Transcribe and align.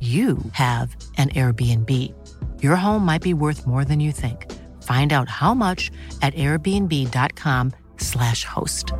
you 0.00 0.38
have 0.52 0.94
an 1.16 1.30
Airbnb. 1.30 2.14
Your 2.62 2.76
home 2.76 3.04
might 3.04 3.22
be 3.22 3.34
worth 3.34 3.66
more 3.66 3.84
than 3.84 3.98
you 3.98 4.12
think. 4.12 4.48
Find 4.84 5.12
out 5.12 5.28
how 5.28 5.54
much 5.54 5.90
at 6.22 6.34
airbnb.com/slash 6.34 8.44
host. 8.44 8.92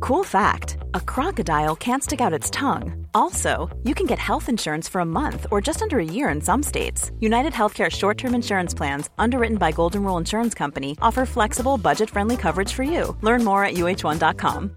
Cool 0.00 0.22
fact 0.22 0.76
a 0.94 1.00
crocodile 1.00 1.76
can't 1.76 2.02
stick 2.02 2.20
out 2.20 2.32
its 2.32 2.50
tongue. 2.50 3.06
Also, 3.14 3.70
you 3.84 3.94
can 3.94 4.06
get 4.06 4.18
health 4.18 4.48
insurance 4.48 4.88
for 4.88 5.00
a 5.00 5.06
month 5.06 5.46
or 5.50 5.60
just 5.60 5.82
under 5.82 5.98
a 5.98 6.04
year 6.04 6.28
in 6.28 6.40
some 6.40 6.62
states. 6.62 7.10
United 7.20 7.52
Healthcare 7.52 7.90
short 7.90 8.18
term 8.18 8.34
insurance 8.34 8.74
plans, 8.74 9.10
underwritten 9.18 9.56
by 9.56 9.72
Golden 9.72 10.02
Rule 10.02 10.18
Insurance 10.18 10.54
Company, 10.54 10.96
offer 11.00 11.26
flexible, 11.26 11.78
budget 11.78 12.10
friendly 12.10 12.36
coverage 12.36 12.72
for 12.72 12.82
you. 12.82 13.16
Learn 13.22 13.44
more 13.44 13.64
at 13.64 13.74
uh1.com. 13.74 14.76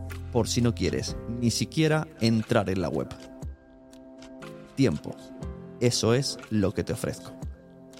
por 0.31 0.47
si 0.47 0.61
no 0.61 0.73
quieres 0.73 1.15
ni 1.39 1.51
siquiera 1.51 2.07
entrar 2.19 2.69
en 2.69 2.81
la 2.81 2.89
web. 2.89 3.09
Tiempo. 4.75 5.15
Eso 5.79 6.13
es 6.13 6.37
lo 6.49 6.73
que 6.73 6.83
te 6.83 6.93
ofrezco. 6.93 7.31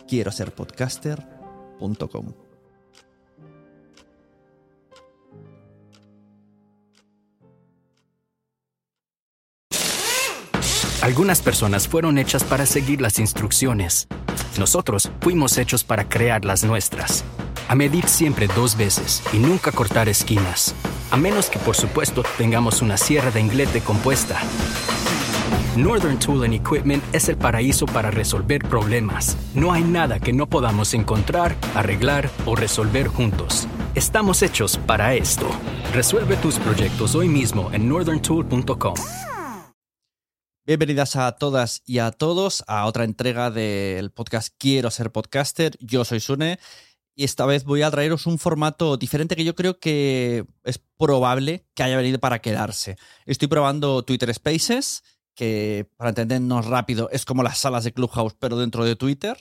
Quiero 0.08 0.32
ser 0.32 0.54
podcaster.com. 0.54 2.34
Algunas 11.02 11.42
personas 11.42 11.88
fueron 11.88 12.20
hechas 12.20 12.44
para 12.44 12.68
seguir 12.68 13.02
las 13.02 13.18
instrucciones. 13.18 14.08
Nosotros 14.60 15.10
fuimos 15.20 15.58
hechos 15.58 15.84
para 15.84 16.08
crear 16.08 16.46
las 16.46 16.64
nuestras. 16.64 17.24
A 17.68 17.74
medir 17.74 18.08
siempre 18.08 18.48
dos 18.48 18.78
veces 18.78 19.24
y 19.34 19.38
nunca 19.38 19.72
cortar 19.72 20.10
esquinas. 20.10 20.76
A 21.12 21.18
menos 21.18 21.50
que, 21.50 21.60
por 21.60 21.76
supuesto, 21.76 22.24
tengamos 22.38 22.82
una 22.82 22.96
sierra 22.96 23.32
de 23.32 23.42
inglete 23.42 23.82
compuesta. 23.82 24.40
Northern 25.76 26.18
Tool 26.18 26.46
and 26.46 26.54
Equipment 26.54 27.04
es 27.14 27.28
el 27.28 27.36
paraíso 27.36 27.86
para 27.86 28.12
resolver 28.12 28.62
problemas. 28.62 29.36
No 29.54 29.74
hay 29.74 29.84
nada 29.84 30.22
que 30.22 30.32
no 30.32 30.48
podamos 30.48 30.94
encontrar, 30.94 31.58
arreglar 31.76 32.30
o 32.46 32.56
resolver 32.56 33.10
juntos. 33.10 33.68
Estamos 33.94 34.42
hechos 34.42 34.78
para 34.78 35.14
esto. 35.14 35.50
Resuelve 35.94 36.38
tus 36.38 36.58
proyectos 36.60 37.14
hoy 37.14 37.28
mismo 37.28 37.70
en 37.74 37.90
northerntool.com. 37.90 38.94
Bienvenidas 40.66 41.18
a 41.18 41.32
todas 41.34 41.82
y 41.86 42.00
a 42.00 42.12
todos 42.12 42.64
a 42.68 42.86
otra 42.86 43.04
entrega 43.04 43.52
del 43.52 44.12
podcast 44.12 44.54
Quiero 44.58 44.90
ser 44.92 45.12
podcaster. 45.12 45.76
Yo 45.82 46.06
soy 46.06 46.22
Sune 46.22 46.60
y 47.16 47.24
esta 47.24 47.46
vez 47.46 47.64
voy 47.66 47.82
a 47.82 47.92
traeros 47.92 48.26
un 48.26 48.40
formato 48.40 48.98
diferente 48.98 49.36
que 49.36 49.44
yo 49.44 49.56
creo 49.56 49.80
que 49.80 50.46
es 50.64 50.80
probable 50.98 51.66
que 51.74 51.84
haya 51.84 51.98
venido 51.98 52.20
para 52.20 52.40
quedarse. 52.40 52.98
Estoy 53.26 53.48
probando 53.48 54.04
Twitter 54.04 54.34
Spaces, 54.34 55.04
que 55.36 55.90
para 55.98 56.10
entendernos 56.10 56.66
rápido 56.66 57.10
es 57.12 57.26
como 57.26 57.44
las 57.44 57.58
salas 57.58 57.84
de 57.84 57.94
Clubhouse, 57.94 58.36
pero 58.40 58.58
dentro 58.58 58.86
de 58.86 58.96
Twitter. 58.96 59.38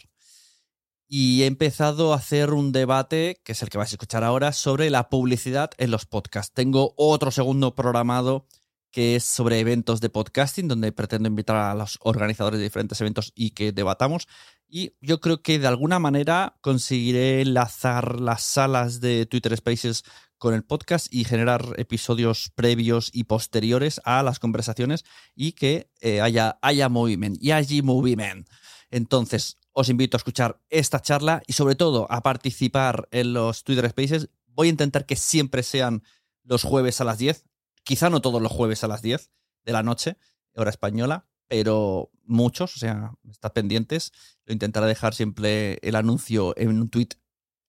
Y 1.07 1.43
he 1.43 1.47
empezado 1.47 2.13
a 2.13 2.17
hacer 2.17 2.53
un 2.53 2.71
debate, 2.71 3.41
que 3.45 3.53
es 3.53 3.63
el 3.63 3.69
que 3.69 3.79
vais 3.79 3.91
a 3.91 3.95
escuchar 3.95 4.23
ahora, 4.23 4.53
sobre 4.53 4.91
la 4.91 5.09
publicidad 5.09 5.71
en 5.79 5.91
los 5.91 6.07
podcasts. 6.07 6.55
Tengo 6.55 6.95
otro 6.97 7.31
segundo 7.31 7.75
programado 7.75 8.47
que 8.93 9.17
es 9.17 9.25
sobre 9.25 9.61
eventos 9.61 10.01
de 10.01 10.11
podcasting, 10.11 10.69
donde 10.69 10.93
pretendo 10.93 11.29
invitar 11.29 11.57
a 11.57 11.75
los 11.75 11.99
organizadores 12.01 12.59
de 12.59 12.65
diferentes 12.65 13.01
eventos 13.01 13.33
y 13.35 13.51
que 13.51 13.73
debatamos. 13.73 14.27
Y 14.71 14.95
yo 15.01 15.21
creo 15.21 15.43
que 15.43 15.59
de 15.59 15.67
alguna 15.67 15.99
manera 15.99 16.57
conseguiré 16.61 17.41
enlazar 17.43 18.21
las 18.21 18.43
salas 18.43 19.01
de 19.01 19.27
Twitter 19.27 19.57
Spaces 19.57 20.05
con 20.39 20.55
el 20.55 20.65
podcast 20.65 21.13
y 21.13 21.25
generar 21.25 21.75
episodios 21.77 22.51
previos 22.55 23.11
y 23.13 23.25
posteriores 23.25 24.01
a 24.05 24.23
las 24.23 24.39
conversaciones 24.39 25.05
y 25.35 25.53
que 25.53 25.91
eh, 26.01 26.21
haya, 26.21 26.59
haya 26.63 26.89
movimiento 26.89 27.41
y 27.43 27.51
allí 27.51 27.83
movimiento. 27.83 28.51
Entonces, 28.91 29.59
os 29.73 29.89
invito 29.89 30.17
a 30.17 30.19
escuchar 30.19 30.61
esta 30.69 31.01
charla 31.03 31.43
y 31.47 31.53
sobre 31.53 31.75
todo 31.75 32.07
a 32.11 32.23
participar 32.23 33.09
en 33.11 33.33
los 33.33 33.65
Twitter 33.65 33.91
Spaces. 33.91 34.29
Voy 34.47 34.69
a 34.69 34.71
intentar 34.71 35.05
que 35.05 35.17
siempre 35.17 35.63
sean 35.63 36.03
los 36.45 36.63
jueves 36.63 37.01
a 37.01 37.05
las 37.05 37.19
10 37.19 37.45
quizá 37.91 38.11
no 38.11 38.21
todos 38.21 38.41
los 38.41 38.53
jueves 38.53 38.85
a 38.85 38.89
las 38.89 39.03
10 39.03 39.31
de 39.65 39.73
la 39.73 39.83
noche, 39.83 40.17
hora 40.55 40.71
española, 40.71 41.27
pero 41.51 42.13
muchos, 42.27 42.77
o 42.77 42.79
sea, 42.79 43.13
estad 43.29 43.53
pendientes. 43.53 44.13
Lo 44.45 44.53
intentaré 44.53 44.87
dejar 44.87 45.15
siempre 45.15 45.81
el 45.83 45.97
anuncio 45.97 46.55
en 46.57 46.69
un 46.69 46.89
tweet 46.89 47.09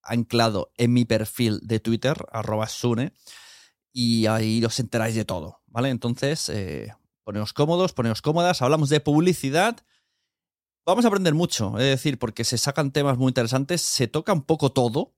anclado 0.03 0.71
en 0.77 0.93
mi 0.93 1.03
perfil 1.03 1.59
de 1.63 1.79
Twitter, 1.79 2.15
arroba 2.31 2.67
Sune, 2.67 3.11
y 3.91 4.27
ahí 4.27 4.63
os 4.63 4.79
enteráis 4.79 5.15
de 5.15 5.25
todo, 5.25 5.63
¿vale? 5.65 5.89
Entonces, 5.89 6.47
eh, 6.49 6.93
poneos 7.23 7.53
cómodos, 7.53 7.93
poneos 7.93 8.21
cómodas, 8.21 8.61
hablamos 8.61 8.89
de 8.89 8.99
publicidad. 8.99 9.83
Vamos 10.85 11.03
a 11.03 11.07
aprender 11.07 11.33
mucho, 11.33 11.79
es 11.79 11.85
decir, 11.85 12.19
porque 12.19 12.43
se 12.43 12.59
sacan 12.59 12.91
temas 12.91 13.17
muy 13.17 13.29
interesantes, 13.29 13.81
se 13.81 14.07
toca 14.07 14.31
un 14.31 14.43
poco 14.43 14.71
todo, 14.71 15.15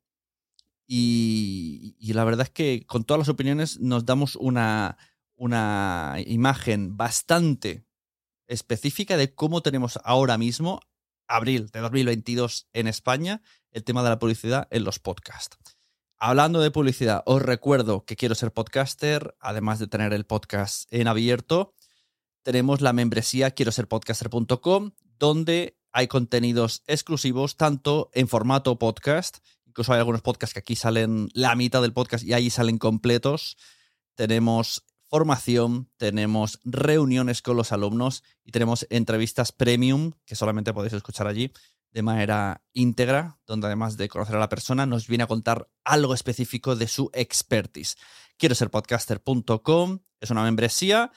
y, 0.87 1.97
y, 1.99 2.13
la 2.13 2.23
verdad 2.23 2.47
es 2.47 2.49
que 2.49 2.85
con 2.85 3.03
todas 3.03 3.19
las 3.19 3.29
opiniones 3.29 3.79
nos 3.81 4.05
damos 4.05 4.37
una, 4.37 4.97
una 5.35 6.15
imagen 6.25 6.95
bastante 6.95 7.85
específica 8.47 9.17
de 9.17 9.33
cómo 9.33 9.61
tenemos 9.61 9.99
ahora 10.03 10.37
mismo, 10.37 10.79
abril 11.27 11.69
de 11.69 11.79
2022 11.79 12.67
en 12.73 12.87
España, 12.87 13.41
el 13.71 13.83
tema 13.83 14.03
de 14.03 14.09
la 14.09 14.19
publicidad 14.19 14.67
en 14.71 14.83
los 14.83 14.99
podcasts. 14.99 15.57
Hablando 16.17 16.61
de 16.61 16.71
publicidad, 16.71 17.23
os 17.25 17.41
recuerdo 17.41 18.05
que 18.05 18.15
quiero 18.15 18.35
ser 18.35 18.53
podcaster, 18.53 19.35
además 19.39 19.79
de 19.79 19.87
tener 19.87 20.13
el 20.13 20.25
podcast 20.25 20.91
en 20.93 21.07
abierto, 21.07 21.73
tenemos 22.43 22.81
la 22.81 22.93
membresía 22.93 23.51
quiero 23.51 23.71
ser 23.71 23.87
podcaster.com, 23.87 24.91
donde 25.17 25.77
hay 25.93 26.07
contenidos 26.07 26.83
exclusivos 26.87 27.55
tanto 27.55 28.09
en 28.13 28.27
formato 28.27 28.77
podcast, 28.77 29.37
incluso 29.65 29.93
hay 29.93 29.99
algunos 29.99 30.21
podcasts 30.21 30.53
que 30.53 30.59
aquí 30.59 30.75
salen 30.75 31.29
la 31.33 31.55
mitad 31.55 31.81
del 31.81 31.93
podcast 31.93 32.23
y 32.23 32.33
ahí 32.33 32.49
salen 32.49 32.77
completos. 32.77 33.57
Tenemos 34.15 34.85
formación, 35.13 35.91
tenemos 35.97 36.59
reuniones 36.63 37.43
con 37.43 37.55
los 37.55 37.71
alumnos 37.71 38.23
y 38.43 38.51
tenemos 38.51 38.87
entrevistas 38.89 39.51
premium 39.51 40.13
que 40.25 40.33
solamente 40.33 40.73
podéis 40.73 40.93
escuchar 40.93 41.27
allí 41.27 41.51
de 41.91 42.01
manera 42.01 42.63
íntegra, 42.73 43.37
donde 43.45 43.67
además 43.67 43.95
de 43.95 44.09
conocer 44.09 44.37
a 44.37 44.39
la 44.39 44.49
persona, 44.49 44.87
nos 44.87 45.07
viene 45.07 45.23
a 45.23 45.27
contar 45.27 45.69
algo 45.83 46.15
específico 46.15 46.75
de 46.75 46.87
su 46.87 47.11
expertise. 47.13 47.95
Quiero 48.37 48.55
ser 48.55 48.71
podcaster.com, 48.71 49.99
es 50.19 50.31
una 50.31 50.41
membresía, 50.41 51.11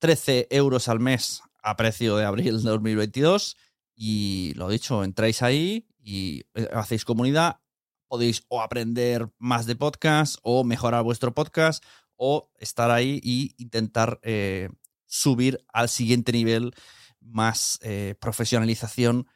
13 0.00 0.48
euros 0.50 0.88
al 0.88 1.00
mes 1.00 1.40
a 1.62 1.78
precio 1.78 2.14
de 2.18 2.26
abril 2.26 2.62
de 2.62 2.68
2022 2.68 3.56
y 3.94 4.52
lo 4.54 4.68
dicho, 4.68 5.02
entráis 5.02 5.40
ahí 5.40 5.88
y 5.98 6.44
eh, 6.52 6.68
hacéis 6.74 7.06
comunidad, 7.06 7.60
podéis 8.06 8.44
o 8.48 8.60
aprender 8.60 9.30
más 9.38 9.64
de 9.64 9.76
podcast 9.76 10.36
o 10.42 10.62
mejorar 10.62 11.04
vuestro 11.04 11.32
podcast 11.32 11.82
o 12.18 12.50
estar 12.58 12.90
ahí 12.90 13.20
e 13.24 13.62
intentar 13.62 14.20
eh, 14.22 14.68
subir 15.06 15.64
al 15.72 15.88
siguiente 15.88 16.32
nivel 16.32 16.74
más 17.20 17.78
eh, 17.82 18.14
profesionalización 18.20 19.26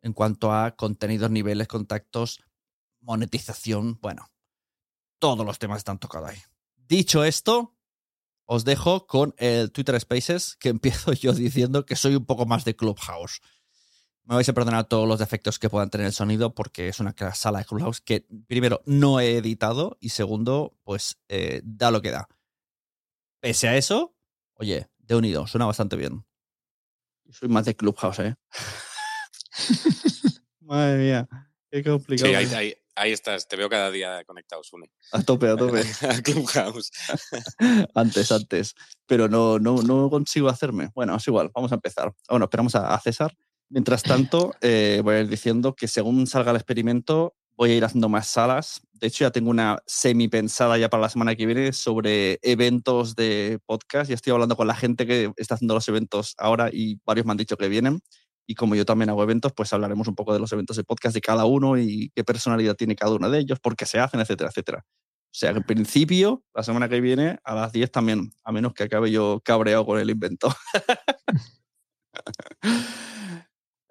en 0.00 0.12
cuanto 0.12 0.52
a 0.52 0.76
contenidos, 0.76 1.30
niveles, 1.30 1.68
contactos, 1.68 2.40
monetización, 3.00 3.98
bueno, 4.00 4.30
todos 5.18 5.44
los 5.44 5.58
temas 5.58 5.78
están 5.78 5.98
tocados 5.98 6.30
ahí. 6.30 6.38
Dicho 6.76 7.24
esto, 7.24 7.76
os 8.44 8.64
dejo 8.64 9.06
con 9.06 9.34
el 9.36 9.72
Twitter 9.72 10.00
Spaces, 10.00 10.56
que 10.56 10.68
empiezo 10.70 11.12
yo 11.12 11.32
diciendo 11.32 11.84
que 11.84 11.96
soy 11.96 12.14
un 12.14 12.24
poco 12.24 12.46
más 12.46 12.64
de 12.64 12.76
Clubhouse. 12.76 13.40
Me 14.28 14.34
vais 14.34 14.48
a 14.50 14.52
perdonar 14.52 14.84
todos 14.84 15.08
los 15.08 15.18
defectos 15.18 15.58
que 15.58 15.70
puedan 15.70 15.88
tener 15.88 16.06
el 16.06 16.12
sonido 16.12 16.54
porque 16.54 16.88
es 16.88 17.00
una 17.00 17.14
sala 17.34 17.60
de 17.60 17.64
Clubhouse 17.64 18.02
que 18.02 18.26
primero 18.46 18.82
no 18.84 19.20
he 19.20 19.38
editado 19.38 19.96
y 20.00 20.10
segundo, 20.10 20.76
pues 20.84 21.18
eh, 21.28 21.62
da 21.64 21.90
lo 21.90 22.02
que 22.02 22.10
da. 22.10 22.28
Pese 23.40 23.68
a 23.68 23.78
eso, 23.78 24.14
oye, 24.52 24.90
de 24.98 25.14
unido, 25.14 25.46
suena 25.46 25.64
bastante 25.64 25.96
bien. 25.96 26.26
Soy 27.30 27.48
más 27.48 27.64
de 27.64 27.74
Clubhouse, 27.74 28.18
¿eh? 28.18 28.34
Madre 30.60 30.98
mía, 30.98 31.28
qué 31.70 31.82
complicado. 31.82 32.30
Sí, 32.46 32.74
ahí, 32.96 33.12
estás, 33.12 33.48
te 33.48 33.56
veo 33.56 33.70
cada 33.70 33.90
día 33.90 34.22
conectado, 34.26 34.62
Sune. 34.62 34.90
A 35.12 35.22
tope, 35.22 35.48
a 35.48 35.56
tope. 35.56 35.80
a 36.06 36.20
Clubhouse. 36.20 36.90
antes, 37.94 38.30
antes. 38.30 38.74
Pero 39.06 39.26
no, 39.26 39.58
no, 39.58 39.80
no 39.80 40.10
consigo 40.10 40.50
hacerme. 40.50 40.90
Bueno, 40.94 41.16
es 41.16 41.26
igual, 41.26 41.50
vamos 41.54 41.72
a 41.72 41.76
empezar. 41.76 42.12
Bueno, 42.28 42.44
esperamos 42.44 42.74
a 42.74 43.00
César 43.00 43.34
Mientras 43.70 44.02
tanto, 44.02 44.54
eh, 44.62 45.02
voy 45.04 45.16
a 45.16 45.20
ir 45.20 45.28
diciendo 45.28 45.74
que 45.74 45.88
según 45.88 46.26
salga 46.26 46.52
el 46.52 46.56
experimento, 46.56 47.34
voy 47.58 47.72
a 47.72 47.76
ir 47.76 47.84
haciendo 47.84 48.08
más 48.08 48.28
salas. 48.28 48.80
De 48.92 49.08
hecho, 49.08 49.24
ya 49.24 49.30
tengo 49.30 49.50
una 49.50 49.82
semi 49.86 50.28
pensada 50.28 50.78
ya 50.78 50.88
para 50.88 51.02
la 51.02 51.08
semana 51.10 51.34
que 51.34 51.44
viene 51.44 51.72
sobre 51.72 52.38
eventos 52.42 53.14
de 53.14 53.58
podcast. 53.66 54.08
Ya 54.08 54.14
estoy 54.14 54.32
hablando 54.32 54.56
con 54.56 54.66
la 54.66 54.74
gente 54.74 55.06
que 55.06 55.32
está 55.36 55.56
haciendo 55.56 55.74
los 55.74 55.86
eventos 55.88 56.34
ahora 56.38 56.70
y 56.72 57.00
varios 57.04 57.26
me 57.26 57.32
han 57.32 57.36
dicho 57.36 57.56
que 57.56 57.68
vienen. 57.68 58.00
Y 58.46 58.54
como 58.54 58.74
yo 58.74 58.86
también 58.86 59.10
hago 59.10 59.22
eventos, 59.22 59.52
pues 59.52 59.72
hablaremos 59.74 60.08
un 60.08 60.14
poco 60.14 60.32
de 60.32 60.40
los 60.40 60.50
eventos 60.52 60.76
de 60.76 60.84
podcast 60.84 61.14
de 61.14 61.20
cada 61.20 61.44
uno 61.44 61.76
y 61.76 62.10
qué 62.14 62.24
personalidad 62.24 62.76
tiene 62.76 62.96
cada 62.96 63.12
uno 63.12 63.28
de 63.28 63.40
ellos, 63.40 63.60
por 63.60 63.76
qué 63.76 63.84
se 63.84 63.98
hacen, 63.98 64.20
etcétera, 64.20 64.48
etcétera. 64.48 64.84
O 64.86 65.34
sea 65.34 65.50
en 65.50 65.62
principio, 65.62 66.42
la 66.54 66.62
semana 66.62 66.88
que 66.88 67.02
viene, 67.02 67.38
a 67.44 67.54
las 67.54 67.72
10 67.72 67.92
también, 67.92 68.30
a 68.44 68.52
menos 68.52 68.72
que 68.72 68.84
acabe 68.84 69.10
yo 69.10 69.42
cabreado 69.44 69.84
con 69.84 69.98
el 69.98 70.08
invento. 70.08 70.54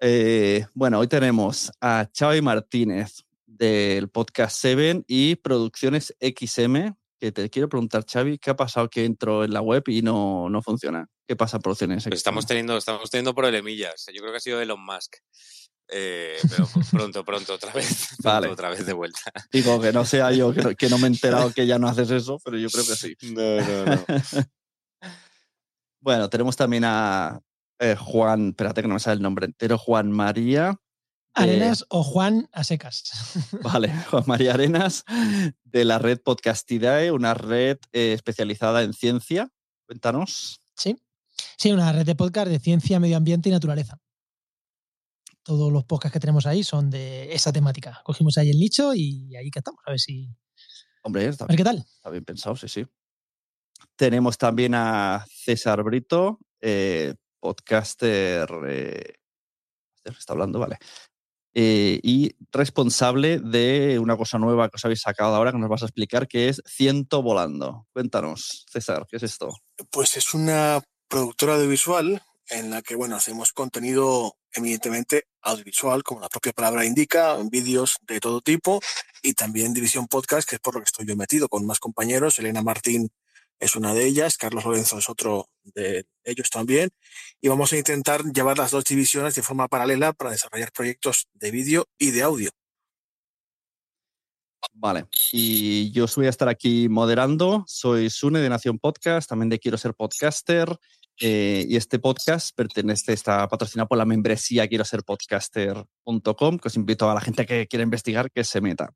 Eh, 0.00 0.64
bueno, 0.74 1.00
hoy 1.00 1.08
tenemos 1.08 1.72
a 1.80 2.08
Xavi 2.16 2.40
Martínez 2.40 3.24
del 3.46 4.08
podcast 4.08 4.56
Seven 4.56 5.04
y 5.08 5.34
Producciones 5.36 6.14
XM, 6.20 6.94
que 7.18 7.32
te 7.32 7.50
quiero 7.50 7.68
preguntar, 7.68 8.04
Xavi, 8.06 8.38
¿qué 8.38 8.50
ha 8.50 8.56
pasado 8.56 8.88
que 8.88 9.04
entro 9.04 9.42
en 9.44 9.52
la 9.52 9.60
web 9.60 9.82
y 9.88 10.02
no, 10.02 10.48
no 10.48 10.62
funciona? 10.62 11.08
¿Qué 11.26 11.34
pasa 11.34 11.56
en 11.56 11.62
Producciones 11.62 12.04
XM? 12.04 12.10
Pues 12.10 12.20
estamos 12.20 12.46
teniendo, 12.46 12.76
estamos 12.76 13.10
teniendo 13.10 13.34
problemillas. 13.34 14.06
Yo 14.14 14.20
creo 14.20 14.32
que 14.32 14.36
ha 14.36 14.40
sido 14.40 14.60
Elon 14.60 14.84
Musk. 14.84 15.16
Eh, 15.90 16.36
pero 16.48 16.68
pronto, 16.90 17.24
pronto, 17.24 17.54
otra 17.54 17.72
vez. 17.72 18.08
vale. 18.22 18.48
Otra 18.48 18.68
vez 18.70 18.86
de 18.86 18.92
vuelta. 18.92 19.20
Digo 19.50 19.80
que 19.80 19.92
no 19.92 20.04
sea 20.04 20.30
yo, 20.30 20.52
que 20.52 20.62
no, 20.62 20.74
que 20.76 20.88
no 20.88 20.98
me 20.98 21.04
he 21.04 21.10
enterado 21.10 21.52
que 21.52 21.66
ya 21.66 21.78
no 21.78 21.88
haces 21.88 22.10
eso, 22.10 22.38
pero 22.44 22.56
yo 22.56 22.68
creo 22.68 22.86
que 22.86 22.94
sí. 22.94 23.16
No, 23.32 23.60
no, 23.60 23.84
no. 23.84 24.04
bueno, 26.00 26.28
tenemos 26.28 26.56
también 26.56 26.84
a 26.84 27.40
eh, 27.80 27.96
Juan, 27.96 28.48
espérate 28.48 28.82
que 28.82 28.88
no 28.88 28.94
me 28.94 29.00
sale 29.00 29.16
el 29.16 29.22
nombre 29.22 29.46
entero, 29.46 29.78
Juan 29.78 30.10
María. 30.10 30.80
Arenas 31.34 31.84
o 31.88 32.02
Juan 32.02 32.48
a 32.52 32.64
secas. 32.64 33.04
Vale, 33.62 33.92
Juan 34.10 34.24
María 34.26 34.54
Arenas 34.54 35.04
de 35.62 35.84
la 35.84 35.98
red 35.98 36.20
Podcastidae, 36.20 37.12
una 37.12 37.34
red 37.34 37.78
eh, 37.92 38.12
especializada 38.12 38.82
en 38.82 38.92
ciencia. 38.92 39.48
Cuéntanos. 39.86 40.60
Sí, 40.74 40.96
sí, 41.56 41.70
una 41.70 41.92
red 41.92 42.04
de 42.04 42.16
podcast 42.16 42.48
de 42.48 42.58
ciencia, 42.58 42.98
medio 42.98 43.16
ambiente 43.16 43.48
y 43.48 43.52
naturaleza. 43.52 44.00
Todos 45.44 45.72
los 45.72 45.84
podcasts 45.84 46.12
que 46.12 46.20
tenemos 46.20 46.44
ahí 46.46 46.64
son 46.64 46.90
de 46.90 47.32
esa 47.32 47.52
temática. 47.52 48.02
Cogimos 48.04 48.36
ahí 48.36 48.50
el 48.50 48.58
nicho 48.58 48.92
y 48.94 49.34
ahí 49.36 49.50
que 49.50 49.60
estamos, 49.60 49.80
a 49.86 49.90
ver 49.90 50.00
si. 50.00 50.28
Hombre, 51.02 51.26
está, 51.26 51.46
ver 51.46 51.56
qué 51.56 51.64
tal. 51.64 51.78
Está 51.78 52.10
bien 52.10 52.24
pensado, 52.24 52.56
sí, 52.56 52.68
sí. 52.68 52.84
Tenemos 53.96 54.36
también 54.36 54.74
a 54.74 55.24
César 55.30 55.82
Brito, 55.82 56.40
eh, 56.60 57.14
podcaster, 57.40 58.48
eh, 58.68 59.14
está 60.04 60.32
hablando, 60.32 60.58
vale, 60.58 60.78
eh, 61.54 61.98
y 62.02 62.36
responsable 62.52 63.40
de 63.40 63.98
una 63.98 64.16
cosa 64.16 64.38
nueva 64.38 64.68
que 64.68 64.76
os 64.76 64.84
habéis 64.84 65.00
sacado 65.00 65.34
ahora 65.34 65.52
que 65.52 65.58
nos 65.58 65.68
vas 65.68 65.82
a 65.82 65.86
explicar, 65.86 66.28
que 66.28 66.48
es 66.48 66.62
Ciento 66.66 67.22
Volando. 67.22 67.86
Cuéntanos, 67.92 68.64
César, 68.70 69.06
¿qué 69.10 69.16
es 69.16 69.22
esto? 69.22 69.50
Pues 69.90 70.16
es 70.16 70.34
una 70.34 70.80
productora 71.08 71.54
audiovisual 71.54 72.22
en 72.50 72.70
la 72.70 72.82
que, 72.82 72.94
bueno, 72.94 73.16
hacemos 73.16 73.52
contenido 73.52 74.36
eminentemente 74.52 75.24
audiovisual, 75.42 76.02
como 76.02 76.20
la 76.20 76.28
propia 76.28 76.52
palabra 76.52 76.84
indica, 76.84 77.36
vídeos 77.50 77.96
de 78.02 78.20
todo 78.20 78.40
tipo 78.40 78.80
y 79.22 79.34
también 79.34 79.74
división 79.74 80.06
podcast, 80.06 80.48
que 80.48 80.56
es 80.56 80.60
por 80.60 80.74
lo 80.74 80.80
que 80.80 80.86
estoy 80.86 81.06
yo 81.06 81.16
metido 81.16 81.48
con 81.48 81.66
más 81.66 81.78
compañeros, 81.80 82.38
Elena 82.38 82.62
Martín 82.62 83.10
es 83.58 83.76
una 83.76 83.94
de 83.94 84.06
ellas, 84.06 84.36
Carlos 84.36 84.64
Lorenzo 84.64 84.98
es 84.98 85.08
otro 85.08 85.48
de 85.62 86.06
ellos 86.24 86.50
también, 86.50 86.90
y 87.40 87.48
vamos 87.48 87.72
a 87.72 87.76
intentar 87.76 88.22
llevar 88.24 88.58
las 88.58 88.70
dos 88.70 88.84
divisiones 88.84 89.34
de 89.34 89.42
forma 89.42 89.68
paralela 89.68 90.12
para 90.12 90.30
desarrollar 90.30 90.72
proyectos 90.72 91.28
de 91.34 91.50
vídeo 91.50 91.86
y 91.98 92.10
de 92.10 92.22
audio. 92.22 92.50
Vale, 94.72 95.06
y 95.32 95.90
yo 95.92 96.06
voy 96.14 96.26
a 96.26 96.30
estar 96.30 96.48
aquí 96.48 96.88
moderando, 96.88 97.64
soy 97.66 98.10
Sune 98.10 98.40
de 98.40 98.48
Nación 98.48 98.78
Podcast, 98.78 99.28
también 99.28 99.48
de 99.48 99.58
Quiero 99.58 99.76
Ser 99.76 99.94
Podcaster, 99.94 100.68
eh, 101.20 101.66
y 101.68 101.76
este 101.76 101.98
podcast 101.98 102.54
pertenece, 102.54 103.12
está 103.12 103.48
patrocinado 103.48 103.88
por 103.88 103.98
la 103.98 104.04
membresía 104.04 104.68
quiero 104.68 104.84
ser 104.84 105.02
podcaster.com, 105.02 106.58
que 106.58 106.68
os 106.68 106.76
invito 106.76 107.10
a 107.10 107.14
la 107.14 107.20
gente 107.20 107.44
que 107.46 107.66
quiera 107.66 107.82
investigar 107.82 108.30
que 108.30 108.44
se 108.44 108.60
meta. 108.60 108.90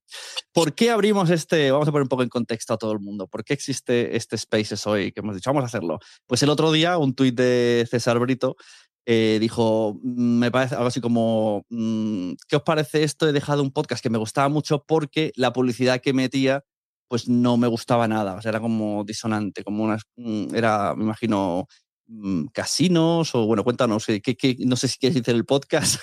¿Por 0.52 0.75
qué 0.75 0.91
abrimos 0.91 1.31
este? 1.31 1.71
Vamos 1.71 1.88
a 1.88 1.93
poner 1.93 2.02
un 2.02 2.09
poco 2.09 2.23
en 2.23 2.29
contexto 2.29 2.75
a 2.75 2.79
todo 2.79 2.93
el 2.93 3.00
mundo. 3.00 3.26
¿Por 3.26 3.45
qué 3.45 3.55
existe 3.55 4.17
este 4.17 4.38
Spaces 4.38 4.87
hoy? 4.87 5.12
Que 5.12 5.21
hemos 5.21 5.35
dicho, 5.35 5.50
vamos 5.50 5.64
a 5.64 5.67
hacerlo. 5.67 5.99
Pues 6.26 6.43
el 6.43 6.50
otro 6.50 6.71
día, 6.71 6.97
un 6.99 7.14
tuit 7.14 7.35
de 7.35 7.87
César 7.91 8.19
Brito 8.19 8.57
eh, 9.05 9.38
dijo, 9.41 9.99
mm, 10.02 10.38
me 10.38 10.50
parece 10.50 10.76
algo 10.76 10.87
así 10.87 11.00
como, 11.00 11.64
mm, 11.71 12.33
¿qué 12.49 12.57
os 12.57 12.62
parece 12.62 13.02
esto? 13.02 13.29
He 13.29 13.33
dejado 13.33 13.62
un 13.62 13.73
podcast 13.73 14.02
que 14.02 14.11
me 14.11 14.19
gustaba 14.19 14.49
mucho 14.49 14.85
porque 14.87 15.33
la 15.35 15.52
publicidad 15.52 16.00
que 16.00 16.12
metía 16.12 16.64
pues 17.09 17.29
no 17.29 17.59
me 17.59 17.67
gustaba 17.67 18.09
nada, 18.09 18.37
o 18.37 18.41
sea, 18.41 18.49
era 18.49 18.61
como 18.61 19.05
disonante, 19.05 19.62
como 19.64 19.85
una, 19.85 19.99
mm, 20.17 20.55
era, 20.55 20.95
me 20.95 21.05
imagino, 21.05 21.67
casinos 22.52 23.35
o 23.35 23.47
bueno, 23.47 23.64
cuéntanos, 23.64 24.09
eh, 24.09 24.21
¿qué, 24.21 24.57
no 24.61 24.76
sé 24.76 24.88
si 24.88 24.99
quieres 24.99 25.16
decir 25.16 25.35
el 25.35 25.45
podcast. 25.45 26.00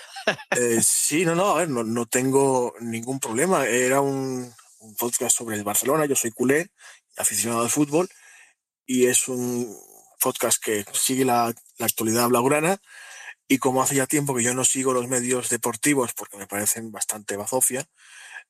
Eh, 0.52 0.80
sí, 0.84 1.26
no, 1.26 1.34
no, 1.34 1.48
a 1.48 1.56
ver, 1.56 1.70
no, 1.70 2.06
tengo 2.06 2.76
ningún 2.82 3.20
problema. 3.20 3.66
Era 3.66 4.00
un, 4.02 4.54
podcast 5.00 5.36
sobre 5.36 5.56
el 5.56 5.64
Barcelona, 5.64 6.06
yo 6.06 6.16
soy 6.16 6.30
culé, 6.30 6.70
aficionado 7.18 7.62
al 7.62 7.70
fútbol, 7.70 8.08
y 8.86 9.08
es 9.08 9.28
un 9.28 9.76
podcast 10.20 10.64
que 10.64 10.86
sigue 10.94 11.26
la, 11.26 11.52
actualidad 11.80 12.28
blaugrana. 12.28 12.80
Y 13.48 13.58
como 13.58 13.82
hace 13.82 13.96
ya 13.96 14.06
tiempo 14.06 14.36
que 14.36 14.44
yo 14.44 14.54
no 14.54 14.64
sigo 14.64 14.94
los 14.94 15.08
medios 15.08 15.50
deportivos 15.50 16.14
porque 16.14 16.38
me 16.38 16.46
parecen 16.46 16.92
bastante 16.92 17.36
bazofia, 17.36 17.88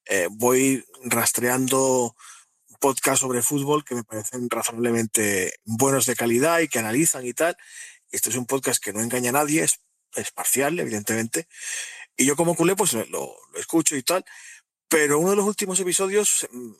eh, 0.05 0.27
voy 0.29 0.83
rastreando 1.05 2.13
podcasts 2.79 3.21
sobre 3.21 3.41
fútbol 3.41 3.83
que 3.83 3.95
me 3.95 4.03
parecen 4.03 4.49
razonablemente 4.49 5.53
buenos 5.65 6.05
de 6.05 6.15
calidad 6.15 6.59
y 6.59 6.67
que 6.67 6.79
analizan 6.79 7.25
y 7.25 7.33
tal. 7.33 7.57
Este 8.11 8.29
es 8.29 8.35
un 8.35 8.45
podcast 8.45 8.83
que 8.83 8.93
no 8.93 9.01
engaña 9.01 9.29
a 9.29 9.33
nadie, 9.33 9.63
es, 9.63 10.31
parcial, 10.33 10.79
evidentemente. 10.79 11.47
Y 12.17 12.25
yo 12.25 12.35
como 12.35 12.55
culé, 12.55 12.75
pues 12.75 12.93
lo, 12.93 13.35
escucho 13.55 13.95
y 13.95 14.03
tal. 14.03 14.25
Pero 14.87 15.19
uno 15.19 15.31
de 15.31 15.35
los 15.35 15.45
últimos 15.45 15.79
episodios 15.79 16.47
mm, 16.51 16.71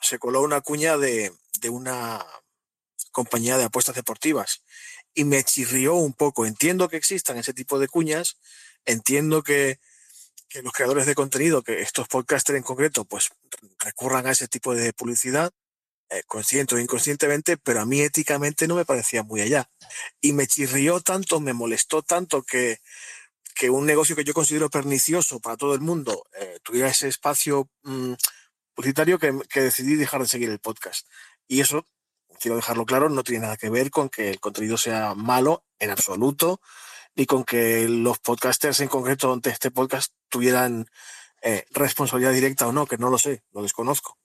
se 0.00 0.18
coló 0.18 0.42
una 0.42 0.60
cuña 0.60 0.98
de, 0.98 1.32
de 1.60 1.70
una 1.70 2.24
compañía 3.10 3.56
de 3.56 3.64
apuestas 3.64 3.94
deportivas 3.94 4.62
y 5.14 5.24
me 5.24 5.42
chirrió 5.44 5.94
un 5.94 6.12
poco. 6.12 6.44
Entiendo 6.44 6.88
que 6.88 6.96
existan 6.96 7.38
ese 7.38 7.54
tipo 7.54 7.78
de 7.78 7.88
cuñas, 7.88 8.38
entiendo 8.84 9.42
que, 9.42 9.78
que 10.54 10.62
los 10.62 10.72
creadores 10.72 11.06
de 11.06 11.16
contenido, 11.16 11.64
que 11.64 11.82
estos 11.82 12.06
podcasters 12.06 12.56
en 12.56 12.62
concreto, 12.62 13.04
pues 13.04 13.30
recurran 13.80 14.28
a 14.28 14.30
ese 14.30 14.46
tipo 14.46 14.72
de 14.72 14.92
publicidad, 14.92 15.50
eh, 16.10 16.22
consciente 16.28 16.76
o 16.76 16.78
inconscientemente, 16.78 17.56
pero 17.56 17.80
a 17.80 17.84
mí 17.84 18.00
éticamente 18.00 18.68
no 18.68 18.76
me 18.76 18.84
parecía 18.84 19.24
muy 19.24 19.40
allá. 19.40 19.68
Y 20.20 20.32
me 20.32 20.46
chirrió 20.46 21.00
tanto, 21.00 21.40
me 21.40 21.54
molestó 21.54 22.02
tanto 22.02 22.44
que, 22.44 22.78
que 23.56 23.68
un 23.68 23.84
negocio 23.84 24.14
que 24.14 24.22
yo 24.22 24.32
considero 24.32 24.70
pernicioso 24.70 25.40
para 25.40 25.56
todo 25.56 25.74
el 25.74 25.80
mundo 25.80 26.24
eh, 26.38 26.60
tuviera 26.62 26.86
ese 26.86 27.08
espacio 27.08 27.68
mm, 27.82 28.12
publicitario 28.74 29.18
que, 29.18 29.36
que 29.50 29.60
decidí 29.60 29.96
dejar 29.96 30.20
de 30.20 30.28
seguir 30.28 30.50
el 30.50 30.60
podcast. 30.60 31.08
Y 31.48 31.62
eso 31.62 31.88
quiero 32.38 32.54
dejarlo 32.54 32.86
claro, 32.86 33.08
no 33.08 33.24
tiene 33.24 33.42
nada 33.42 33.56
que 33.56 33.70
ver 33.70 33.90
con 33.90 34.08
que 34.08 34.30
el 34.30 34.38
contenido 34.38 34.76
sea 34.76 35.16
malo 35.16 35.64
en 35.80 35.90
absoluto, 35.90 36.60
ni 37.16 37.26
con 37.26 37.44
que 37.44 37.88
los 37.88 38.18
podcasters 38.18 38.80
en 38.80 38.88
concreto 38.88 39.36
de 39.36 39.50
este 39.50 39.70
podcast 39.70 40.12
tuvieran 40.28 40.86
eh, 41.42 41.64
responsabilidad 41.72 42.32
directa 42.32 42.66
o 42.66 42.72
no, 42.72 42.86
que 42.86 42.98
no 42.98 43.10
lo 43.10 43.18
sé, 43.18 43.42
lo 43.52 43.62
desconozco. 43.62 44.18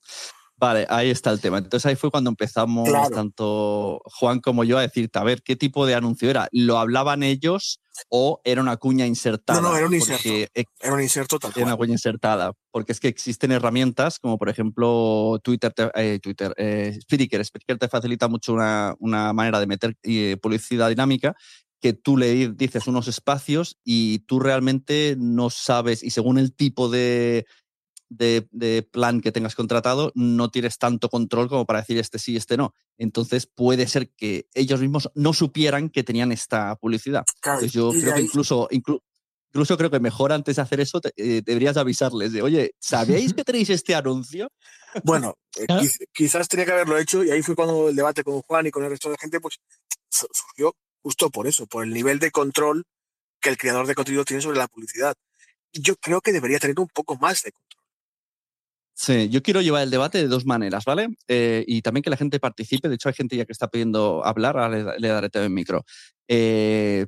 Vale, 0.60 0.86
ahí 0.90 1.08
está 1.08 1.30
el 1.30 1.40
tema. 1.40 1.56
Entonces 1.56 1.86
ahí 1.86 1.96
fue 1.96 2.10
cuando 2.10 2.28
empezamos, 2.28 2.86
tanto 3.14 4.02
Juan 4.04 4.40
como 4.40 4.62
yo, 4.62 4.76
a 4.76 4.82
decirte, 4.82 5.18
a 5.18 5.24
ver, 5.24 5.42
¿qué 5.42 5.56
tipo 5.56 5.86
de 5.86 5.94
anuncio 5.94 6.28
era? 6.28 6.48
¿Lo 6.52 6.78
hablaban 6.78 7.22
ellos 7.22 7.80
o 8.10 8.42
era 8.44 8.60
una 8.60 8.76
cuña 8.76 9.06
insertada? 9.06 9.58
No, 9.58 9.70
no, 9.70 9.76
era 9.76 9.86
un 9.86 9.94
inserto. 9.94 10.28
Era 10.28 10.92
un 10.92 11.00
inserto 11.00 11.38
tal 11.38 11.52
Era 11.56 11.64
una 11.64 11.76
cuña 11.76 11.92
insertada. 11.92 12.52
Porque 12.70 12.92
es 12.92 13.00
que 13.00 13.08
existen 13.08 13.52
herramientas 13.52 14.18
como, 14.18 14.36
por 14.36 14.50
ejemplo, 14.50 15.40
Twitter, 15.42 15.72
eh, 15.94 16.18
Twitter 16.22 16.52
eh, 16.58 16.98
Spreaker. 17.00 17.42
Spreaker 17.42 17.78
te 17.78 17.88
facilita 17.88 18.28
mucho 18.28 18.52
una, 18.52 18.94
una 18.98 19.32
manera 19.32 19.60
de 19.60 19.66
meter 19.66 19.96
eh, 20.02 20.36
publicidad 20.42 20.90
dinámica 20.90 21.34
que 21.80 21.92
tú 21.92 22.16
le 22.16 22.50
dices 22.50 22.86
unos 22.86 23.08
espacios 23.08 23.78
y 23.84 24.20
tú 24.20 24.38
realmente 24.38 25.16
no 25.18 25.50
sabes, 25.50 26.02
y 26.02 26.10
según 26.10 26.38
el 26.38 26.54
tipo 26.54 26.88
de, 26.88 27.46
de, 28.10 28.88
plan 28.90 29.20
que 29.20 29.32
tengas 29.32 29.54
contratado, 29.54 30.12
no 30.14 30.50
tienes 30.50 30.78
tanto 30.78 31.08
control 31.08 31.48
como 31.48 31.64
para 31.64 31.80
decir 31.80 31.98
este 31.98 32.18
sí, 32.18 32.36
este 32.36 32.56
no. 32.56 32.74
Entonces 32.98 33.46
puede 33.46 33.86
ser 33.86 34.10
que 34.10 34.46
ellos 34.54 34.80
mismos 34.80 35.10
no 35.14 35.32
supieran 35.32 35.88
que 35.88 36.04
tenían 36.04 36.32
esta 36.32 36.76
publicidad. 36.76 37.24
yo 37.70 37.90
creo 37.90 38.14
que 38.14 38.20
incluso, 38.20 38.68
incluso 38.70 39.76
creo 39.78 39.90
que 39.90 40.00
mejor 40.00 40.32
antes 40.32 40.56
de 40.56 40.62
hacer 40.62 40.80
eso 40.80 41.00
eh, 41.16 41.42
deberías 41.44 41.76
avisarles 41.76 42.32
de, 42.32 42.42
oye, 42.42 42.74
¿sabéis 42.78 43.32
que 43.32 43.44
tenéis 43.44 43.70
este 43.70 43.94
anuncio? 43.94 44.48
Bueno, 45.04 45.36
eh, 45.56 45.66
quizás 46.12 46.48
tenía 46.48 46.66
que 46.66 46.72
haberlo 46.72 46.98
hecho 46.98 47.24
y 47.24 47.30
ahí 47.30 47.42
fue 47.42 47.54
cuando 47.54 47.88
el 47.88 47.96
debate 47.96 48.24
con 48.24 48.42
Juan 48.42 48.66
y 48.66 48.70
con 48.70 48.84
el 48.84 48.90
resto 48.90 49.08
de 49.08 49.16
gente 49.18 49.40
pues 49.40 49.60
surgió 50.10 50.74
justo 51.02 51.30
por 51.30 51.46
eso, 51.46 51.66
por 51.66 51.84
el 51.84 51.90
nivel 51.90 52.18
de 52.18 52.30
control 52.30 52.84
que 53.40 53.48
el 53.48 53.58
creador 53.58 53.86
de 53.86 53.94
contenido 53.94 54.24
tiene 54.24 54.42
sobre 54.42 54.58
la 54.58 54.68
publicidad. 54.68 55.14
Yo 55.72 55.96
creo 55.96 56.20
que 56.20 56.32
debería 56.32 56.58
tener 56.58 56.78
un 56.78 56.88
poco 56.88 57.16
más 57.16 57.42
de 57.42 57.52
control. 57.52 57.70
Sí, 58.94 59.30
yo 59.30 59.42
quiero 59.42 59.62
llevar 59.62 59.82
el 59.82 59.90
debate 59.90 60.18
de 60.18 60.28
dos 60.28 60.44
maneras, 60.44 60.84
¿vale? 60.84 61.08
Eh, 61.26 61.64
y 61.66 61.80
también 61.80 62.02
que 62.02 62.10
la 62.10 62.18
gente 62.18 62.38
participe. 62.38 62.88
De 62.88 62.96
hecho, 62.96 63.08
hay 63.08 63.14
gente 63.14 63.34
ya 63.34 63.46
que 63.46 63.52
está 63.52 63.68
pidiendo 63.68 64.22
hablar, 64.26 64.58
ahora 64.58 64.98
le, 64.98 65.08
daré 65.08 65.30
también 65.30 65.54
micro. 65.54 65.86
Eh, 66.28 67.06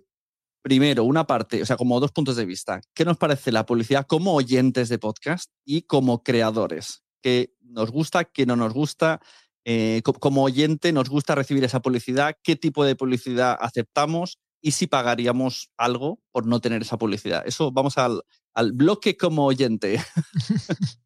primero, 0.62 1.04
una 1.04 1.26
parte, 1.26 1.60
o 1.60 1.66
sea, 1.66 1.76
como 1.76 2.00
dos 2.00 2.12
puntos 2.12 2.36
de 2.36 2.46
vista. 2.46 2.80
¿Qué 2.94 3.04
nos 3.04 3.18
parece 3.18 3.52
la 3.52 3.66
publicidad 3.66 4.06
como 4.06 4.34
oyentes 4.34 4.88
de 4.88 4.98
podcast 4.98 5.50
y 5.66 5.82
como 5.82 6.22
creadores? 6.22 7.02
¿Qué 7.20 7.52
nos 7.60 7.90
gusta, 7.90 8.24
qué 8.24 8.46
no 8.46 8.56
nos 8.56 8.72
gusta? 8.72 9.20
Eh, 9.64 10.02
como 10.02 10.42
oyente, 10.42 10.92
¿nos 10.92 11.08
gusta 11.08 11.34
recibir 11.34 11.62
esa 11.64 11.80
publicidad? 11.80 12.36
¿Qué 12.42 12.56
tipo 12.56 12.84
de 12.84 12.96
publicidad 12.96 13.56
aceptamos? 13.60 14.38
Y 14.60 14.72
si 14.72 14.86
pagaríamos 14.86 15.70
algo 15.76 16.20
por 16.30 16.46
no 16.46 16.60
tener 16.60 16.82
esa 16.82 16.98
publicidad. 16.98 17.42
Eso 17.46 17.72
vamos 17.72 17.98
al, 17.98 18.22
al 18.54 18.72
bloque 18.72 19.16
como 19.16 19.44
oyente. 19.44 20.00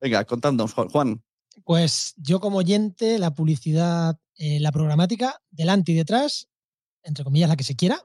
Venga, 0.00 0.24
contándonos, 0.24 0.74
Juan. 0.74 1.22
Pues 1.64 2.14
yo 2.16 2.40
como 2.40 2.58
oyente, 2.58 3.18
la 3.18 3.34
publicidad, 3.34 4.18
eh, 4.36 4.58
la 4.60 4.72
programática, 4.72 5.40
delante 5.50 5.92
y 5.92 5.94
detrás, 5.94 6.48
entre 7.02 7.24
comillas, 7.24 7.48
la 7.48 7.56
que 7.56 7.64
se 7.64 7.76
quiera, 7.76 8.02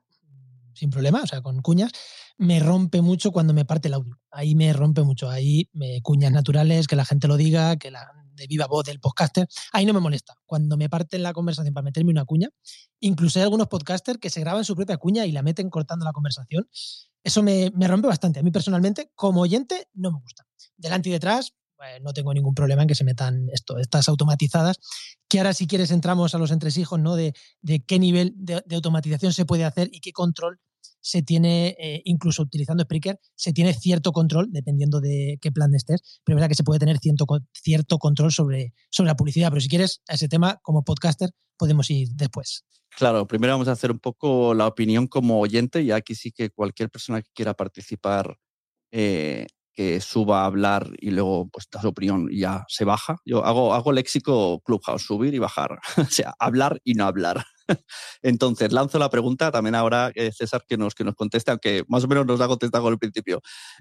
sin 0.74 0.92
problema, 0.92 1.24
o 1.24 1.28
sea, 1.28 1.42
con 1.42 1.62
cuñas, 1.62 1.92
me 2.38 2.60
rompe 2.60 3.02
mucho 3.02 3.32
cuando 3.32 3.54
me 3.54 3.66
parte 3.66 3.90
el 3.90 3.96
audio. 3.96 4.18
Ahí 4.32 4.56
me 4.56 4.72
rompe 4.72 5.02
mucho. 5.02 5.30
Ahí 5.30 5.68
me 5.74 6.02
cuñas 6.02 6.32
naturales, 6.32 6.88
que 6.88 6.96
la 6.96 7.06
gente 7.06 7.28
lo 7.28 7.36
diga, 7.36 7.78
que 7.78 7.92
la 7.92 8.19
de 8.40 8.48
viva 8.48 8.66
voz 8.66 8.86
del 8.86 9.00
podcaster, 9.00 9.48
ahí 9.72 9.86
no 9.86 9.94
me 9.94 10.00
molesta. 10.00 10.36
Cuando 10.46 10.78
me 10.78 10.90
parten 10.90 11.22
la 11.22 11.34
conversación 11.34 11.74
para 11.74 11.84
meterme 11.84 12.12
una 12.12 12.26
cuña, 12.26 12.50
incluso 13.00 13.40
hay 13.40 13.44
algunos 13.44 13.68
podcasters 13.68 14.20
que 14.20 14.30
se 14.30 14.40
graban 14.40 14.66
su 14.66 14.76
propia 14.76 14.98
cuña 14.98 15.26
y 15.26 15.32
la 15.32 15.44
meten 15.44 15.70
cortando 15.70 16.06
la 16.06 16.14
conversación. 16.14 16.68
Eso 17.24 17.44
me, 17.44 17.72
me 17.76 17.88
rompe 17.88 18.08
bastante. 18.08 18.40
A 18.40 18.44
mí 18.44 18.52
personalmente, 18.52 19.12
como 19.14 19.42
oyente, 19.42 19.88
no 19.94 20.12
me 20.12 20.20
gusta. 20.20 20.46
Delante 20.78 21.10
y 21.10 21.12
detrás, 21.12 21.54
pues, 21.80 22.02
no 22.02 22.12
tengo 22.12 22.34
ningún 22.34 22.54
problema 22.54 22.82
en 22.82 22.90
que 22.90 22.96
se 22.96 23.06
metan 23.06 23.48
esto, 23.54 23.78
estas 23.78 24.10
automatizadas, 24.10 24.80
que 25.30 25.38
ahora 25.38 25.54
si 25.54 25.66
quieres 25.66 25.92
entramos 25.92 26.36
a 26.36 26.38
los 26.38 26.52
entresijos, 26.52 27.00
¿no? 27.00 27.16
De, 27.16 27.34
de 27.62 27.80
qué 27.80 28.00
nivel 28.00 28.34
de, 28.36 28.62
automatización 28.76 29.32
se 29.32 29.46
puede 29.46 29.64
hacer 29.64 29.90
y 29.94 30.02
qué 30.02 30.12
control 30.12 30.60
se 31.02 31.22
tiene, 31.22 31.76
eh, 31.80 32.02
incluso 32.06 32.44
utilizando 32.44 32.84
Spreaker, 32.84 33.20
se 33.36 33.54
tiene 33.54 33.74
cierto 33.74 34.12
control, 34.12 34.48
dependiendo 34.52 35.00
de 35.00 35.38
qué 35.42 35.52
plan 35.52 35.74
estés, 35.74 36.02
pero 36.24 36.36
es 36.36 36.38
verdad 36.38 36.50
que 36.50 36.56
se 36.56 36.64
puede 36.64 36.80
tener 36.80 36.98
cierto, 36.98 37.26
cierto 37.54 37.98
control 37.98 38.32
sobre, 38.32 38.74
sobre 38.90 39.08
la 39.08 39.16
publicidad, 39.16 39.50
pero 39.50 39.62
si 39.62 39.70
quieres, 39.70 40.02
a 40.08 40.16
ese 40.16 40.28
tema, 40.28 40.60
como 40.62 40.84
podcaster, 40.84 41.32
podemos 41.58 41.90
ir 41.90 42.10
después. 42.14 42.66
Claro, 42.98 43.28
primero 43.28 43.54
vamos 43.54 43.68
a 43.68 43.74
hacer 43.74 43.92
un 43.92 44.00
poco 44.00 44.54
la 44.54 44.68
opinión 44.68 45.08
como 45.08 45.40
oyente 45.40 45.82
y 45.82 45.92
aquí 45.92 46.16
sí 46.16 46.32
que 46.32 46.50
cualquier 46.50 46.90
persona 46.90 47.22
que 47.22 47.30
quiera 47.34 47.54
participar 47.54 48.38
eh, 48.92 49.46
que 49.80 50.02
suba 50.02 50.42
a 50.42 50.46
hablar 50.46 50.92
y 51.00 51.10
luego 51.12 51.48
pues 51.48 51.70
da 51.72 51.80
su 51.80 51.88
opinión 51.88 52.28
y 52.30 52.42
ya 52.42 52.66
se 52.68 52.84
baja. 52.84 53.16
Yo 53.24 53.46
hago, 53.46 53.74
hago 53.74 53.94
léxico 53.94 54.60
Clubhouse, 54.66 55.04
subir 55.04 55.34
y 55.34 55.40
bajar. 55.40 55.80
o 55.98 56.04
sea, 56.04 56.34
hablar 56.38 56.82
y 56.84 56.96
no 56.96 57.06
hablar. 57.06 57.46
Entonces, 58.22 58.74
lanzo 58.74 59.00
la 59.00 59.10
pregunta 59.10 59.54
también 59.54 59.76
ahora, 59.76 60.12
eh, 60.16 60.34
César, 60.34 60.66
que 60.68 60.76
nos, 60.76 60.96
que 60.96 61.06
nos 61.06 61.16
conteste, 61.16 61.52
aunque 61.52 61.86
más 61.88 62.04
o 62.04 62.10
menos 62.10 62.26
nos 62.26 62.42
ha 62.42 62.50
contestado 62.50 62.90
al 62.90 63.00
principio. 63.00 63.40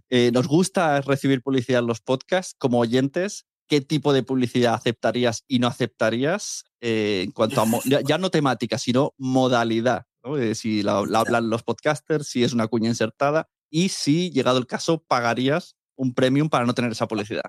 Eh, 0.09 0.31
¿Nos 0.33 0.47
gusta 0.47 1.01
recibir 1.01 1.43
publicidad 1.43 1.81
en 1.81 1.89
los 1.89 2.01
podcasts 2.01 2.55
como 2.57 2.79
oyentes? 2.79 3.47
¿Qué 3.67 3.81
tipo 3.81 4.13
de 4.13 4.23
publicidad 4.23 4.75
aceptarías 4.75 5.43
y 5.49 5.59
no 5.59 5.67
aceptarías 5.67 6.63
eh, 6.81 7.23
en 7.25 7.33
cuanto 7.33 7.61
a, 7.61 7.67
ya, 8.07 8.19
no 8.19 8.31
temática, 8.31 8.79
sino 8.79 9.15
modalidad? 9.19 10.05
si 10.53 10.83
la, 10.83 11.03
la 11.09 11.21
hablan 11.21 11.49
los 11.49 11.63
podcasters, 11.63 12.29
si 12.29 12.45
es 12.45 12.53
una 12.53 12.69
cuña 12.69 12.89
insertada 12.89 13.49
y 13.71 13.89
si, 13.89 14.31
llegado 14.31 14.59
el 14.59 14.67
caso, 14.67 15.03
pagarías 15.09 15.78
un 15.99 16.15
premium 16.15 16.49
para 16.49 16.65
no 16.65 16.75
tener 16.75 16.93
esa 16.93 17.07
publicidad? 17.07 17.43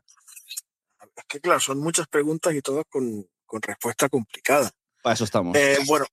Es 1.15 1.23
que, 1.27 1.39
claro, 1.39 1.59
son 1.59 1.79
muchas 1.79 2.07
preguntas 2.07 2.53
y 2.53 2.61
todas 2.61 2.85
con, 2.89 3.25
respuesta 3.61 4.09
complicada. 4.09 4.71
Para 5.01 5.13
eso 5.13 5.23
estamos. 5.23 5.55
Eh, 5.55 5.77
bueno, 5.85 6.05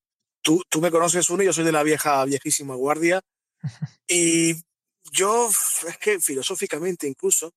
tú, 0.42 0.62
tú 0.68 0.80
me 0.80 0.90
conoces 0.90 1.28
uno, 1.30 1.42
yo 1.42 1.52
soy 1.52 1.64
de 1.64 1.72
la 1.72 1.82
vieja, 1.82 2.24
viejísima 2.24 2.74
guardia. 2.74 3.20
y 4.08 4.54
yo, 5.12 5.48
es 5.48 5.98
que 5.98 6.20
filosóficamente 6.20 7.06
incluso, 7.06 7.52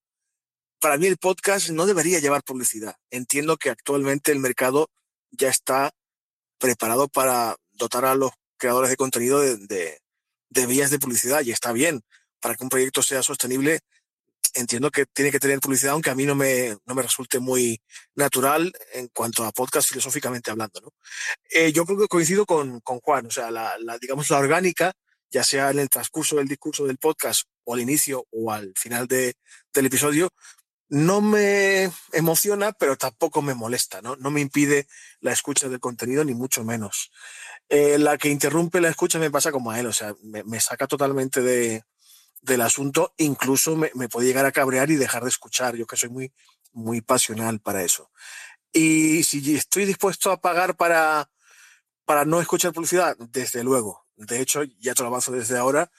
para 0.80 0.98
mí 0.98 1.08
el 1.08 1.18
podcast 1.18 1.70
no 1.70 1.86
debería 1.86 2.20
llevar 2.20 2.44
publicidad. 2.44 2.96
Entiendo 3.12 3.58
que 3.58 3.70
actualmente 3.70 4.32
el 4.32 4.40
mercado 4.40 4.90
ya 5.32 5.50
está 5.50 5.92
preparado 6.58 7.10
para 7.10 7.58
dotar 7.72 8.06
a 8.06 8.16
los 8.16 8.32
creadores 8.58 8.90
de 8.90 8.98
contenido 8.98 9.42
de, 9.42 9.58
de, 9.58 10.00
de 10.50 10.66
vías 10.68 10.90
de 10.90 11.00
publicidad 11.00 11.42
y 11.42 11.52
está 11.52 11.74
bien. 11.74 12.02
Para 12.40 12.56
que 12.56 12.64
un 12.64 12.70
proyecto 12.70 13.04
sea 13.04 13.22
sostenible, 13.22 13.82
entiendo 14.54 14.92
que 14.92 15.06
tiene 15.06 15.32
que 15.32 15.40
tener 15.40 15.60
publicidad, 15.60 15.94
aunque 15.94 16.10
a 16.10 16.16
mí 16.16 16.26
no 16.26 16.36
me, 16.36 16.78
no 16.86 16.96
me 16.96 17.02
resulte 17.02 17.40
muy 17.40 17.82
natural 18.16 18.72
en 18.94 19.08
cuanto 19.10 19.44
a 19.44 19.52
podcast 19.52 19.90
filosóficamente 19.90 20.52
hablando. 20.52 20.94
Eh, 21.52 21.72
yo 21.72 21.86
creo 21.86 22.00
que 22.00 22.08
coincido 22.08 22.46
con, 22.46 22.80
con 22.82 23.00
Juan, 23.00 23.28
o 23.28 23.32
sea, 23.32 23.52
la, 23.52 23.78
digamos, 24.00 24.30
la 24.30 24.40
orgánica, 24.40 24.94
ya 25.32 25.44
sea 25.44 25.70
en 25.72 25.80
el 25.80 25.90
transcurso 25.90 26.38
del 26.38 26.48
discurso 26.48 26.86
del 26.86 26.98
podcast 26.98 27.44
o 27.64 27.74
al 27.74 27.82
inicio 27.82 28.26
o 28.32 28.52
al 28.52 28.74
final 28.76 29.08
de, 29.08 29.36
del 29.74 29.86
episodio, 29.86 30.30
no 30.90 31.22
me 31.22 31.92
emociona, 32.14 32.72
pero 32.72 32.98
tampoco 32.98 33.44
me 33.44 33.54
molesta, 33.54 34.02
¿no? 34.02 34.16
No 34.16 34.32
me 34.32 34.42
impide 34.42 34.88
la 35.20 35.32
escucha 35.32 35.70
del 35.70 35.80
contenido, 35.80 36.26
ni 36.26 36.34
mucho 36.34 36.64
menos. 36.64 37.12
Eh, 37.70 38.00
la 38.00 38.18
que 38.18 38.30
interrumpe 38.30 38.82
la 38.82 38.90
escucha 38.90 39.20
me 39.20 39.30
pasa 39.30 39.52
como 39.52 39.70
a 39.70 39.80
él, 39.80 39.86
o 39.86 39.94
sea, 39.94 40.16
me, 40.24 40.44
me 40.44 40.60
saca 40.60 40.88
totalmente 40.88 41.42
de, 41.42 41.84
del 42.42 42.62
asunto, 42.62 43.14
incluso 43.18 43.76
me, 43.76 43.90
puede 44.10 44.28
llegar 44.28 44.46
a 44.46 44.52
cabrear 44.52 44.90
y 44.90 44.96
dejar 44.96 45.24
de 45.24 45.30
escuchar, 45.30 45.76
yo 45.76 45.86
que 45.86 45.98
soy 45.98 46.10
muy, 46.10 46.34
muy 46.72 47.02
pasional 47.02 47.60
para 47.60 47.84
eso. 47.84 48.12
Y 48.72 49.24
si 49.24 49.56
estoy 49.56 49.86
dispuesto 49.86 50.32
a 50.32 50.42
pagar 50.42 50.76
para, 50.78 51.30
para 52.06 52.26
no 52.26 52.40
escuchar 52.40 52.74
publicidad, 52.74 53.18
desde 53.18 53.64
luego. 53.64 54.06
De 54.16 54.42
hecho, 54.42 54.64
ya 54.80 54.94
te 54.94 55.04
lo 55.04 55.20
desde 55.20 55.58
ahora, 55.58 55.92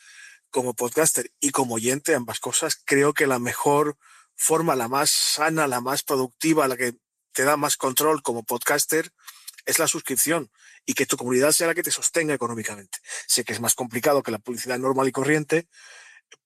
como 0.50 0.75
podcaster 0.75 1.32
y 1.40 1.50
como 1.50 1.76
oyente, 1.76 2.14
ambas 2.14 2.40
cosas, 2.40 2.80
creo 2.85 3.14
que 3.14 3.26
la 3.26 3.38
mejor 3.38 3.97
forma, 4.37 4.76
la 4.76 4.88
más 4.88 5.11
sana, 5.11 5.66
la 5.66 5.80
más 5.80 6.02
productiva, 6.02 6.68
la 6.68 6.76
que 6.76 6.97
te 7.32 7.44
da 7.44 7.56
más 7.56 7.76
control 7.76 8.23
como 8.23 8.42
podcaster, 8.42 9.12
es 9.66 9.78
la 9.78 9.87
suscripción 9.87 10.50
y 10.87 10.94
que 10.94 11.06
tu 11.06 11.16
comunidad 11.16 11.52
sea 11.52 11.68
la 11.68 11.75
que 11.75 11.82
te 11.82 11.90
sostenga 11.90 12.35
económicamente. 12.35 12.99
Sé 13.26 13.44
que 13.44 13.52
es 13.52 13.61
más 13.61 13.75
complicado 13.75 14.23
que 14.23 14.30
la 14.30 14.38
publicidad 14.38 14.78
normal 14.78 15.09
y 15.09 15.12
corriente, 15.12 15.68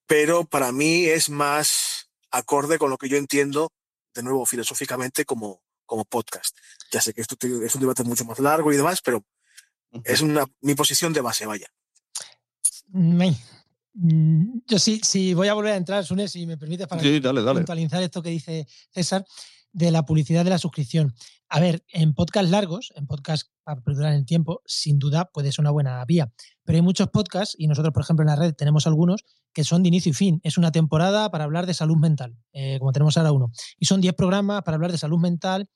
pero 0.07 0.45
para 0.45 0.73
mí 0.73 1.05
es 1.07 1.31
más 1.31 2.11
acorde 2.31 2.79
con 2.79 2.91
lo 2.91 2.99
que 2.99 3.09
yo 3.09 3.17
entiendo, 3.17 3.73
de 4.15 4.23
nuevo, 4.23 4.47
filosóficamente 4.47 5.25
como, 5.25 5.63
como 5.87 6.05
podcast. 6.05 6.57
Ya 6.91 7.01
sé 7.01 7.15
que 7.15 7.21
esto 7.21 7.37
es 7.65 7.75
un 7.75 7.81
debate 7.81 8.05
mucho 8.05 8.25
más 8.25 8.39
largo 8.39 8.73
y 8.73 8.77
demás, 8.77 9.01
pero 9.03 9.25
es 10.05 10.21
una, 10.21 10.47
mi 10.61 10.75
posición 10.75 11.13
de 11.13 11.21
base, 11.21 11.47
vaya. 11.47 11.69
Mm, 13.95 14.61
yo 14.67 14.79
sí, 14.79 15.01
sí 15.05 15.35
voy 15.35 15.49
a 15.49 15.55
volver 15.55 15.73
a 15.73 15.77
entrar, 15.77 16.05
Sune, 16.05 16.29
si 16.29 16.47
me 16.47 16.57
permites, 16.57 16.87
para 16.89 17.01
puntualizar 17.01 18.03
esto 18.03 18.23
que 18.23 18.31
dice 18.31 18.67
César 18.91 19.25
de 19.73 19.91
la 19.91 20.05
publicidad 20.05 20.45
de 20.45 20.51
la 20.51 20.59
suscripción. 20.59 21.15
A 21.55 21.61
ver, 21.61 21.85
en 21.93 22.15
podcast 22.15 22.51
largos, 22.51 22.93
en 22.97 23.07
podcast 23.07 23.47
para 23.63 23.81
perdurar 23.81 24.13
el 24.13 24.27
tiempo, 24.27 24.61
sin 24.67 24.99
duda 24.99 25.31
puede 25.33 25.53
ser 25.53 25.63
una 25.63 25.71
buena 25.71 26.05
vía. 26.05 26.33
Pero 26.65 26.79
hay 26.79 26.83
muchos 26.83 27.11
podcasts, 27.11 27.55
y 27.57 27.69
nosotros, 27.69 27.95
por 27.95 28.03
ejemplo, 28.03 28.25
en 28.25 28.31
la 28.31 28.35
red 28.35 28.55
tenemos 28.55 28.89
algunos 28.89 29.25
que 29.53 29.63
son 29.63 29.85
de 29.85 29.89
inicio 29.89 30.11
y 30.11 30.15
fin. 30.15 30.41
Es 30.43 30.59
una 30.59 30.73
temporada 30.73 31.31
para 31.31 31.45
hablar 31.45 31.67
de 31.67 31.75
salud 31.75 31.97
mental, 31.97 32.37
eh, 32.53 32.81
como 32.81 32.91
tenemos 32.91 33.17
ahora 33.17 33.31
uno. 33.31 33.53
Y 33.79 33.87
son 33.87 34.01
10 34.01 34.15
programas 34.15 34.65
para 34.65 34.75
hablar 34.75 34.91
de 34.91 34.99
salud 34.99 35.21
mental, 35.21 35.71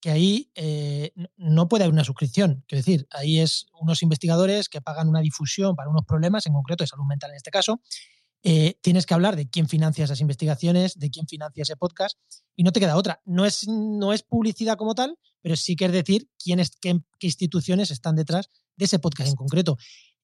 que 0.00 0.12
ahí 0.12 0.52
eh, 0.54 1.10
no 1.36 1.68
puede 1.68 1.82
haber 1.82 1.94
una 1.94 2.04
suscripción. 2.04 2.62
Quiero 2.68 2.84
decir, 2.84 3.08
ahí 3.10 3.40
es 3.40 3.66
unos 3.80 4.04
investigadores 4.04 4.68
que 4.68 4.80
pagan 4.80 5.08
una 5.08 5.22
difusión 5.22 5.74
para 5.74 5.90
unos 5.90 6.04
problemas, 6.04 6.46
en 6.46 6.52
concreto 6.52 6.84
de 6.84 6.88
salud 6.88 7.04
mental 7.04 7.30
en 7.30 7.36
este 7.38 7.50
caso, 7.50 7.80
eh, 8.48 8.78
tienes 8.80 9.06
que 9.06 9.14
hablar 9.14 9.34
de 9.34 9.50
quién 9.50 9.68
financia 9.68 10.04
esas 10.04 10.20
investigaciones, 10.20 10.96
de 11.00 11.10
quién 11.10 11.26
financia 11.26 11.62
ese 11.62 11.74
podcast, 11.74 12.16
y 12.54 12.62
no 12.62 12.70
te 12.70 12.78
queda 12.78 12.96
otra. 12.96 13.20
No 13.24 13.44
es, 13.44 13.66
no 13.66 14.12
es 14.12 14.22
publicidad 14.22 14.76
como 14.76 14.94
tal, 14.94 15.18
pero 15.42 15.56
sí 15.56 15.74
que 15.74 15.86
es 15.86 15.90
decir 15.90 16.28
quién 16.38 16.62
qué, 16.80 17.00
instituciones 17.18 17.90
están 17.90 18.14
detrás 18.14 18.48
de 18.76 18.84
ese 18.84 19.00
podcast 19.00 19.30
en 19.30 19.34
concreto. 19.34 19.78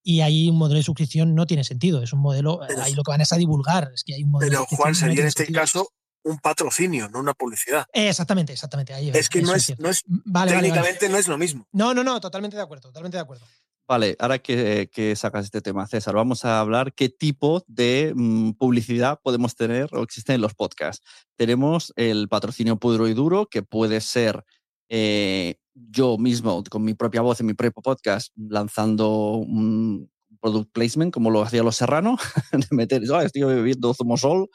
Y 0.05 0.21
ahí 0.21 0.49
un 0.49 0.57
modelo 0.57 0.79
de 0.79 0.85
suscripción 0.85 1.35
no 1.35 1.49
tiene 1.49 1.65
sentido. 1.65 2.01
Es 2.01 2.13
un 2.13 2.21
modelo, 2.21 2.61
ahí 2.63 2.95
lo 2.95 3.03
que 3.03 3.11
van 3.11 3.23
es 3.23 3.33
a 3.33 3.39
divulgar. 3.39 3.91
Es 3.93 4.05
que 4.05 4.15
hay 4.15 4.23
un 4.23 4.31
modelo 4.31 4.67
pero 4.67 4.67
Juan, 4.67 4.95
sería 4.95 5.23
en 5.23 5.27
este 5.27 5.51
caso 5.51 5.89
un 6.23 6.39
patrocinio, 6.39 7.09
no 7.09 7.19
una 7.19 7.35
publicidad. 7.35 7.87
exactamente, 7.93 8.53
exactamente. 8.53 8.95
es 9.19 9.29
que 9.29 9.43
no 9.43 9.53
es, 9.53 9.77
no 9.81 9.89
es, 9.89 10.05
técnicamente 10.47 11.09
no 11.09 11.19
es 11.19 11.27
lo 11.27 11.39
mismo. 11.39 11.67
No, 11.73 11.93
no, 11.93 12.05
no, 12.05 12.21
totalmente 12.21 12.57
de 12.57 12.63
acuerdo, 12.63 12.83
totalmente 12.83 13.17
de 13.17 13.23
acuerdo. 13.23 13.45
Vale, 13.93 14.17
ahora 14.21 14.39
que, 14.39 15.13
sacas 15.17 15.45
este 15.45 15.61
tema, 15.61 15.87
César, 15.87 16.15
vamos 16.15 16.47
a 16.47 16.61
hablar 16.61 16.95
qué 16.95 17.11
tipo 17.11 17.63
de 17.67 18.15
mm, 18.17 18.53
publicidad 18.53 19.21
podemos 19.23 19.55
tener 19.55 19.91
o 19.93 20.03
existen 20.03 20.37
en 20.37 20.41
los 20.41 20.55
podcasts. 20.55 21.05
Tenemos 21.37 21.93
el 21.97 22.27
patrocinio 22.31 22.79
puro 22.79 23.07
y 23.07 23.13
duro, 23.13 23.49
que 23.51 23.63
puede 23.63 24.01
ser 24.01 24.47
eh, 24.89 25.57
yo 25.75 26.17
mismo, 26.17 26.65
con 26.71 26.85
mi 26.85 26.95
propia 26.95 27.21
voz 27.21 27.41
en 27.41 27.47
mi 27.49 27.53
propio 27.53 27.83
podcast, 27.83 28.33
lanzando 28.35 29.35
un 29.35 30.11
product 30.41 30.73
placement, 30.73 31.13
como 31.13 31.31
lo 31.31 31.43
hacía 31.43 31.63
Los 31.63 31.77
Serrano, 31.77 32.17
de 32.53 32.67
meter, 32.71 33.03
estoy 33.03 33.43
bebiendo 33.43 33.93
Zumosol, 33.93 34.49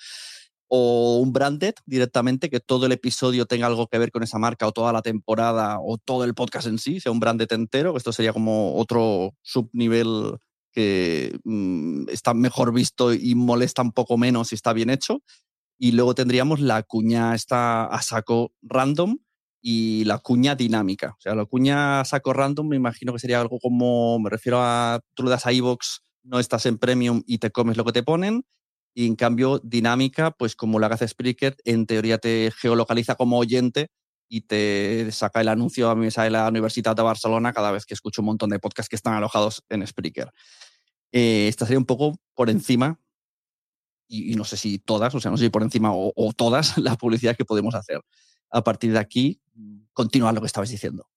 o 0.68 1.20
un 1.20 1.34
branded 1.34 1.76
directamente, 1.86 2.50
que 2.50 2.60
todo 2.60 2.86
el 2.86 2.92
episodio 2.92 3.46
tenga 3.46 3.68
algo 3.68 3.88
que 3.88 3.98
ver 3.98 4.12
con 4.12 4.24
esa 4.24 4.38
marca 4.38 4.68
o 4.68 4.72
toda 4.72 4.92
la 4.92 5.02
temporada 5.02 5.78
o 5.82 5.98
todo 5.98 6.24
el 6.24 6.34
podcast 6.34 6.68
en 6.68 6.78
sí, 6.78 7.00
sea 7.00 7.12
un 7.12 7.20
branded 7.20 7.52
entero, 7.52 7.96
esto 7.96 8.12
sería 8.12 8.34
como 8.34 8.76
otro 8.76 9.34
subnivel 9.42 10.38
que 10.72 11.40
mm, 11.44 12.10
está 12.10 12.34
mejor 12.34 12.74
visto 12.74 13.14
y 13.14 13.34
molesta 13.36 13.82
un 13.82 13.94
poco 13.94 14.18
menos 14.18 14.50
si 14.50 14.56
está 14.56 14.74
bien 14.74 14.90
hecho. 14.90 15.24
Y 15.80 15.94
luego 15.94 16.16
tendríamos 16.16 16.60
la 16.60 16.84
cuña 16.84 17.36
esta 17.36 17.86
a 17.86 18.02
saco 18.02 18.52
random 18.62 19.18
y 19.62 20.04
la 20.06 20.20
cuña 20.20 20.56
dinámica. 20.56 21.16
O 21.18 21.22
sea, 21.22 21.36
la 21.36 21.46
cuña 21.46 22.02
a 22.02 22.06
saco 22.06 22.34
random 22.34 22.68
me 22.68 22.76
imagino 22.76 23.14
que 23.14 23.20
sería 23.20 23.42
algo 23.42 23.60
como, 23.60 24.20
me 24.20 24.30
refiero 24.30 24.60
a, 24.62 25.00
tú 25.14 25.24
le 25.24 25.30
das 25.30 25.46
a 25.46 25.54
iVoox, 25.54 26.00
no 26.24 26.40
estás 26.40 26.66
en 26.66 26.78
premium 26.78 27.24
y 27.26 27.40
te 27.40 27.52
comes 27.52 27.78
lo 27.78 27.86
que 27.86 27.94
te 27.94 28.04
ponen 28.04 28.44
y 28.98 29.06
en 29.06 29.16
cambio, 29.16 29.60
dinámica, 29.60 30.32
pues 30.32 30.56
como 30.56 30.80
la 30.80 30.88
hace 30.88 31.08
Spreaker, 31.08 31.56
en 31.66 31.86
teoría 31.86 32.18
te 32.18 32.52
geolocaliza 32.58 33.14
como 33.14 33.38
oyente 33.38 33.92
y 34.28 34.42
te 34.42 35.12
saca 35.12 35.40
el 35.40 35.50
anuncio 35.50 35.92
a 35.92 35.96
mí 35.96 36.08
de 36.08 36.30
la 36.32 36.48
Universidad 36.48 36.96
de 36.96 37.04
Barcelona 37.04 37.54
cada 37.54 37.70
vez 37.72 37.86
que 37.86 37.94
escucho 37.94 38.24
un 38.24 38.26
montón 38.26 38.50
de 38.50 38.58
podcasts 38.58 38.90
que 38.90 38.96
están 38.96 39.14
alojados 39.14 39.64
en 39.70 39.86
Spreaker. 39.86 40.32
Eh, 41.12 41.48
esta 41.48 41.68
sería 41.68 41.78
un 41.78 41.86
poco 41.86 42.18
por 42.34 42.50
encima, 42.50 43.00
y, 44.08 44.36
no 44.36 44.46
sé 44.46 44.58
si 44.58 44.80
todas, 44.80 45.14
o 45.14 45.20
sea, 45.20 45.30
no 45.30 45.38
sé 45.38 45.44
si 45.44 45.50
por 45.52 45.62
encima 45.62 45.92
o, 45.94 46.34
todas 46.36 46.76
las 46.80 46.98
publicidades 46.98 47.38
que 47.38 47.46
podemos 47.46 47.76
hacer. 47.76 48.02
A 48.50 48.64
partir 48.64 48.94
de 48.94 49.00
aquí, 49.00 49.40
continúa 49.94 50.32
lo 50.32 50.42
que 50.42 50.48
estabas 50.48 50.70
diciendo. 50.70 51.08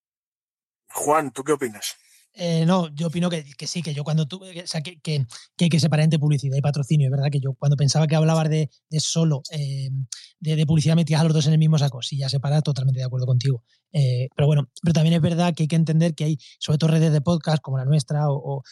Juan, 0.90 1.32
¿tú 1.32 1.44
qué 1.44 1.52
opinas? 1.52 1.96
Eh, 2.34 2.64
no, 2.64 2.88
yo 2.94 3.08
opino 3.08 3.28
que, 3.28 3.44
sí, 3.66 3.82
que 3.82 3.92
yo 3.92 4.04
cuando 4.04 4.26
tuve, 4.28 4.62
o 4.62 4.66
sea, 4.66 4.82
que, 4.82 5.00
que, 5.00 5.26
hay 5.58 5.68
que 5.68 5.80
separar 5.80 6.04
entre 6.04 6.18
publicidad 6.18 6.56
y 6.56 6.60
patrocinio, 6.60 7.08
es 7.08 7.10
verdad 7.10 7.28
que 7.30 7.40
yo 7.40 7.54
cuando 7.54 7.76
pensaba 7.76 8.06
que 8.06 8.14
hablabas 8.14 8.48
de, 8.48 8.70
solo 8.98 9.42
eh, 9.50 9.90
de, 10.38 10.66
publicidad 10.66 10.94
metías 10.94 11.20
a 11.20 11.24
los 11.24 11.34
dos 11.34 11.46
en 11.46 11.54
el 11.54 11.58
mismo 11.58 11.76
saco, 11.78 12.02
sí, 12.02 12.16
ya 12.16 12.28
separas, 12.28 12.62
totalmente 12.62 13.00
de 13.00 13.04
acuerdo 13.04 13.26
contigo. 13.26 13.64
Eh, 13.92 14.28
pero 14.36 14.46
bueno, 14.46 14.70
pero 14.80 14.92
también 14.92 15.14
es 15.14 15.20
verdad 15.20 15.54
que 15.54 15.64
hay 15.64 15.68
que 15.68 15.76
entender 15.76 16.14
que 16.14 16.24
hay, 16.24 16.38
sobre 16.60 16.78
todo 16.78 16.90
redes 16.90 17.12
de 17.12 17.20
podcast 17.20 17.60
como 17.60 17.78
la 17.78 17.84
nuestra 17.84 18.30
o, 18.30 18.62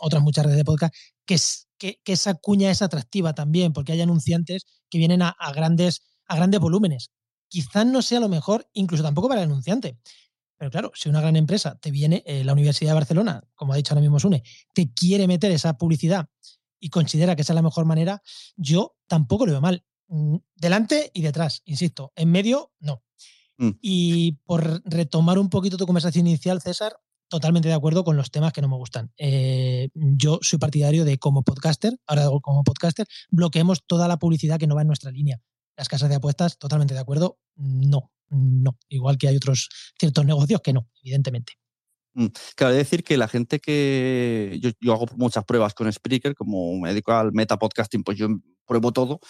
otras 0.00 0.22
muchas 0.22 0.46
redes 0.46 0.58
de 0.58 0.64
podcast, 0.64 0.94
que, 1.26 1.34
es, 1.34 1.68
que, 1.78 2.00
esa 2.06 2.34
cuña 2.34 2.70
es 2.70 2.80
atractiva 2.80 3.34
también, 3.34 3.72
porque 3.74 3.92
hay 3.92 4.00
anunciantes 4.00 4.64
que 4.88 4.98
vienen 4.98 5.20
a, 5.20 5.28
a 5.28 5.52
grandes, 5.52 6.02
a 6.26 6.36
grandes 6.36 6.60
volúmenes. 6.60 7.10
Quizás 7.48 7.86
no 7.86 8.00
sea 8.00 8.18
lo 8.18 8.30
mejor, 8.30 8.68
incluso 8.72 9.02
tampoco 9.04 9.28
para 9.28 9.42
el 9.42 9.50
anunciante 9.50 9.98
pero 10.64 10.70
claro, 10.70 10.92
si 10.94 11.10
una 11.10 11.20
gran 11.20 11.36
empresa 11.36 11.78
te 11.78 11.90
viene, 11.90 12.22
eh, 12.24 12.42
la 12.42 12.54
Universidad 12.54 12.92
de 12.92 12.94
Barcelona, 12.94 13.44
como 13.54 13.74
ha 13.74 13.76
dicho 13.76 13.92
ahora 13.92 14.00
mismo 14.00 14.18
Sune, 14.18 14.42
te 14.72 14.90
quiere 14.94 15.26
meter 15.28 15.52
esa 15.52 15.76
publicidad 15.76 16.30
y 16.80 16.88
considera 16.88 17.36
que 17.36 17.42
esa 17.42 17.52
es 17.52 17.54
la 17.54 17.60
mejor 17.60 17.84
manera, 17.84 18.22
yo 18.56 18.96
tampoco 19.06 19.44
lo 19.44 19.52
veo 19.52 19.60
mal. 19.60 19.84
Mm, 20.08 20.36
delante 20.56 21.10
y 21.12 21.20
detrás, 21.20 21.60
insisto. 21.66 22.14
En 22.16 22.30
medio, 22.30 22.72
no. 22.80 23.02
Mm. 23.58 23.72
Y 23.82 24.32
por 24.46 24.80
retomar 24.86 25.38
un 25.38 25.50
poquito 25.50 25.76
tu 25.76 25.84
conversación 25.84 26.26
inicial, 26.26 26.62
César, 26.62 26.96
totalmente 27.28 27.68
de 27.68 27.74
acuerdo 27.74 28.02
con 28.02 28.16
los 28.16 28.30
temas 28.30 28.54
que 28.54 28.62
no 28.62 28.68
me 28.70 28.76
gustan. 28.76 29.12
Eh, 29.18 29.90
yo 29.92 30.38
soy 30.40 30.58
partidario 30.58 31.04
de 31.04 31.18
como 31.18 31.42
podcaster, 31.42 31.94
ahora 32.06 32.24
como 32.40 32.64
podcaster, 32.64 33.06
bloqueemos 33.28 33.84
toda 33.84 34.08
la 34.08 34.18
publicidad 34.18 34.58
que 34.58 34.66
no 34.66 34.76
va 34.76 34.80
en 34.80 34.86
nuestra 34.86 35.10
línea. 35.10 35.42
Las 35.76 35.88
casas 35.88 36.08
de 36.08 36.16
apuestas, 36.16 36.58
totalmente 36.58 36.94
de 36.94 37.00
acuerdo, 37.00 37.38
no 37.56 38.14
no. 38.34 38.78
Igual 38.88 39.18
que 39.18 39.28
hay 39.28 39.36
otros 39.36 39.68
ciertos 39.98 40.24
negocios 40.24 40.60
que 40.62 40.72
no, 40.72 40.88
evidentemente. 41.02 41.54
Mm, 42.14 42.26
claro, 42.56 42.74
decir 42.74 43.04
que 43.04 43.16
la 43.16 43.28
gente 43.28 43.60
que. 43.60 44.60
Yo, 44.60 44.92
hago 44.92 45.06
muchas 45.16 45.44
pruebas 45.44 45.74
con 45.74 45.92
Spreaker, 45.92 46.34
como 46.34 46.78
me 46.78 46.90
dedico 46.90 47.12
al 47.12 47.32
meta 47.32 47.58
podcasting, 47.58 48.04
pues 48.04 48.18
yo 48.18 48.28
pruebo 48.66 48.92
todo. 48.92 49.20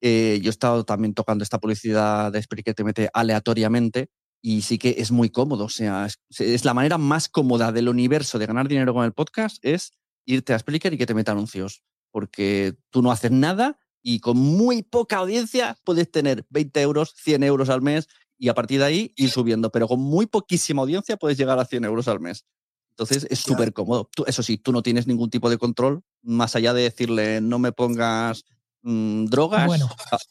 Eh, 0.00 0.40
yo 0.42 0.48
he 0.48 0.50
estado 0.50 0.84
también 0.84 1.14
tocando 1.14 1.44
esta 1.44 1.58
publicidad 1.58 2.32
de 2.32 2.42
Spreaker 2.42 2.74
te 2.74 2.82
mete 2.82 3.08
aleatoriamente 3.14 4.10
y 4.40 4.62
sí 4.62 4.76
que 4.76 4.96
es 4.98 5.12
muy 5.12 5.30
cómodo. 5.30 5.66
O 5.66 5.68
sea, 5.68 6.08
es, 6.38 6.64
la 6.64 6.74
manera 6.74 6.98
más 6.98 7.28
cómoda 7.28 7.70
del 7.70 7.88
universo 7.88 8.40
de 8.40 8.46
ganar 8.46 8.66
dinero 8.66 8.92
con 8.94 9.04
el 9.04 9.12
podcast 9.12 9.64
es 9.64 9.92
irte 10.26 10.54
a 10.54 10.58
Spreaker 10.58 10.92
y 10.92 10.98
que 10.98 11.06
te 11.06 11.14
meta 11.14 11.32
anuncios. 11.32 11.84
Porque 12.10 12.74
tú 12.90 13.00
no 13.00 13.12
haces 13.12 13.30
nada 13.30 13.78
y 14.02 14.20
con 14.20 14.36
muy 14.36 14.82
poca 14.82 15.18
audiencia 15.18 15.78
puedes 15.84 16.10
tener 16.10 16.44
20 16.50 16.80
euros, 16.80 17.14
100 17.16 17.44
euros 17.44 17.68
al 17.68 17.82
mes 17.82 18.08
y 18.36 18.48
a 18.48 18.54
partir 18.54 18.80
de 18.80 18.86
ahí 18.86 19.12
ir 19.16 19.30
subiendo, 19.30 19.70
pero 19.70 19.86
con 19.86 20.00
muy 20.00 20.26
poquísima 20.26 20.82
audiencia 20.82 21.16
puedes 21.16 21.38
llegar 21.38 21.58
a 21.58 21.64
100 21.64 21.84
euros 21.84 22.08
al 22.08 22.20
mes. 22.20 22.44
Entonces 22.90 23.26
es 23.30 23.38
súper 23.38 23.72
cómodo. 23.72 24.10
eso 24.26 24.42
sí, 24.42 24.58
tú 24.58 24.72
no 24.72 24.82
tienes 24.82 25.06
ningún 25.06 25.30
tipo 25.30 25.48
de 25.48 25.58
control, 25.58 26.02
más 26.22 26.56
allá 26.56 26.74
de 26.74 26.82
decirle 26.82 27.40
no 27.40 27.58
me 27.58 27.72
pongas 27.72 28.44
mm, 28.82 29.26
drogas 29.26 29.70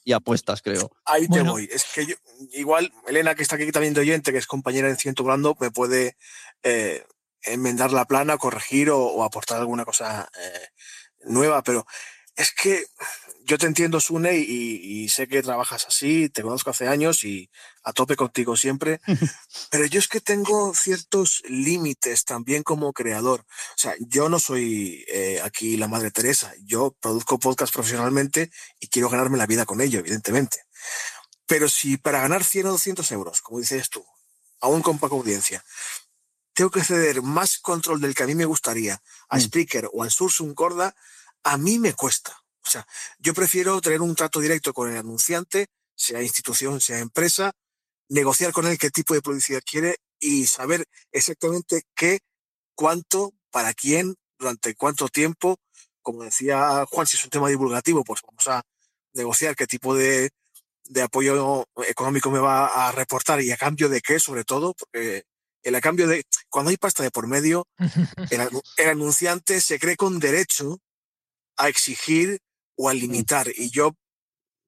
y 0.04 0.12
apuestas, 0.12 0.62
creo. 0.62 0.92
Ahí 1.06 1.28
te 1.28 1.42
voy. 1.42 1.70
Es 1.72 1.86
que 1.86 2.06
yo, 2.06 2.16
igual, 2.52 2.92
Elena, 3.08 3.34
que 3.34 3.44
está 3.44 3.56
aquí 3.56 3.72
también 3.72 3.94
de 3.94 4.02
oyente, 4.02 4.32
que 4.32 4.38
es 4.38 4.46
compañera 4.46 4.90
en 4.90 4.98
Ciento 4.98 5.24
Blando, 5.24 5.56
me 5.60 5.72
puede 5.72 6.18
eh, 6.64 7.04
enmendar 7.44 7.94
la 7.94 8.06
plana, 8.06 8.38
corregir 8.38 8.90
o, 8.92 9.24
aportar 9.24 9.60
alguna 9.60 9.86
cosa 9.86 10.30
eh, 10.40 10.68
nueva, 11.26 11.64
pero 11.64 11.86
es 12.36 12.52
que 12.54 12.86
yo 13.52 13.58
te 13.58 13.66
entiendo, 13.66 14.00
Sune, 14.00 14.38
y, 14.38 15.10
sé 15.10 15.28
que 15.28 15.44
trabajas 15.44 15.86
así, 15.86 16.30
te 16.30 16.42
conozco 16.42 16.70
hace 16.70 16.88
años 16.88 17.26
y 17.26 17.50
a 17.84 17.92
tope 17.92 18.16
contigo 18.16 18.56
siempre, 18.56 19.02
pero 19.70 19.86
yo 19.88 20.00
es 20.00 20.08
que 20.08 20.22
tengo 20.22 20.74
ciertos 20.74 21.44
límites 21.50 22.24
también 22.24 22.64
como 22.64 22.94
creador. 22.94 23.42
O 23.42 23.78
sea, 23.78 23.94
yo 24.00 24.30
no 24.30 24.40
soy 24.40 25.04
eh, 25.10 25.42
aquí 25.44 25.76
la 25.76 25.90
Madre 25.90 26.12
Teresa, 26.12 26.54
yo 26.64 26.96
produzco 27.02 27.40
podcast 27.40 27.74
profesionalmente 27.74 28.52
y 28.80 28.88
quiero 28.88 29.10
ganarme 29.10 29.38
la 29.38 29.48
vida 29.48 29.66
con 29.66 29.82
ello, 29.82 30.00
evidentemente. 30.00 30.64
Pero 31.46 31.68
si 31.68 31.98
para 31.98 32.22
ganar 32.22 32.46
100 32.46 32.68
o 32.68 32.72
200 32.72 33.12
euros, 33.12 33.42
como 33.42 33.60
dices 33.60 33.90
tú, 33.90 34.06
aún 34.62 34.82
con 34.82 34.98
poca 34.98 35.16
audiencia, 35.16 35.62
tengo 36.54 36.72
que 36.72 36.86
ceder 36.86 37.22
más 37.22 37.60
control 37.60 38.00
del 38.00 38.16
que 38.16 38.24
a 38.24 38.28
mí 38.28 38.36
me 38.36 38.46
gustaría 38.46 39.04
a 39.28 39.36
mm. 39.36 39.42
Spreaker 39.42 39.90
o 39.92 40.04
al 40.04 40.12
Sursum 40.12 40.54
Corda, 40.54 40.96
a 41.44 41.58
mí 41.58 41.80
me 41.80 41.92
cuesta. 41.92 42.42
O 42.66 42.70
sea, 42.70 42.86
yo 43.20 43.34
prefiero 43.34 43.82
tener 43.82 44.02
un 44.02 44.16
trato 44.16 44.40
directo 44.40 44.74
con 44.74 44.92
el 44.92 44.98
anunciante, 44.98 45.68
sea 45.96 46.22
institución, 46.22 46.80
sea 46.80 47.00
empresa, 47.00 47.52
negociar 48.10 48.52
con 48.52 48.68
él 48.68 48.78
qué 48.78 48.90
tipo 48.90 49.14
de 49.14 49.22
publicidad 49.22 49.62
quiere 49.66 49.98
y 50.20 50.46
saber 50.46 50.86
exactamente 51.12 51.84
qué, 51.96 52.20
cuánto, 52.76 53.34
para 53.52 53.74
quién, 53.74 54.16
durante 54.38 54.76
cuánto 54.76 55.08
tiempo. 55.08 55.58
Como 56.02 56.24
decía 56.24 56.86
Juan, 56.90 57.08
si 57.08 57.18
es 57.18 57.24
un 57.24 57.30
tema 57.30 57.50
divulgativo, 57.50 58.04
pues 58.04 58.22
vamos 58.28 58.48
a 58.48 58.64
negociar 59.14 59.56
qué 59.56 59.68
tipo 59.68 59.96
de, 59.96 60.32
de 60.86 61.02
apoyo 61.02 61.66
económico 61.88 62.32
me 62.32 62.40
va 62.40 62.88
a 62.88 62.92
reportar 62.92 63.42
y 63.42 63.52
a 63.52 63.58
cambio 63.58 63.90
de 63.90 64.02
qué, 64.02 64.20
sobre 64.20 64.44
todo, 64.44 64.74
porque 64.74 65.24
el 65.64 65.76
a 65.76 65.82
cambio 65.82 66.08
de 66.08 66.24
cuando 66.50 66.70
hay 66.70 66.78
pasta 66.78 67.04
de 67.04 67.12
por 67.12 67.28
medio, 67.28 67.68
el, 68.78 68.90
anunciante 68.90 69.62
se 69.62 69.80
cree 69.80 69.96
con 69.96 70.20
derecho 70.20 70.80
a 71.58 71.70
exigir 71.70 72.40
o 72.82 72.90
a 72.90 72.94
limitar. 72.94 73.48
Y 73.56 73.70
yo 73.70 73.96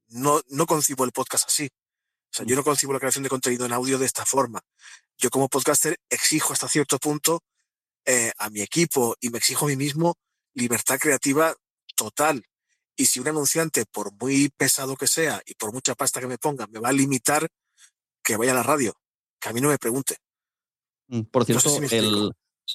no, 0.10 0.42
no 0.50 0.66
concibo 0.68 1.04
el 1.04 1.12
podcast 1.12 1.48
así. 1.48 1.66
O 1.66 2.36
sea, 2.36 2.46
yo 2.46 2.56
no 2.56 2.64
concibo 2.64 2.94
la 2.94 3.00
creación 3.00 3.24
de 3.24 3.30
contenido 3.30 3.66
en 3.66 3.74
audio 3.74 3.98
de 3.98 4.06
esta 4.06 4.26
forma. 4.26 4.62
Yo 5.18 5.32
como 5.32 5.50
podcaster 5.50 6.00
exijo 6.10 6.54
hasta 6.54 6.68
cierto 6.68 7.00
punto 7.00 7.44
eh, 8.06 8.32
a 8.38 8.50
mi 8.52 8.62
equipo 8.62 9.16
y 9.20 9.30
me 9.30 9.40
exijo 9.40 9.66
a 9.66 9.70
mí 9.70 9.76
mismo 9.76 10.16
libertad 10.54 11.00
creativa 11.00 11.56
total. 11.96 12.46
Y 12.96 13.06
si 13.06 13.20
un 13.20 13.28
anunciante, 13.28 13.86
por 13.88 14.14
muy 14.22 14.50
pesado 14.50 14.96
que 14.96 15.08
sea 15.08 15.42
y 15.48 15.56
por 15.56 15.74
mucha 15.74 15.96
pasta 15.96 16.20
que 16.20 16.28
me 16.28 16.38
ponga, 16.38 16.68
me 16.68 16.80
va 16.80 16.90
a 16.90 16.94
limitar, 16.94 17.48
que 18.24 18.38
vaya 18.38 18.52
a 18.52 18.56
la 18.56 18.64
radio, 18.64 18.96
que 19.40 19.50
a 19.50 19.54
mí 19.54 19.62
no 19.62 19.70
me 19.70 19.80
pregunte. 19.80 20.18
Mm, 21.08 21.22
por 21.24 21.46
cierto, 21.46 21.80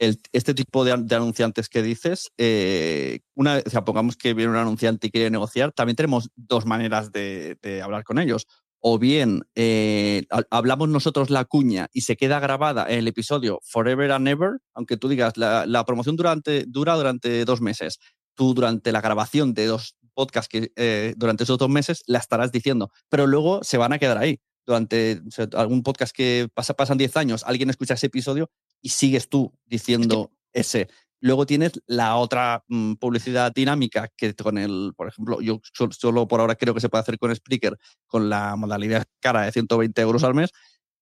este 0.01 0.55
tipo 0.55 0.85
de, 0.85 0.92
anunciantes 0.92 1.68
que 1.68 1.83
dices, 1.83 2.31
eh, 2.37 3.20
una, 3.35 3.59
o 3.59 3.85
pongamos 3.85 4.16
que 4.16 4.35
viene 4.35 4.53
un 4.53 4.59
anunciante 4.59 5.07
y 5.07 5.11
quiere 5.11 5.31
negociar, 5.31 5.72
también 5.72 5.96
tenemos 5.96 6.31
dos 6.37 6.66
maneras 6.66 7.11
de, 7.12 7.81
hablar 7.83 8.05
con 8.05 8.18
ellos. 8.18 8.46
O 8.81 8.98
bien 9.01 9.42
eh, 9.57 10.24
hablamos 10.51 10.88
nosotros 10.88 11.31
la 11.31 11.44
cuña 11.44 11.88
y 11.92 12.03
se 12.03 12.16
queda 12.16 12.38
grabada 12.38 12.87
en 12.88 13.01
el 13.01 13.09
episodio 13.09 13.59
Forever 13.64 14.12
and 14.12 14.29
Ever, 14.29 14.59
aunque 14.72 14.96
tú 14.96 15.09
digas, 15.09 15.37
la, 15.37 15.85
promoción 15.85 16.14
durante, 16.14 16.64
dura 16.64 16.94
durante 16.94 17.44
dos 17.44 17.61
meses. 17.61 17.98
Tú 18.35 18.55
durante 18.55 18.92
la 18.92 19.01
grabación 19.01 19.53
de 19.53 19.66
dos 19.66 19.96
podcasts 20.14 20.48
que 20.48 20.70
eh, 20.77 21.14
durante 21.16 21.42
esos 21.42 21.59
dos 21.59 21.68
meses 21.68 22.05
la 22.07 22.20
estarás 22.20 22.53
diciendo, 22.53 22.92
pero 23.09 23.27
luego 23.27 23.64
se 23.64 23.79
van 23.79 23.92
a 23.92 23.98
quedar 23.98 24.18
ahí 24.18 24.40
durante 24.64 25.22
algún 25.55 25.83
podcast 25.83 26.14
que 26.14 26.48
pasa, 26.53 26.74
pasan 26.74 26.98
10 26.98 27.16
años, 27.16 27.42
alguien 27.46 27.70
escucha 27.70 27.94
ese 27.94 28.07
episodio 28.07 28.51
y 28.81 28.91
sigues 28.91 29.29
tú 29.29 29.53
diciendo 29.67 30.33
ese. 30.53 30.88
Luego 31.21 31.47
tienes 31.47 31.73
la 31.87 32.17
otra 32.17 32.64
mm, 32.69 32.95
publicidad 32.95 33.53
dinámica 33.53 34.09
que 34.17 34.35
con 34.35 34.57
el, 34.57 34.93
por 34.97 35.09
ejemplo, 35.09 35.41
yo 35.41 35.61
solo, 35.73 36.29
por 36.29 36.41
ahora 36.41 36.55
creo 36.55 36.75
que 36.75 36.81
se 36.81 36.88
puede 36.88 37.03
hacer 37.03 37.19
con 37.19 37.35
Spreaker, 37.35 37.77
con 38.07 38.29
la 38.29 38.55
modalidad 38.57 39.07
cara 39.21 39.43
de 39.43 39.53
120 39.53 40.01
euros 40.01 40.23
al 40.23 40.35
mes, 40.35 40.51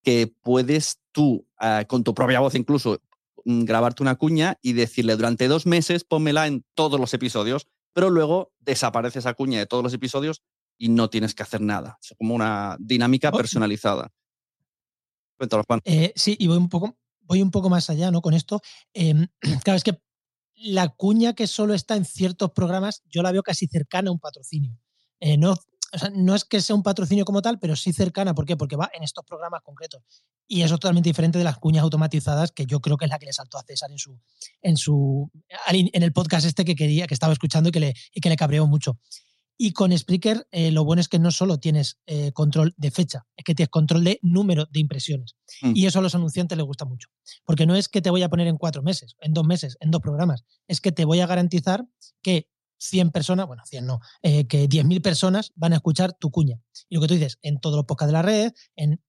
que 0.03 0.33
puedes 0.43 1.01
tú, 1.13 1.47
ah, 1.59 1.85
con 1.87 2.03
tu 2.03 2.15
propia 2.15 2.41
voz 2.41 2.55
incluso, 2.55 3.01
mm, 3.45 3.65
grabarte 3.65 4.03
una 4.03 4.15
cuña 4.15 4.59
y 4.63 4.73
decirle 4.73 5.17
durante 5.17 5.49
dos 5.49 5.67
meses 5.67 6.05
pónmela 6.05 6.47
en 6.47 6.65
todos 6.75 6.99
los 6.99 7.13
episodios, 7.13 7.69
pero 7.93 8.09
luego 8.09 8.53
desaparece 8.61 9.19
esa 9.19 9.35
cuña 9.35 9.59
de 9.59 9.67
todos 9.67 9.83
los 9.83 9.93
episodios 9.93 10.43
y 10.79 10.89
no 10.89 11.11
tienes 11.11 11.35
que 11.35 11.43
hacer 11.43 11.61
nada. 11.61 11.99
Es 12.03 12.15
como 12.17 12.35
una 12.35 12.77
dinámica 12.79 13.33
personalizada. 13.33 14.11
Cuéntalo, 15.37 15.65
Juan. 15.67 15.81
Eh, 15.85 16.13
sí, 16.17 16.37
y 16.39 16.47
voy 16.47 16.57
un 16.57 16.69
poco, 16.69 16.97
voy 17.27 17.43
un 17.43 17.51
poco 17.51 17.69
más 17.69 17.91
allá 17.91 18.11
¿no? 18.11 18.21
con 18.23 18.35
esto. 18.35 18.61
Em, 18.95 19.27
claro, 19.65 19.77
es 19.77 19.85
que 19.85 20.01
la 20.55 20.89
cuña 20.89 21.35
que 21.35 21.47
solo 21.47 21.75
está 21.75 21.97
en 21.97 22.05
ciertos 22.05 22.53
programas, 22.53 23.03
yo 23.07 23.23
la 23.23 23.33
veo 23.33 23.43
casi 23.43 23.67
cercana 23.67 24.09
a 24.09 24.13
un 24.13 24.21
patrocinio. 24.21 24.79
Eh, 25.21 25.37
no, 25.37 25.57
no 26.15 26.35
es 26.35 26.45
que 26.45 26.61
sea 26.61 26.75
un 26.75 26.83
patrocinio 26.83 27.25
como 27.25 27.43
tal, 27.43 27.59
pero 27.59 27.77
sí 27.77 27.93
cercana. 27.93 28.35
¿Por 28.35 28.47
qué? 28.47 28.57
Porque 28.57 28.77
va 28.77 28.91
en 28.95 29.03
estos 29.03 29.25
programas 29.25 29.63
concretos. 29.63 30.03
Y 30.47 30.63
eso 30.63 30.75
es 30.75 30.81
totalmente 30.81 31.09
diferente 31.09 31.39
de 31.39 31.45
las 31.45 31.59
cuñas 31.59 31.83
automatizadas, 31.83 32.53
que 32.53 32.67
yo 32.67 32.81
creo 32.81 32.97
que 32.97 33.05
es 33.07 33.11
la 33.11 33.19
que 33.19 33.27
le 33.27 33.33
saltó 33.33 33.59
a 33.59 33.63
César 33.63 33.91
en 33.91 33.99
su, 33.99 34.19
en 34.63 34.77
su 34.77 35.31
en 35.69 36.03
el 36.03 36.13
podcast 36.13 36.47
este 36.47 36.65
que 36.65 36.75
quería, 36.75 37.07
que 37.07 37.15
estaba 37.15 37.33
escuchando 37.33 37.69
y 37.69 37.73
que 37.73 37.81
le, 37.81 37.95
y 38.13 38.21
que 38.21 38.29
le 38.29 38.37
cabreó 38.37 38.67
mucho. 38.67 38.99
Y 39.59 39.73
con 39.73 39.97
Spreaker 39.97 40.47
eh, 40.51 40.71
lo 40.71 40.85
bueno 40.85 41.01
es 41.01 41.09
que 41.09 41.19
no 41.19 41.31
solo 41.31 41.59
tienes 41.59 41.99
eh, 42.07 42.33
control 42.33 42.75
de 42.77 42.91
fecha, 42.91 43.27
es 43.37 43.45
que 43.45 43.55
tienes 43.55 43.71
control 43.71 44.05
de 44.05 44.19
número 44.23 44.67
de 44.71 44.81
impresiones. 44.81 45.37
Mm. 45.63 45.73
Y 45.75 45.87
eso 45.87 46.01
a 46.01 46.03
los 46.03 46.15
anunciantes 46.15 46.59
les 46.59 46.67
gusta 46.67 46.85
mucho. 46.85 47.09
Porque 47.45 47.67
no 47.67 47.75
es 47.75 47.89
que 47.89 48.03
te 48.03 48.11
voy 48.11 48.23
a 48.23 48.29
poner 48.29 48.47
en 48.49 48.59
cuatro 48.59 48.83
meses, 48.83 49.17
en 49.21 49.33
dos 49.33 49.47
meses, 49.47 49.77
en 49.81 49.91
dos 49.91 50.03
programas. 50.03 50.45
Es 50.69 50.81
que 50.81 50.93
te 50.93 51.05
voy 51.05 51.21
a 51.21 51.27
garantizar 51.27 51.87
que 52.23 52.49
100 52.79 53.11
personas, 53.11 53.47
bueno, 53.47 53.63
100 53.65 53.87
no, 53.87 54.01
eh, 54.23 54.47
que 54.47 54.69
10.000 54.69 55.01
personas 55.01 55.53
van 55.55 55.73
a 55.73 55.77
escuchar 55.77 56.13
tu 56.13 56.31
cuña. 56.31 56.61
Y 56.89 56.97
lo 56.97 57.01
que 57.01 57.09
tú 57.09 57.15
dices, 57.15 57.39
en 57.43 57.59
todos 57.59 57.77
los 57.77 57.87
podcasts 57.87 58.09
de 58.09 58.13
la 58.13 58.23
red, 58.23 58.53
en 58.77 59.01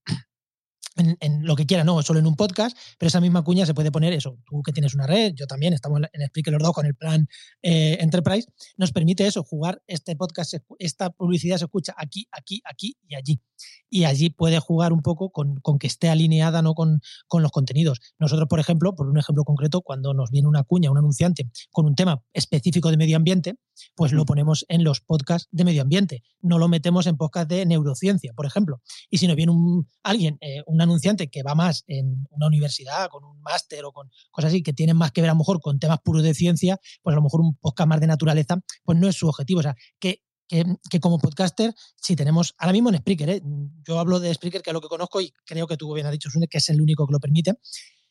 en, 0.98 1.46
lo 1.46 1.56
que 1.56 1.66
quiera, 1.66 1.84
no 1.84 2.02
solo 2.02 2.18
en 2.18 2.26
un 2.26 2.36
podcast, 2.36 2.76
pero 2.98 3.08
esa 3.08 3.20
misma 3.20 3.42
cuña 3.42 3.66
se 3.66 3.74
puede 3.74 3.90
poner 3.90 4.12
eso. 4.12 4.38
Tú 4.44 4.62
que 4.62 4.72
tienes 4.72 4.94
una 4.94 5.06
red, 5.06 5.32
yo 5.34 5.46
también, 5.46 5.72
estamos 5.72 6.00
en 6.12 6.22
Explique 6.22 6.50
los 6.50 6.62
dos 6.62 6.72
con 6.72 6.86
el 6.86 6.94
plan 6.94 7.28
eh, 7.62 7.98
Enterprise, 8.00 8.48
nos 8.76 8.92
permite 8.92 9.26
eso, 9.26 9.42
jugar 9.42 9.82
este 9.86 10.16
podcast, 10.16 10.54
esta 10.78 11.10
publicidad 11.10 11.56
se 11.58 11.64
escucha 11.64 11.94
aquí, 11.96 12.28
aquí, 12.32 12.60
aquí 12.64 12.96
y 13.08 13.14
allí. 13.14 13.40
Y 13.90 14.04
allí 14.04 14.30
puede 14.30 14.58
jugar 14.58 14.92
un 14.92 15.02
poco 15.02 15.30
con, 15.30 15.60
que 15.78 15.86
esté 15.86 16.08
alineada 16.08 16.62
¿no? 16.62 16.74
con, 16.74 17.00
con, 17.26 17.42
los 17.42 17.52
contenidos. 17.52 18.00
Nosotros, 18.18 18.48
por 18.48 18.60
ejemplo, 18.60 18.94
por 18.94 19.08
un 19.08 19.18
ejemplo 19.18 19.44
concreto, 19.44 19.82
cuando 19.82 20.14
nos 20.14 20.30
viene 20.30 20.48
una 20.48 20.62
cuña, 20.62 20.90
un 20.90 20.98
anunciante 20.98 21.50
con 21.70 21.86
un 21.86 21.94
tema 21.94 22.22
específico 22.32 22.90
de 22.90 22.96
medio 22.96 23.16
ambiente, 23.16 23.56
pues 23.94 24.12
lo 24.12 24.24
ponemos 24.24 24.64
en 24.68 24.84
los 24.84 25.00
podcasts 25.00 25.48
de 25.50 25.64
medio 25.64 25.82
ambiente. 25.82 26.22
No 26.40 26.58
lo 26.58 26.68
metemos 26.68 27.06
en 27.06 27.16
podcasts 27.16 27.48
de 27.48 27.64
neurociencia, 27.66 28.32
por 28.34 28.46
ejemplo. 28.46 28.82
Y 29.10 29.18
si 29.18 29.26
nos 29.26 29.36
viene 29.36 29.52
un, 29.52 29.88
alguien, 30.02 30.38
eh, 30.40 30.62
un 30.66 30.80
anunciante 30.80 31.28
que 31.28 31.42
va 31.42 31.54
más 31.54 31.84
en 31.86 32.26
una 32.30 32.46
universidad, 32.46 33.08
con 33.08 33.24
un 33.24 33.40
máster 33.40 33.84
o 33.84 33.92
con 33.92 34.10
cosas 34.30 34.50
así, 34.50 34.62
que 34.62 34.72
tienen 34.72 34.96
más 34.96 35.12
que 35.12 35.20
ver 35.20 35.30
a 35.30 35.34
lo 35.34 35.38
mejor 35.38 35.60
con 35.60 35.78
temas 35.78 35.98
puros 36.02 36.22
de 36.22 36.34
ciencia, 36.34 36.78
pues 37.02 37.14
a 37.14 37.16
lo 37.16 37.22
mejor 37.22 37.40
un 37.40 37.56
podcast 37.56 37.88
más 37.88 38.00
de 38.00 38.06
naturaleza, 38.06 38.60
pues 38.84 38.98
no 38.98 39.08
es 39.08 39.16
su 39.16 39.28
objetivo. 39.28 39.60
O 39.60 39.62
sea, 39.62 39.76
que, 39.98 40.22
que, 40.48 41.00
como 41.00 41.18
podcaster, 41.18 41.74
si 41.96 42.16
tenemos, 42.16 42.54
ahora 42.58 42.72
mismo 42.72 42.88
en 42.88 42.96
Spreaker, 42.96 43.30
¿eh? 43.30 43.42
yo 43.86 43.98
hablo 43.98 44.18
de 44.18 44.32
Spreaker, 44.32 44.62
que 44.62 44.70
es 44.70 44.74
lo 44.74 44.80
que 44.80 44.88
conozco 44.88 45.20
y 45.20 45.32
creo 45.44 45.66
que 45.66 45.76
tú 45.76 45.92
bien 45.92 46.06
has 46.06 46.12
dicho, 46.12 46.30
Sune, 46.30 46.48
que 46.48 46.58
es 46.58 46.68
el 46.70 46.80
único 46.80 47.06
que 47.06 47.12
lo 47.12 47.20
permite, 47.20 47.54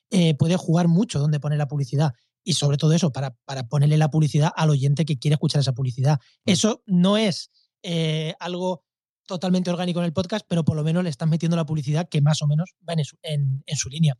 eh, 0.10 0.36
puede 0.36 0.56
jugar 0.56 0.88
mucho 0.88 1.20
donde 1.20 1.40
pone 1.40 1.58
la 1.58 1.68
publicidad. 1.68 2.14
Y 2.44 2.54
sobre 2.54 2.78
todo 2.78 2.94
eso, 2.94 3.12
para, 3.12 3.32
para 3.46 3.68
ponerle 3.68 3.98
la 3.98 4.10
publicidad 4.10 4.52
al 4.56 4.70
oyente 4.70 5.04
que 5.04 5.18
quiere 5.18 5.34
escuchar 5.34 5.62
esa 5.62 5.74
publicidad. 5.74 6.20
Mm. 6.46 6.52
Eso 6.52 6.84
no 6.86 7.18
es 7.18 7.52
eh, 7.84 8.34
algo 8.40 8.86
totalmente 9.28 9.70
orgánico 9.70 10.00
en 10.00 10.06
el 10.06 10.14
podcast, 10.14 10.46
pero 10.48 10.64
por 10.64 10.76
lo 10.76 10.84
menos 10.84 11.04
le 11.04 11.10
están 11.10 11.30
metiendo 11.30 11.58
la 11.58 11.66
publicidad 11.66 12.08
que 12.10 12.22
más 12.22 12.42
o 12.42 12.48
menos 12.48 12.76
va 12.88 12.94
en 12.94 13.04
su, 13.04 13.18
en, 13.22 13.64
su 13.76 13.90
línea. 13.90 14.18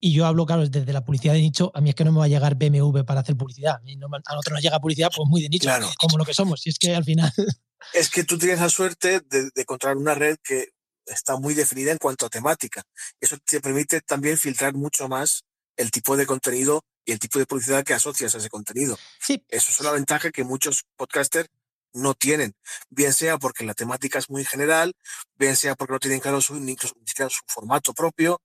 Y 0.00 0.14
yo 0.14 0.24
hablo, 0.24 0.46
claro, 0.46 0.66
desde 0.66 0.92
la 0.92 1.04
publicidad 1.04 1.34
de 1.34 1.40
nicho, 1.40 1.70
a 1.74 1.80
mí 1.82 1.90
es 1.90 1.94
que 1.94 2.04
no 2.04 2.12
me 2.12 2.18
va 2.18 2.24
a 2.24 2.28
llegar 2.28 2.54
BMW 2.54 3.02
para 3.02 3.20
hacer 3.20 3.36
publicidad. 3.36 3.74
A, 3.74 4.34
nosotros 4.34 4.52
nos 4.52 4.62
llega 4.62 4.80
publicidad 4.80 5.10
pues 5.14 5.28
muy 5.28 5.42
de 5.42 5.50
nicho, 5.50 5.68
como 5.98 6.16
lo 6.16 6.24
que 6.24 6.32
somos. 6.32 6.66
Y 6.66 6.70
es 6.70 6.78
que 6.78 6.94
al 6.94 7.04
final... 7.04 7.32
Es 7.94 8.10
que 8.10 8.24
tú 8.24 8.36
tienes 8.36 8.60
la 8.60 8.68
suerte 8.68 9.20
de, 9.20 9.44
de 9.44 9.62
encontrar 9.62 9.96
una 9.96 10.14
red 10.14 10.36
que 10.44 10.68
está 11.06 11.38
muy 11.38 11.54
definida 11.54 11.92
en 11.92 11.96
cuanto 11.96 12.26
a 12.26 12.28
temática. 12.28 12.82
Eso 13.18 13.38
te 13.42 13.58
permite 13.62 14.02
también 14.02 14.36
filtrar 14.36 14.74
mucho 14.74 15.08
más 15.08 15.44
el 15.76 15.90
tipo 15.90 16.14
de 16.14 16.26
contenido 16.26 16.84
y 17.06 17.12
el 17.12 17.18
tipo 17.18 17.38
de 17.38 17.46
publicidad 17.46 17.82
que 17.82 17.94
asocias 17.94 18.34
a 18.34 18.38
ese 18.38 18.50
contenido. 18.50 18.98
Sí. 19.18 19.42
Eso 19.48 19.72
es 19.72 19.80
una 19.80 19.92
ventaja 19.92 20.30
que 20.30 20.44
muchos 20.44 20.84
podcasters 20.96 21.48
no 21.92 22.14
tienen, 22.14 22.54
bien 22.88 23.12
sea 23.12 23.38
porque 23.38 23.64
la 23.64 23.74
temática 23.74 24.18
es 24.18 24.30
muy 24.30 24.44
general, 24.44 24.94
bien 25.36 25.56
sea 25.56 25.74
porque 25.74 25.94
no 25.94 25.98
tienen 25.98 26.20
claro 26.20 26.40
su, 26.40 26.54
ni 26.54 26.76
siquiera 26.76 27.28
su 27.28 27.40
formato 27.48 27.92
propio 27.94 28.40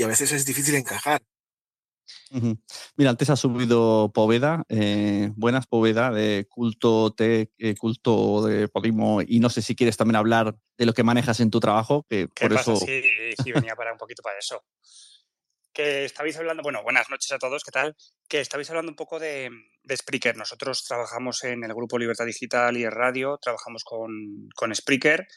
y 0.00 0.02
a 0.02 0.06
veces 0.06 0.32
es 0.32 0.46
difícil 0.46 0.76
encajar. 0.76 1.20
Mira, 2.96 3.10
antes 3.10 3.28
ha 3.28 3.36
subido 3.36 4.10
Poveda, 4.14 4.64
eh, 4.70 5.30
buenas 5.36 5.66
Poveda, 5.66 6.10
de 6.10 6.46
culto 6.48 7.12
tech, 7.12 7.50
eh, 7.58 7.74
culto 7.76 8.46
de 8.46 8.66
Podimo, 8.68 9.20
y 9.20 9.40
no 9.40 9.50
sé 9.50 9.60
si 9.60 9.76
quieres 9.76 9.98
también 9.98 10.16
hablar 10.16 10.56
de 10.78 10.86
lo 10.86 10.94
que 10.94 11.02
manejas 11.02 11.40
en 11.40 11.50
tu 11.50 11.60
trabajo, 11.60 12.06
que 12.08 12.28
por 12.28 12.50
eso... 12.54 12.76
Sí, 12.76 13.02
sí, 13.44 13.52
venía 13.52 13.76
para 13.76 13.92
un 13.92 13.98
poquito 13.98 14.22
para 14.22 14.38
eso. 14.38 14.64
Que 15.70 16.06
estabais 16.06 16.36
hablando, 16.38 16.62
bueno, 16.62 16.82
buenas 16.82 17.10
noches 17.10 17.30
a 17.32 17.38
todos, 17.38 17.62
¿qué 17.62 17.70
tal? 17.70 17.94
Que 18.26 18.40
estabais 18.40 18.70
hablando 18.70 18.92
un 18.92 18.96
poco 18.96 19.18
de, 19.18 19.50
de 19.82 19.96
Spreaker. 19.98 20.34
Nosotros 20.34 20.82
trabajamos 20.84 21.44
en 21.44 21.62
el 21.62 21.74
grupo 21.74 21.98
Libertad 21.98 22.24
Digital 22.24 22.74
y 22.78 22.88
radio, 22.88 23.38
trabajamos 23.40 23.84
con, 23.84 24.48
con 24.56 24.74
Spreaker. 24.74 25.28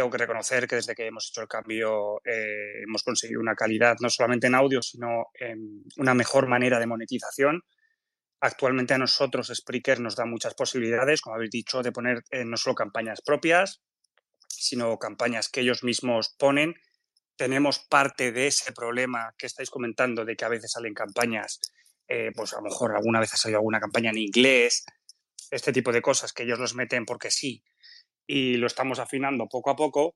Tengo 0.00 0.12
que 0.12 0.16
reconocer 0.16 0.66
que 0.66 0.76
desde 0.76 0.94
que 0.94 1.08
hemos 1.08 1.28
hecho 1.28 1.42
el 1.42 1.46
cambio 1.46 2.22
eh, 2.24 2.84
hemos 2.84 3.02
conseguido 3.02 3.38
una 3.38 3.54
calidad 3.54 3.98
no 4.00 4.08
solamente 4.08 4.46
en 4.46 4.54
audio, 4.54 4.80
sino 4.80 5.26
en 5.34 5.84
una 5.98 6.14
mejor 6.14 6.48
manera 6.48 6.80
de 6.80 6.86
monetización. 6.86 7.64
Actualmente 8.40 8.94
a 8.94 8.98
nosotros 8.98 9.52
Spreaker 9.54 10.00
nos 10.00 10.16
da 10.16 10.24
muchas 10.24 10.54
posibilidades, 10.54 11.20
como 11.20 11.36
habéis 11.36 11.50
dicho, 11.50 11.82
de 11.82 11.92
poner 11.92 12.24
eh, 12.30 12.46
no 12.46 12.56
solo 12.56 12.74
campañas 12.74 13.20
propias, 13.20 13.82
sino 14.48 14.98
campañas 14.98 15.50
que 15.50 15.60
ellos 15.60 15.84
mismos 15.84 16.34
ponen 16.38 16.76
tenemos 17.36 17.80
parte 17.80 18.32
de 18.32 18.46
ese 18.46 18.72
problema 18.72 19.34
que 19.36 19.44
estáis 19.44 19.68
comentando 19.68 20.24
de 20.24 20.34
que 20.34 20.46
a 20.46 20.48
veces 20.48 20.72
salen 20.72 20.94
campañas, 20.94 21.60
eh, 22.08 22.30
pues 22.34 22.54
a 22.54 22.56
lo 22.56 22.62
mejor 22.62 22.96
alguna 22.96 23.20
vez 23.20 23.34
ha 23.34 23.36
salido 23.36 23.58
alguna 23.58 23.80
campaña 23.80 24.08
en 24.08 24.16
inglés, 24.16 24.82
este 25.50 25.74
tipo 25.74 25.92
de 25.92 26.00
cosas 26.00 26.32
que 26.32 26.44
ellos 26.44 26.58
los 26.58 26.74
meten 26.74 27.04
porque 27.04 27.30
sí, 27.30 27.62
y 28.32 28.56
lo 28.58 28.68
estamos 28.68 29.00
afinando 29.00 29.48
poco 29.48 29.70
a 29.70 29.76
poco, 29.76 30.14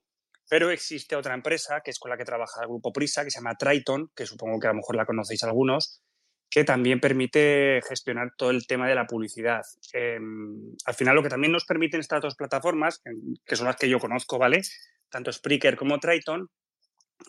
pero 0.48 0.70
existe 0.70 1.16
otra 1.16 1.35
empresa 1.35 1.81
que 1.85 1.90
es 1.90 1.98
con 1.98 2.11
la 2.11 2.16
que 2.16 2.24
trabaja 2.24 2.61
el 2.62 2.68
grupo 2.68 2.92
Prisa, 2.92 3.24
que 3.24 3.31
se 3.33 3.40
llama 3.40 3.57
Triton, 3.57 4.09
que 4.14 4.24
supongo 4.24 4.61
que 4.61 4.68
a 4.68 4.70
lo 4.70 4.77
mejor 4.77 4.94
la 4.94 5.05
conocéis 5.05 5.42
algunos, 5.42 6.00
que 6.48 6.62
también 6.62 7.00
permite 7.00 7.81
gestionar 7.88 8.31
todo 8.37 8.50
el 8.50 8.68
tema 8.68 8.87
de 8.87 8.94
la 8.94 9.09
publicidad. 9.09 9.62
Em, 9.92 10.77
al 10.85 10.94
final, 10.94 11.16
lo 11.16 11.24
que 11.24 11.29
también 11.29 11.50
nos 11.50 11.64
permiten 11.64 11.98
estas 11.98 12.22
dos 12.22 12.37
plataformas, 12.37 13.03
que 13.44 13.57
son 13.57 13.66
las 13.66 13.74
que 13.74 13.88
yo 13.88 13.98
conozco, 13.98 14.38
¿vale? 14.38 14.62
Tanto 15.11 15.33
Spreaker 15.33 15.77
como 15.77 15.98
Triton, 15.98 16.48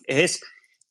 es 0.05 0.39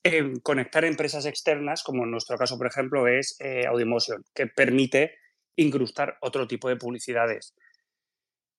em, 0.02 0.40
conectar 0.40 0.84
empresas 0.84 1.24
externas, 1.24 1.84
como 1.84 2.02
en 2.02 2.10
nuestro 2.10 2.36
caso, 2.36 2.58
por 2.58 2.66
ejemplo, 2.66 3.06
es 3.06 3.36
eh, 3.38 3.64
Audimotion, 3.68 4.24
que 4.34 4.48
permite 4.48 5.18
incrustar 5.54 6.18
otro 6.20 6.48
tipo 6.48 6.68
de 6.68 6.76
publicidades. 6.76 7.54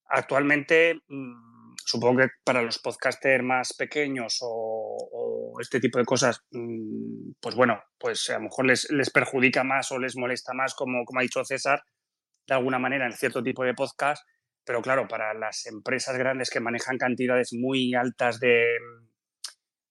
Actualmente, 0.08 1.02
mm, 1.08 1.76
supongo 1.84 2.22
que 2.22 2.30
para 2.44 2.62
los 2.62 2.80
podcasters 2.80 3.44
más 3.44 3.74
pequeños 3.74 4.40
o, 4.42 5.58
este 5.62 5.80
tipo 5.80 5.98
de 6.00 6.06
cosas, 6.06 6.42
mm, 6.52 7.32
pues 7.40 7.56
bueno, 7.56 7.82
pues 7.98 8.30
a 8.30 8.34
lo 8.34 8.42
mejor 8.42 8.66
les, 8.66 8.88
perjudica 9.14 9.64
más 9.64 9.92
o 9.92 10.00
les 10.00 10.18
molesta 10.18 10.54
más, 10.54 10.74
como, 10.76 11.06
como 11.06 11.20
ha 11.20 11.24
dicho 11.24 11.44
César, 11.46 11.82
de 12.48 12.54
alguna 12.54 12.80
manera 12.80 13.06
en 13.06 13.14
cierto 13.14 13.42
tipo 13.42 13.64
de 13.64 13.74
podcast, 13.74 14.24
pero 14.66 14.82
claro, 14.82 15.08
para 15.08 15.34
las 15.34 15.66
empresas 15.68 16.18
grandes 16.18 16.50
que 16.50 16.60
manejan 16.60 16.98
cantidades 16.98 17.54
muy 17.54 17.94
altas 17.96 18.40
de, 18.40 18.66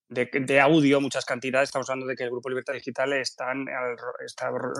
de, 0.09 0.61
audio, 0.61 1.01
muchas 1.01 1.25
cantidades, 1.25 1.69
estamos 1.69 1.89
hablando 1.89 2.07
de 2.07 2.17
que 2.17 2.25
el 2.25 2.31
Grupo 2.31 2.49
Libertad 2.49 2.75
Digital 2.75 3.13
está 3.15 3.53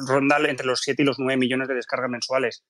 ronda 0.07 0.39
entre 0.49 0.67
los 0.67 0.81
7 0.81 1.03
y 1.03 1.07
los 1.07 1.19
9 1.19 1.39
millones 1.39 1.69
de 1.69 1.75
descargas 1.75 2.11
mensuales. 2.11 2.65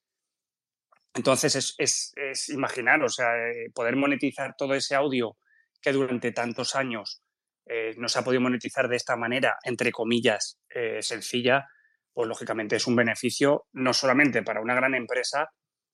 Entonces, 1.14 1.74
es, 1.78 2.12
es, 2.16 2.48
imaginar, 2.48 3.02
o 3.02 3.08
sea, 3.08 3.36
eh, 3.36 3.70
poder 3.72 3.94
monetizar 3.96 4.54
todo 4.58 4.74
ese 4.74 4.96
audio 4.96 5.36
que 5.80 5.92
durante 5.92 6.32
tantos 6.32 6.74
años 6.74 7.22
eh, 7.66 7.94
no 7.96 8.08
se 8.08 8.18
ha 8.18 8.24
podido 8.24 8.40
monetizar 8.40 8.88
de 8.88 8.96
esta 8.96 9.16
manera, 9.16 9.56
entre 9.62 9.92
comillas, 9.92 10.58
eh, 10.74 11.00
sencilla, 11.02 11.66
pues 12.12 12.28
lógicamente 12.28 12.76
es 12.76 12.86
un 12.86 12.96
beneficio 12.96 13.66
no 13.72 13.94
solamente 13.94 14.42
para 14.42 14.60
una 14.60 14.74
gran 14.74 14.94
empresa, 14.94 15.50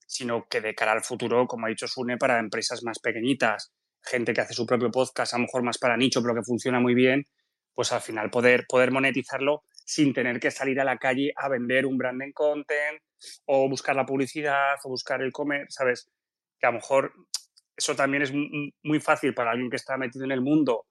sino 0.07 0.47
que 0.49 0.59
de 0.59 0.73
cara 0.73 0.91
al 0.91 1.03
futuro, 1.03 1.45
como 1.47 1.67
ha 1.67 1.69
dicho 1.69 1.87
Sune, 1.87 2.17
para 2.17 2.39
empresas 2.39 2.83
más 2.83 2.99
pequeñitas, 2.99 3.71
gente 4.03 4.33
que 4.33 4.41
hace 4.41 4.53
su 4.53 4.65
propio 4.65 4.89
podcast, 4.89 5.33
a 5.33 5.37
lo 5.37 5.43
mejor 5.43 5.63
más 5.63 5.77
para 5.77 5.97
nicho, 5.97 6.21
pero 6.21 6.35
que 6.35 6.43
funciona 6.43 6.79
muy 6.79 6.95
bien, 6.95 7.25
pues 7.73 7.91
al 7.91 8.01
final 8.01 8.29
poder, 8.29 8.65
poder 8.67 8.91
monetizarlo 8.91 9.63
sin 9.91 10.13
tener 10.13 10.39
que 10.39 10.51
salir 10.51 10.79
a 10.79 10.85
la 10.85 10.97
calle 10.97 11.33
a 11.35 11.49
vender 11.49 11.85
un 11.85 11.97
branding 11.97 12.31
content 12.31 13.01
o 13.45 13.67
buscar 13.67 13.93
la 13.93 14.05
publicidad 14.05 14.75
o 14.85 14.89
buscar 14.89 15.21
el 15.21 15.33
comer, 15.33 15.65
¿sabes? 15.67 16.09
Que 16.57 16.67
a 16.67 16.69
lo 16.69 16.75
mejor 16.75 17.13
eso 17.75 17.93
también 17.93 18.23
es 18.23 18.31
muy 18.31 19.01
fácil 19.01 19.33
para 19.33 19.51
alguien 19.51 19.69
que 19.69 19.75
está 19.75 19.97
metido 19.97 20.23
en 20.23 20.31
el 20.31 20.39
mundo 20.39 20.85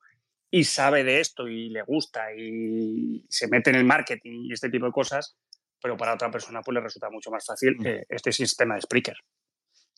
y 0.51 0.65
sabe 0.65 1.03
de 1.03 1.21
esto 1.21 1.49
y 1.49 1.71
le 1.71 1.81
gusta 1.83 2.27
y 2.37 3.25
se 3.31 3.49
mete 3.49 3.71
en 3.71 3.77
el 3.77 3.85
marketing 3.85 4.45
y 4.45 4.53
este 4.53 4.69
tipo 4.69 4.85
de 4.85 4.93
cosas, 4.93 5.35
pero 5.81 5.97
para 5.97 6.13
otra 6.13 6.31
persona 6.31 6.61
pues 6.61 6.75
le 6.75 6.83
resulta 6.83 7.09
mucho 7.09 7.31
más 7.31 7.47
fácil 7.47 7.77
mm. 7.79 8.05
este 8.07 8.33
sistema 8.33 8.75
de 8.75 8.83
Spreaker. 8.83 9.17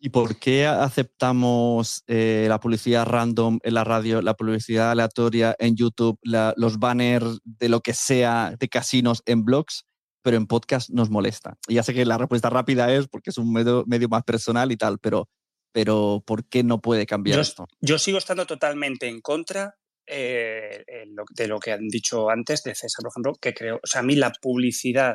¿Y 0.05 0.09
por 0.09 0.37
qué 0.41 0.67
aceptamos 0.67 2.03
eh, 2.09 2.47
la 2.49 2.59
publicidad 2.59 3.07
random 3.07 3.61
en 3.63 3.75
la 3.75 3.85
radio, 3.85 4.21
la 4.21 4.35
publicidad 4.35 4.91
aleatoria 4.91 5.55
en 5.61 5.77
YouTube, 5.77 6.19
los 6.25 6.81
banners 6.81 7.39
de 7.45 7.69
lo 7.69 7.83
que 7.83 7.95
sea 7.95 8.57
de 8.59 8.69
casinos 8.69 9.23
en 9.27 9.45
blogs, 9.45 9.85
pero 10.21 10.37
en 10.37 10.49
podcast 10.49 10.91
nos 10.91 11.09
molesta? 11.09 11.57
Y 11.69 11.75
ya 11.75 11.85
sé 11.85 11.95
que 11.95 12.05
la 12.05 12.19
respuesta 12.19 12.51
rápida 12.51 12.93
es 12.93 13.07
porque 13.07 13.31
es 13.31 13.39
un 13.39 13.53
medio, 13.53 13.85
medio 13.87 14.09
más 14.09 14.25
personal 14.25 14.73
y 14.73 14.77
tal, 14.77 14.99
pero, 14.99 15.29
pero 15.71 16.21
¿por 16.27 16.49
qué 16.49 16.65
no 16.65 16.81
puede 16.81 17.07
cambiar 17.07 17.39
esto? 17.39 17.69
Yo 17.81 17.97
sigo 17.97 18.19
estando 18.19 18.45
totalmente 18.45 19.07
en 19.07 19.21
contra 19.21 19.77
eh, 20.05 20.83
de 20.85 21.47
lo 21.47 21.61
que 21.61 21.71
han 21.71 21.87
dicho 21.87 22.29
antes 22.29 22.65
de 22.65 22.75
César, 22.75 23.03
por 23.05 23.13
ejemplo, 23.13 23.35
que 23.41 23.55
creo, 23.55 23.77
o 23.77 23.87
sea, 23.87 24.01
a 24.01 24.05
mí 24.05 24.17
la 24.17 24.33
publicidad 24.43 25.15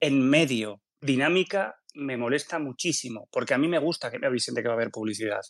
en 0.00 0.26
medio 0.30 0.80
dinámica 1.02 1.74
me 1.98 2.16
molesta 2.16 2.58
muchísimo, 2.58 3.28
porque 3.32 3.54
a 3.54 3.58
mí 3.58 3.68
me 3.68 3.78
gusta 3.78 4.10
que 4.10 4.18
me 4.18 4.26
avisen 4.26 4.54
de 4.54 4.62
que 4.62 4.68
va 4.68 4.74
a 4.74 4.76
haber 4.76 4.90
publicidad. 4.90 5.40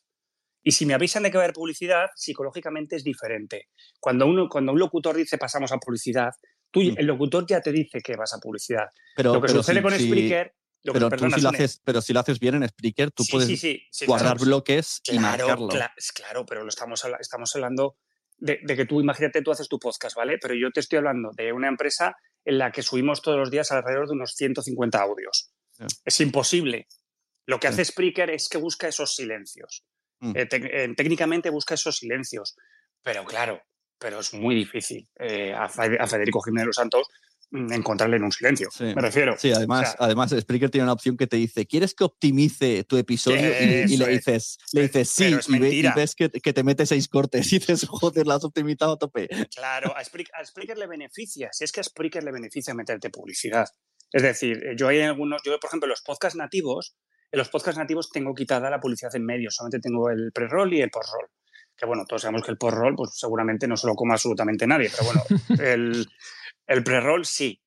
Y 0.63 0.73
si 0.73 0.87
me 0.87 0.95
avisan 0.95 1.23
de 1.23 1.31
que 1.31 1.37
va 1.37 1.45
a 1.45 1.47
haber 1.47 1.55
publicidad, 1.55 2.07
psicológicamente 2.17 2.97
es 2.97 3.05
diferente. 3.05 3.69
Cuando, 4.01 4.27
uno, 4.27 4.49
cuando 4.49 4.73
un 4.73 4.79
locutor 4.79 5.17
dice 5.17 5.39
pasamos 5.39 5.73
a 5.73 5.79
publicidad, 5.79 6.31
tú, 6.71 6.81
mm. 6.81 6.95
el 6.99 7.07
locutor 7.07 7.47
ya 7.47 7.61
te 7.61 7.71
dice 7.71 8.01
que 8.01 8.17
vas 8.17 8.35
a 8.35 8.39
publicidad. 8.39 8.87
Pero, 9.15 9.35
lo 9.35 9.43
que 9.43 9.49
sucede 9.49 9.83
con 9.83 9.93
Spreaker... 9.93 10.55
pero, 10.83 11.11
si 11.31 11.41
lo 11.41 11.49
haces, 11.51 11.81
pero 11.85 12.01
si 12.01 12.13
lo 12.13 12.21
haces 12.21 12.41
bien 12.41 12.55
en 12.57 12.69
Spreaker, 12.69 13.11
tú 13.11 13.25
puedes 13.31 13.63
guardar 14.07 14.39
bloques 14.39 15.01
y 15.05 15.19
marcarlo. 15.19 15.69
Claro, 15.69 16.47
pero 16.47 16.63
lo 16.63 16.69
estamos, 16.71 17.05
estamos 17.21 17.55
hablando 17.55 17.97
de, 18.39 18.61
de, 18.63 18.77
que 18.77 18.87
tú, 18.87 19.01
imagínate, 19.01 19.43
tú 19.43 19.51
haces 19.51 19.69
tu 19.69 19.79
podcast, 19.79 20.17
¿vale? 20.17 20.39
Pero 20.41 20.55
yo 20.55 20.71
te 20.71 20.81
estoy 20.81 20.99
hablando 20.99 21.31
de 21.37 21.53
una 21.53 21.69
empresa 21.69 22.17
en 22.45 22.57
la 22.57 22.73
que 22.73 22.83
subimos 22.83 23.21
todos 23.21 23.37
los 23.37 23.51
días 23.51 23.71
alrededor 23.71 24.09
de 24.09 24.15
unos 24.15 24.35
150 24.35 24.99
audios. 24.99 25.53
Es 26.05 26.21
imposible. 26.21 26.89
Lo 27.47 27.59
que 27.59 27.69
hace 27.69 27.85
Spreaker 27.85 28.31
es 28.31 28.49
que 28.49 28.59
busca 28.59 28.89
esos 28.89 29.15
silencios. 29.15 29.85
Mm. 30.21 30.37
Eh, 30.37 30.49
eh, 30.51 30.95
técnicamente 30.97 31.51
busca 31.51 31.75
esos 31.75 31.97
silencios. 31.97 32.57
Pero 33.03 33.25
claro, 33.25 33.63
pero 33.99 34.21
es 34.21 34.35
muy 34.35 34.55
difícil 34.55 35.09
eh, 35.19 35.55
a, 35.55 35.69
Federico 35.69 36.43
Jiménez 36.43 36.67
los 36.67 36.77
Santos 36.77 37.07
mm, 37.51 37.73
encontrarle 37.73 38.17
en 38.17 38.25
un 38.25 38.33
silencio. 38.33 38.69
Me 38.81 39.01
refiero. 39.01 39.37
Sí, 39.39 39.53
además, 39.53 39.97
además 39.99 40.35
Spreaker 40.39 40.71
tiene 40.71 40.85
una 40.85 40.93
opción 40.93 41.17
que 41.17 41.27
te 41.27 41.37
dice, 41.37 41.67
¿quieres 41.67 41.95
que 41.95 42.05
optimice 42.05 42.85
tu 42.85 42.97
episodio? 42.97 43.49
Y, 43.49 43.97
le 43.97 44.09
dices, 44.09 44.59
le 44.73 44.83
dices 44.83 45.09
sí, 45.09 45.35
y, 45.49 45.83
ves 45.95 46.15
que, 46.15 46.29
te 46.29 46.63
mete 46.63 46.85
seis 46.85 47.09
cortes 47.09 47.51
y 47.53 47.61
dices, 47.61 47.87
joder, 47.89 48.27
la 48.27 48.35
has 48.35 48.45
optimizado 48.45 48.93
a 48.93 48.99
tope. 48.99 49.29
Claro, 49.55 49.95
a 49.97 50.05
Spreaker, 50.05 50.77
le 50.77 50.87
beneficia. 50.87 51.49
Si 51.53 51.65
es 51.65 51.73
que 51.73 51.81
a 51.81 51.85
Spreaker 51.85 52.23
le 52.25 52.33
beneficia 52.33 52.75
meterte 52.75 53.11
publicidad. 53.11 53.69
Es 54.13 54.23
decir, 54.23 54.65
eh, 54.65 54.75
yo 54.77 54.89
hay 54.89 55.01
algunos, 55.01 55.43
yo 55.45 55.59
por 55.59 55.69
ejemplo, 55.69 55.89
los 55.89 56.03
podcasts 56.03 56.37
nativos, 56.37 56.97
en 57.31 57.39
los 57.39 57.49
podcasts 57.49 57.79
nativos 57.79 58.11
tengo 58.11 58.35
quitada 58.35 58.71
la 58.71 58.81
publicidad 58.81 59.15
en 59.15 59.25
medio, 59.25 59.51
solamente 59.51 59.81
tengo 59.81 60.11
el 60.11 60.33
pre-roll 60.33 60.73
y 60.73 60.81
el 60.81 60.91
post-roll. 60.91 61.29
Que 61.77 61.87
bueno, 61.87 62.05
todos 62.07 62.23
sabemos 62.23 62.43
que 62.43 62.51
el 62.51 62.59
post-roll, 62.59 62.97
pues 62.97 63.11
seguramente 63.15 63.69
no 63.69 63.77
se 63.77 63.87
lo 63.87 63.95
coma 63.95 64.15
absolutamente 64.15 64.67
nadie, 64.67 64.91
pero 64.91 65.05
bueno, 65.05 65.23
el, 65.63 66.07
el 66.67 66.85
pre-roll 66.85 67.25
sí. 67.25 67.61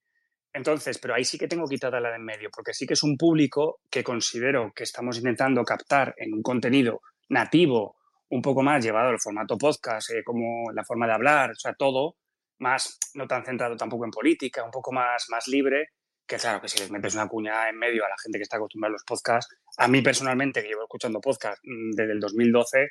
Entonces, 0.54 0.98
pero 0.98 1.14
ahí 1.14 1.24
sí 1.24 1.38
que 1.38 1.48
tengo 1.48 1.66
quitada 1.66 2.00
la 2.02 2.10
de 2.10 2.16
en 2.16 2.26
medio, 2.26 2.50
porque 2.52 2.74
sí 2.74 2.86
que 2.86 2.94
es 2.94 3.04
un 3.04 3.16
público 3.16 3.80
que 3.90 4.04
considero 4.04 4.74
que 4.76 4.84
estamos 4.84 5.18
intentando 5.18 5.64
captar 5.64 6.14
en 6.18 6.34
un 6.34 6.42
contenido 6.42 7.02
nativo, 7.30 7.96
un 8.30 8.42
poco 8.42 8.62
más 8.62 8.84
llevado 8.84 9.10
al 9.10 9.20
formato 9.20 9.58
podcast, 9.58 10.10
eh, 10.12 10.24
como 10.26 10.72
la 10.74 10.84
forma 10.84 11.08
de 11.08 11.14
hablar, 11.14 11.52
o 11.52 11.56
sea, 11.56 11.74
todo, 11.74 12.18
más 12.60 12.98
no 13.14 13.28
tan 13.28 13.46
centrado 13.46 13.78
tampoco 13.78 14.06
en 14.06 14.12
política, 14.12 14.64
un 14.64 14.72
poco 14.72 14.92
más, 14.92 15.26
más 15.30 15.48
libre, 15.48 15.90
que 16.26 16.38
claro, 16.38 16.62
que 16.62 16.70
si 16.70 16.80
les 16.80 16.92
metes 16.92 17.14
una 17.14 17.28
cuña 17.28 17.70
en 17.70 17.78
medio 17.78 18.06
a 18.06 18.10
la 18.10 18.16
gente 18.22 18.38
que 18.38 18.44
está 18.44 18.58
acostumbrada 18.58 18.92
a 18.92 18.94
los 18.94 19.04
podcasts, 19.04 19.54
a 19.78 19.88
mí 19.88 20.02
personalmente, 20.02 20.62
que 20.62 20.70
llevo 20.70 20.84
escuchando 20.84 21.20
podcast 21.20 21.60
mm, 21.64 21.92
desde 21.92 22.14
el 22.14 22.20
2012, 22.20 22.90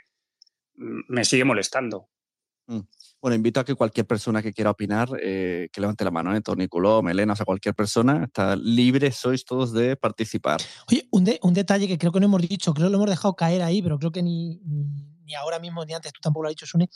mm, 0.76 1.00
me 1.08 1.24
sigue 1.24 1.44
molestando. 1.44 2.08
Mm. 2.66 2.80
Bueno, 3.20 3.34
invito 3.34 3.60
a 3.60 3.64
que 3.64 3.74
cualquier 3.74 4.06
persona 4.06 4.42
que 4.42 4.52
quiera 4.52 4.70
opinar, 4.70 5.10
eh, 5.20 5.68
que 5.72 5.80
levante 5.80 6.04
la 6.04 6.10
mano, 6.10 6.34
¿eh? 6.34 6.40
Torniculó, 6.40 7.02
Melena, 7.02 7.34
o 7.34 7.36
sea, 7.36 7.44
cualquier 7.44 7.74
persona, 7.74 8.24
está 8.24 8.56
libre, 8.56 9.12
sois 9.12 9.44
todos 9.44 9.74
de 9.74 9.96
participar. 9.96 10.60
Oye, 10.90 11.06
un, 11.10 11.28
un, 11.42 11.52
detalle 11.52 11.86
que 11.86 11.98
creo 11.98 12.12
que 12.12 12.20
no 12.20 12.26
hemos 12.26 12.40
dicho, 12.40 12.72
creo 12.72 12.86
que 12.86 12.92
lo 12.92 12.96
hemos 12.96 13.10
dejado 13.10 13.34
caer 13.34 13.62
ahí, 13.62 13.82
pero 13.82 13.98
creo 13.98 14.12
que 14.12 14.22
ni, 14.22 14.60
ni, 15.24 15.34
ahora 15.34 15.58
mismo 15.58 15.84
ni 15.84 15.92
antes 15.92 16.12
tú 16.12 16.20
tampoco 16.22 16.44
lo 16.44 16.48
has 16.48 16.52
dicho, 16.52 16.66
Sune. 16.66 16.88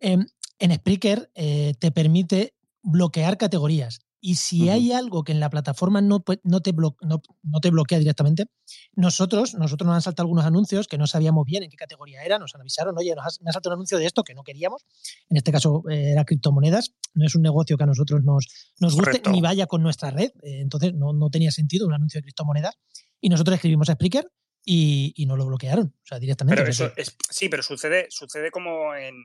Em, 0.00 0.26
en 0.58 0.74
Spreaker 0.74 1.30
eh, 1.34 1.74
te 1.78 1.90
permite 1.90 2.54
bloquear 2.82 3.38
categorías. 3.38 4.00
Y 4.26 4.36
si 4.36 4.70
hay 4.70 4.90
algo 4.90 5.22
que 5.22 5.32
en 5.32 5.38
la 5.38 5.50
plataforma 5.50 6.00
no, 6.00 6.24
no, 6.44 6.62
te 6.62 6.72
no, 6.72 7.60
te 7.60 7.70
bloquea 7.70 7.98
directamente, 7.98 8.46
nosotros, 8.94 9.52
nosotros 9.52 9.86
nos 9.86 9.96
han 9.96 10.00
saltado 10.00 10.24
algunos 10.24 10.46
anuncios 10.46 10.88
que 10.88 10.96
no 10.96 11.06
sabíamos 11.06 11.44
bien 11.44 11.62
en 11.62 11.68
qué 11.68 11.76
categoría 11.76 12.24
era, 12.24 12.38
nos 12.38 12.54
avisaron, 12.54 12.96
oye, 12.96 13.14
nos 13.14 13.42
me 13.42 13.50
ha 13.50 13.52
saltado 13.52 13.74
un 13.74 13.80
anuncio 13.80 13.98
de 13.98 14.06
esto 14.06 14.24
que 14.24 14.32
no 14.32 14.42
queríamos. 14.42 14.86
En 15.28 15.36
este 15.36 15.52
caso 15.52 15.82
eh, 15.90 16.12
era 16.12 16.24
criptomonedas. 16.24 16.94
No 17.12 17.26
es 17.26 17.34
un 17.34 17.42
negocio 17.42 17.76
que 17.76 17.84
a 17.84 17.86
nosotros 17.86 18.22
nos, 18.24 18.72
nos 18.80 18.94
guste 18.94 19.20
ni 19.30 19.42
vaya 19.42 19.66
con 19.66 19.82
nuestra 19.82 20.10
red. 20.10 20.30
Eh, 20.42 20.62
entonces 20.62 20.94
no, 20.94 21.12
no, 21.12 21.28
tenía 21.28 21.50
sentido 21.50 21.86
un 21.86 21.92
anuncio 21.92 22.16
de 22.16 22.22
criptomonedas. 22.22 22.78
Y 23.20 23.28
nosotros 23.28 23.56
escribimos 23.56 23.90
a 23.90 23.92
Spreaker 23.92 24.32
y, 24.64 25.12
y 25.16 25.26
no 25.26 25.36
lo 25.36 25.44
bloquearon, 25.44 25.88
o 25.88 26.06
sea, 26.06 26.18
directamente. 26.18 26.62
Pero 26.62 26.70
eso 26.70 26.90
es, 26.96 27.14
sí, 27.28 27.50
pero 27.50 27.62
sucede, 27.62 28.06
sucede 28.08 28.50
como 28.50 28.94
en, 28.94 29.16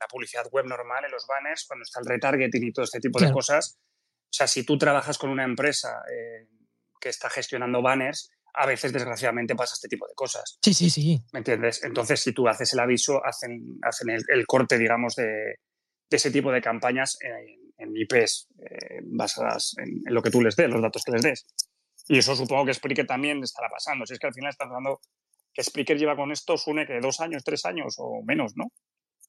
la 0.00 0.06
publicidad 0.08 0.46
web 0.50 0.64
normal, 0.64 1.04
en 1.04 1.10
los 1.10 1.26
banners, 1.26 1.66
cuando 1.66 1.82
está 1.82 2.00
el 2.00 2.06
retargeting 2.06 2.64
y 2.64 2.72
todo 2.72 2.86
este 2.86 3.00
tipo 3.00 3.20
de 3.20 3.30
cosas 3.32 3.78
sea, 4.36 4.46
si 4.46 4.64
tú 4.64 4.76
trabajas 4.76 5.18
con 5.18 5.30
una 5.30 5.44
empresa 5.44 6.02
eh, 6.12 6.46
que 7.00 7.08
está 7.08 7.30
gestionando 7.30 7.82
banners, 7.82 8.30
a 8.54 8.66
veces 8.66 8.92
desgraciadamente 8.92 9.54
pasa 9.54 9.74
este 9.74 9.88
tipo 9.88 10.06
de 10.06 10.14
cosas. 10.14 10.58
Sí, 10.62 10.72
sí, 10.74 10.90
sí. 10.90 11.20
¿Me 11.32 11.40
entiendes? 11.40 11.82
Entonces, 11.84 12.20
si 12.20 12.32
tú 12.32 12.48
haces 12.48 12.72
el 12.72 12.80
aviso, 12.80 13.24
hacen, 13.24 13.78
hacen 13.82 14.10
el, 14.10 14.46
corte, 14.46 14.78
digamos, 14.78 15.14
de, 15.14 15.56
ese 16.10 16.30
tipo 16.30 16.50
de 16.50 16.62
campañas 16.62 17.18
en, 17.20 17.96
IPs 17.96 18.48
eh, 18.58 19.00
basadas 19.04 19.74
en, 19.78 20.02
lo 20.06 20.22
que 20.22 20.30
tú 20.30 20.40
les 20.42 20.56
des, 20.56 20.68
los 20.70 20.82
datos 20.82 21.02
que 21.04 21.12
les 21.12 21.22
des. 21.22 21.46
Y 22.08 22.18
eso 22.18 22.34
supongo 22.34 22.66
que 22.66 22.74
Spreaker 22.74 23.06
también 23.06 23.42
estará 23.42 23.68
pasando. 23.68 24.06
Si 24.06 24.14
es 24.14 24.18
que 24.18 24.26
al 24.26 24.34
final 24.34 24.50
está 24.50 24.66
pasando 24.66 25.00
que 25.52 25.62
Spreaker 25.62 25.98
lleva 25.98 26.16
con 26.16 26.32
esto, 26.32 26.56
suene 26.56 26.86
que 26.86 27.00
dos 27.00 27.20
años, 27.20 27.42
tres 27.44 27.64
años 27.64 27.96
o 27.98 28.22
menos, 28.22 28.52
¿no? 28.56 28.66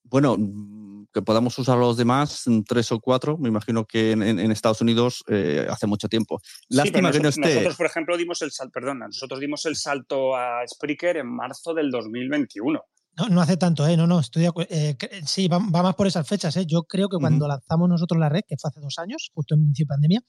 Bueno, 0.10 0.36
mm, 0.38 1.08
que 1.14 1.22
podamos 1.22 1.58
usar 1.58 1.78
los 1.78 1.98
demás, 1.98 2.44
mm, 2.46 2.62
tres 2.62 2.92
o 2.92 3.00
cuatro, 3.00 3.38
me 3.38 3.50
imagino 3.50 3.86
que 3.86 4.12
en, 4.12 4.52
Estados 4.52 4.82
Unidos 4.82 5.24
eh, 5.28 5.66
hace 5.70 5.88
mucho 5.88 6.08
tiempo. 6.08 6.40
Lástima 6.70 7.12
que 7.12 7.20
no 7.20 7.30
esté. 7.30 7.42
Nosotros, 7.42 7.76
por 7.76 7.86
ejemplo, 7.86 8.18
dimos 8.18 8.42
el 8.42 8.52
salto, 8.52 8.72
perdona, 8.72 9.08
nosotros 9.08 9.40
dimos 9.40 9.66
el 9.66 9.76
salto 9.76 10.36
a 10.36 10.62
Spreaker 10.68 11.18
en 11.18 11.28
marzo 11.28 11.74
del 11.74 11.92
2021. 11.92 12.82
No, 13.18 13.30
no 13.30 13.42
hace 13.42 13.58
tanto, 13.58 13.88
¿eh? 13.88 13.98
No, 13.98 14.06
no, 14.06 14.20
estoy 14.20 14.48
eh, 14.70 14.96
sí, 15.26 15.48
va, 15.48 15.58
más 15.58 15.96
por 15.96 16.06
esas 16.06 16.28
fechas, 16.28 16.56
¿eh? 16.56 16.66
Yo 16.68 16.84
creo 16.84 17.10
que 17.10 17.18
cuando 17.18 17.48
lanzamos 17.48 17.90
nosotros 17.90 18.20
la 18.20 18.30
red, 18.30 18.42
que 18.48 18.58
fue 18.62 18.70
hace 18.70 18.80
dos 18.80 19.00
años, 19.00 19.32
justo 19.34 19.56
en 19.56 19.62
inicio 19.62 19.86
de 19.86 19.88
pandemia, 19.88 20.22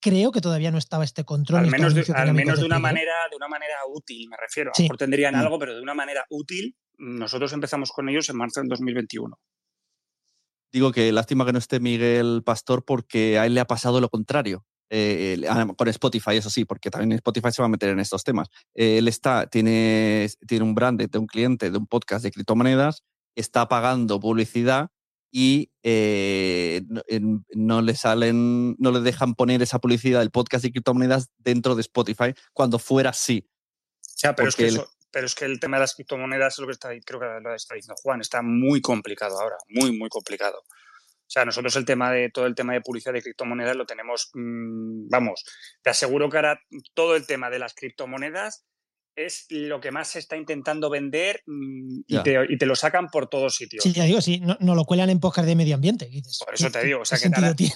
creo 0.00 0.30
que 0.30 0.40
todavía 0.40 0.70
no 0.70 0.78
estaba 0.78 1.02
este 1.02 1.24
control. 1.24 1.64
Al 1.64 1.70
menos, 1.70 1.94
de, 1.94 2.04
al 2.14 2.32
menos 2.32 2.60
de, 2.60 2.66
una 2.66 2.78
manera, 2.78 3.12
de 3.28 3.36
una 3.36 3.48
manera 3.48 3.74
útil, 3.92 4.28
me 4.28 4.36
refiero. 4.36 4.70
A 4.72 4.78
lo 4.78 4.84
mejor 4.84 4.96
tendrían 4.96 5.34
mm. 5.34 5.38
algo, 5.38 5.58
pero 5.58 5.74
de 5.74 5.82
una 5.82 5.94
manera 5.94 6.24
útil. 6.30 6.76
Nosotros 6.98 7.52
empezamos 7.52 7.90
con 7.92 8.08
ellos 8.08 8.28
en 8.28 8.36
marzo 8.36 8.60
del 8.60 8.68
2021. 8.68 9.38
Digo 10.70 10.92
que 10.92 11.12
lástima 11.12 11.46
que 11.46 11.52
no 11.52 11.58
esté 11.58 11.80
Miguel 11.80 12.42
Pastor 12.44 12.84
porque 12.84 13.38
a 13.38 13.46
él 13.46 13.54
le 13.54 13.60
ha 13.60 13.66
pasado 13.66 14.00
lo 14.00 14.08
contrario. 14.08 14.66
Eh, 14.90 15.42
ah, 15.48 15.66
con 15.76 15.88
Spotify, 15.88 16.36
eso 16.36 16.50
sí, 16.50 16.64
porque 16.64 16.90
también 16.90 17.12
Spotify 17.12 17.50
se 17.52 17.62
va 17.62 17.66
a 17.66 17.70
meter 17.70 17.90
en 17.90 18.00
estos 18.00 18.24
temas. 18.24 18.48
él 18.74 19.06
está, 19.06 19.46
tiene, 19.46 20.28
tiene 20.46 20.64
un 20.64 20.74
brand 20.74 21.00
de 21.00 21.18
un 21.18 21.26
cliente 21.26 21.70
de 21.70 21.78
un 21.78 21.86
podcast 21.86 22.24
de 22.24 22.30
criptomonedas, 22.30 23.04
está 23.34 23.68
pagando 23.68 24.18
publicidad 24.18 24.90
y 25.30 25.70
eh, 25.82 26.82
no, 27.54 27.82
le 27.82 27.94
salen, 27.94 28.76
no 28.78 28.90
le 28.90 29.00
dejan 29.00 29.34
poner 29.34 29.62
esa 29.62 29.78
publicidad 29.78 30.20
del 30.20 30.30
podcast 30.30 30.64
de 30.64 30.72
criptomonedas 30.72 31.28
dentro 31.38 31.74
de 31.74 31.82
Spotify 31.82 32.34
cuando 32.52 32.78
fuera 32.78 33.10
así. 33.10 33.46
Ya, 34.22 34.34
pero 34.34 34.48
es, 34.48 34.56
que 34.56 34.70
pero 35.10 35.26
es 35.26 35.34
que 35.34 35.44
el 35.44 35.60
tema 35.60 35.76
de 35.76 35.82
las 35.82 35.94
criptomonedas 35.94 36.54
es 36.54 36.58
lo 36.58 36.66
que 36.66 36.72
está, 36.72 36.90
creo 37.04 37.20
que 37.20 37.26
lo 37.42 37.54
está 37.54 37.74
diciendo 37.74 37.96
Juan, 38.02 38.20
está 38.20 38.42
muy 38.42 38.80
complicado 38.80 39.40
ahora, 39.40 39.56
muy, 39.68 39.96
muy 39.96 40.08
complicado. 40.08 40.58
O 40.58 41.30
sea, 41.30 41.44
nosotros 41.44 41.76
el 41.76 41.84
tema 41.84 42.10
de 42.10 42.30
todo 42.30 42.46
el 42.46 42.54
tema 42.54 42.72
de 42.72 42.80
publicidad 42.80 43.12
de 43.12 43.22
criptomonedas 43.22 43.76
lo 43.76 43.84
tenemos, 43.84 44.30
mm, 44.32 45.08
vamos, 45.10 45.44
te 45.82 45.90
aseguro 45.90 46.30
que 46.30 46.38
ahora 46.38 46.60
todo 46.94 47.16
el 47.16 47.26
tema 47.26 47.50
de 47.50 47.58
las 47.58 47.74
criptomonedas 47.74 48.64
es 49.14 49.46
lo 49.50 49.80
que 49.80 49.90
más 49.90 50.08
se 50.08 50.20
está 50.20 50.36
intentando 50.36 50.88
vender 50.88 51.42
mm, 51.44 52.00
y, 52.06 52.22
te, 52.22 52.66
lo 52.66 52.76
sacan 52.76 53.08
por 53.08 53.28
todos 53.28 53.56
sitios. 53.56 53.82
Sí, 53.82 53.92
ya 53.92 54.04
digo, 54.04 54.20
sí, 54.20 54.40
no, 54.40 54.74
lo 54.74 54.84
cuelan 54.84 55.10
en 55.10 55.20
podcast 55.20 55.46
de 55.46 55.56
medio 55.56 55.74
ambiente. 55.74 56.08
por 56.44 56.54
eso 56.54 56.70
te 56.70 56.84
digo, 56.84 57.00
o 57.00 57.04
sea 57.04 57.18
que 57.18 57.26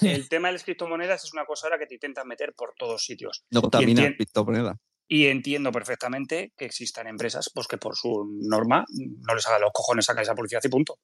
el 0.07 0.29
tema 0.29 0.47
de 0.47 0.53
las 0.53 0.63
criptomonedas 0.63 1.23
es 1.23 1.33
una 1.33 1.45
cosa 1.45 1.67
ahora 1.67 1.77
que 1.77 1.85
te 1.85 1.95
intentan 1.95 2.27
meter 2.27 2.53
por 2.55 2.73
todos 2.77 3.05
sitios. 3.05 3.43
No 3.51 3.61
contamina 3.61 4.15
criptomoneda. 4.15 4.79
Y 5.13 5.27
entiendo 5.27 5.71
perfectamente 5.71 6.53
que 6.57 6.65
existan 6.65 7.05
empresas 7.05 7.51
pues 7.53 7.67
que 7.67 7.77
por 7.77 7.95
su 7.95 8.35
norma 8.49 8.83
no 8.89 9.35
les 9.35 9.45
haga 9.45 9.59
los 9.59 9.69
cojones 9.71 10.05
sacar 10.05 10.23
esa 10.23 10.33
publicidad 10.33 10.61
y 10.63 10.69
punto. 10.69 10.97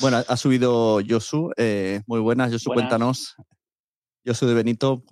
bueno, 0.00 0.18
ha 0.18 0.36
subido 0.36 1.00
Josu. 1.04 1.50
Eh, 1.56 2.02
muy 2.06 2.20
buenas, 2.20 2.52
Josu, 2.52 2.70
cuéntanos. 2.70 3.34
Josu 4.24 4.46
de 4.46 4.54
Benito, 4.54 5.02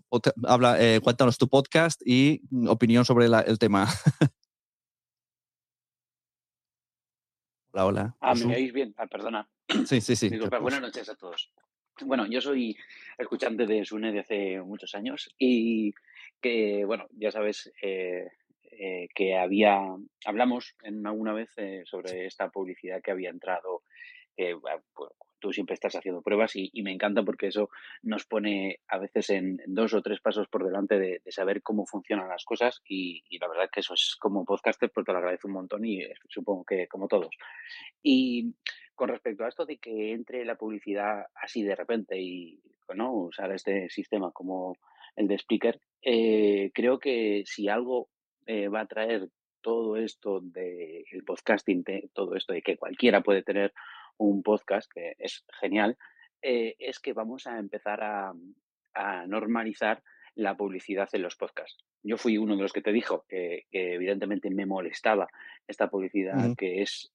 habla, 0.44 0.80
eh, 0.80 1.00
cuéntanos 1.00 1.36
tu 1.36 1.48
podcast 1.48 2.00
y 2.06 2.40
opinión 2.68 3.04
sobre 3.04 3.26
el 3.26 3.58
tema. 3.58 3.88
hola, 7.72 7.86
hola. 7.86 8.16
Ah, 8.20 8.36
¿me 8.36 8.54
oís 8.54 8.72
bien? 8.72 8.94
Ah, 8.96 9.08
perdona. 9.08 9.50
Sí, 9.86 10.00
sí, 10.00 10.14
sí. 10.14 10.30
buenas 10.60 10.82
noches 10.82 11.08
a 11.08 11.16
todos. 11.16 11.50
Bueno, 12.00 12.26
yo 12.26 12.40
soy 12.40 12.76
escuchante 13.18 13.66
de 13.66 13.84
Sune 13.84 14.12
de 14.12 14.20
hace 14.20 14.60
muchos 14.60 14.94
años 14.94 15.34
y 15.36 15.92
que, 16.40 16.84
bueno, 16.84 17.06
ya 17.12 17.30
sabes, 17.30 17.72
eh, 17.82 18.28
eh, 18.72 19.08
que 19.14 19.36
había, 19.36 19.78
hablamos 20.24 20.74
en 20.82 21.06
alguna 21.06 21.32
vez 21.32 21.50
eh, 21.56 21.82
sobre 21.84 22.26
esta 22.26 22.48
publicidad 22.50 23.02
que 23.02 23.10
había 23.10 23.30
entrado. 23.30 23.82
Pues, 24.36 25.12
tú 25.44 25.52
siempre 25.52 25.74
estás 25.74 25.94
haciendo 25.94 26.22
pruebas 26.22 26.52
y, 26.56 26.70
me 26.82 26.90
encanta 26.90 27.22
porque 27.22 27.48
eso 27.48 27.68
nos 28.02 28.24
pone 28.24 28.80
a 28.88 28.96
veces 28.96 29.28
en, 29.28 29.60
dos 29.66 29.92
o 29.92 30.00
tres 30.00 30.18
pasos 30.20 30.48
por 30.48 30.64
delante 30.64 30.98
de, 30.98 31.20
saber 31.26 31.60
cómo 31.60 31.84
funcionan 31.84 32.30
las 32.30 32.46
cosas 32.46 32.80
y, 32.88 33.22
la 33.38 33.48
verdad 33.48 33.68
que 33.70 33.80
eso 33.80 33.92
es 33.92 34.16
como 34.18 34.46
podcaster 34.46 34.90
pues 34.90 35.04
te 35.04 35.12
lo 35.12 35.18
agradezco 35.18 35.48
un 35.48 35.54
montón 35.54 35.84
y 35.84 36.00
supongo 36.30 36.64
que 36.64 36.88
como 36.88 37.08
todos. 37.08 37.36
Y 38.02 38.54
con 38.94 39.10
respecto 39.10 39.44
a 39.44 39.48
esto 39.48 39.66
de 39.66 39.76
que 39.76 40.12
entre 40.12 40.46
la 40.46 40.54
publicidad 40.56 41.26
así 41.34 41.62
de 41.62 41.76
repente 41.76 42.18
y 42.18 42.62
¿no? 42.94 43.12
usar 43.12 43.52
este 43.52 43.90
sistema 43.90 44.30
como 44.30 44.78
el 45.16 45.28
de 45.28 45.38
Speaker, 45.38 45.80
eh, 46.02 46.70
creo 46.74 46.98
que 46.98 47.44
si 47.46 47.68
algo 47.68 48.08
eh, 48.46 48.68
va 48.68 48.80
a 48.80 48.86
traer 48.86 49.28
todo 49.62 49.96
esto 49.96 50.40
del 50.40 51.04
el 51.10 51.24
podcasting, 51.24 51.84
todo 52.12 52.36
esto 52.36 52.52
de 52.52 52.62
que 52.62 52.76
cualquiera 52.76 53.22
puede 53.22 53.42
tener 53.42 53.72
un 54.18 54.42
podcast, 54.42 54.90
que 54.92 55.14
es 55.18 55.44
genial, 55.60 55.96
eh, 56.42 56.76
es 56.78 57.00
que 57.00 57.14
vamos 57.14 57.46
a 57.46 57.58
empezar 57.58 58.02
a, 58.02 58.34
normalizar 59.26 60.04
la 60.36 60.56
publicidad 60.56 61.08
en 61.14 61.22
los 61.22 61.34
podcasts. 61.34 61.84
Yo 62.04 62.16
fui 62.16 62.38
uno 62.38 62.54
de 62.54 62.62
los 62.62 62.72
que 62.72 62.80
te 62.80 62.92
dijo 62.92 63.24
que, 63.28 63.66
evidentemente 63.72 64.50
me 64.50 64.66
molestaba 64.66 65.26
esta 65.66 65.90
publicidad 65.90 66.54
que 66.56 66.82
es, 66.82 67.12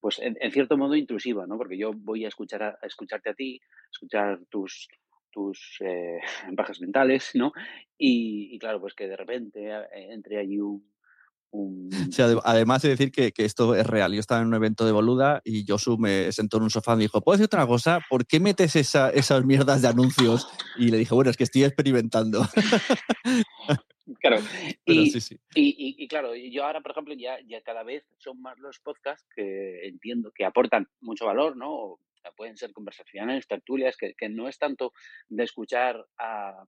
pues 0.00 0.18
en, 0.20 0.50
cierto 0.50 0.78
modo 0.78 0.94
intrusiva, 0.94 1.46
¿no? 1.46 1.58
Porque 1.58 1.76
yo 1.76 1.92
voy 1.94 2.24
a 2.24 2.28
escuchar 2.28 2.62
a, 2.62 2.78
escucharte 2.82 3.28
a 3.28 3.34
ti, 3.34 3.60
escuchar 3.90 4.40
tus 4.48 4.88
tus 5.30 5.78
eh, 5.80 6.18
bajas 6.52 6.80
mentales, 6.80 7.30
¿no? 7.34 7.52
Y, 7.96 8.58
claro, 8.58 8.80
pues 8.80 8.94
que 8.94 9.08
de 9.08 9.16
repente 9.16 9.70
eh, 9.70 10.12
entre 10.12 10.38
allí 10.38 10.58
un... 10.60 11.88
además 12.44 12.82
de 12.82 12.90
decir 12.90 13.10
que, 13.10 13.32
esto 13.38 13.74
es 13.74 13.86
real, 13.86 14.12
yo 14.12 14.20
estaba 14.20 14.42
en 14.42 14.48
un 14.48 14.54
evento 14.54 14.84
de 14.84 14.92
Boluda 14.92 15.40
y 15.44 15.64
Josu 15.66 15.96
me 15.96 16.30
sentó 16.30 16.58
en 16.58 16.64
un 16.64 16.70
sofá 16.70 16.92
y 16.92 16.96
me 16.96 17.02
dijo, 17.04 17.22
¿puedes 17.22 17.40
decir 17.40 17.46
otra 17.46 17.66
cosa? 17.66 18.00
¿Por 18.08 18.26
qué 18.26 18.38
metes 18.38 18.76
esas 18.76 19.44
mierdas 19.44 19.82
de 19.82 19.88
anuncios? 19.88 20.46
Y 20.76 20.90
le 20.90 20.98
dije, 20.98 21.14
bueno, 21.14 21.30
es 21.30 21.36
que 21.36 21.44
estoy 21.44 21.64
experimentando. 21.64 22.42
Claro, 24.20 24.38
y, 24.86 25.10
sí, 25.10 25.20
sí. 25.20 25.38
Y, 25.54 26.08
claro, 26.08 26.34
yo 26.34 26.64
ahora, 26.64 26.80
por 26.80 26.92
ejemplo, 26.92 27.14
ya, 27.14 27.38
ya 27.46 27.60
cada 27.60 27.82
vez 27.82 28.04
son 28.16 28.40
más 28.40 28.58
los 28.58 28.78
podcasts 28.78 29.26
que 29.34 29.86
entiendo 29.86 30.32
que 30.34 30.44
aportan 30.44 30.88
mucho 31.00 31.26
valor, 31.26 31.56
¿no? 31.56 32.00
Pueden 32.36 32.56
ser 32.56 32.72
conversaciones, 32.72 33.46
tertulias, 33.46 33.96
que, 33.96 34.28
no 34.28 34.48
es 34.48 34.58
tanto 34.58 34.92
de 35.28 35.44
escuchar 35.44 36.04
a, 36.18 36.64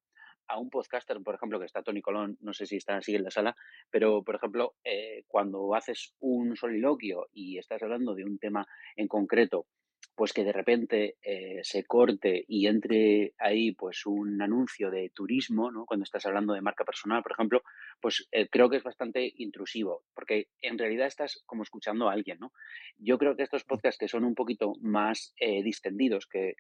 un 0.59 0.69
podcaster, 0.69 1.21
por 1.23 1.37
ejemplo, 1.37 1.61
que 1.61 1.67
está 1.67 1.83
Tony 1.83 2.03
Colón, 2.03 2.37
no 2.41 2.53
sé 2.53 2.67
si 2.67 2.77
está 2.77 2.97
así 2.97 3.15
en 3.15 3.23
la 3.23 3.31
sala, 3.31 3.55
pero, 3.89 4.25
por 4.25 4.35
ejemplo, 4.35 4.75
eh, 4.83 5.23
cuando 5.29 5.75
haces 5.77 6.15
un 6.19 6.57
soliloquio 6.57 7.29
y 7.33 7.59
estás 7.59 7.81
hablando 7.83 8.17
de 8.17 8.25
un 8.25 8.39
tema 8.39 8.67
en 8.97 9.07
concreto 9.07 9.67
pues 10.15 10.33
que 10.33 10.45
de 10.45 10.53
repente 10.53 11.17
eh, 11.23 11.61
se 11.63 11.85
corte 11.85 12.45
y 12.47 12.67
entre 12.67 13.35
ahí 13.39 13.73
pues 13.73 14.05
un 14.07 14.41
anuncio 14.43 14.91
de 14.91 15.11
turismo, 15.15 15.71
¿no? 15.71 15.87
Cuando 15.87 16.05
estás 16.05 16.27
hablando 16.27 16.53
de 16.53 16.61
marca 16.61 16.85
personal, 16.85 17.23
por 17.23 17.33
ejemplo, 17.33 17.63
pues 18.01 18.29
eh, 18.33 18.49
creo 18.51 18.69
que 18.69 18.77
es 18.77 18.83
bastante 18.83 19.33
intrusivo, 19.37 20.03
porque 20.15 20.49
en 20.61 20.79
realidad 20.79 21.07
estás 21.07 21.43
como 21.47 21.63
escuchando 21.63 22.09
a 22.09 22.13
alguien, 22.13 22.39
¿no? 22.41 22.53
Yo 22.99 23.19
creo 23.19 23.37
que 23.37 23.43
estos 23.45 23.65
podcasts 23.65 23.99
que 23.99 24.09
son 24.09 24.25
un 24.25 24.35
poquito 24.35 24.75
más 24.81 25.35
eh, 25.39 25.63
distendidos, 25.63 26.27
que, 26.27 26.55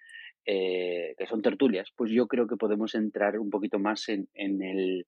que 0.45 1.27
son 1.29 1.43
tertulias, 1.43 1.93
pues 1.95 2.11
yo 2.11 2.27
creo 2.27 2.47
que 2.47 2.57
podemos 2.57 2.95
entrar 2.95 3.39
un 3.39 3.51
poquito 3.51 3.79
más 3.79 4.09
en 4.09 4.27
el 4.35 5.07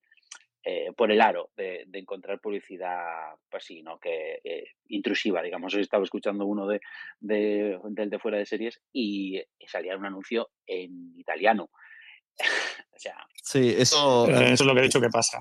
eh, 0.64 0.92
por 0.96 1.11
el 1.11 1.20
aro 1.20 1.51
de, 1.57 1.87
encontrar 1.92 2.40
publicidad, 2.40 3.35
pues 3.51 3.64
sí, 3.64 3.83
¿no? 3.83 3.98
Que 3.98 4.40
eh, 4.44 4.64
intrusiva, 4.88 5.42
digamos. 5.42 5.75
Hoy 5.75 5.81
estaba 5.83 6.04
escuchando 6.04 6.46
uno 6.46 6.67
de, 6.67 6.81
del 7.21 7.81
de 8.10 8.19
fuera 8.19 8.38
de 8.38 8.46
series 8.46 8.81
y 8.92 9.42
salía 9.67 9.96
un 9.96 10.06
anuncio 10.06 10.50
en 10.67 11.19
italiano. 11.19 11.71
O 12.95 12.99
sea, 12.99 13.17
sí, 13.43 13.75
eso, 13.77 14.29
eso 14.29 14.53
es 14.53 14.61
lo 14.61 14.75
que 14.75 14.81
he 14.81 14.85
dicho 14.85 15.01
que 15.01 15.09
pasa. 15.09 15.40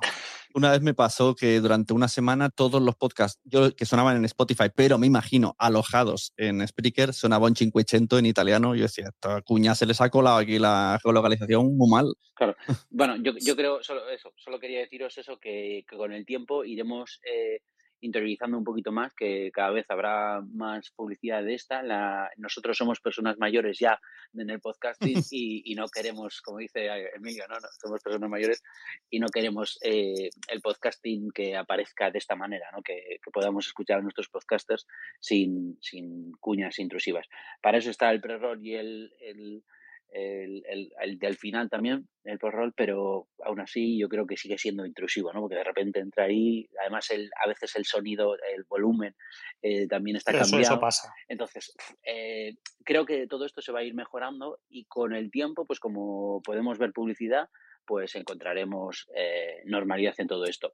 Una 0.54 0.72
vez 0.72 0.82
me 0.82 0.94
pasó 0.94 1.36
que 1.36 1.60
durante 1.60 1.94
una 1.94 2.08
semana 2.08 2.50
todos 2.50 2.82
los 2.82 2.96
podcasts 2.96 3.40
yo, 3.44 3.74
que 3.76 3.86
sonaban 3.86 4.18
en 4.18 4.26
Spotify, 4.26 4.70
pero 4.74 4.98
me 4.98 5.08
imagino 5.08 5.56
alojados 5.58 6.34
en 6.38 6.66
Spreaker, 6.68 7.14
sonaban 7.14 7.56
Cinquecento 7.56 8.18
en 8.18 8.26
italiano. 8.26 8.76
Yo 8.76 8.84
decía, 8.84 9.06
esta 9.10 9.42
cuña 9.42 9.76
se 9.76 9.86
les 9.86 10.02
ha 10.02 10.10
colado 10.10 10.38
aquí 10.38 10.60
la 10.60 11.00
geolocalización 11.02 11.78
muy 11.78 11.90
mal. 11.90 12.14
Claro. 12.36 12.56
Bueno, 12.90 13.16
yo, 13.18 13.34
yo 13.40 13.56
creo, 13.56 13.82
solo 13.82 14.10
eso, 14.10 14.34
solo 14.36 14.60
quería 14.60 14.80
deciros 14.80 15.18
eso, 15.18 15.40
que, 15.40 15.86
con 15.90 16.12
el 16.12 16.26
tiempo 16.26 16.66
iremos, 16.66 17.20
eh, 17.24 17.62
interiorizando 18.02 18.58
un 18.58 18.64
poquito 18.64 18.92
más, 18.92 19.14
que 19.14 19.52
cada 19.54 19.72
vez 19.72 19.86
habrá 19.90 20.42
más 20.54 20.92
publicidad 20.92 21.44
de 21.44 21.54
esta. 21.54 21.82
La, 21.84 22.30
nosotros 22.38 22.78
somos 22.78 23.00
personas 23.00 23.38
mayores 23.38 23.80
ya 23.80 24.00
en 24.34 24.50
el 24.50 24.60
podcasting 24.60 25.22
y, 25.32 25.76
no 25.76 25.88
queremos, 25.88 26.42
como 26.42 26.60
dice 26.60 26.88
Emilio, 27.16 27.46
¿no? 27.48 27.56
somos 27.82 28.02
personas 28.02 28.30
mayores 28.30 28.62
y 29.10 29.20
no 29.20 29.28
queremos 29.28 29.80
eh, 29.84 30.30
el 30.48 30.62
podcasting 30.62 31.32
que 31.32 31.56
aparezca 31.56 32.12
de 32.12 32.18
esta 32.18 32.36
manera, 32.36 32.70
¿no? 32.72 32.82
que, 32.82 33.20
podamos 33.32 33.66
escuchar 33.68 34.00
a 34.00 34.02
nuestros 34.02 34.28
podcasters 34.30 34.86
sin, 35.20 35.78
sin 35.82 36.34
cuñas 36.34 36.80
intrusivas. 36.80 37.28
Para 37.62 37.78
eso 37.78 37.90
está 37.90 38.12
el 38.12 38.20
pre-roll 38.20 38.66
y 38.66 38.76
el, 38.76 39.14
el 39.22 39.64
el, 40.12 40.92
el, 41.00 41.20
del 41.20 41.38
final 41.38 41.70
también, 41.70 42.08
el 42.24 42.38
post-roll, 42.38 42.74
pero 42.74 43.30
aún 43.44 43.62
así 43.62 43.98
yo 43.98 44.10
creo 44.10 44.28
que 44.28 44.36
sigue 44.36 44.58
siendo 44.58 44.86
intrusivo, 44.86 45.32
¿no? 45.32 45.40
Porque 45.40 45.56
de 45.56 45.64
repente 45.64 46.00
entra 46.00 46.26
ahí, 46.26 46.68
además 46.82 47.10
el, 47.12 47.30
a 47.44 47.48
veces 47.48 47.76
el 47.76 47.86
sonido, 47.86 48.36
el 48.36 48.66
volumen 48.66 49.16
eh, 49.62 49.88
también 49.88 50.18
está 50.18 50.32
cambiando. 50.32 50.60
Eso 50.60 50.80
pasa. 50.80 51.14
Entonces, 51.28 51.74
eh, 52.04 52.56
creo 52.84 53.06
que 53.06 53.28
todo 53.28 53.46
esto 53.46 53.62
se 53.62 53.72
va 53.72 53.80
a 53.80 53.84
ir 53.84 53.94
mejorando 53.94 54.60
y 54.70 54.86
con 54.86 55.14
el 55.14 55.32
tiempo, 55.32 55.66
pues 55.66 55.80
como 55.80 56.42
podemos 56.42 56.78
ver 56.78 56.92
publicidad, 56.92 57.50
pues 57.86 58.16
encontraremos 58.16 59.08
eh, 59.16 59.62
normalidad 59.66 60.16
en 60.18 60.28
todo 60.28 60.46
esto. 60.46 60.74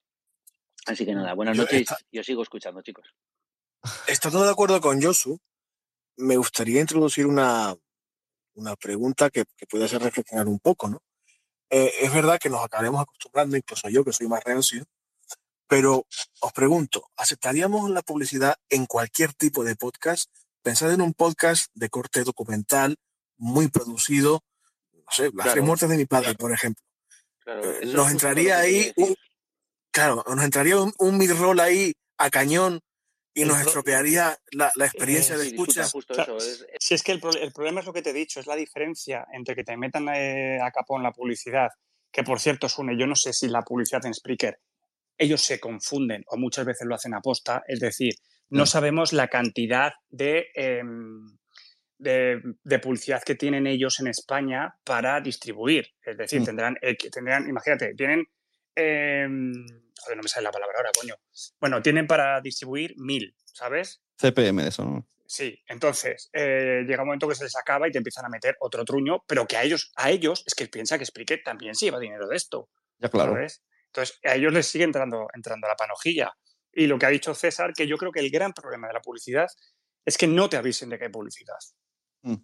Así 0.87 1.05
que 1.05 1.13
nada, 1.13 1.33
buenas 1.33 1.57
noches. 1.57 1.87
Yo 2.11 2.23
sigo 2.23 2.41
escuchando, 2.41 2.81
chicos. 2.81 3.13
Estoy 4.07 4.31
todo 4.31 4.45
de 4.45 4.51
acuerdo 4.51 4.81
con 4.81 5.01
Josu. 5.01 5.39
Me 6.17 6.37
gustaría 6.37 6.81
introducir 6.81 7.27
una, 7.27 7.75
una 8.57 8.75
pregunta 8.75 9.29
que, 9.29 9.45
puede 9.69 9.85
hacer 9.85 10.01
reflexionar 10.01 10.47
un 10.47 10.59
poco, 10.59 10.89
¿no? 10.89 11.01
Eh, 11.69 11.91
es 12.01 12.13
verdad 12.13 12.39
que 12.39 12.49
nos 12.49 12.63
acabaremos 12.63 13.01
acostumbrando, 13.01 13.55
incluso 13.57 13.89
yo 13.89 14.03
que 14.03 14.13
soy 14.13 14.27
más 14.27 14.43
reacio, 14.43 14.83
pero 15.67 16.05
os 16.39 16.53
pregunto, 16.53 17.09
¿aceptaríamos 17.17 17.89
la 17.89 18.01
publicidad 18.01 18.55
en 18.69 18.85
cualquier 18.85 19.33
tipo 19.33 19.63
de 19.63 19.75
podcast? 19.75 20.29
Pensad 20.61 20.93
en 20.93 21.01
un 21.01 21.13
podcast 21.13 21.67
de 21.73 21.89
corte 21.89 22.23
documental, 22.23 22.97
muy 23.37 23.67
producido, 23.67 24.43
no 24.93 25.11
sé, 25.11 25.29
Las 25.33 25.53
tres 25.53 25.63
muertes 25.63 25.89
de 25.89 25.97
mi 25.97 26.05
padre, 26.05 26.35
por 26.35 26.51
ejemplo. 26.51 26.83
Eh, 27.45 27.81
nos 27.93 28.11
entraría 28.11 28.59
ahí 28.59 28.91
un, 28.95 29.15
claro, 29.91 30.23
nos 30.27 30.43
entraría 30.43 30.81
un, 30.81 30.93
un 30.97 31.17
mid-roll 31.17 31.59
ahí 31.59 31.93
a 32.17 32.29
cañón 32.29 32.81
y 33.37 33.45
nos 33.45 33.61
estropearía 33.61 34.35
la, 34.51 34.71
experiencia 34.79 35.37
de 35.37 35.45
escucha. 35.45 35.85
Si 36.79 36.95
es 36.95 37.03
que 37.03 37.11
el, 37.11 37.19
problema 37.19 37.81
es 37.81 37.85
lo 37.85 37.93
que 37.93 38.01
te 38.01 38.09
he 38.09 38.13
dicho, 38.13 38.39
es 38.39 38.47
la 38.47 38.55
diferencia 38.55 39.27
entre 39.31 39.55
que 39.55 39.63
te 39.63 39.77
metan 39.77 40.09
eh, 40.09 40.59
a 40.59 40.71
capón 40.71 41.03
la 41.03 41.11
publicidad, 41.11 41.69
que 42.11 42.23
por 42.23 42.39
cierto, 42.39 42.67
Sune, 42.67 42.97
yo 42.97 43.05
no 43.05 43.15
sé 43.15 43.33
si 43.33 43.47
la 43.47 43.61
publicidad 43.61 44.03
en 44.07 44.15
Spreaker, 44.15 44.57
ellos 45.19 45.41
se 45.41 45.59
confunden 45.59 46.23
o 46.27 46.37
muchas 46.37 46.65
veces 46.65 46.87
lo 46.87 46.95
hacen 46.95 47.13
a 47.13 47.21
posta, 47.21 47.63
es 47.67 47.79
decir, 47.79 48.15
no 48.49 48.63
mm. 48.63 48.67
sabemos 48.67 49.13
la 49.13 49.27
cantidad 49.27 49.93
em, 50.17 51.37
de, 51.99 52.41
de, 52.63 52.79
publicidad 52.79 53.21
que 53.21 53.35
tienen 53.35 53.67
ellos 53.67 53.99
en 53.99 54.07
España 54.07 54.73
para 54.83 55.21
distribuir. 55.21 55.89
Es 56.03 56.17
decir, 56.17 56.41
mm. 56.41 56.45
tendrán, 56.45 56.77
eh, 56.81 56.97
tendrán, 57.11 57.47
imagínate, 57.47 57.93
tienen 57.93 58.25
em, 58.73 59.53
Joder, 60.07 60.17
no 60.17 60.23
me 60.23 60.29
sale 60.29 60.45
la 60.45 60.51
palabra 60.51 60.77
ahora, 60.77 60.91
coño. 60.97 61.15
Bueno, 61.59 61.81
tienen 61.81 62.07
para 62.07 62.39
distribuir 62.39 62.93
mil, 62.95 63.35
¿sabes? 63.43 64.01
CPM 64.15 64.63
de 64.63 64.69
eso, 64.69 64.85
¿no? 64.85 65.05
Sí, 65.25 65.61
entonces 65.67 66.29
eh, 66.31 66.85
llega 66.87 67.01
un 67.01 67.09
momento 67.09 67.27
que 67.27 67.35
se 67.35 67.43
les 67.43 67.57
acaba 67.57 67.89
y 67.89 67.91
te 67.91 67.97
empiezan 67.97 68.23
a 68.23 68.29
meter 68.29 68.55
otro 68.61 68.85
truño, 68.85 69.25
pero 69.27 69.45
que 69.45 69.57
a 69.57 69.63
ellos, 69.63 69.91
a 69.97 70.09
ellos 70.09 70.45
es 70.47 70.55
que 70.55 70.67
piensa 70.67 70.97
que 70.97 71.05
Spreaker 71.05 71.41
también 71.43 71.75
se 71.75 71.87
lleva 71.87 71.99
dinero 71.99 72.25
de 72.29 72.37
esto. 72.37 72.69
Ya, 72.99 73.09
claro. 73.09 73.33
¿sabes? 73.33 73.61
Entonces, 73.87 74.17
a 74.23 74.35
ellos 74.35 74.53
les 74.53 74.65
sigue 74.65 74.85
entrando, 74.85 75.27
entrando 75.33 75.67
la 75.67 75.75
panojilla. 75.75 76.31
Y 76.71 76.87
lo 76.87 76.97
que 76.97 77.05
ha 77.05 77.09
dicho 77.09 77.33
César, 77.33 77.73
que 77.73 77.85
yo 77.85 77.97
creo 77.97 78.13
que 78.13 78.21
el 78.21 78.31
gran 78.31 78.53
problema 78.53 78.87
de 78.87 78.93
la 78.93 79.01
publicidad 79.01 79.47
es 80.05 80.17
que 80.17 80.27
no 80.27 80.47
te 80.47 80.55
avisen 80.55 80.87
de 80.89 80.97
que 80.97 81.05
hay 81.05 81.11
publicidad. 81.11 81.57
Mm. 82.21 82.35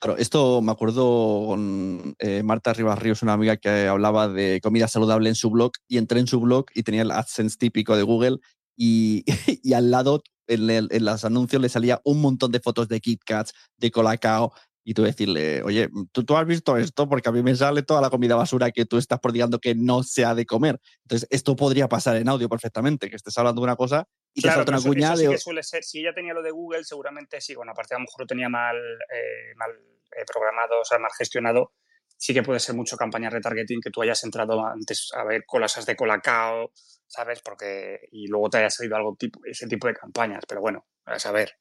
Claro, 0.00 0.16
esto 0.16 0.62
me 0.62 0.72
acuerdo 0.72 1.44
con 1.48 2.14
eh, 2.20 2.42
Marta 2.42 2.72
Rivas 2.72 2.98
Ríos, 2.98 3.22
una 3.22 3.34
amiga 3.34 3.58
que 3.58 3.86
hablaba 3.86 4.28
de 4.28 4.58
comida 4.62 4.88
saludable 4.88 5.28
en 5.28 5.34
su 5.34 5.50
blog 5.50 5.72
y 5.88 5.98
entré 5.98 6.20
en 6.20 6.26
su 6.26 6.40
blog 6.40 6.64
y 6.74 6.84
tenía 6.84 7.02
el 7.02 7.10
AdSense 7.10 7.58
típico 7.58 7.94
de 7.94 8.02
Google 8.02 8.38
y, 8.78 9.24
y 9.62 9.74
al 9.74 9.90
lado 9.90 10.22
en, 10.50 11.04
los 11.04 11.24
anuncios 11.24 11.60
le 11.60 11.68
salía 11.68 12.00
un 12.04 12.20
montón 12.20 12.50
de 12.50 12.60
fotos 12.60 12.88
de 12.88 13.00
Kit 13.00 13.22
Kats, 13.24 13.52
de 13.76 13.90
Colacao 13.90 14.52
y 14.84 14.94
tú 14.94 15.02
decirle, 15.02 15.62
oye, 15.62 15.88
¿tú, 16.12 16.24
tú 16.24 16.36
has 16.36 16.46
visto 16.46 16.76
esto 16.76 17.08
porque 17.08 17.28
a 17.28 17.32
mí 17.32 17.42
me 17.42 17.54
sale 17.54 17.82
toda 17.82 18.00
la 18.00 18.10
comida 18.10 18.36
basura 18.36 18.70
que 18.70 18.86
tú 18.86 18.96
estás 18.96 19.20
prodigando 19.20 19.58
que 19.58 19.74
no 19.74 20.02
se 20.02 20.24
ha 20.24 20.34
de 20.34 20.46
comer. 20.46 20.80
Entonces, 21.04 21.28
esto 21.30 21.56
podría 21.56 21.88
pasar 21.88 22.16
en 22.16 22.28
audio 22.28 22.48
perfectamente, 22.48 23.10
que 23.10 23.16
estés 23.16 23.36
hablando 23.38 23.60
de 23.60 23.64
una 23.64 23.76
cosa 23.76 24.06
y 24.34 24.42
te 24.42 24.48
salta 24.48 24.72
una 24.72 24.82
cuña 24.82 25.14
de... 25.14 25.38
suele 25.38 25.62
ser, 25.62 25.82
si 25.82 26.00
ella 26.00 26.14
tenía 26.14 26.32
lo 26.32 26.42
de 26.42 26.50
Google, 26.50 26.84
seguramente 26.84 27.40
sí, 27.40 27.54
bueno, 27.54 27.72
aparte 27.72 27.94
a 27.94 27.98
lo 27.98 28.04
mejor 28.04 28.20
lo 28.20 28.26
tenía 28.26 28.48
mal, 28.48 28.76
eh, 28.76 29.54
mal 29.56 29.70
eh, 29.72 30.24
programado, 30.26 30.80
o 30.80 30.84
sea, 30.84 30.98
mal 30.98 31.10
gestionado, 31.16 31.72
sí 32.16 32.34
que 32.34 32.42
puede 32.42 32.60
ser 32.60 32.74
mucho 32.74 32.96
campaña 32.96 33.30
retargeting 33.30 33.80
que 33.80 33.90
tú 33.90 34.02
hayas 34.02 34.22
entrado 34.24 34.64
antes 34.64 35.10
a 35.14 35.24
ver 35.24 35.44
colasas 35.46 35.86
de 35.86 35.96
colacao, 35.96 36.72
¿sabes? 37.06 37.40
Porque, 37.42 38.08
y 38.12 38.28
luego 38.28 38.50
te 38.50 38.58
haya 38.58 38.70
salido 38.70 38.96
algo 38.96 39.16
tipo, 39.18 39.40
ese 39.44 39.66
tipo 39.66 39.88
de 39.88 39.94
campañas, 39.94 40.44
pero 40.46 40.60
bueno, 40.60 40.86
a 41.04 41.18
saber. 41.18 41.54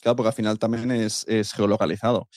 Claro, 0.00 0.16
porque 0.16 0.28
al 0.28 0.34
final 0.34 0.58
también 0.58 0.90
es, 0.90 1.24
es 1.28 1.52
geolocalizado. 1.52 2.28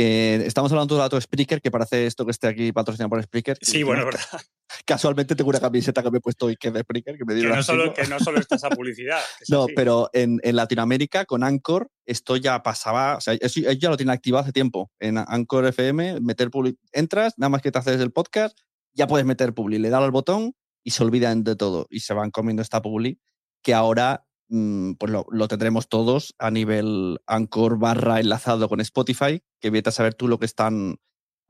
Eh, 0.00 0.44
estamos 0.46 0.70
hablando 0.70 0.94
de 0.94 1.00
dato 1.00 1.20
Spreaker, 1.20 1.60
que 1.60 1.72
parece 1.72 2.06
esto 2.06 2.24
que 2.24 2.30
esté 2.30 2.46
aquí 2.46 2.70
patrocinado 2.70 3.10
por 3.10 3.20
Spreaker. 3.20 3.58
Sí, 3.60 3.82
bueno, 3.82 4.04
verdad. 4.06 4.40
Casualmente 4.84 5.34
tengo 5.34 5.50
una 5.50 5.58
camiseta 5.58 6.04
que 6.04 6.10
me 6.12 6.18
he 6.18 6.20
puesto 6.20 6.46
hoy 6.46 6.56
que 6.56 6.68
es 6.68 6.74
de 6.74 6.82
Spreaker, 6.82 7.18
que 7.18 7.24
me 7.24 7.34
que 7.34 7.48
no, 7.48 7.62
solo, 7.64 7.92
que 7.92 8.06
no 8.06 8.20
solo 8.20 8.38
está 8.38 8.54
esa 8.54 8.70
publicidad. 8.70 9.18
no, 9.48 9.66
pero 9.74 10.08
en, 10.12 10.38
en, 10.44 10.54
Latinoamérica, 10.54 11.24
con 11.24 11.42
Anchor, 11.42 11.90
esto 12.06 12.36
ya 12.36 12.62
pasaba, 12.62 13.16
o 13.16 13.20
sea, 13.20 13.34
eso, 13.34 13.60
ya 13.60 13.90
lo 13.90 13.96
tiene 13.96 14.12
activado 14.12 14.44
hace 14.44 14.52
tiempo. 14.52 14.88
En 15.00 15.18
Anchor 15.18 15.66
FM, 15.66 16.20
meter 16.20 16.50
publi, 16.50 16.78
entras, 16.92 17.34
nada 17.36 17.50
más 17.50 17.60
que 17.60 17.72
te 17.72 17.78
haces 17.78 18.00
el 18.00 18.12
podcast, 18.12 18.56
ya 18.92 19.08
puedes 19.08 19.26
meter 19.26 19.52
publi, 19.52 19.78
le 19.78 19.90
das 19.90 20.00
al 20.00 20.12
botón 20.12 20.54
y 20.84 20.92
se 20.92 21.02
olvidan 21.02 21.42
de 21.42 21.56
todo 21.56 21.88
y 21.90 22.00
se 22.00 22.14
van 22.14 22.30
comiendo 22.30 22.62
esta 22.62 22.80
publi 22.80 23.18
que 23.62 23.74
ahora 23.74 24.27
pues 24.48 25.12
lo, 25.12 25.48
tendremos 25.48 25.88
todos 25.88 26.34
a 26.38 26.50
nivel 26.50 27.20
Anchor 27.26 27.78
barra 27.78 28.20
enlazado 28.20 28.68
con 28.68 28.80
Spotify, 28.80 29.42
que 29.60 29.70
vete 29.70 29.90
a 29.90 29.92
saber 29.92 30.14
tú 30.14 30.28
lo 30.28 30.38
que 30.38 30.46
están 30.46 30.96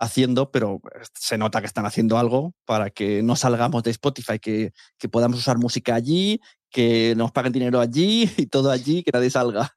haciendo, 0.00 0.50
pero 0.50 0.80
pues, 0.80 1.08
se 1.14 1.38
nota 1.38 1.60
que 1.60 1.66
están 1.66 1.86
haciendo 1.86 2.18
algo 2.18 2.54
para 2.64 2.90
que 2.90 3.22
no 3.22 3.36
salgamos 3.36 3.82
de 3.82 3.90
Spotify, 3.90 4.38
que, 4.38 4.72
que 4.98 5.08
podamos 5.08 5.38
usar 5.38 5.58
música 5.58 5.94
allí, 5.94 6.40
que 6.70 7.14
nos 7.16 7.32
paguen 7.32 7.52
dinero 7.52 7.80
allí 7.80 8.30
y 8.36 8.46
todo 8.46 8.70
allí, 8.70 9.02
que 9.02 9.10
nadie 9.12 9.30
salga. 9.30 9.76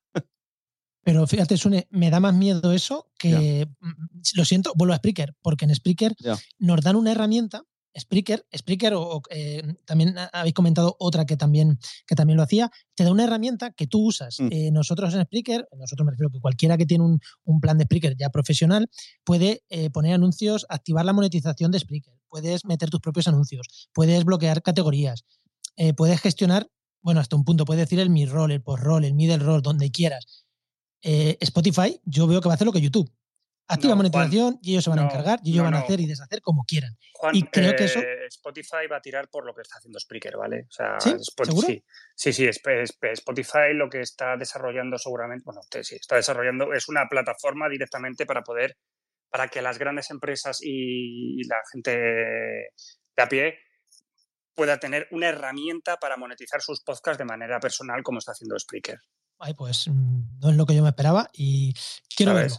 Pero 1.03 1.25
fíjate, 1.25 1.57
Sune, 1.57 1.87
me 1.89 2.11
da 2.11 2.19
más 2.19 2.35
miedo 2.35 2.71
eso 2.73 3.11
que, 3.17 3.67
mm, 3.79 4.21
lo 4.35 4.45
siento, 4.45 4.73
vuelvo 4.75 4.93
a 4.93 4.97
Spreaker, 4.97 5.35
porque 5.41 5.65
en 5.65 5.73
Spreaker 5.73 6.15
nos 6.59 6.81
dan 6.81 6.95
una 6.95 7.11
herramienta 7.11 7.63
Spreaker, 7.97 8.45
Spreaker 8.55 8.93
o, 8.95 9.21
eh, 9.29 9.75
también 9.85 10.15
habéis 10.31 10.53
comentado 10.53 10.95
otra 10.99 11.25
que 11.25 11.37
también, 11.37 11.79
que 12.07 12.15
también 12.15 12.37
lo 12.37 12.43
hacía, 12.43 12.71
te 12.95 13.03
da 13.03 13.11
una 13.11 13.25
herramienta 13.25 13.71
que 13.71 13.87
tú 13.87 14.05
usas. 14.05 14.39
Mm. 14.39 14.47
Eh, 14.51 14.71
nosotros 14.71 15.13
en 15.13 15.23
Spreaker, 15.23 15.67
nosotros 15.77 16.05
me 16.05 16.11
refiero 16.11 16.29
que 16.31 16.39
cualquiera 16.39 16.77
que 16.77 16.85
tiene 16.85 17.03
un, 17.03 17.19
plan 17.61 17.77
de 17.77 17.83
Spreaker 17.83 18.15
ya 18.17 18.29
profesional 18.29 18.89
puede 19.23 19.63
eh, 19.69 19.89
poner 19.89 20.13
anuncios, 20.13 20.65
activar 20.69 21.05
la 21.05 21.13
monetización 21.13 21.71
de 21.71 21.79
Spreaker, 21.79 22.13
puedes 22.27 22.65
meter 22.65 22.89
tus 22.89 23.01
propios 23.01 23.27
anuncios, 23.27 23.89
puedes 23.93 24.23
bloquear 24.23 24.61
categorías, 24.61 25.25
puedes 25.95 26.19
gestionar, 26.21 26.67
bueno, 27.01 27.19
hasta 27.19 27.35
un 27.35 27.43
punto, 27.43 27.65
puedes 27.65 27.83
decir 27.83 27.99
el 27.99 28.09
mid-roll, 28.09 28.51
el 28.51 28.61
post-roll, 28.61 29.03
el 29.05 29.13
middle 29.13 29.37
roll, 29.37 29.61
donde 29.61 29.91
quieras. 29.91 30.45
Spotify, 31.01 31.99
yo 32.05 32.27
veo 32.27 32.41
que 32.41 32.47
va 32.47 32.53
a 32.53 32.55
hacer 32.55 32.67
lo 32.67 32.73
que 32.73 32.81
YouTube 32.81 33.11
activa 33.67 33.95
monetización 33.95 34.59
y 34.61 34.71
ellos 34.71 34.83
se 34.83 34.89
van 34.89 34.99
a 34.99 35.03
encargar 35.03 35.39
y 35.43 35.51
ellos 35.51 35.63
van 35.63 35.75
a 35.75 35.79
hacer 35.79 35.99
y 35.99 36.07
deshacer 36.07 36.41
como 36.41 36.63
quieran. 36.65 36.97
y 37.33 37.43
creo 37.43 37.75
que 37.75 37.85
eso. 37.85 37.99
Eh, 37.99 38.27
Spotify 38.27 38.87
va 38.91 38.97
a 38.97 39.01
tirar 39.01 39.29
por 39.29 39.45
lo 39.45 39.53
que 39.53 39.61
está 39.61 39.77
haciendo 39.77 39.99
Spreaker, 39.99 40.37
¿vale? 40.37 40.65
O 40.69 40.71
sea, 40.71 40.99
¿Sí? 40.99 41.15
sí, 42.15 42.33
sí, 42.33 42.49
Spotify 42.49 43.73
lo 43.73 43.89
que 43.89 44.01
está 44.01 44.35
desarrollando 44.37 44.97
seguramente, 44.97 45.43
bueno, 45.45 45.61
sí, 45.69 45.95
está 45.95 46.15
desarrollando, 46.15 46.73
es 46.73 46.89
una 46.89 47.07
plataforma 47.09 47.69
directamente 47.69 48.25
para 48.25 48.41
poder, 48.41 48.77
para 49.29 49.47
que 49.47 49.61
las 49.61 49.77
grandes 49.77 50.09
empresas 50.11 50.59
y 50.61 51.43
la 51.47 51.57
gente 51.71 51.91
de 51.97 53.23
a 53.23 53.27
pie 53.27 53.55
pueda 54.53 54.79
tener 54.79 55.07
una 55.11 55.29
herramienta 55.29 55.97
para 55.97 56.17
monetizar 56.17 56.61
sus 56.61 56.81
podcasts 56.81 57.17
de 57.17 57.25
manera 57.25 57.59
personal 57.59 58.03
como 58.03 58.19
está 58.19 58.33
haciendo 58.33 58.57
Spreaker. 58.59 58.99
Ay, 59.39 59.53
pues 59.53 59.87
mm, 59.87 60.39
no 60.39 60.49
es 60.49 60.55
lo 60.55 60.65
que 60.65 60.75
yo 60.75 60.83
me 60.83 60.89
esperaba 60.89 61.29
y 61.33 61.73
quiero 62.15 62.33
verlo. 62.33 62.57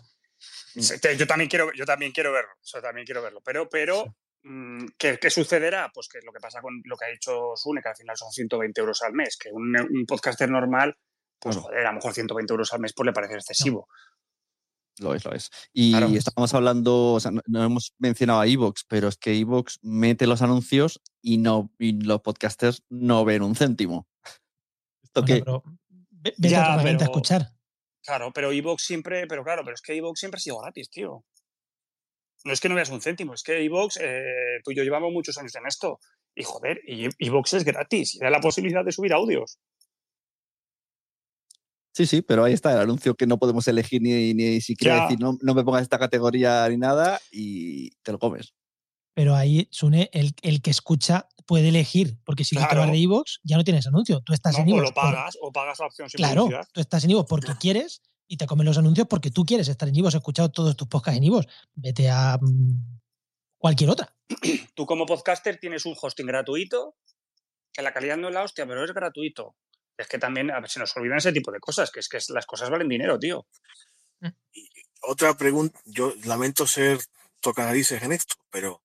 Yo 0.75 1.27
también 1.27 1.49
quiero, 1.49 1.73
yo 1.75 1.85
también 1.85 2.13
quiero 2.13 2.33
verlo, 2.33 2.51
también 2.81 3.05
quiero 3.05 3.23
verlo. 3.23 3.41
Pero, 3.45 3.69
pero 3.69 4.17
mm, 4.43 4.87
¿qué, 4.97 5.31
sucederá? 5.31 5.91
Pues 5.93 6.09
que 6.09 6.21
lo 6.23 6.33
que 6.33 6.41
pasa 6.41 6.61
con 6.61 6.81
lo 6.85 6.97
que 6.97 7.05
ha 7.05 7.09
dicho 7.09 7.53
Sune, 7.57 7.83
que 7.83 7.91
al 7.91 7.97
final 7.97 8.17
son 8.17 8.31
120 8.31 8.81
euros 8.81 9.03
al 9.03 9.13
mes, 9.13 9.37
que 9.37 9.51
un, 9.53 9.75
podcaster 10.07 10.51
normal, 10.51 10.97
pues 11.39 11.57
joder, 11.57 11.87
a 11.87 11.91
lo 11.91 11.97
mejor 11.97 12.15
120 12.15 12.53
euros 12.53 12.73
al 12.73 12.81
mes 12.81 12.93
pues 12.95 13.07
le 13.07 13.13
parece 13.13 13.35
excesivo. 13.35 13.89
Lo 14.99 15.15
es, 15.15 15.25
lo 15.25 15.33
es. 15.33 15.51
Y 15.73 15.95
estábamos 16.17 16.53
hablando, 16.55 17.15
o 17.15 17.21
sea, 17.21 17.31
no, 17.31 17.65
hemos 17.65 17.95
mencionado 17.99 18.41
a 18.41 18.47
Evox, 18.47 18.85
pero 18.87 19.09
es 19.09 19.17
que 19.17 19.39
Evox 19.39 19.79
mete 19.83 20.27
los 20.27 20.43
anuncios 20.43 21.01
y 21.23 21.39
no 21.39 21.73
y 21.79 22.03
los 22.03 22.21
podcasters 22.21 22.83
no 22.91 23.25
ven 23.25 23.43
un 23.43 23.57
céntimo. 23.57 24.07
Esto 25.03 25.25
que... 25.25 25.43
Pero, 25.43 25.63
ya, 26.39 26.75
a 26.75 26.91
escuchar. 26.91 27.53
Claro, 28.05 28.33
pero 28.33 28.53
Evox 28.53 28.83
siempre, 28.83 29.27
pero 29.27 29.45
claro, 29.45 29.63
pero 29.65 29.75
es 29.75 29.83
que 29.83 29.95
Evox 29.95 30.19
siempre 30.19 30.39
ha 30.39 30.41
sido 30.41 30.59
gratis, 30.59 30.91
tío. 30.91 31.25
No 32.45 32.53
es 32.53 32.61
que 32.61 32.69
no 32.69 32.75
veas 32.75 32.91
un 32.91 33.01
céntimo, 33.01 33.35
es 33.35 33.43
que 33.43 33.65
Evox, 33.65 33.99
eh, 34.01 34.61
tú 34.65 34.73
y 34.73 34.77
yo 34.77 34.83
llevamos 34.83 35.13
muchos 35.13 35.39
años 35.39 35.55
en 35.55 35.67
esto. 35.67 36.01
Y 36.35 36.43
joder, 36.43 36.81
Evox 36.87 37.53
es 37.53 37.65
gratis, 37.65 38.17
y 38.17 38.19
da 38.19 38.31
la 38.31 38.41
posibilidad 38.41 38.85
de 38.85 38.93
subir 38.93 39.13
audios. 39.13 39.59
Sí, 41.95 42.07
sí, 42.07 42.23
pero 42.23 42.43
ahí 42.43 42.55
está 42.55 42.73
el 42.73 42.79
anuncio 42.79 43.15
que 43.15 43.27
no 43.27 43.39
podemos 43.39 43.69
elegir 43.69 44.01
ni, 44.01 44.33
ni 44.33 44.63
siquiera 44.63 45.03
decir 45.03 45.21
no, 45.21 45.37
no 45.43 45.55
me 45.55 45.63
pongas 45.63 45.83
esta 45.83 45.99
categoría 45.99 46.67
ni 46.71 46.79
nada 46.79 47.21
y 47.31 47.91
te 48.03 48.13
lo 48.13 48.19
comes. 48.19 48.55
Pero 49.15 49.35
ahí, 49.35 49.69
Sune, 49.71 50.09
el, 50.13 50.35
el 50.43 50.63
que 50.63 50.71
escucha 50.71 51.29
puede 51.47 51.69
elegir, 51.69 52.19
porque 52.25 52.45
si 52.45 52.57
claro. 52.57 52.81
vas 52.81 52.91
de 52.91 52.99
iVoox, 52.99 53.41
ya 53.43 53.57
no 53.57 53.65
tienes 53.65 53.87
anuncio. 53.87 54.21
Tú 54.23 54.33
estás 54.33 54.59
en 54.59 54.69
iVoox. 54.69 54.83
O 54.83 54.85
lo 54.85 54.95
pagas, 54.95 55.39
o 55.41 55.53
pagas 55.53 55.79
la 55.79 55.87
opción 55.87 56.09
sin 56.09 56.19
Claro, 56.19 56.49
tú 56.73 56.81
estás 56.81 57.05
en 57.05 57.11
iVoox 57.11 57.29
porque 57.29 57.53
quieres 57.59 58.03
y 58.27 58.37
te 58.37 58.47
comen 58.47 58.67
los 58.67 58.79
anuncios 58.79 59.07
porque 59.09 59.31
tú 59.31 59.45
quieres 59.45 59.69
estar 59.69 59.89
en 59.89 59.97
iVoox, 59.97 60.15
escuchado 60.15 60.51
todos 60.51 60.77
tus 60.77 60.89
podcasts 60.89 61.19
en 61.19 61.25
iVoox. 61.25 61.47
Vete 61.75 62.09
a 62.11 62.39
mm, 62.41 63.01
cualquier 63.59 63.91
otra. 63.91 64.15
Tú 64.75 64.87
como 64.87 65.05
podcaster 65.05 65.59
tienes 65.59 65.85
un 65.85 65.95
hosting 66.01 66.27
gratuito, 66.27 66.97
que 67.73 67.83
la 67.83 67.93
calidad 67.93 68.17
no 68.17 68.29
es 68.29 68.35
la 68.35 68.43
hostia, 68.43 68.67
pero 68.67 68.85
es 68.85 68.93
gratuito. 68.93 69.57
Es 69.97 70.09
que 70.09 70.19
también 70.19 70.51
a 70.51 70.61
ver, 70.61 70.71
se 70.71 70.81
nos 70.81 70.97
olvidan 70.97 71.19
ese 71.19 71.33
tipo 71.33 71.53
de 71.53 71.61
cosas, 71.61 71.91
que 71.91 72.01
es 72.01 72.09
que 72.09 72.19
las 72.31 72.47
cosas 72.47 72.71
valen 72.71 72.89
dinero, 72.89 73.19
tío. 73.19 73.47
Mm. 74.21 74.29
otra 75.03 75.37
pregunta, 75.37 75.79
yo 75.85 76.15
lamento 76.25 76.67
ser 76.67 77.01
tocanarices 77.41 78.03
en 78.03 78.13
esto, 78.13 78.37
pero 78.51 78.83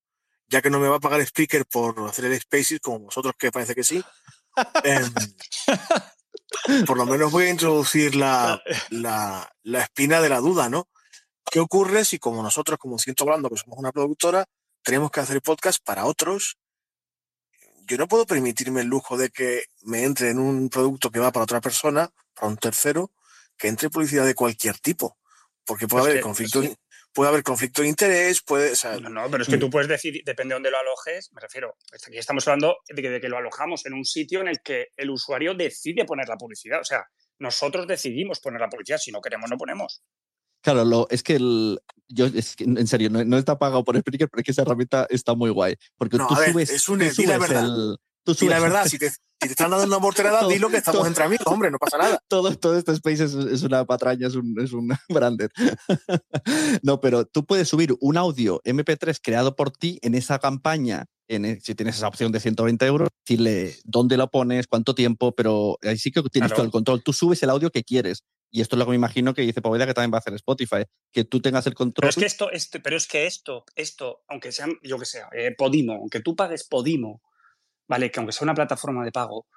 ya 0.47 0.61
que 0.61 0.69
no 0.69 0.79
me 0.79 0.87
va 0.87 0.97
a 0.97 0.99
pagar 0.99 1.21
Speaker 1.21 1.65
por 1.65 2.07
hacer 2.07 2.25
el 2.25 2.39
Spaces, 2.39 2.79
como 2.79 2.99
vosotros 2.99 3.33
que 3.37 3.51
parece 3.51 3.75
que 3.75 3.83
sí, 3.83 4.03
em, 4.83 5.13
por 6.87 6.97
lo 6.97 7.05
menos 7.05 7.31
voy 7.31 7.45
a 7.45 7.49
introducir 7.49 8.15
la, 8.15 8.61
la, 8.89 9.51
la, 9.63 9.81
espina 9.81 10.21
de 10.21 10.29
la 10.29 10.39
duda, 10.39 10.69
¿no? 10.69 10.87
¿Qué 11.49 11.59
ocurre 11.59 12.05
si 12.05 12.19
como 12.19 12.43
nosotros, 12.43 12.77
como 12.77 12.99
Siento 12.99 13.23
Hablando, 13.23 13.49
que 13.49 13.57
somos 13.57 13.79
una 13.79 13.91
productora, 13.91 14.45
tenemos 14.83 15.11
que 15.11 15.19
hacer 15.19 15.41
podcast 15.41 15.83
para 15.83 16.05
otros 16.05 16.57
yo 17.87 17.97
no 17.97 18.07
puedo 18.07 18.25
permitirme 18.25 18.81
el 18.81 18.87
lujo 18.87 19.17
de 19.17 19.29
que 19.29 19.63
me 19.83 20.03
entre 20.03 20.29
en 20.29 20.39
un 20.39 20.69
producto 20.69 21.09
que 21.09 21.19
va 21.19 21.31
para 21.31 21.45
otra 21.45 21.61
persona, 21.61 22.09
para 22.33 22.47
un 22.47 22.57
tercero, 22.57 23.11
que 23.57 23.69
entre 23.69 23.89
publicidad 23.89 24.25
de 24.25 24.35
cualquier 24.35 24.77
tipo. 24.77 25.17
Porque 25.65 25.87
puede 25.87 26.11
haber 26.11 26.21
conflicto, 26.21 26.61
puede 27.17 27.29
haber 27.29 27.41
conflicto 27.41 27.81
de 27.81 27.87
interés, 27.87 28.43
puede. 28.43 28.73
no, 29.01 29.09
no, 29.09 29.31
pero 29.31 29.41
es 29.41 29.49
que 29.49 29.57
tú 29.57 29.71
puedes 29.71 29.87
decir, 29.87 30.21
depende 30.23 30.53
de 30.53 30.57
dónde 30.57 30.69
lo 30.69 30.77
alojes, 30.77 31.31
me 31.33 31.41
refiero. 31.41 31.75
Aquí 31.91 32.15
estamos 32.15 32.47
hablando 32.47 32.77
de 32.87 33.01
que, 33.01 33.09
de 33.09 33.19
que 33.19 33.27
lo 33.27 33.37
alojamos 33.37 33.87
en 33.87 33.95
un 33.95 34.05
sitio 34.05 34.41
en 34.41 34.49
el 34.49 34.61
que 34.61 34.89
el 34.95 35.09
usuario 35.09 35.55
decide 35.55 36.05
poner 36.05 36.29
la 36.29 36.37
publicidad. 36.37 36.79
O 36.79 36.83
sea, 36.83 37.07
nosotros 37.39 37.87
decidimos 37.87 38.39
poner 38.39 38.61
la 38.61 38.69
publicidad, 38.69 38.99
si 38.99 39.11
no 39.11 39.19
queremos, 39.19 39.49
no 39.49 39.57
ponemos. 39.57 40.03
Claro, 40.61 40.85
lo, 40.85 41.07
es 41.09 41.23
que 41.23 41.37
el, 41.37 41.79
yo, 42.07 42.27
es 42.27 42.55
que, 42.55 42.65
en 42.65 42.85
serio, 42.85 43.09
no, 43.09 43.37
está 43.39 43.57
pagado 43.57 43.83
por 43.83 43.97
Spreaker, 43.97 44.29
pero 44.29 44.41
es 44.41 44.45
que 44.45 44.51
esa 44.51 44.61
herramienta 44.61 45.07
está 45.09 45.33
muy 45.33 45.49
guay. 45.49 45.75
Porque 45.97 46.17
tú 46.17 46.27
subes, 46.29 46.69
es 46.69 46.87
un, 46.87 46.99
tú 46.99 47.23
la 47.23 47.39
verdad. 47.39 47.65
El, 47.65 47.97
tú 48.27 48.33
subes, 48.33 48.51
la 48.51 48.59
verdad, 48.59 48.85
si 48.89 48.97
te, 48.97 49.09
si 49.09 49.17
te, 49.39 49.47
están 49.47 49.71
dando 49.71 49.85
una 49.85 49.99
morterada, 49.99 50.45
dilo 50.47 50.69
que 50.69 50.77
estamos 50.77 51.07
entre 51.07 51.23
amigos, 51.23 51.47
hombre, 51.47 51.71
no 51.71 51.77
pasa 51.77 51.97
nada. 51.97 52.19
Todo, 52.27 52.53
todo 52.55 52.77
este 52.77 52.91
space 52.91 53.23
es, 53.23 53.33
es 53.33 53.63
una 53.63 53.85
patraña, 53.85 54.27
es 54.27 54.35
un, 54.35 54.53
es 54.59 54.73
un 54.73 54.89
branded. 55.09 55.49
no, 56.83 56.99
pero 56.99 57.25
tú 57.25 57.45
puedes 57.45 57.69
subir 57.69 57.95
un 58.01 58.17
audio 58.17 58.61
MP3 58.65 59.17
creado 59.23 59.55
por 59.55 59.71
ti 59.71 59.99
en 60.01 60.13
esa 60.13 60.39
campaña 60.39 61.05
en, 61.29 61.45
e, 61.45 61.59
si 61.61 61.75
tienes 61.75 61.95
esa 61.95 62.07
opción 62.07 62.31
de 62.31 62.39
120 62.39 62.85
euros, 62.85 63.09
decirle 63.25 63.75
dónde 63.85 64.17
lo 64.17 64.29
pones, 64.29 64.67
cuánto 64.67 64.93
tiempo, 64.93 65.33
pero 65.33 65.77
ahí 65.83 65.97
sí 65.97 66.11
que 66.11 66.21
tienes 66.23 66.53
todo 66.53 66.65
el 66.65 66.71
control. 66.71 67.03
Tú 67.03 67.13
subes 67.13 67.41
el 67.43 67.49
audio 67.49 67.69
que 67.69 67.83
quieres 67.83 68.23
y 68.51 68.61
esto 68.61 68.75
es 68.75 68.79
lo 68.79 68.85
que 68.85 68.91
me 68.91 68.95
imagino 68.95 69.33
que 69.33 69.41
dice 69.41 69.61
Poveda 69.61 69.85
que 69.85 69.93
también 69.93 70.13
va 70.13 70.17
a 70.17 70.19
hacer 70.19 70.33
Spotify, 70.35 70.83
que 71.11 71.25
tú 71.25 71.41
tengas 71.41 71.67
el 71.67 71.73
control. 71.73 72.01
Pero 72.01 72.09
es 72.09 72.15
que 72.15 72.25
esto, 72.25 72.51
este, 72.51 72.79
pero 72.79 72.95
es 72.95 73.07
que 73.07 73.25
esto, 73.25 73.65
esto, 73.75 74.23
aunque 74.27 74.51
sea, 74.51 74.67
yo 74.83 74.97
que 74.97 75.05
sea, 75.05 75.29
eh, 75.33 75.53
Podimo, 75.57 75.93
aunque 75.93 76.21
tú 76.21 76.35
pagues 76.35 76.63
Podimo, 76.63 77.21
¿vale? 77.87 78.11
Que 78.11 78.19
aunque 78.19 78.33
sea 78.33 78.45
una 78.45 78.53
plataforma 78.53 79.03
de 79.03 79.11
pago, 79.11 79.47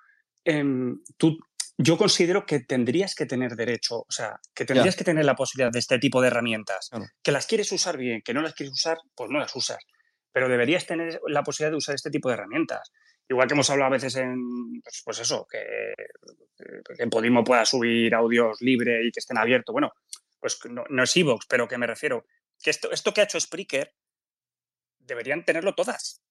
em, 0.45 0.99
tú, 1.17 1.39
yo 1.77 1.97
considero 1.97 2.45
que 2.45 2.61
tendrías 2.61 3.15
que 3.15 3.27
tener 3.27 3.57
derecho, 3.57 4.01
o 4.01 4.11
sea, 4.11 4.39
que 4.55 4.65
tendrías 4.65 4.97
que 4.97 5.05
tener 5.05 5.25
la 5.25 5.35
posibilidad 5.35 5.73
de 5.73 5.79
este 5.79 5.99
tipo 5.99 6.21
de 6.21 6.29
herramientas. 6.29 6.91
Que 7.23 7.33
las 7.33 7.47
quieres 7.47 7.73
usar 7.73 7.97
bien, 7.97 8.21
que 8.23 8.35
no 8.35 8.43
las 8.43 8.55
quieres 8.55 8.73
usar, 8.73 8.99
pues 9.15 9.31
no 9.31 9.39
las 9.39 9.55
usas. 9.57 9.79
Pero 10.33 10.49
deberías 10.49 10.87
tener 10.87 11.21
la 11.27 11.43
posibilidad 11.43 11.73
de 11.73 11.79
usar 11.79 11.95
este 11.95 12.11
tipo 12.11 12.29
de 12.29 12.35
herramientas. 12.35 12.93
Igual 13.29 13.49
que 13.49 13.55
hemos 13.55 13.71
hablado 13.71 13.89
a 13.89 13.93
veces 13.93 14.17
en, 14.17 14.81
pues, 14.83 15.03
pues 15.05 15.21
eso, 15.21 15.47
que, 15.51 15.95
en 16.99 17.11
Podimo 17.11 17.45
pueda 17.45 17.65
subir 17.65 18.15
audios 18.15 18.61
libre 18.61 19.07
y 19.07 19.11
que 19.11 19.21
estén 19.21 19.39
abiertos. 19.39 19.73
Bueno, 19.73 19.93
pues 20.39 20.59
no, 20.69 20.85
no 20.91 21.03
es 21.03 21.17
Evox, 21.17 21.47
pero 21.49 21.67
que 21.67 21.79
me 21.79 21.87
refiero, 21.87 22.27
que 22.63 22.71
esto, 22.71 22.91
esto 22.91 23.15
que 23.15 23.21
ha 23.21 23.25
hecho 23.25 23.41
Spreaker 23.41 23.95
deberían 24.99 25.45
tenerlo 25.45 25.75
todas 25.75 26.23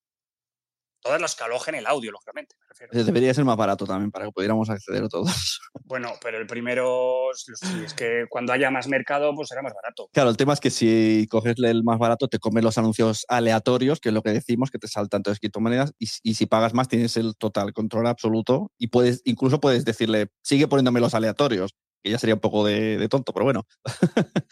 todas 1.02 1.22
las 1.22 1.36
que 1.36 1.44
alojen 1.44 1.76
el 1.76 1.88
audio, 1.88 2.12
lógicamente. 2.12 2.56
Debería 2.92 3.34
ser 3.34 3.46
más 3.46 3.58
barato 3.58 3.86
también 3.86 4.12
para 4.12 4.26
que 4.26 4.32
pudiéramos 4.32 4.70
acceder 4.70 5.04
a 5.04 5.10
todos. 5.10 5.62
Bueno, 5.86 6.14
pero 6.22 6.38
el 6.38 6.46
primero, 6.46 7.32
es 7.32 7.94
que 7.96 8.26
cuando 8.30 8.54
haya 8.54 8.70
más 8.70 8.88
mercado, 8.88 9.34
pues 9.34 9.48
será 9.48 9.64
más 9.64 9.74
barato. 9.74 10.08
Claro, 10.14 10.30
el 10.30 10.38
tema 10.38 10.54
es 10.54 10.60
que 10.60 10.70
si 10.70 11.26
coges 11.32 11.56
el 11.58 11.84
más 11.84 11.98
barato, 11.98 12.28
te 12.28 12.38
comen 12.38 12.64
los 12.64 12.78
anuncios 12.78 13.26
aleatorios, 13.28 14.00
que 14.00 14.10
es 14.10 14.14
lo 14.14 14.22
que 14.22 14.30
decimos, 14.30 14.70
que 14.70 14.78
te 14.78 14.88
saltan 14.88 15.24
todas 15.24 15.40
criptomonedas, 15.40 15.94
y, 15.98 16.08
y 16.22 16.36
si 16.36 16.46
pagas 16.46 16.76
más 16.76 16.90
tienes 16.90 17.18
el 17.18 17.36
total 17.36 17.74
control 17.74 18.06
absoluto 18.06 18.72
y 18.78 18.88
puedes, 18.88 19.24
incluso 19.26 19.60
puedes 19.60 19.84
decirle, 19.84 20.28
sigue 20.44 20.68
poniéndome 20.68 21.00
los 21.00 21.16
aleatorios, 21.16 21.74
que 22.04 22.12
ya 22.12 22.20
sería 22.20 22.36
un 22.36 22.42
poco 22.42 22.66
de, 22.66 23.08
tonto, 23.10 23.34
pero 23.34 23.46
bueno. 23.46 23.68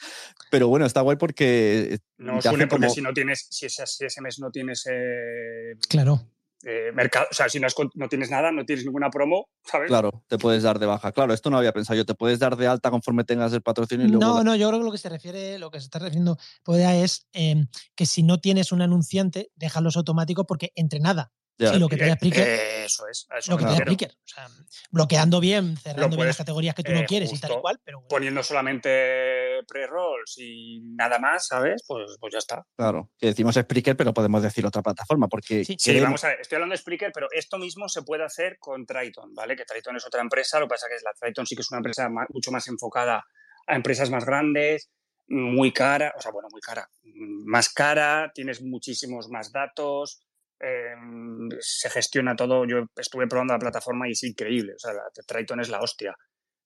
pero 0.52 0.68
bueno, 0.70 0.88
está 0.88 1.02
guay 1.02 1.18
porque... 1.18 2.00
No 2.18 2.42
suene 2.42 2.66
porque 2.66 2.90
si 2.90 3.02
no 3.02 3.14
tienes, 3.14 3.48
si 3.50 3.68
ese, 3.68 4.22
mes 4.22 4.40
no 4.40 4.50
tienes... 4.50 4.86
Eh, 4.90 5.76
claro 5.88 6.28
eh, 6.64 6.92
mercado, 6.94 7.28
o 7.30 7.34
sea, 7.34 7.50
si 7.50 7.60
no, 7.60 7.68
no, 7.96 8.10
tienes 8.10 8.32
nada, 8.32 8.52
no 8.52 8.66
tienes 8.66 8.84
ninguna 8.86 9.10
promo, 9.10 9.50
¿sabes? 9.64 9.88
Claro, 9.88 10.24
te 10.28 10.38
puedes 10.38 10.64
dar 10.64 10.80
de 10.80 10.86
baja. 10.86 11.12
Claro, 11.12 11.34
esto 11.34 11.50
no 11.50 11.58
había 11.58 11.72
pensado 11.72 11.98
yo, 11.98 12.06
te 12.06 12.16
puedes 12.16 12.40
dar 12.40 12.56
de 12.56 12.68
alta 12.68 12.90
conforme 12.90 13.24
tengas 13.24 13.54
el 13.54 13.62
patrocinio 13.62 14.08
y 14.08 14.10
luego... 14.10 14.26
No, 14.26 14.44
no, 14.44 14.56
yo 14.56 14.68
creo 14.68 14.80
que 14.80 14.86
lo 14.86 14.92
que 14.92 14.98
se 14.98 15.10
refiere, 15.10 15.60
lo 15.60 15.70
que 15.70 15.80
se 15.80 15.86
está 15.86 16.00
refiriendo 16.00 16.38
es 16.68 17.28
em, 17.34 17.68
que 17.96 18.06
si 18.06 18.24
no 18.24 18.40
tienes 18.40 18.72
un 18.72 18.82
anunciante, 18.82 19.52
déjalos 19.56 19.98
automáticos 19.98 20.46
porque 20.48 20.72
entre 20.76 21.00
nada 21.00 21.32
y 21.58 21.80
lo 21.80 21.90
que 21.90 21.98
te 21.98 22.06
da 22.06 22.16
Spreaker. 22.16 22.48
Eso 22.86 23.08
es. 23.08 23.28
lo 23.48 23.58
que 23.58 23.66
te 23.66 23.72
da 23.72 23.78
Spreaker. 23.78 24.12
O 24.12 24.28
sea, 24.28 24.48
bloqueando 24.92 25.40
bien, 25.40 25.78
cerrando 25.78 26.16
bien 26.16 26.28
las 26.28 26.38
categorías 26.38 26.76
que 26.76 26.84
tú 26.84 26.92
no 26.92 27.00
eh, 27.00 27.06
quieres 27.06 27.34
y 27.34 27.40
tal 27.40 27.54
y 27.54 27.62
cual. 27.62 27.80
Pero 27.84 28.04
Poniendo 28.08 28.44
solamente 28.44 29.64
pre-rolls 29.68 30.38
y 30.38 30.82
nada 30.82 31.20
más, 31.20 31.48
¿sabes? 31.48 31.84
Pues, 31.88 32.18
pues 32.20 32.34
ya 32.34 32.40
está. 32.40 32.66
Claro. 32.76 33.10
Que 33.18 33.28
decimos 33.28 33.56
Spreaker, 33.56 33.98
pero 33.98 34.14
podemos 34.14 34.44
decir 34.44 34.66
otra 34.66 34.82
plataforma. 34.82 35.28
Porque 35.28 35.66
sí, 35.66 35.76
sí, 35.80 36.00
vamos 36.00 36.24
a 36.24 36.30
ver. 36.30 36.42
Estoy 36.42 36.58
hablando 36.58 36.74
de 36.74 36.78
Spreaker, 36.78 37.12
pero 37.14 37.28
esto 37.32 37.58
mismo 37.58 37.90
se 37.90 38.04
puede 38.04 38.24
hacer 38.24 38.58
con 38.60 38.86
Triton, 38.86 39.34
¿vale? 39.34 39.56
Que 39.56 39.66
Triton 39.66 39.96
es 39.96 40.06
otra 40.06 40.22
empresa. 40.22 40.60
Lo 40.60 40.68
que 40.68 40.72
pasa 40.72 40.88
es 40.88 41.02
que 41.02 41.06
la 41.06 41.14
Triton 41.20 41.46
sí 41.46 41.56
que 41.56 41.62
es 41.62 41.72
una 41.72 41.80
empresa 41.80 42.10
mucho 42.30 42.52
más 42.52 42.68
enfocada 42.68 43.24
a 43.68 43.76
empresas 43.76 44.10
más 44.10 44.26
grandes, 44.26 44.90
muy 45.28 45.74
cara, 45.74 46.14
o 46.18 46.22
sea, 46.22 46.32
bueno, 46.32 46.48
muy 46.50 46.62
cara, 46.62 46.90
más 47.04 47.70
cara, 47.70 48.32
tienes 48.34 48.62
muchísimos 48.62 49.30
más 49.30 49.52
datos 49.52 50.22
Em, 50.60 51.50
se 51.60 51.90
gestiona 51.90 52.36
todo. 52.36 52.66
Yo 52.66 52.86
estuve 52.96 53.28
probando 53.28 53.54
la 53.54 53.60
plataforma 53.60 54.08
y 54.08 54.12
es 54.12 54.24
increíble. 54.24 54.74
O 54.76 54.80
sea, 54.80 54.94
la, 54.94 55.04
Triton 55.26 55.60
es 55.60 55.70
la 55.70 55.82
hostia. 55.82 56.16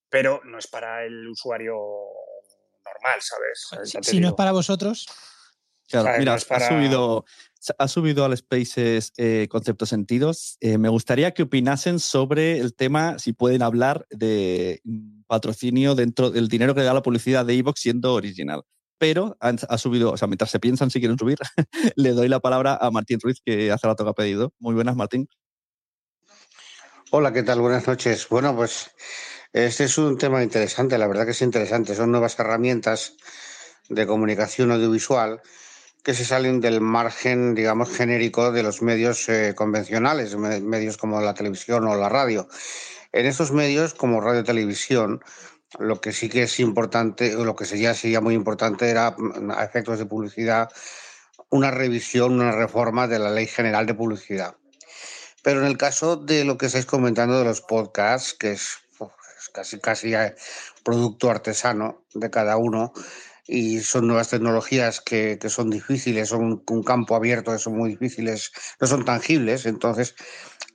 Pero 0.09 0.41
no 0.45 0.57
es 0.57 0.67
para 0.67 1.05
el 1.05 1.27
usuario 1.27 1.75
normal, 2.85 3.19
¿sabes? 3.21 3.87
si, 4.01 4.19
no 4.19 4.29
es 4.29 4.33
para 4.33 4.51
vosotros. 4.51 5.07
Claro, 5.87 6.17
mira, 6.19 6.35
ha, 6.35 6.39
subido, 6.39 7.25
ha 7.77 7.87
subido 7.89 8.23
al 8.23 8.37
Spaces 8.37 9.11
eh, 9.17 9.47
Conceptos 9.49 9.89
Sentidos. 9.89 10.57
Eh, 10.61 10.77
me 10.77 10.89
gustaría 10.89 11.33
que 11.33 11.43
opinasen 11.43 11.99
sobre 11.99 12.59
el 12.59 12.73
tema, 12.75 13.19
si 13.19 13.33
pueden 13.33 13.61
hablar 13.61 14.05
de 14.09 14.81
patrocinio 15.27 15.95
dentro 15.95 16.29
del 16.31 16.47
dinero 16.47 16.73
que 16.75 16.83
da 16.83 16.93
la 16.93 17.01
publicidad 17.01 17.45
de 17.45 17.55
Evox 17.55 17.81
siendo 17.81 18.13
original 18.13 18.63
pero 19.01 19.35
ha 19.39 19.77
subido, 19.79 20.11
o 20.11 20.17
sea, 20.17 20.27
mientras 20.27 20.51
se 20.51 20.59
piensan 20.59 20.91
si 20.91 20.99
quieren 20.99 21.17
subir, 21.17 21.39
le 21.95 22.11
doy 22.11 22.27
la 22.27 22.39
palabra 22.39 22.77
a 22.79 22.91
Martín 22.91 23.19
Ruiz, 23.19 23.41
que 23.43 23.71
hace 23.71 23.87
rato 23.87 24.03
que 24.03 24.11
ha 24.11 24.13
pedido. 24.13 24.53
Muy 24.59 24.75
buenas, 24.75 24.95
Martín. 24.95 25.27
Hola, 27.09 27.33
¿qué 27.33 27.41
tal? 27.41 27.61
Buenas 27.61 27.87
noches. 27.87 28.29
Bueno, 28.29 28.55
pues 28.55 28.91
este 29.53 29.85
es 29.85 29.97
un 29.97 30.19
tema 30.19 30.43
interesante, 30.43 30.99
la 30.99 31.07
verdad 31.07 31.25
que 31.25 31.31
es 31.31 31.41
interesante. 31.41 31.95
Son 31.95 32.11
nuevas 32.11 32.37
herramientas 32.37 33.15
de 33.89 34.05
comunicación 34.05 34.71
audiovisual 34.71 35.41
que 36.03 36.13
se 36.13 36.23
salen 36.23 36.61
del 36.61 36.79
margen, 36.79 37.55
digamos, 37.55 37.89
genérico 37.89 38.51
de 38.51 38.61
los 38.61 38.83
medios 38.83 39.27
eh, 39.29 39.55
convencionales, 39.55 40.35
medios 40.35 40.97
como 40.97 41.19
la 41.21 41.33
televisión 41.33 41.87
o 41.87 41.95
la 41.95 42.07
radio. 42.07 42.47
En 43.13 43.25
estos 43.25 43.51
medios, 43.51 43.95
como 43.95 44.21
radio 44.21 44.43
televisión, 44.43 45.23
Lo 45.79 46.01
que 46.01 46.11
sí 46.11 46.29
que 46.29 46.43
es 46.43 46.59
importante, 46.59 47.35
o 47.35 47.45
lo 47.45 47.55
que 47.55 47.65
sería, 47.65 47.93
sería 47.93 48.21
muy 48.21 48.35
importante 48.35 48.89
era, 48.89 49.15
mm, 49.17 49.51
a 49.51 49.63
efectos 49.63 49.99
de 49.99 50.05
publicidad, 50.05 50.69
una 51.49 51.71
revisión, 51.71 52.33
una 52.33 52.51
reforma 52.51 53.07
de 53.07 53.19
la 53.19 53.29
Ley 53.29 53.47
General 53.47 53.85
de 53.85 53.93
Publicidad. 53.93 54.55
Pero 55.43 55.61
en 55.61 55.67
el 55.67 55.77
caso 55.77 56.17
de 56.17 56.45
lo 56.45 56.57
que 56.57 56.67
estáis 56.67 56.85
comentando 56.85 57.37
de 57.37 57.45
los 57.45 57.61
podcasts, 57.61 58.33
que 58.33 58.51
es, 58.51 58.77
casi, 59.53 59.79
casi 59.79 60.13
producto 60.83 61.29
artesano 61.29 62.03
de 62.13 62.29
cada 62.29 62.57
uno, 62.57 62.93
y 63.47 63.79
son 63.79 64.07
nuevas 64.07 64.29
tecnologías 64.29 65.01
que, 65.01 65.37
son 65.47 65.69
difíciles, 65.69 66.29
son 66.29 66.63
un 66.67 66.83
campo 66.83 67.15
abierto, 67.15 67.57
son 67.57 67.77
muy 67.77 67.91
difíciles, 67.91 68.51
no 68.79 68.87
son 68.87 69.05
tangibles, 69.05 69.65
entonces 69.65 70.15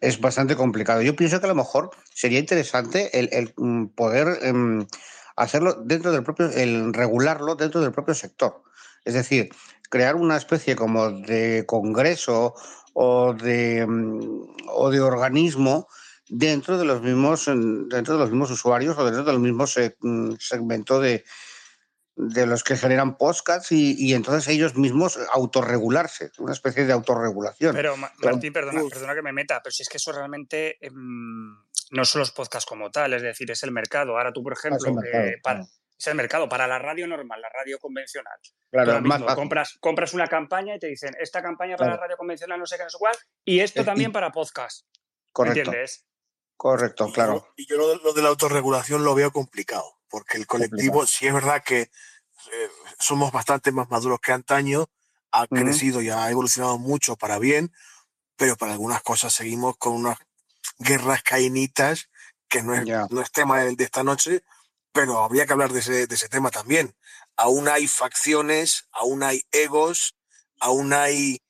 es 0.01 0.21
bastante 0.21 0.57
complicado. 0.57 1.03
Yo 1.03 1.17
pienso 1.17 1.41
que 1.41 1.47
a 1.47 1.49
lo 1.49 1.55
mejor 1.55 1.91
sería 2.13 2.39
interesante 2.39 3.19
el, 3.19 3.55
mm, 3.57 3.87
poder 3.89 4.39
em, 4.43 4.87
hacerlo 5.37 5.75
dentro 5.85 6.13
del 6.13 6.23
propio, 6.23 6.51
el 6.51 6.93
regularlo 6.93 7.55
dentro 7.55 7.81
del 7.81 7.93
propio 7.93 8.15
sector. 8.15 8.63
Es 9.05 9.15
decir, 9.15 9.51
crear 9.89 10.17
una 10.17 10.37
especie 10.37 10.77
como 10.77 11.11
de 11.11 11.65
congreso 11.67 12.55
o 12.95 13.35
de, 13.35 13.87
mm, 13.87 14.67
o 14.69 14.91
de 14.91 15.01
organismo 15.01 15.89
dentro 16.29 16.77
de 16.77 16.85
los 16.85 17.03
mismos 17.03 17.47
dentro 17.47 18.15
de 18.15 18.21
los 18.21 18.31
mismos 18.31 18.51
usuarios 18.51 18.99
o 18.99 19.05
dentro 19.05 19.25
del 19.25 19.39
mismo 19.39 19.65
mm, 20.01 20.33
segmento 20.39 21.01
de, 21.01 21.25
de 22.17 22.47
los 22.47 22.65
que 22.65 22.77
generan 22.77 23.19
podcasts 23.19 23.71
y, 23.73 24.15
entonces 24.15 24.49
ellos 24.49 24.75
mismos 24.75 25.19
autorregularse, 25.33 26.31
una 26.39 26.53
especie 26.53 26.87
de 26.87 26.93
autorregulación. 26.93 27.75
Pero 27.75 27.95
Martín, 27.97 28.53
perdona, 28.53 28.83
perdona 28.89 29.15
que 29.15 29.23
me 29.23 29.33
meta, 29.33 29.61
pero 29.63 29.71
si 29.71 29.83
es 29.83 29.89
que 29.89 29.99
eso 29.99 30.13
realmente 30.13 30.79
em, 30.85 31.55
no 31.91 32.05
son 32.05 32.21
los 32.21 32.33
podcasts 32.33 32.67
como 32.67 32.91
tal, 32.91 33.13
es 33.13 33.23
decir, 33.23 33.51
es 33.51 33.63
el 33.63 33.71
mercado. 33.71 34.17
Ahora 34.17 34.33
tú, 34.33 34.43
por 34.43 34.55
ah, 34.55 34.57
ejemplo, 34.59 34.79
es 35.99 36.07
el 36.07 36.15
mercado, 36.15 36.49
para, 36.49 36.67
la 36.67 36.79
radio 36.79 37.07
normal, 37.07 37.41
la 37.41 37.51
radio 37.51 37.79
convencional. 37.79 38.39
Claro, 38.71 39.03
compras, 39.35 39.77
compras 39.79 40.15
una 40.15 40.27
campaña 40.27 40.77
y 40.77 40.79
te 40.79 40.89
dicen, 40.89 41.15
esta 41.21 41.43
campaña 41.43 41.77
para 41.77 41.93
la 41.93 41.97
radio 41.99 42.17
convencional 42.17 42.59
no 42.59 42.67
sé 42.67 42.77
qué, 42.79 42.85
no 42.85 42.91
sé 42.91 42.99
cuál, 42.99 43.17
y 43.45 43.61
esto 43.61 43.85
también 43.85 44.11
para 44.11 44.33
podcast. 44.33 44.87
Correcto. 45.33 45.61
¿Entiendes? 45.61 46.07
Correcto, 46.57 47.13
claro. 47.13 47.49
Y 47.57 47.67
yo, 47.67 47.77
lo, 47.77 48.13
de 48.15 48.23
la 48.23 48.29
autorregulación 48.29 49.05
lo 49.05 49.15
veo 49.15 49.31
complicado 49.31 49.96
porque 50.17 50.39
el 50.39 50.47
colectivo, 50.47 51.07
si 51.07 51.27
es 51.27 51.35
verdad 51.35 51.63
que 51.63 51.83
eh, 51.83 52.71
somos 52.99 53.31
bastante 53.33 53.71
más 53.71 53.91
maduros 53.91 54.19
que 54.19 54.33
antaño, 54.33 54.89
ha 55.31 55.47
crecido 55.47 56.01
y 56.01 56.09
ha 56.09 56.31
evolucionado 56.31 56.79
mucho 56.79 57.17
para 57.17 57.39
bien, 57.39 57.71
pero 58.35 58.57
para 58.57 58.73
algunas 58.73 59.03
cosas 59.03 59.35
seguimos 59.35 59.77
con 59.77 59.93
unas 59.93 60.17
guerras 60.79 61.23
cainitas, 61.23 62.09
que 62.49 62.63
no 62.63 62.75
es, 62.75 62.87
no 63.11 63.21
es 63.21 63.31
tema 63.31 63.61
de, 63.61 63.77
esta 63.85 64.05
noche, 64.05 64.43
pero 64.91 65.23
habría 65.23 65.45
que 65.45 65.53
hablar 65.53 65.71
de 65.71 65.81
ese, 65.81 66.07
de 66.07 66.15
ese 66.15 66.31
tema 66.31 66.51
también. 66.51 66.97
Aún 67.37 67.69
hay 67.69 67.87
facciones, 67.87 68.89
aún 68.93 69.23
hay 69.23 69.43
egos, 69.53 70.17
aún 70.61 70.95
hay 70.95 71.43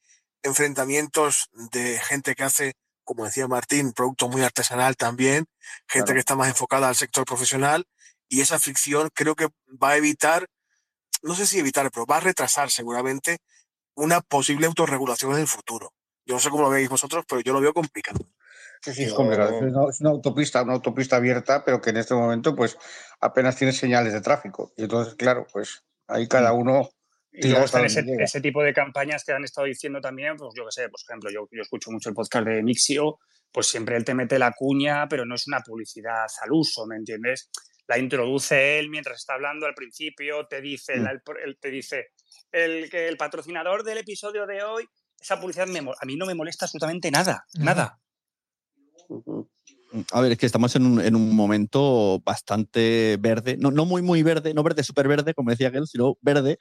enfrentamientos 0.42 1.50
de 1.52 2.00
gente 2.00 2.34
que 2.34 2.42
hace, 2.42 2.74
como 3.04 3.26
decía 3.26 3.46
Martín, 3.46 3.92
producto 3.92 4.28
muy 4.28 4.42
artesanal 4.42 4.96
también, 4.96 5.46
gente 5.86 6.14
que 6.14 6.18
está 6.18 6.34
más 6.34 6.48
enfocada 6.48 6.88
al 6.88 6.96
sector 6.96 7.24
profesional 7.24 7.86
y 8.28 8.40
esa 8.40 8.58
fricción 8.58 9.08
creo 9.14 9.34
que 9.34 9.48
va 9.82 9.90
a 9.90 9.96
evitar, 9.96 10.46
no 11.22 11.34
sé 11.34 11.46
si 11.46 11.58
evitar, 11.58 11.90
pero 11.90 12.06
va 12.06 12.18
a 12.18 12.20
retrasar 12.20 12.70
seguramente 12.70 13.38
una 13.94 14.20
posible 14.20 14.66
autorregulación 14.66 15.32
en 15.32 15.40
el 15.40 15.46
futuro. 15.46 15.92
Yo 16.24 16.34
no 16.34 16.40
sé 16.40 16.50
cómo 16.50 16.64
lo 16.64 16.70
veis 16.70 16.88
vosotros, 16.88 17.24
pero 17.28 17.40
yo 17.40 17.52
lo 17.52 17.60
veo 17.60 17.72
complicado. 17.72 18.18
Sí, 18.82 18.92
sí, 18.92 19.04
es 19.04 19.14
complicado. 19.14 19.60
Es 19.88 20.00
una, 20.00 20.10
autopista, 20.10 20.62
una 20.62 20.74
autopista 20.74 21.16
abierta, 21.16 21.64
pero 21.64 21.80
que 21.80 21.90
en 21.90 21.98
este 21.98 22.14
momento 22.14 22.54
pues 22.54 22.76
apenas 23.20 23.56
tiene 23.56 23.72
señales 23.72 24.12
de 24.12 24.20
tráfico. 24.20 24.72
Y 24.76 24.82
entonces, 24.82 25.14
claro, 25.14 25.46
pues 25.52 25.84
ahí 26.08 26.28
cada 26.28 26.52
uno... 26.52 26.90
Y 27.38 27.48
luego 27.48 27.66
están 27.66 27.84
ese, 27.84 28.40
tipo 28.40 28.62
de 28.62 28.72
campañas 28.72 29.22
que 29.22 29.32
han 29.32 29.44
estado 29.44 29.66
diciendo 29.66 30.00
también, 30.00 30.36
pues 30.38 30.54
yo 30.56 30.64
qué 30.64 30.72
sé, 30.72 30.88
por 30.88 30.98
ejemplo, 31.06 31.30
yo, 31.30 31.46
yo 31.52 31.60
escucho 31.60 31.90
mucho 31.90 32.08
el 32.08 32.14
podcast 32.14 32.46
de 32.46 32.62
Mixio, 32.62 33.18
pues 33.52 33.66
siempre 33.66 33.96
él 33.96 34.04
te 34.04 34.14
mete 34.14 34.38
la 34.38 34.52
cuña, 34.52 35.06
pero 35.06 35.26
no 35.26 35.34
es 35.34 35.46
una 35.46 35.60
publicidad 35.60 36.26
al 36.42 36.52
uso, 36.52 36.86
¿me 36.86 36.96
entiendes? 36.96 37.50
La 37.88 37.98
introduce 37.98 38.78
él 38.78 38.90
mientras 38.90 39.18
está 39.18 39.34
hablando 39.34 39.66
al 39.66 39.74
principio, 39.74 40.46
te 40.46 40.60
dice, 40.60 40.96
mm. 40.96 41.06
el, 41.44 41.58
te 41.58 41.70
dice 41.70 42.08
el, 42.52 42.90
que 42.90 43.08
el 43.08 43.16
patrocinador 43.16 43.84
del 43.84 43.98
episodio 43.98 44.46
de 44.46 44.62
hoy, 44.62 44.84
esa 45.20 45.40
publicidad 45.40 45.68
a 45.68 46.06
mí 46.06 46.16
no 46.16 46.26
me 46.26 46.34
molesta 46.34 46.66
absolutamente 46.66 47.10
nada, 47.10 47.44
nada. 47.54 48.00
A 50.12 50.20
ver, 50.20 50.32
es 50.32 50.38
que 50.38 50.46
estamos 50.46 50.74
en 50.76 50.84
un, 50.84 51.00
en 51.00 51.14
un 51.14 51.34
momento 51.34 52.20
bastante 52.24 53.16
verde, 53.18 53.56
no, 53.56 53.70
no, 53.70 53.86
muy, 53.86 54.02
muy 54.02 54.22
verde, 54.22 54.52
no 54.52 54.62
verde 54.62 54.82
súper 54.82 55.08
verde, 55.08 55.32
como 55.32 55.50
decía 55.50 55.68
aquel, 55.68 55.86
sino 55.86 56.18
verde, 56.20 56.58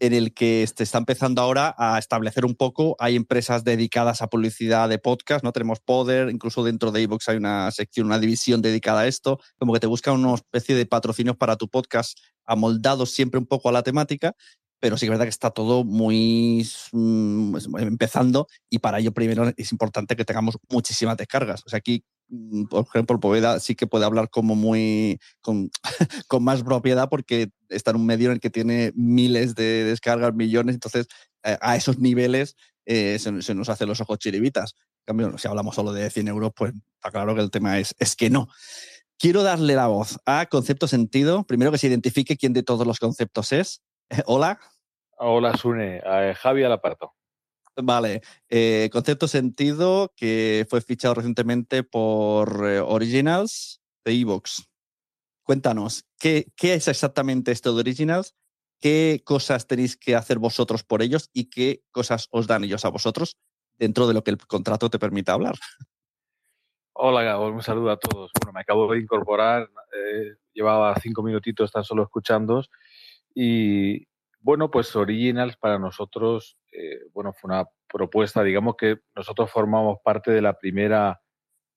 en 0.00 0.12
el 0.12 0.32
que 0.32 0.66
se 0.74 0.82
está 0.82 0.98
empezando 0.98 1.42
ahora 1.42 1.74
a 1.78 1.98
establecer 1.98 2.44
un 2.44 2.54
poco. 2.54 2.96
Hay 2.98 3.16
empresas 3.16 3.64
dedicadas 3.64 4.22
a 4.22 4.28
publicidad 4.28 4.88
de 4.88 4.98
podcast, 4.98 5.44
¿no? 5.44 5.52
Tenemos 5.52 5.80
Poder, 5.80 6.30
incluso 6.30 6.64
dentro 6.64 6.92
de 6.92 7.02
iVoox 7.02 7.28
hay 7.28 7.36
una 7.36 7.70
sección, 7.70 8.06
una 8.06 8.18
división 8.18 8.62
dedicada 8.62 9.00
a 9.00 9.06
esto, 9.06 9.40
como 9.58 9.72
que 9.72 9.80
te 9.80 9.86
buscan 9.86 10.14
una 10.14 10.34
especie 10.34 10.74
de 10.74 10.86
patrocinios 10.86 11.36
para 11.36 11.56
tu 11.56 11.68
podcast 11.68 12.18
amoldados 12.44 13.10
siempre 13.10 13.38
un 13.38 13.46
poco 13.46 13.68
a 13.68 13.72
la 13.72 13.82
temática, 13.82 14.34
pero 14.80 14.96
sí 14.96 15.06
que 15.06 15.06
es 15.06 15.10
verdad 15.10 15.24
que 15.24 15.30
está 15.30 15.50
todo 15.50 15.84
muy 15.84 16.68
mm, 16.92 17.56
empezando 17.78 18.48
y 18.70 18.78
para 18.78 18.98
ello 18.98 19.12
primero 19.12 19.52
es 19.56 19.72
importante 19.72 20.16
que 20.16 20.24
tengamos 20.24 20.58
muchísimas 20.68 21.16
descargas. 21.16 21.62
O 21.66 21.68
sea, 21.68 21.78
aquí 21.78 22.04
Mm, 22.28 22.64
por 22.66 22.86
ejemplo, 22.86 23.18
Poveda 23.20 23.58
sí 23.60 23.74
que 23.74 23.86
puede 23.86 24.04
hablar 24.04 24.28
como 24.30 24.54
muy 24.54 25.18
con, 25.40 25.70
con, 26.28 26.44
más 26.44 26.62
propiedad 26.62 27.08
porque 27.08 27.50
está 27.68 27.90
en 27.90 27.96
un 27.96 28.06
medio 28.06 28.28
en 28.28 28.34
el 28.34 28.40
que 28.40 28.50
tiene 28.50 28.92
miles 28.94 29.54
de 29.54 29.84
descargas, 29.84 30.34
millones, 30.34 30.74
entonces 30.74 31.06
eh, 31.44 31.56
a 31.60 31.76
esos 31.76 31.98
niveles 31.98 32.56
eh, 32.86 33.18
se, 33.18 33.54
nos 33.54 33.68
hacen 33.68 33.88
los 33.88 34.00
ojos 34.00 34.18
chiribitas. 34.18 34.74
En 35.06 35.16
cambio, 35.16 35.38
si 35.38 35.48
hablamos 35.48 35.74
solo 35.74 35.92
de 35.92 36.10
100 36.10 36.28
euros, 36.28 36.52
pues 36.54 36.74
está 36.96 37.10
claro 37.10 37.34
que 37.34 37.40
el 37.40 37.50
tema 37.50 37.78
es, 37.78 37.94
es 37.98 38.14
que 38.14 38.28
no. 38.28 38.48
Quiero 39.18 39.42
darle 39.42 39.74
la 39.74 39.88
voz 39.88 40.18
a 40.26 40.46
Concepto 40.46 40.86
Sentido. 40.86 41.44
Primero 41.44 41.72
que 41.72 41.78
se 41.78 41.88
identifique 41.88 42.36
quién 42.36 42.52
de 42.52 42.62
todos 42.62 42.86
los 42.86 43.00
conceptos 43.00 43.52
es. 43.52 43.82
hola. 44.26 44.58
Hola, 45.18 45.56
Sune. 45.56 46.00
Javi 46.36 46.62
Alaparto. 46.62 47.14
Vale, 47.80 48.22
eh, 48.48 48.88
concepto 48.92 49.28
sentido 49.28 50.12
que 50.16 50.66
fue 50.68 50.80
fichado 50.80 51.14
recientemente 51.14 51.84
por 51.84 52.66
eh, 52.66 52.80
Originals 52.80 53.80
de 54.04 54.12
Evox. 54.12 54.68
Cuéntanos, 55.44 56.04
¿qué, 56.18 56.46
¿qué, 56.56 56.74
es 56.74 56.88
exactamente 56.88 57.52
esto 57.52 57.72
de 57.72 57.80
Originals? 57.80 58.34
¿Qué 58.80 59.22
cosas 59.24 59.66
tenéis 59.66 59.96
que 59.96 60.16
hacer 60.16 60.38
vosotros 60.38 60.82
por 60.82 61.02
ellos 61.02 61.30
y 61.32 61.50
qué 61.50 61.82
cosas 61.92 62.26
os 62.30 62.48
dan 62.48 62.64
ellos 62.64 62.84
a 62.84 62.90
vosotros 62.90 63.36
dentro 63.76 64.08
de 64.08 64.14
lo 64.14 64.24
que 64.24 64.32
el 64.32 64.38
contrato 64.38 64.90
te 64.90 64.98
permita 64.98 65.32
hablar? 65.32 65.54
Hola, 66.94 67.22
Gabo, 67.22 67.46
un 67.46 67.62
saludo 67.62 67.92
a 67.92 67.96
todos. 67.96 68.32
Bueno, 68.40 68.52
me 68.52 68.60
acabo 68.60 68.92
de 68.92 68.98
incorporar, 68.98 69.70
eh, 69.92 70.34
llevaba 70.52 70.96
cinco 71.00 71.22
minutitos 71.22 71.70
tan 71.70 71.84
solo 71.84 72.02
escuchando 72.02 72.64
y, 73.40 74.08
bueno, 74.40 74.68
pues 74.68 74.96
Originals 74.96 75.56
para 75.56 75.78
nosotros, 75.78 76.58
eh, 76.72 77.02
bueno, 77.12 77.32
fue 77.32 77.50
una 77.50 77.68
propuesta, 77.86 78.42
digamos 78.42 78.74
que 78.76 78.98
nosotros 79.14 79.48
formamos 79.48 79.98
parte 80.02 80.32
de 80.32 80.42
la 80.42 80.58
primera 80.58 81.20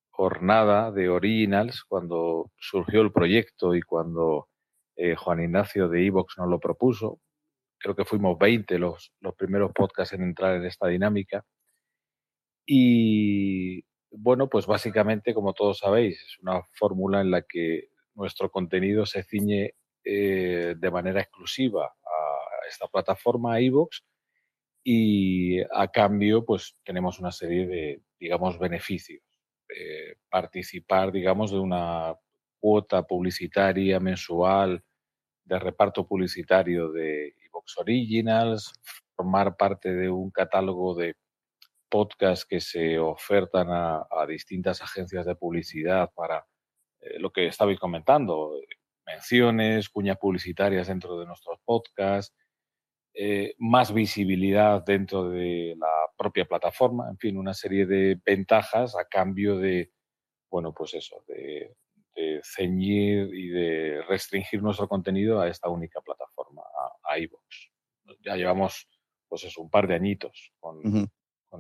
jornada 0.10 0.92
de 0.92 1.10
Originals 1.10 1.84
cuando 1.84 2.52
surgió 2.58 3.02
el 3.02 3.12
proyecto 3.12 3.76
y 3.76 3.84
cuando 3.84 4.50
eh, 4.96 5.16
Juan 5.16 5.44
Ignacio 5.44 5.88
de 5.88 6.08
Evox 6.08 6.40
nos 6.40 6.50
lo 6.50 6.60
propuso. 6.60 7.20
Creo 7.78 7.96
que 7.96 8.06
fuimos 8.06 8.40
20 8.40 8.80
los, 8.80 9.14
los 9.20 9.36
primeros 9.36 9.72
podcasts 9.72 10.16
en 10.16 10.24
entrar 10.24 10.56
en 10.56 10.66
esta 10.66 10.88
dinámica. 10.88 11.46
Y 12.66 13.84
bueno, 14.10 14.50
pues 14.50 14.66
básicamente, 14.66 15.36
como 15.36 15.54
todos 15.54 15.78
sabéis, 15.78 16.20
es 16.24 16.40
una 16.40 16.64
fórmula 16.74 17.22
en 17.22 17.30
la 17.30 17.44
que 17.44 17.90
nuestro 18.16 18.50
contenido 18.50 19.06
se 19.06 19.22
ciñe 19.22 19.76
eh, 20.04 20.76
de 20.78 20.92
manera 20.92 21.22
exclusiva 21.22 21.94
esta 22.68 22.88
plataforma 22.88 23.60
iVoox 23.60 24.02
y 24.84 25.60
a 25.62 25.90
cambio 25.92 26.46
pues 26.46 26.78
tenemos 26.86 27.20
una 27.20 27.32
serie 27.32 27.68
de, 27.68 28.02
digamos, 28.20 28.58
beneficios. 28.58 29.22
participar, 30.30 31.12
digamos, 31.12 31.52
de 31.52 31.60
una 31.60 32.16
cuota 32.60 33.04
publicitaria 33.04 34.00
mensual 34.00 34.84
de 35.44 35.60
reparto 35.60 36.08
publicitario 36.08 36.92
de 36.92 37.36
iVoox 37.48 37.78
Originals, 37.80 38.72
formar 39.16 39.58
parte 39.58 39.94
de 39.94 40.10
un 40.10 40.32
catálogo 40.32 40.96
de 40.96 41.16
podcasts 41.90 42.46
que 42.46 42.62
se 42.62 42.98
ofertan 42.98 43.68
a, 43.70 44.06
distintas 44.28 44.82
agencias 44.82 45.26
de 45.26 45.36
publicidad 45.36 46.10
para 46.16 46.48
eh, 47.02 47.20
lo 47.20 47.32
que 47.32 47.48
estabais 47.48 47.80
comentando, 47.80 48.54
menciones, 49.06 49.90
cuñas 49.90 50.18
publicitarias 50.18 50.88
dentro 50.88 51.20
de 51.20 51.26
nuestros 51.26 51.60
podcasts, 51.66 52.36
eh, 53.14 53.56
más 53.58 53.94
visibilidad 53.94 54.84
dentro 54.86 55.30
de 55.30 55.76
la 55.78 56.08
propia 56.18 56.46
plataforma, 56.46 57.10
en 57.10 57.18
fin, 57.18 57.38
una 57.38 57.54
serie 57.54 57.86
de 57.86 58.20
ventajas 58.26 58.96
a 58.96 59.06
cambio 59.06 59.58
de, 59.58 59.92
bueno, 60.50 60.74
pues 60.74 60.94
eso, 60.94 61.24
de 61.28 61.76
ceñir 62.44 63.34
y 63.34 63.50
de 63.50 64.02
restringir 64.08 64.62
nuestro 64.62 64.88
contenido 64.88 65.40
a 65.42 65.48
esta 65.48 65.70
única 65.70 66.02
plataforma, 66.02 66.62
a, 67.04 67.18
iVoox. 67.18 67.72
Ya 68.22 68.36
llevamos, 68.36 68.88
pues 69.28 69.44
es 69.44 69.58
un 69.58 69.70
par 69.70 69.88
de 69.88 69.96
añitos 69.96 70.54
con, 70.60 71.10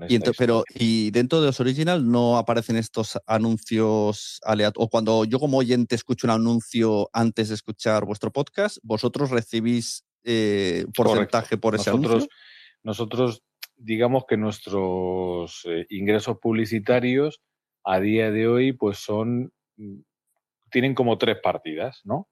y 0.08 0.20
pero 0.38 0.64
y 0.74 1.12
dentro 1.12 1.42
de 1.42 1.48
los 1.48 1.60
original 1.60 2.10
no 2.10 2.38
aparecen 2.38 2.78
estos 2.78 3.20
anuncios 3.26 4.40
aleatorios. 4.44 4.88
O 4.88 4.90
cuando 4.90 5.26
yo 5.26 5.40
como 5.40 5.58
oyente 5.58 5.96
escucho 5.96 6.28
un 6.28 6.32
anuncio 6.32 7.10
antes 7.12 7.50
de 7.50 7.56
escuchar 7.56 8.06
vuestro 8.06 8.32
podcast, 8.32 8.78
vosotros 8.84 9.32
recibís 9.32 10.06
eh, 10.24 10.86
porcentaje 10.96 11.58
por 11.58 11.76
ese 11.76 11.90
nosotros, 11.92 12.12
anuncio. 12.12 12.30
Nosotros, 12.84 13.44
digamos 13.76 14.24
que 14.28 14.38
nuestros 14.38 15.62
eh, 15.66 15.86
ingresos 15.90 16.38
publicitarios 16.40 17.42
a 17.84 18.00
día 18.00 18.32
de 18.32 18.48
hoy, 18.48 18.74
pues 18.74 18.98
son 18.98 19.52
mm, 19.76 20.00
tienen 20.72 20.96
como 20.96 21.18
tres 21.18 21.38
partidas, 21.44 22.00
¿no? 22.06 22.30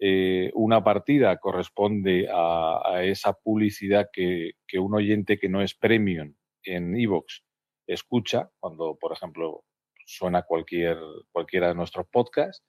Eh, 0.00 0.50
una 0.54 0.84
partida 0.84 1.38
corresponde 1.38 2.28
a, 2.30 3.02
esa 3.04 3.32
publicidad 3.32 4.08
que, 4.12 4.50
que, 4.66 4.78
un 4.78 4.92
oyente 4.92 5.38
que 5.38 5.48
no 5.48 5.62
es 5.62 5.74
premium 5.74 6.34
en 6.64 6.96
Evox 6.96 7.44
escucha, 7.86 8.50
cuando, 8.58 8.96
por 9.00 9.12
ejemplo, 9.12 9.64
suena 10.06 10.42
cualquier, 10.42 10.98
cualquiera 11.32 11.68
de 11.68 11.74
nuestros 11.74 12.06
podcasts, 12.08 12.64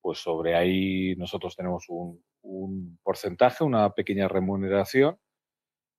pues 0.00 0.18
sobre 0.18 0.54
ahí 0.54 1.14
nosotros 1.16 1.56
tenemos 1.56 1.86
un, 1.88 2.22
porcentaje, 3.02 3.64
una 3.64 3.90
pequeña 3.94 4.28
remuneración. 4.28 5.18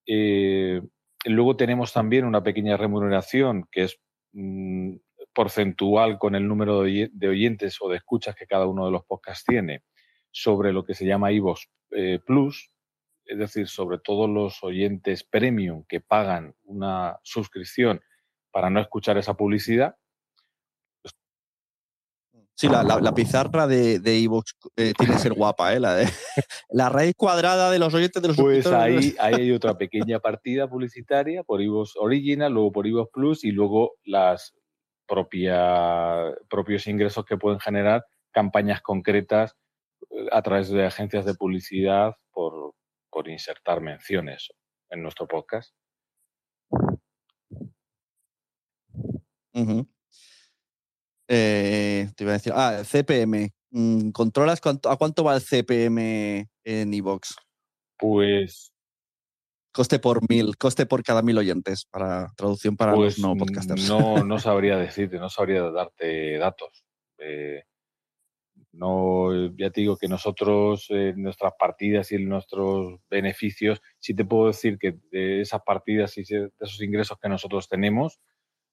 Eh, 0.06 0.80
luego 1.26 1.56
tenemos 1.56 1.92
también 1.92 2.26
una 2.26 2.44
pequeña 2.44 2.78
remuneración 2.78 3.68
que 3.72 3.86
es 3.86 3.98
mm, 4.34 4.98
porcentual 5.34 6.20
con 6.20 6.36
el 6.36 6.48
número 6.48 6.84
de, 6.84 7.10
oyentes 7.28 7.78
o 7.82 7.90
de 7.90 7.98
escuchas 7.98 8.36
que 8.36 8.46
cada 8.46 8.68
uno 8.68 8.86
de 8.86 8.92
los 8.92 9.06
podcasts 9.06 9.44
tiene 9.46 9.84
sobre 10.32 10.72
lo 10.72 10.86
que 10.86 10.94
se 10.94 11.06
llama 11.06 11.32
Evox 11.32 11.68
eh, 11.92 12.20
Plus, 12.24 12.72
es 13.26 13.38
decir, 13.38 13.68
sobre 13.68 13.98
todos 14.00 14.30
los 14.30 14.64
oyentes 14.64 15.24
premium 15.24 15.84
que 15.88 16.02
pagan 16.02 16.56
una 16.64 17.20
suscripción 17.24 18.02
para 18.52 18.70
no 18.70 18.80
escuchar 18.80 19.18
esa 19.18 19.34
publicidad. 19.34 19.96
Sí, 22.58 22.70
la, 22.70 23.14
pizarra 23.14 23.68
de, 23.68 24.00
de 24.00 24.24
Evox 24.24 24.56
eh, 24.78 24.94
tiene 24.98 25.16
que 25.16 25.20
ser 25.20 25.34
guapa, 25.34 25.74
¿eh? 25.74 25.80
La, 25.82 25.94
de, 25.94 26.06
la 26.70 26.88
raíz 26.88 27.14
cuadrada 27.18 27.70
de 27.70 27.80
los 27.80 27.94
oyentes 27.94 28.22
de 28.22 28.30
los 28.30 28.38
Pues 28.38 28.66
ahí, 28.68 29.14
ahí 29.20 29.34
hay 29.34 29.52
otra 29.52 29.78
pequeña 29.78 30.20
partida 30.20 30.70
publicitaria 30.70 31.44
por 31.44 31.62
Evox 31.62 31.98
Original, 31.98 32.54
luego 32.54 32.72
por 32.72 32.88
Evox 32.88 33.12
Plus 33.12 33.44
y 33.44 33.52
luego 33.52 33.96
las 34.06 34.56
propia, 35.06 36.34
propios 36.50 36.88
ingresos 36.88 37.26
que 37.26 37.38
pueden 37.38 37.60
generar 37.60 38.06
campañas 38.32 38.82
concretas 38.82 39.58
eh, 40.12 40.28
a 40.32 40.42
través 40.42 40.70
de 40.70 40.86
agencias 40.86 41.26
de 41.26 41.36
publicidad 41.36 42.14
por, 42.32 42.74
por 43.16 43.30
insertar 43.30 43.80
menciones 43.80 44.50
en 44.90 45.02
nuestro 45.02 45.26
podcast. 45.26 45.74
Eh, 51.30 52.10
te 52.14 52.24
iba 52.26 52.32
a 52.32 52.34
decir, 52.34 52.52
ah, 52.54 52.82
CPM. 52.84 53.54
Mm, 53.72 54.10
¿Controlas 54.10 54.60
a 54.66 54.98
cuánto 54.98 55.24
va 55.24 55.36
el 55.36 55.42
CPM 55.42 56.50
en 56.66 56.94
iVoox? 56.94 57.36
Pues. 57.98 58.74
Coste 59.72 60.00
por 60.00 60.30
mil, 60.30 60.58
coste 60.58 60.86
por 60.86 61.02
cada 61.02 61.22
mil 61.22 61.38
oyentes, 61.38 61.86
para 61.86 62.34
traducción 62.36 62.76
para 62.76 62.92
los 62.92 63.00
pues 63.00 63.20
no 63.20 63.38
podcasters. 63.38 63.88
No, 63.88 64.26
no 64.26 64.40
sabría 64.40 64.76
decirte, 64.76 65.20
no 65.20 65.30
sabría 65.30 65.62
darte 65.72 66.38
datos. 66.38 66.84
Eh, 67.20 67.64
no, 68.78 69.34
ya 69.58 69.70
te 69.70 69.82
digo 69.82 69.98
que 69.98 70.08
nosotros, 70.08 70.88
en 70.90 71.22
nuestras 71.24 71.54
partidas 71.58 72.12
y 72.12 72.16
en 72.16 72.30
nuestros 72.30 73.00
beneficios, 73.10 73.82
sí 74.00 74.14
te 74.14 74.26
puedo 74.26 74.48
decir 74.48 74.78
que 74.78 74.96
de 75.12 75.42
esas 75.42 75.62
partidas 75.64 76.18
y 76.18 76.24
de 76.24 76.52
esos 76.60 76.82
ingresos 76.82 77.18
que 77.22 77.30
nosotros 77.30 77.68
tenemos, 77.70 78.20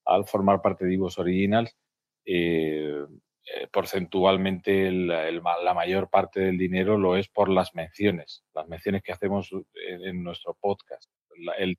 al 0.04 0.24
formar 0.26 0.60
parte 0.60 0.84
de 0.84 0.94
Ivos 0.94 1.18
Originals, 1.18 1.76
eh, 2.24 3.04
eh, 3.44 3.66
porcentualmente 3.72 4.90
la 4.92 5.74
mayor 5.74 6.08
parte 6.08 6.40
del 6.40 6.58
dinero 6.58 6.96
lo 6.96 7.16
es 7.16 7.28
por 7.28 7.48
las 7.48 7.74
menciones, 7.74 8.44
las 8.54 8.68
menciones 8.68 9.02
que 9.02 9.12
hacemos 9.12 9.50
en, 9.74 10.22
nuestro 10.22 10.56
podcast. 10.60 11.10
el, 11.58 11.76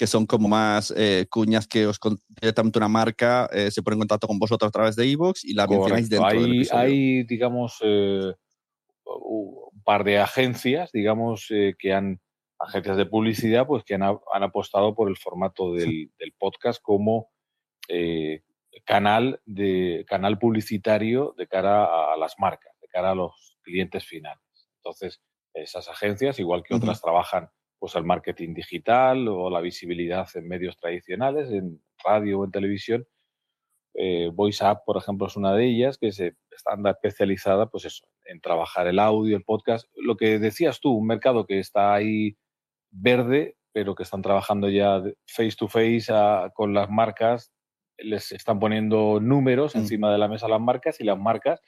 que 0.00 0.06
son 0.06 0.24
como 0.24 0.48
más 0.48 0.94
eh, 0.96 1.26
cuñas 1.28 1.66
que 1.66 1.86
os 1.86 2.00
directamente 2.40 2.78
una 2.78 2.88
marca 2.88 3.50
eh, 3.52 3.70
se 3.70 3.82
pone 3.82 3.96
en 3.96 3.98
contacto 3.98 4.26
con 4.26 4.38
vosotros 4.38 4.66
a 4.66 4.72
través 4.72 4.96
de 4.96 5.04
iVoox 5.08 5.44
y 5.44 5.52
la 5.52 5.66
mencionáis 5.66 6.08
dentro 6.08 6.26
hay, 6.26 6.40
del 6.40 6.54
episodio. 6.54 6.80
Hay, 6.80 7.22
digamos, 7.24 7.76
eh, 7.82 8.32
un 9.04 9.82
par 9.84 10.04
de 10.04 10.18
agencias, 10.18 10.90
digamos, 10.90 11.48
que 11.78 11.92
han, 11.92 12.18
agencias 12.58 12.96
de 12.96 13.04
publicidad, 13.04 13.66
pues 13.66 13.84
que 13.84 13.92
han, 13.92 14.00
han 14.02 14.42
apostado 14.42 14.94
por 14.94 15.10
el 15.10 15.18
formato 15.18 15.74
del, 15.74 16.10
del 16.18 16.32
podcast 16.38 16.80
como 16.80 17.28
canal, 18.86 19.42
de, 19.44 20.06
canal 20.08 20.38
publicitario 20.38 21.34
de 21.36 21.46
cara 21.46 21.84
a 22.14 22.16
las 22.16 22.36
marcas, 22.38 22.72
de 22.80 22.88
cara 22.88 23.10
a 23.10 23.14
los 23.14 23.58
clientes 23.60 24.06
finales. 24.06 24.70
Entonces, 24.76 25.20
esas 25.52 25.88
agencias, 25.88 26.38
igual 26.38 26.62
que 26.62 26.74
otras, 26.74 27.02
trabajan 27.02 27.50
pues 27.80 27.96
el 27.96 28.04
marketing 28.04 28.52
digital 28.54 29.26
o 29.26 29.48
la 29.50 29.60
visibilidad 29.60 30.28
en 30.34 30.46
medios 30.46 30.76
tradicionales, 30.76 31.50
en 31.50 31.82
radio 32.04 32.40
o 32.40 32.44
en 32.44 32.50
televisión. 32.52 33.08
Eh, 33.94 34.30
VoiceUp, 34.32 34.84
por 34.84 34.98
ejemplo, 34.98 35.26
es 35.26 35.36
una 35.36 35.54
de 35.54 35.64
ellas 35.64 35.98
que 35.98 36.12
se 36.12 36.36
está 36.50 36.78
especializada 36.90 37.66
pues 37.70 37.86
eso, 37.86 38.06
en 38.26 38.40
trabajar 38.40 38.86
el 38.86 38.98
audio, 38.98 39.36
el 39.36 39.44
podcast. 39.44 39.88
Lo 39.96 40.16
que 40.16 40.38
decías 40.38 40.78
tú, 40.78 40.92
un 40.92 41.06
mercado 41.06 41.46
que 41.46 41.58
está 41.58 41.94
ahí 41.94 42.36
verde, 42.90 43.56
pero 43.72 43.94
que 43.94 44.02
están 44.02 44.20
trabajando 44.20 44.68
ya 44.68 45.02
face 45.26 45.56
to 45.56 45.66
face 45.66 46.12
con 46.54 46.74
las 46.74 46.90
marcas, 46.90 47.50
les 47.96 48.30
están 48.32 48.60
poniendo 48.60 49.20
números 49.20 49.74
mm. 49.74 49.78
encima 49.78 50.12
de 50.12 50.18
la 50.18 50.28
mesa 50.28 50.46
a 50.46 50.50
las 50.50 50.60
marcas 50.60 51.00
y 51.00 51.04
las 51.04 51.18
marcas, 51.18 51.60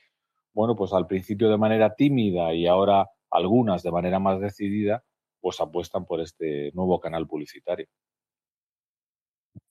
bueno, 0.52 0.76
pues 0.76 0.92
al 0.92 1.06
principio 1.06 1.48
de 1.48 1.56
manera 1.56 1.94
tímida 1.94 2.52
y 2.52 2.66
ahora 2.66 3.08
algunas 3.30 3.82
de 3.82 3.90
manera 3.90 4.18
más 4.18 4.40
decidida, 4.40 5.02
pues 5.42 5.60
apuestan 5.60 6.06
por 6.06 6.20
este 6.20 6.70
nuevo 6.72 6.98
canal 7.00 7.26
publicitario. 7.26 7.86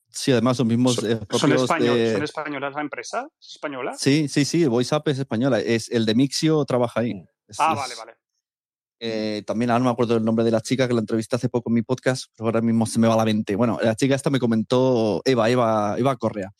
Sí, 0.09 0.33
además 0.33 0.59
los 0.59 0.67
mismos. 0.67 0.95
¿Son, 0.95 1.09
eh, 1.09 2.19
españolas 2.21 2.73
la 2.75 2.81
empresa? 2.81 3.27
¿Es 3.39 3.53
española? 3.53 3.93
Sí, 3.97 4.27
sí, 4.27 4.43
sí, 4.43 4.67
VoiceUp 4.67 5.07
es 5.07 5.19
española. 5.19 5.59
Es, 5.61 5.89
el 5.89 6.05
de 6.05 6.13
Mixio 6.13 6.65
trabaja 6.65 6.99
ahí. 6.99 7.13
Mm. 7.13 7.25
ah, 7.57 7.73
vale, 7.73 7.95
vale. 7.95 8.13
Eh, 9.03 9.41
también 9.47 9.71
ahora 9.71 9.79
no 9.79 9.85
me 9.85 9.91
acuerdo 9.91 10.17
el 10.17 10.23
nombre 10.23 10.45
de 10.45 10.51
la 10.51 10.61
chica 10.61 10.87
que 10.87 10.93
la 10.93 10.99
entrevisté 10.99 11.37
hace 11.37 11.49
poco 11.49 11.69
en 11.71 11.75
mi 11.75 11.81
podcast, 11.81 12.25
pero 12.35 12.49
ahora 12.49 12.61
mismo 12.61 12.85
se 12.85 12.99
me 12.99 13.07
va 13.07 13.15
a 13.15 13.17
la 13.17 13.25
mente. 13.25 13.55
Bueno, 13.55 13.79
la 13.81 13.95
chica 13.95 14.13
esta 14.13 14.29
me 14.29 14.37
comentó, 14.37 15.21
Eva, 15.25 15.49
Eva, 15.49 15.95
Eva 15.97 16.15
Correa 16.17 16.53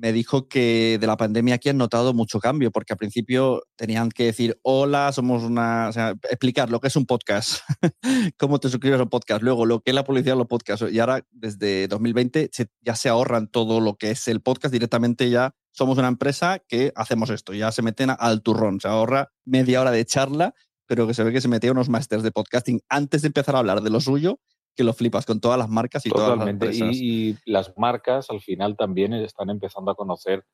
me 0.00 0.12
dijo 0.12 0.48
que 0.48 0.98
de 1.00 1.06
la 1.06 1.16
pandemia 1.16 1.56
aquí 1.56 1.68
han 1.68 1.76
notado 1.76 2.14
mucho 2.14 2.38
cambio, 2.38 2.70
porque 2.70 2.92
al 2.92 2.98
principio 2.98 3.62
tenían 3.76 4.10
que 4.10 4.26
decir, 4.26 4.58
hola, 4.62 5.12
somos 5.12 5.42
una... 5.42 5.88
O 5.88 5.92
sea, 5.92 6.14
explicar 6.30 6.70
lo 6.70 6.80
que 6.80 6.88
es 6.88 6.96
un 6.96 7.06
podcast, 7.06 7.60
cómo 8.38 8.60
te 8.60 8.68
suscribes 8.68 9.00
a 9.00 9.04
un 9.04 9.08
podcast, 9.08 9.42
luego 9.42 9.66
lo 9.66 9.80
que 9.80 9.90
es 9.90 9.94
la 9.94 10.04
publicidad 10.04 10.34
de 10.34 10.38
los 10.38 10.46
podcasts. 10.46 10.86
Y 10.90 10.98
ahora, 11.00 11.26
desde 11.30 11.88
2020, 11.88 12.50
ya 12.80 12.94
se 12.94 13.08
ahorran 13.08 13.48
todo 13.48 13.80
lo 13.80 13.96
que 13.96 14.12
es 14.12 14.28
el 14.28 14.40
podcast, 14.40 14.72
directamente 14.72 15.30
ya 15.30 15.54
somos 15.72 15.98
una 15.98 16.08
empresa 16.08 16.60
que 16.66 16.92
hacemos 16.94 17.30
esto, 17.30 17.52
ya 17.52 17.72
se 17.72 17.82
meten 17.82 18.10
al 18.16 18.42
turrón, 18.42 18.80
se 18.80 18.88
ahorra 18.88 19.32
media 19.44 19.80
hora 19.80 19.90
de 19.90 20.04
charla, 20.04 20.54
pero 20.86 21.06
que 21.06 21.14
se 21.14 21.22
ve 21.24 21.32
que 21.32 21.40
se 21.40 21.48
metía 21.48 21.72
unos 21.72 21.88
másters 21.88 22.22
de 22.22 22.30
podcasting 22.30 22.80
antes 22.88 23.22
de 23.22 23.28
empezar 23.28 23.56
a 23.56 23.58
hablar 23.58 23.82
de 23.82 23.90
lo 23.90 24.00
suyo 24.00 24.40
que 24.78 24.84
lo 24.84 24.92
flipas 24.92 25.26
con 25.26 25.40
todas 25.40 25.58
las 25.58 25.68
marcas 25.68 26.06
y 26.06 26.08
todas 26.08 26.38
las 26.38 26.46
empresas. 26.46 26.90
Y, 26.92 27.36
las 27.46 27.76
marcas 27.76 28.30
al 28.30 28.40
final 28.40 28.76
también 28.76 29.12
están 29.12 29.50
empezando 29.50 29.90
a 29.90 29.96
conocer 29.96 30.44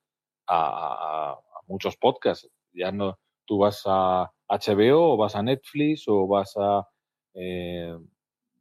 a, 0.47 1.37
muchos 1.67 1.95
podcasts. 1.95 2.49
Ya 2.73 2.91
no, 2.91 3.19
tú 3.45 3.59
vas 3.59 3.83
a 3.85 4.31
HBO 4.49 5.13
o 5.13 5.17
vas 5.17 5.35
a 5.35 5.43
Netflix 5.43 6.05
o 6.07 6.25
vas 6.25 6.55
a 6.57 6.87
eh, 7.35 7.95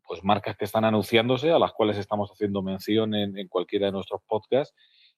pues 0.07 0.23
marcas 0.23 0.55
que 0.59 0.67
están 0.67 0.85
anunciándose, 0.85 1.51
a 1.51 1.59
las 1.59 1.73
cuales 1.73 1.97
estamos 1.97 2.31
haciendo 2.31 2.61
mención 2.63 3.15
en, 3.15 3.49
cualquiera 3.49 3.87
de 3.87 3.93
nuestros 3.93 4.21
podcasts, 4.29 4.75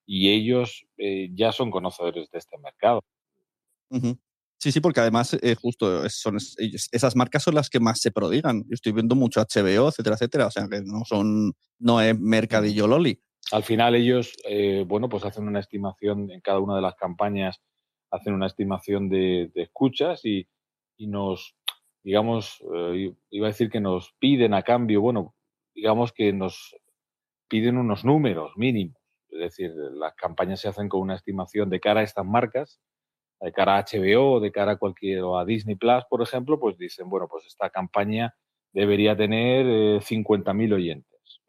y 0.06 0.30
ellos 0.30 0.86
eh, 0.96 1.28
ya 1.34 1.50
son 1.50 1.72
conocedores 1.72 2.30
de 2.30 2.38
este 2.38 2.56
mercado. 2.58 3.02
Sí, 4.58 4.72
sí, 4.72 4.80
porque 4.80 5.00
además 5.00 5.36
eh, 5.42 5.54
justo 5.54 6.08
son 6.08 6.36
esas 6.36 7.14
marcas 7.14 7.42
son 7.42 7.54
las 7.54 7.68
que 7.68 7.80
más 7.80 8.00
se 8.00 8.10
prodigan. 8.10 8.62
Yo 8.62 8.74
estoy 8.74 8.92
viendo 8.92 9.14
mucho 9.14 9.40
HBO, 9.40 9.88
etcétera, 9.88 10.14
etcétera. 10.14 10.46
O 10.46 10.50
sea 10.50 10.66
que 10.68 10.80
no 10.82 11.04
son, 11.04 11.52
no 11.78 12.00
es 12.00 12.18
mercadillo 12.18 12.86
loli. 12.86 13.20
Al 13.52 13.62
final 13.62 13.94
ellos, 13.94 14.32
eh, 14.48 14.84
bueno, 14.86 15.08
pues 15.08 15.24
hacen 15.24 15.46
una 15.46 15.60
estimación 15.60 16.30
en 16.30 16.40
cada 16.40 16.58
una 16.58 16.74
de 16.74 16.82
las 16.82 16.96
campañas, 16.96 17.60
hacen 18.10 18.32
una 18.32 18.46
estimación 18.46 19.08
de, 19.08 19.52
escuchas 19.54 20.24
y, 20.24 20.48
nos, 20.98 21.54
digamos, 22.02 22.60
eh, 22.74 23.12
iba 23.30 23.46
a 23.46 23.50
decir 23.50 23.70
que 23.70 23.80
nos 23.80 24.14
piden 24.18 24.54
a 24.54 24.62
cambio, 24.62 25.00
bueno, 25.00 25.36
digamos 25.74 26.12
que 26.12 26.32
nos 26.32 26.74
piden 27.48 27.76
unos 27.76 28.04
números 28.04 28.52
mínimos. 28.56 28.96
Es 29.28 29.38
decir, 29.38 29.70
las 29.70 30.14
campañas 30.14 30.60
se 30.60 30.68
hacen 30.68 30.88
con 30.88 31.02
una 31.02 31.14
estimación 31.14 31.68
de 31.68 31.78
cara 31.78 32.00
a 32.00 32.04
estas 32.04 32.24
marcas 32.24 32.80
de 33.40 33.52
cara 33.52 33.78
a 33.78 33.84
HBO, 33.84 34.40
de 34.40 34.50
cara 34.50 34.72
a 34.72 34.76
cualquier, 34.76 35.22
o 35.22 35.38
a 35.38 35.44
Disney 35.44 35.76
Plus, 35.76 36.04
por 36.08 36.22
ejemplo, 36.22 36.58
pues 36.58 36.78
dicen, 36.78 37.08
bueno, 37.08 37.28
pues 37.30 37.44
esta 37.46 37.70
campaña 37.70 38.34
debería 38.72 39.16
tener 39.16 39.66
50.000 40.00 40.70
eh, 40.70 40.74
oyentes. 40.74 41.40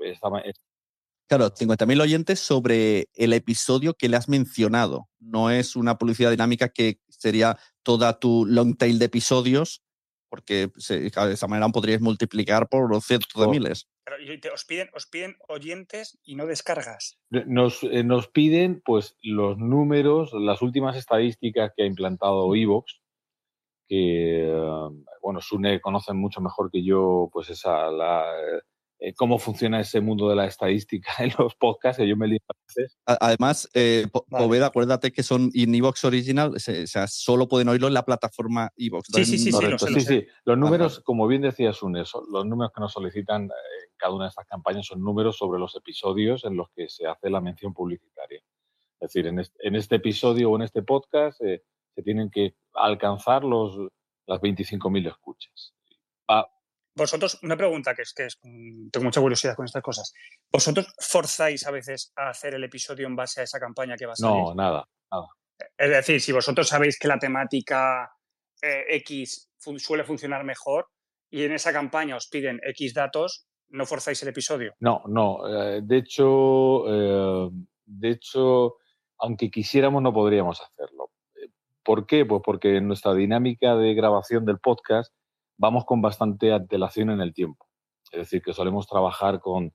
Claro, 1.27 1.53
50.000 1.53 2.01
oyentes 2.01 2.39
sobre 2.39 3.09
el 3.13 3.33
episodio 3.33 3.93
que 3.95 4.07
le 4.07 4.15
has 4.15 4.29
mencionado. 4.29 5.09
No 5.19 5.49
es 5.49 5.75
una 5.75 5.97
publicidad 5.97 6.31
dinámica 6.31 6.69
que 6.69 6.99
sería 7.09 7.57
toda 7.83 8.17
tu 8.19 8.45
long 8.45 8.77
tail 8.77 8.97
de 8.97 9.05
episodios, 9.05 9.81
porque 10.29 10.71
de 10.89 11.33
esa 11.33 11.47
manera 11.47 11.67
podrías 11.69 11.99
multiplicar 11.99 12.69
por 12.69 13.01
cientos 13.01 13.41
de 13.41 13.47
miles. 13.47 13.87
Os, 14.53 14.65
piden, 14.65 14.89
os 14.93 15.05
piden 15.07 15.35
oyentes 15.47 16.19
y 16.23 16.35
no 16.35 16.45
descargas. 16.45 17.19
Nos, 17.29 17.83
eh, 17.83 18.03
nos 18.03 18.29
piden 18.29 18.81
pues 18.85 19.17
los 19.21 19.57
números, 19.57 20.31
las 20.33 20.61
últimas 20.61 20.95
estadísticas 20.95 21.73
que 21.75 21.83
ha 21.83 21.85
implantado 21.85 22.55
Evox, 22.55 23.01
que 23.87 24.45
eh, 24.45 24.89
bueno, 25.21 25.41
Sune 25.41 25.81
conoce 25.81 26.13
mucho 26.13 26.39
mejor 26.39 26.71
que 26.71 26.83
yo, 26.83 27.29
pues 27.33 27.49
esa 27.49 27.91
la, 27.91 28.23
eh, 28.99 29.13
cómo 29.13 29.37
funciona 29.37 29.79
ese 29.79 30.01
mundo 30.01 30.27
de 30.27 30.35
la 30.35 30.45
estadística 30.45 31.11
en 31.19 31.31
los 31.37 31.53
podcasts, 31.55 32.01
que 32.01 32.07
yo 32.07 32.17
me 32.17 32.27
lío 32.27 32.39
a 32.47 32.53
veces. 32.67 32.97
Además, 33.05 33.69
eh, 33.73 34.07
acuérdate 34.63 35.11
que 35.11 35.21
son 35.21 35.51
en 35.53 35.75
Evox 35.75 36.03
Original, 36.05 36.53
o 36.55 36.59
sea, 36.59 37.07
solo 37.07 37.47
pueden 37.47 37.69
oírlo 37.69 37.87
en 37.87 37.93
la 37.93 38.05
plataforma 38.05 38.71
Evox. 38.75 39.09
Sí, 39.13 39.25
sí, 39.25 39.37
sí, 39.37 39.51
sí, 39.51 40.01
sí, 40.01 40.27
Los 40.45 40.57
números, 40.57 41.01
como 41.01 41.27
bien 41.27 41.43
decía 41.43 41.73
Sune, 41.73 41.99
los 41.99 42.45
números 42.45 42.71
que 42.73 42.81
nos 42.81 42.93
solicitan 42.93 43.45
eh, 43.45 43.76
cada 43.97 44.13
una 44.13 44.25
de 44.25 44.29
estas 44.29 44.47
campañas 44.47 44.85
son 44.85 45.01
números 45.01 45.37
sobre 45.37 45.59
los 45.59 45.75
episodios 45.75 46.45
en 46.45 46.55
los 46.55 46.69
que 46.75 46.89
se 46.89 47.05
hace 47.07 47.29
la 47.29 47.41
mención 47.41 47.73
publicitaria. 47.73 48.41
Es 48.99 49.13
decir, 49.13 49.27
en 49.27 49.75
este, 49.75 49.95
episodio 49.95 50.49
o 50.49 50.55
en 50.55 50.63
este 50.63 50.81
podcast 50.81 51.41
eh, 51.41 51.63
se 51.93 52.01
tienen 52.01 52.31
que 52.31 52.55
alcanzar 52.73 53.43
los, 53.43 53.77
las 54.25 54.41
25.000 54.41 55.07
escuchas. 55.07 55.73
Vosotros, 56.97 57.37
una 57.43 57.55
pregunta 57.55 57.93
que 57.93 58.01
es 58.01 58.13
que 58.15 58.27
mm, 58.41 58.89
tengo 58.89 59.03
mucha 59.03 59.21
curiosidad 59.21 59.55
con 59.55 59.65
estas 59.65 59.83
cosas. 59.83 60.11
¿Vosotros 60.51 60.87
forzáis 60.99 61.67
a 61.67 61.71
veces 61.71 62.11
a 62.15 62.29
hacer 62.29 62.55
el 62.55 62.63
episodio 62.63 63.05
en 63.05 63.15
base 63.15 63.41
a 63.41 63.43
esa 63.43 63.59
campaña 63.59 63.95
que 63.95 64.07
va 64.07 64.13
a 64.13 64.15
salir? 64.15 64.35
No, 64.35 64.55
nada, 64.55 64.83
nada. 65.11 65.27
Es 65.77 65.89
decir, 65.91 66.19
si 66.21 66.31
vosotros 66.31 66.67
sabéis 66.67 66.97
que 66.97 67.07
la 67.07 67.19
temática 67.19 68.11
eh, 68.63 68.85
X 68.95 69.47
suele 69.77 70.05
funcionar 70.05 70.43
mejor 70.43 70.89
y 71.29 71.43
en 71.43 71.51
esa 71.51 71.71
campaña 71.71 72.15
os 72.15 72.27
piden 72.29 72.59
X 72.63 72.95
datos, 72.95 73.45
¿no 73.69 73.85
forzáis 73.85 74.21
el 74.23 74.29
episodio? 74.29 74.73
No, 74.79 75.03
no. 75.07 75.47
Eh, 75.47 75.81
de 75.83 75.97
hecho, 75.97 76.83
eh, 76.87 77.49
de 77.85 78.09
hecho, 78.09 78.75
aunque 79.17 79.49
quisiéramos, 79.49 80.01
no 80.01 80.13
podríamos 80.13 80.61
hacerlo. 80.61 81.11
¿Por 81.83 82.05
qué? 82.05 82.25
Pues 82.25 82.41
porque 82.43 82.77
en 82.77 82.87
nuestra 82.87 83.13
dinámica 83.13 83.75
de 83.75 83.93
grabación 83.93 84.45
del 84.45 84.59
podcast 84.59 85.13
vamos 85.57 85.85
con 85.85 86.01
bastante 86.01 86.51
antelación 86.51 87.09
en 87.09 87.21
el 87.21 87.33
tiempo. 87.33 87.65
Es 88.11 88.19
decir, 88.19 88.41
que 88.41 88.53
solemos 88.53 88.87
trabajar 88.87 89.39
con, 89.39 89.73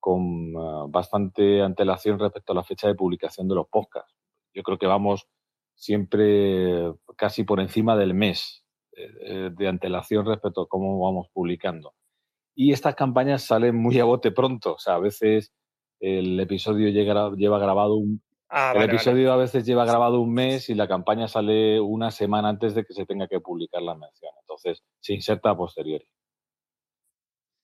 con 0.00 0.52
ah, 0.56 0.86
bastante 0.88 1.62
antelación 1.62 2.18
respecto 2.18 2.52
a 2.52 2.56
la 2.56 2.64
fecha 2.64 2.88
de 2.88 2.94
publicación 2.94 3.48
de 3.48 3.54
los 3.54 3.68
podcasts. 3.68 4.14
Yo 4.52 4.62
creo 4.62 4.78
que 4.78 4.86
vamos 4.86 5.28
siempre 5.74 6.92
casi 7.16 7.44
por 7.44 7.60
encima 7.60 7.96
del 7.96 8.14
mes 8.14 8.64
eh, 8.96 9.08
eh, 9.20 9.50
de 9.52 9.68
antelación 9.68 10.26
respecto 10.26 10.62
a 10.62 10.68
cómo 10.68 11.00
vamos 11.00 11.28
publicando. 11.32 11.94
Y 12.54 12.72
estas 12.72 12.94
campañas 12.94 13.42
salen 13.42 13.76
muy 13.76 13.98
a 13.98 14.04
bote 14.04 14.30
pronto. 14.30 14.74
O 14.74 14.78
sea, 14.78 14.94
a 14.94 15.00
veces 15.00 15.52
el 16.00 16.38
episodio 16.38 16.88
llega, 16.90 17.30
lleva 17.36 17.58
grabado 17.58 17.96
un, 17.96 18.22
Ah, 18.56 18.72
el 18.76 18.82
episodio 18.82 19.32
a 19.32 19.36
veces 19.36 19.66
lleva 19.66 19.84
grabado 19.84 20.20
un 20.20 20.32
mes 20.32 20.68
y 20.68 20.74
la 20.74 20.86
campaña 20.86 21.26
sale 21.26 21.80
una 21.80 22.12
semana 22.12 22.50
antes 22.50 22.76
de 22.76 22.84
que 22.84 22.94
se 22.94 23.04
tenga 23.04 23.26
que 23.26 23.40
publicar 23.40 23.82
la 23.82 23.96
mención. 23.96 24.30
Entonces, 24.42 24.80
se 25.00 25.12
inserta 25.12 25.50
a 25.50 25.56
posteriori. 25.56 26.06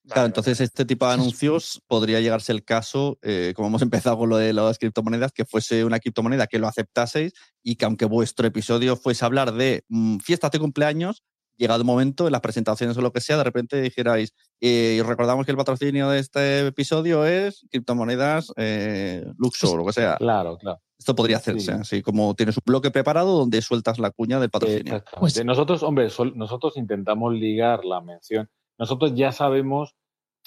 Claro, 0.08 0.26
entonces 0.26 0.60
este 0.60 0.84
tipo 0.84 1.06
de 1.06 1.12
anuncios 1.12 1.80
podría 1.86 2.20
llegarse 2.20 2.50
el 2.50 2.64
caso, 2.64 3.18
eh, 3.22 3.52
como 3.54 3.68
hemos 3.68 3.82
empezado 3.82 4.18
con 4.18 4.30
lo 4.30 4.36
de 4.36 4.52
las 4.52 4.78
criptomonedas, 4.78 5.30
que 5.30 5.44
fuese 5.44 5.84
una 5.84 6.00
criptomoneda 6.00 6.48
que 6.48 6.58
lo 6.58 6.66
aceptaseis 6.66 7.34
y 7.62 7.76
que 7.76 7.84
aunque 7.84 8.06
vuestro 8.06 8.48
episodio 8.48 8.96
fuese 8.96 9.24
hablar 9.24 9.52
de 9.52 9.84
mm, 9.88 10.18
fiestas 10.18 10.50
de 10.50 10.58
cumpleaños, 10.58 11.22
llegado 11.60 11.80
el 11.80 11.86
momento, 11.86 12.26
en 12.26 12.32
las 12.32 12.40
presentaciones 12.40 12.96
o 12.96 13.02
lo 13.02 13.12
que 13.12 13.20
sea, 13.20 13.36
de 13.36 13.44
repente 13.44 13.80
dijerais, 13.80 14.34
eh, 14.60 14.96
y 14.98 15.02
recordamos 15.02 15.44
que 15.44 15.52
el 15.52 15.58
patrocinio 15.58 16.08
de 16.08 16.18
este 16.18 16.66
episodio 16.66 17.26
es 17.26 17.66
criptomonedas 17.70 18.52
eh, 18.56 19.24
Luxor 19.36 19.74
o 19.74 19.76
lo 19.76 19.86
que 19.86 19.92
sea. 19.92 20.16
Claro, 20.16 20.56
claro. 20.56 20.80
Esto 20.98 21.14
podría 21.14 21.36
hacerse, 21.36 21.72
así 21.72 22.02
como 22.02 22.34
tienes 22.34 22.56
un 22.56 22.62
bloque 22.66 22.90
preparado 22.90 23.38
donde 23.38 23.62
sueltas 23.62 23.98
la 23.98 24.10
cuña 24.10 24.38
del 24.38 24.50
patrocinio. 24.50 25.02
Pues, 25.18 25.42
nosotros, 25.44 25.82
hombre, 25.82 26.08
nosotros 26.34 26.76
intentamos 26.76 27.32
ligar 27.32 27.84
la 27.84 28.00
mención. 28.02 28.50
Nosotros 28.78 29.14
ya 29.14 29.32
sabemos 29.32 29.94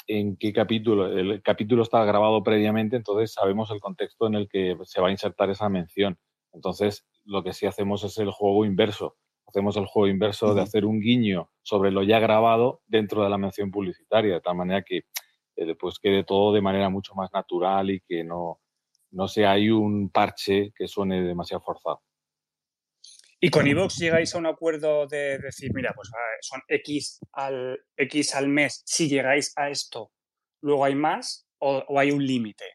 en 0.05 0.35
qué 0.35 0.53
capítulo, 0.53 1.07
el 1.07 1.41
capítulo 1.41 1.81
está 1.81 2.03
grabado 2.05 2.43
previamente, 2.43 2.97
entonces 2.97 3.33
sabemos 3.33 3.71
el 3.71 3.79
contexto 3.79 4.27
en 4.27 4.35
el 4.35 4.47
que 4.47 4.75
se 4.83 5.01
va 5.01 5.07
a 5.07 5.11
insertar 5.11 5.49
esa 5.49 5.69
mención. 5.69 6.17
Entonces, 6.51 7.05
lo 7.25 7.43
que 7.43 7.53
sí 7.53 7.65
hacemos 7.65 8.03
es 8.03 8.17
el 8.19 8.29
juego 8.29 8.65
inverso 8.65 9.15
hacemos 9.53 9.77
el 9.77 9.85
juego 9.85 10.07
inverso 10.07 10.55
de 10.55 10.63
hacer 10.63 10.83
un 10.83 10.99
guiño 10.99 11.51
sobre 11.61 11.91
lo 11.91 12.01
ya 12.01 12.19
grabado 12.19 12.81
dentro 12.87 13.23
de 13.23 13.29
la 13.29 13.37
mención 13.37 13.69
publicitaria, 13.69 14.33
de 14.33 14.41
tal 14.41 14.55
manera 14.55 14.81
que 14.81 15.05
eh, 15.55 15.75
pues 15.75 15.99
quede 15.99 16.23
todo 16.23 16.53
de 16.53 16.61
manera 16.61 16.89
mucho 16.89 17.13
más 17.13 17.31
natural 17.31 17.91
y 17.91 18.01
que 18.01 18.23
no, 18.23 18.59
no 19.11 19.27
sea 19.27 19.51
ahí 19.51 19.69
un 19.69 20.09
parche 20.09 20.73
que 20.75 20.87
suene 20.87 21.21
demasiado 21.21 21.61
forzado. 21.61 22.01
Y 23.39 23.51
con 23.51 23.67
Evox 23.67 23.97
llegáis 23.97 24.33
a 24.33 24.39
un 24.39 24.47
acuerdo 24.47 25.05
de 25.05 25.37
decir, 25.37 25.69
mira, 25.75 25.93
pues 25.95 26.09
son 26.41 26.61
X 26.67 27.19
al, 27.33 27.79
X 27.95 28.33
al 28.33 28.47
mes, 28.47 28.81
si 28.85 29.07
llegáis 29.07 29.53
a 29.55 29.69
esto, 29.69 30.11
luego 30.61 30.83
hay 30.85 30.95
más 30.95 31.47
o, 31.59 31.99
hay 31.99 32.09
un 32.09 32.25
límite. 32.25 32.65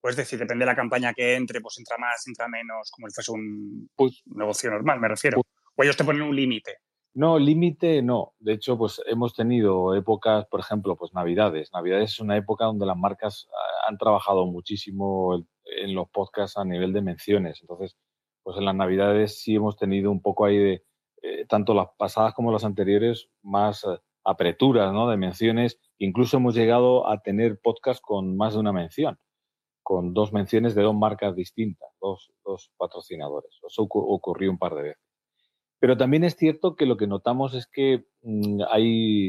Pues 0.00 0.12
es 0.12 0.18
decir, 0.18 0.38
depende 0.38 0.62
de 0.62 0.70
la 0.70 0.76
campaña 0.76 1.12
que 1.12 1.34
entre, 1.34 1.60
pues 1.60 1.76
entra 1.78 1.98
más, 1.98 2.24
entra 2.28 2.46
menos, 2.46 2.88
como 2.92 3.08
si 3.08 3.14
fuese 3.14 3.32
un, 3.32 3.90
pues 3.96 4.22
negocio 4.26 4.70
normal, 4.70 5.00
me 5.00 5.08
refiero. 5.08 5.42
Pues 5.42 5.59
¿O 5.80 5.82
ellos 5.82 5.96
te 5.96 6.04
ponen 6.04 6.20
un 6.20 6.36
límite? 6.36 6.76
No, 7.14 7.38
límite 7.38 8.02
no. 8.02 8.34
De 8.38 8.52
hecho, 8.52 8.76
pues 8.76 9.00
hemos 9.06 9.34
tenido 9.34 9.94
épocas, 9.94 10.44
por 10.50 10.60
ejemplo, 10.60 10.94
pues 10.94 11.14
Navidades. 11.14 11.70
Navidades 11.72 12.10
es 12.10 12.20
una 12.20 12.36
época 12.36 12.66
donde 12.66 12.84
las 12.84 12.98
marcas 12.98 13.48
ah, 13.50 13.88
han 13.88 13.96
trabajado 13.96 14.44
muchísimo 14.44 15.42
en 15.64 15.94
los 15.94 16.10
podcasts 16.10 16.58
a 16.58 16.66
nivel 16.66 16.92
de 16.92 17.00
menciones. 17.00 17.62
Entonces, 17.62 17.96
pues 18.42 18.58
en 18.58 18.66
las 18.66 18.74
Navidades 18.74 19.40
sí 19.40 19.54
hemos 19.54 19.78
tenido 19.78 20.10
un 20.10 20.20
poco 20.20 20.44
ahí 20.44 20.58
de, 20.58 20.84
eh, 21.22 21.46
tanto 21.48 21.72
las 21.72 21.86
pasadas 21.96 22.34
como 22.34 22.52
las 22.52 22.64
anteriores, 22.64 23.30
más 23.42 23.82
eh, 23.84 23.98
apreturas, 24.22 24.92
¿no? 24.92 25.08
De 25.08 25.16
menciones. 25.16 25.80
Incluso 25.96 26.36
hemos 26.36 26.54
llegado 26.54 27.08
a 27.08 27.22
tener 27.22 27.58
podcasts 27.58 28.02
con 28.02 28.36
más 28.36 28.52
de 28.52 28.60
una 28.60 28.74
mención, 28.74 29.18
con 29.82 30.12
dos 30.12 30.30
menciones 30.34 30.74
de 30.74 30.82
dos 30.82 30.94
marcas 30.94 31.34
distintas, 31.34 31.88
dos, 32.02 32.30
dos 32.44 32.70
patrocinadores. 32.76 33.58
Eso 33.66 33.84
ocurrió 33.88 34.50
un 34.50 34.58
par 34.58 34.74
de 34.74 34.82
veces. 34.82 35.09
Pero 35.80 35.96
también 35.96 36.24
es 36.24 36.36
cierto 36.36 36.76
que 36.76 36.86
lo 36.86 36.96
que 36.96 37.06
notamos 37.06 37.54
es 37.54 37.66
que 37.66 38.04
mm, 38.22 38.60
hay, 38.70 39.28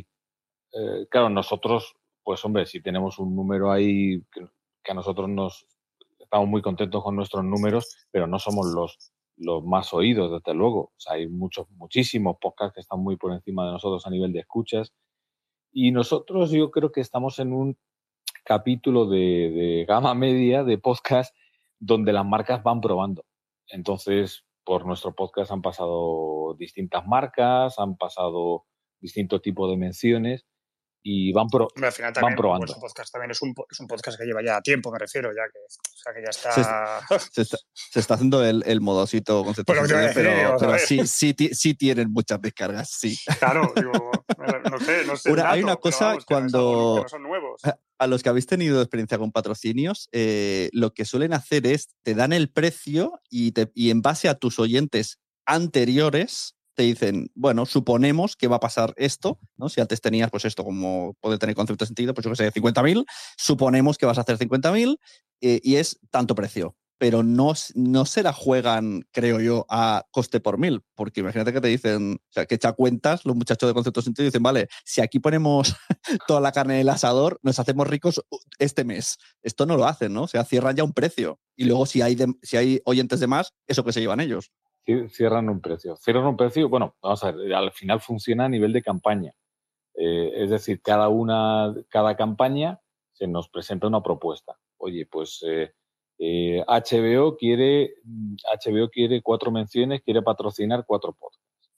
eh, 0.73 1.07
claro, 1.09 1.29
nosotros, 1.29 1.95
pues 2.23 2.43
hombre, 2.45 2.65
si 2.65 2.81
tenemos 2.81 3.17
un 3.19 3.35
número 3.35 3.71
ahí 3.71 4.21
que, 4.31 4.91
a 4.91 4.93
nosotros 4.93 5.29
nos 5.29 5.65
estamos 6.19 6.49
muy 6.49 6.61
contentos 6.61 7.03
con 7.03 7.15
nuestros 7.15 7.45
números, 7.45 8.07
pero 8.11 8.27
no 8.27 8.39
somos 8.39 8.67
los, 8.73 9.13
los 9.37 9.63
más 9.63 9.93
oídos, 9.93 10.31
desde 10.31 10.57
luego. 10.57 10.91
O 11.07 11.11
hay 11.11 11.27
muchos, 11.27 11.69
muchísimos 11.71 12.37
podcasts 12.41 12.75
que 12.75 12.81
están 12.81 12.99
muy 12.99 13.15
por 13.15 13.31
encima 13.31 13.65
de 13.65 13.71
nosotros 13.71 14.05
a 14.05 14.09
nivel 14.09 14.33
de 14.33 14.41
escuchas. 14.41 14.93
Y 15.71 15.91
nosotros 15.91 16.51
yo 16.51 16.71
creo 16.71 16.91
que 16.91 17.01
estamos 17.01 17.39
en 17.39 17.53
un 17.53 17.77
capítulo 18.43 19.05
de, 19.07 19.17
de 19.17 19.85
gama 19.87 20.13
media 20.15 20.63
de 20.63 20.77
podcast 20.77 21.33
donde 21.79 22.11
las 22.11 22.25
marcas 22.25 22.61
van 22.63 22.81
probando. 22.81 23.23
Entonces, 23.67 24.43
por 24.63 24.85
nuestro 24.85 25.13
podcast 25.15 25.51
han 25.51 25.61
pasado 25.61 26.55
distintas 26.57 27.05
marcas, 27.07 27.79
han 27.79 27.97
pasado 27.97 28.65
distintos 28.99 29.41
tipos 29.41 29.69
de 29.69 29.77
menciones 29.77 30.45
y 31.03 31.33
van, 31.33 31.47
pro, 31.47 31.67
al 31.81 31.91
final 31.91 32.13
también, 32.13 32.31
van 32.31 32.35
probando. 32.35 32.73
podcast 32.79 33.11
también 33.11 33.31
es 33.31 33.41
un, 33.41 33.55
es 33.69 33.79
un, 33.79 33.87
podcast 33.87 34.19
que 34.19 34.25
lleva 34.25 34.43
ya 34.43 34.61
tiempo, 34.61 34.91
me 34.91 34.99
refiero, 34.99 35.31
ya 35.31 35.43
que, 35.51 35.59
o 35.59 35.97
sea, 35.97 36.13
que 36.13 36.21
ya 36.21 36.29
está... 36.29 36.51
Se, 37.17 37.41
está... 37.41 37.57
se, 37.73 37.99
está, 37.99 38.13
haciendo 38.13 38.45
el, 38.45 38.63
el 38.67 38.81
modosito 38.81 39.43
conceptual, 39.43 39.79
pues 39.79 40.13
pero, 40.13 40.57
pero 40.59 40.77
sí, 40.77 41.07
sí, 41.07 41.33
sí, 41.53 41.73
tienen 41.73 42.11
muchas 42.11 42.39
descargas, 42.39 42.91
sí. 42.91 43.17
Claro, 43.39 43.73
digo, 43.75 43.91
no 44.69 44.79
sé, 44.79 45.05
no 45.05 45.15
sé. 45.15 45.41
hay 45.43 45.63
una 45.63 45.77
cosa 45.77 46.17
cuando... 46.27 46.99
no 47.01 47.07
son 47.07 47.23
nuevos. 47.23 47.61
A 48.01 48.07
los 48.07 48.23
que 48.23 48.29
habéis 48.29 48.47
tenido 48.47 48.81
experiencia 48.81 49.19
con 49.19 49.31
patrocinios, 49.31 50.09
eh, 50.11 50.71
lo 50.73 50.91
que 50.91 51.05
suelen 51.05 51.33
hacer 51.33 51.67
es 51.67 51.89
te 52.01 52.15
dan 52.15 52.33
el 52.33 52.49
precio 52.49 53.21
y, 53.29 53.53
en 53.75 54.01
base 54.01 54.27
a 54.27 54.33
tus 54.33 54.57
oyentes 54.57 55.19
anteriores 55.45 56.55
te 56.73 56.81
dicen, 56.81 57.29
bueno, 57.35 57.67
suponemos 57.67 58.35
que 58.35 58.47
va 58.47 58.55
a 58.55 58.59
pasar 58.59 58.95
esto, 58.97 59.37
¿no? 59.55 59.69
Si 59.69 59.81
antes 59.81 60.01
tenías, 60.01 60.31
pues 60.31 60.45
esto 60.45 60.63
como 60.63 61.15
puede 61.21 61.37
tener 61.37 61.53
concepto 61.53 61.85
de 61.85 61.89
sentido, 61.89 62.15
pues 62.15 62.25
yo 62.25 62.31
que 62.31 62.37
sé, 62.37 62.51
50.000, 62.51 63.05
suponemos 63.37 63.99
que 63.99 64.07
vas 64.07 64.17
a 64.17 64.21
hacer 64.21 64.39
50.000 64.39 64.97
eh, 65.41 65.59
y 65.61 65.75
es 65.75 65.99
tanto 66.09 66.33
precio. 66.33 66.75
Pero 67.01 67.23
no, 67.23 67.53
no 67.73 68.05
se 68.05 68.21
la 68.21 68.31
juegan, 68.31 69.07
creo 69.11 69.39
yo, 69.39 69.65
a 69.69 70.05
coste 70.11 70.39
por 70.39 70.59
mil, 70.59 70.83
porque 70.93 71.21
imagínate 71.21 71.51
que 71.51 71.59
te 71.59 71.67
dicen, 71.67 72.19
o 72.29 72.31
sea, 72.31 72.45
que 72.45 72.53
echa 72.53 72.73
cuentas 72.73 73.25
los 73.25 73.35
muchachos 73.35 73.67
de 73.67 73.73
concepto 73.73 74.03
sentido 74.03 74.25
y 74.25 74.27
dicen, 74.27 74.43
vale, 74.43 74.67
si 74.85 75.01
aquí 75.01 75.17
ponemos 75.17 75.75
toda 76.27 76.39
la 76.41 76.51
carne 76.51 76.75
en 76.75 76.81
el 76.81 76.89
asador, 76.89 77.39
nos 77.41 77.57
hacemos 77.57 77.87
ricos 77.87 78.23
este 78.59 78.83
mes. 78.83 79.17
Esto 79.41 79.65
no 79.65 79.77
lo 79.77 79.85
hacen, 79.85 80.13
¿no? 80.13 80.21
O 80.21 80.27
sea, 80.27 80.43
cierran 80.43 80.75
ya 80.75 80.83
un 80.83 80.93
precio. 80.93 81.39
Y 81.55 81.65
luego 81.65 81.87
si 81.87 82.03
hay, 82.03 82.15
si 82.43 82.57
hay 82.57 82.81
oyentes 82.85 83.19
de 83.19 83.25
más, 83.25 83.55
eso 83.65 83.83
que 83.83 83.93
se 83.93 84.01
llevan 84.01 84.19
ellos. 84.19 84.51
Cierran 85.09 85.49
un 85.49 85.59
precio. 85.59 85.95
Cierran 85.95 86.27
un 86.27 86.37
precio, 86.37 86.69
bueno, 86.69 86.97
vamos 87.01 87.23
a 87.23 87.31
ver, 87.31 87.51
al 87.51 87.71
final 87.71 87.99
funciona 87.99 88.45
a 88.45 88.49
nivel 88.49 88.73
de 88.73 88.83
campaña. 88.83 89.33
Eh, 89.95 90.33
es 90.35 90.51
decir, 90.51 90.83
cada 90.83 91.09
una, 91.09 91.73
cada 91.89 92.15
campaña 92.15 92.79
se 93.11 93.25
nos 93.25 93.49
presenta 93.49 93.87
una 93.87 94.03
propuesta. 94.03 94.59
Oye, 94.77 95.07
pues 95.11 95.43
HBO, 95.43 95.73
eh, 96.23 96.63
quiere, 97.39 97.95
HBO 98.43 98.89
quiere 98.89 99.21
cuatro 99.23 99.49
menciones, 99.51 100.03
quiere 100.03 100.21
patrocinar 100.21 100.85
cuatro 100.85 101.13
podcasts. 101.13 101.71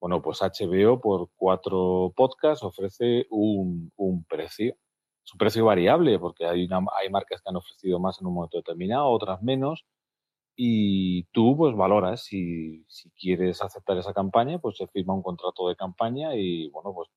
Bueno, 0.00 0.22
pues 0.22 0.40
HBO 0.40 1.00
por 1.00 1.28
cuatro 1.36 2.10
podcasts 2.16 2.64
ofrece 2.64 3.26
un, 3.28 3.92
precio. 4.26 4.74
Es 5.22 5.34
un 5.34 5.38
precio 5.38 5.66
variable 5.66 6.18
porque 6.18 6.46
hay, 6.46 6.66
hay 6.98 7.10
marcas 7.10 7.42
que 7.42 7.50
han 7.50 7.56
ofrecido 7.56 8.00
más 8.00 8.18
en 8.20 8.26
un 8.28 8.34
momento 8.34 8.56
determinado, 8.56 9.06
otras 9.10 9.42
menos. 9.42 9.84
Y 10.56 11.24
tú 11.32 11.56
pues 11.56 11.76
valoras 11.76 12.24
si, 12.24 12.84
si 12.88 13.10
quieres 13.10 13.62
aceptar 13.62 13.98
esa 13.98 14.14
campaña, 14.14 14.58
pues 14.58 14.78
se 14.78 14.86
firma 14.88 15.14
un 15.14 15.22
contrato 15.22 15.68
de 15.68 15.76
campaña 15.76 16.34
y 16.34 16.70
bueno, 16.70 16.94
pues 16.94 17.10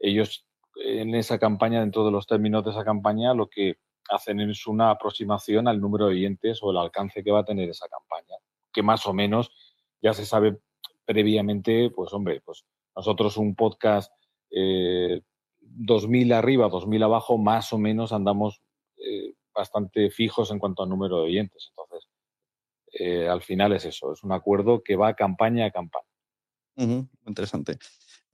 ellos 0.00 0.46
en 0.76 1.14
esa 1.14 1.38
campaña, 1.38 1.80
dentro 1.80 2.06
de 2.06 2.10
los 2.12 2.26
términos 2.26 2.64
de 2.64 2.70
esa 2.70 2.84
campaña, 2.84 3.34
lo 3.34 3.48
que 3.48 3.76
hacen 4.08 4.40
es 4.40 4.66
una 4.66 4.90
aproximación 4.90 5.68
al 5.68 5.80
número 5.80 6.06
de 6.06 6.12
oyentes 6.12 6.58
o 6.62 6.70
el 6.70 6.78
alcance 6.78 7.22
que 7.22 7.30
va 7.30 7.40
a 7.40 7.44
tener 7.44 7.68
esa 7.68 7.88
campaña, 7.88 8.36
que 8.72 8.82
más 8.82 9.06
o 9.06 9.12
menos 9.12 9.50
ya 10.00 10.12
se 10.12 10.26
sabe 10.26 10.58
previamente, 11.04 11.90
pues 11.90 12.12
hombre, 12.12 12.40
pues 12.44 12.64
nosotros 12.94 13.36
un 13.36 13.54
podcast 13.54 14.12
eh, 14.50 15.22
2.000 15.60 16.34
arriba, 16.34 16.68
2.000 16.68 17.04
abajo, 17.04 17.38
más 17.38 17.72
o 17.72 17.78
menos 17.78 18.12
andamos 18.12 18.60
eh, 18.96 19.34
bastante 19.54 20.10
fijos 20.10 20.50
en 20.50 20.58
cuanto 20.58 20.82
al 20.82 20.88
número 20.88 21.18
de 21.18 21.24
oyentes. 21.24 21.70
Entonces, 21.70 22.08
eh, 22.92 23.28
al 23.28 23.42
final 23.42 23.72
es 23.72 23.84
eso, 23.84 24.12
es 24.12 24.22
un 24.22 24.32
acuerdo 24.32 24.82
que 24.82 24.96
va 24.96 25.14
campaña 25.14 25.66
a 25.66 25.70
campaña. 25.70 26.06
interesante. 27.26 27.78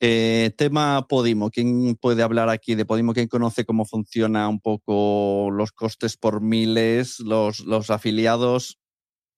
Eh, 0.01 0.53
tema 0.57 1.09
Podimo, 1.09 1.51
¿quién 1.51 1.97
puede 1.97 2.23
hablar 2.23 2.49
aquí 2.51 2.77
de 2.77 2.85
Podimo? 2.85 3.15
¿Quién 3.15 3.27
conoce 3.27 3.65
cómo 3.65 3.85
funciona 3.85 4.49
un 4.49 4.61
poco 4.61 5.51
los 5.51 5.73
costes 5.73 6.17
por 6.17 6.41
miles, 6.41 7.19
los, 7.19 7.61
los 7.61 7.91
afiliados? 7.91 8.79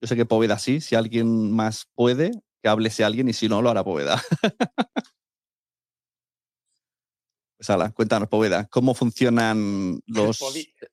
Yo 0.02 0.08
sé 0.08 0.16
que 0.16 0.26
Poveda 0.26 0.58
sí, 0.58 0.82
si 0.82 0.96
alguien 0.96 1.50
más 1.50 1.86
puede, 1.94 2.32
que 2.62 2.68
hable 2.68 2.88
ese 2.88 3.04
alguien 3.04 3.28
y 3.30 3.32
si 3.32 3.48
no, 3.48 3.62
lo 3.62 3.70
hará 3.70 3.84
Poveda. 3.84 4.22
pues 7.56 7.70
ala, 7.70 7.90
cuéntanos, 7.92 8.28
Poveda, 8.28 8.66
¿cómo 8.66 8.94
funcionan 8.94 10.00
los... 10.06 10.38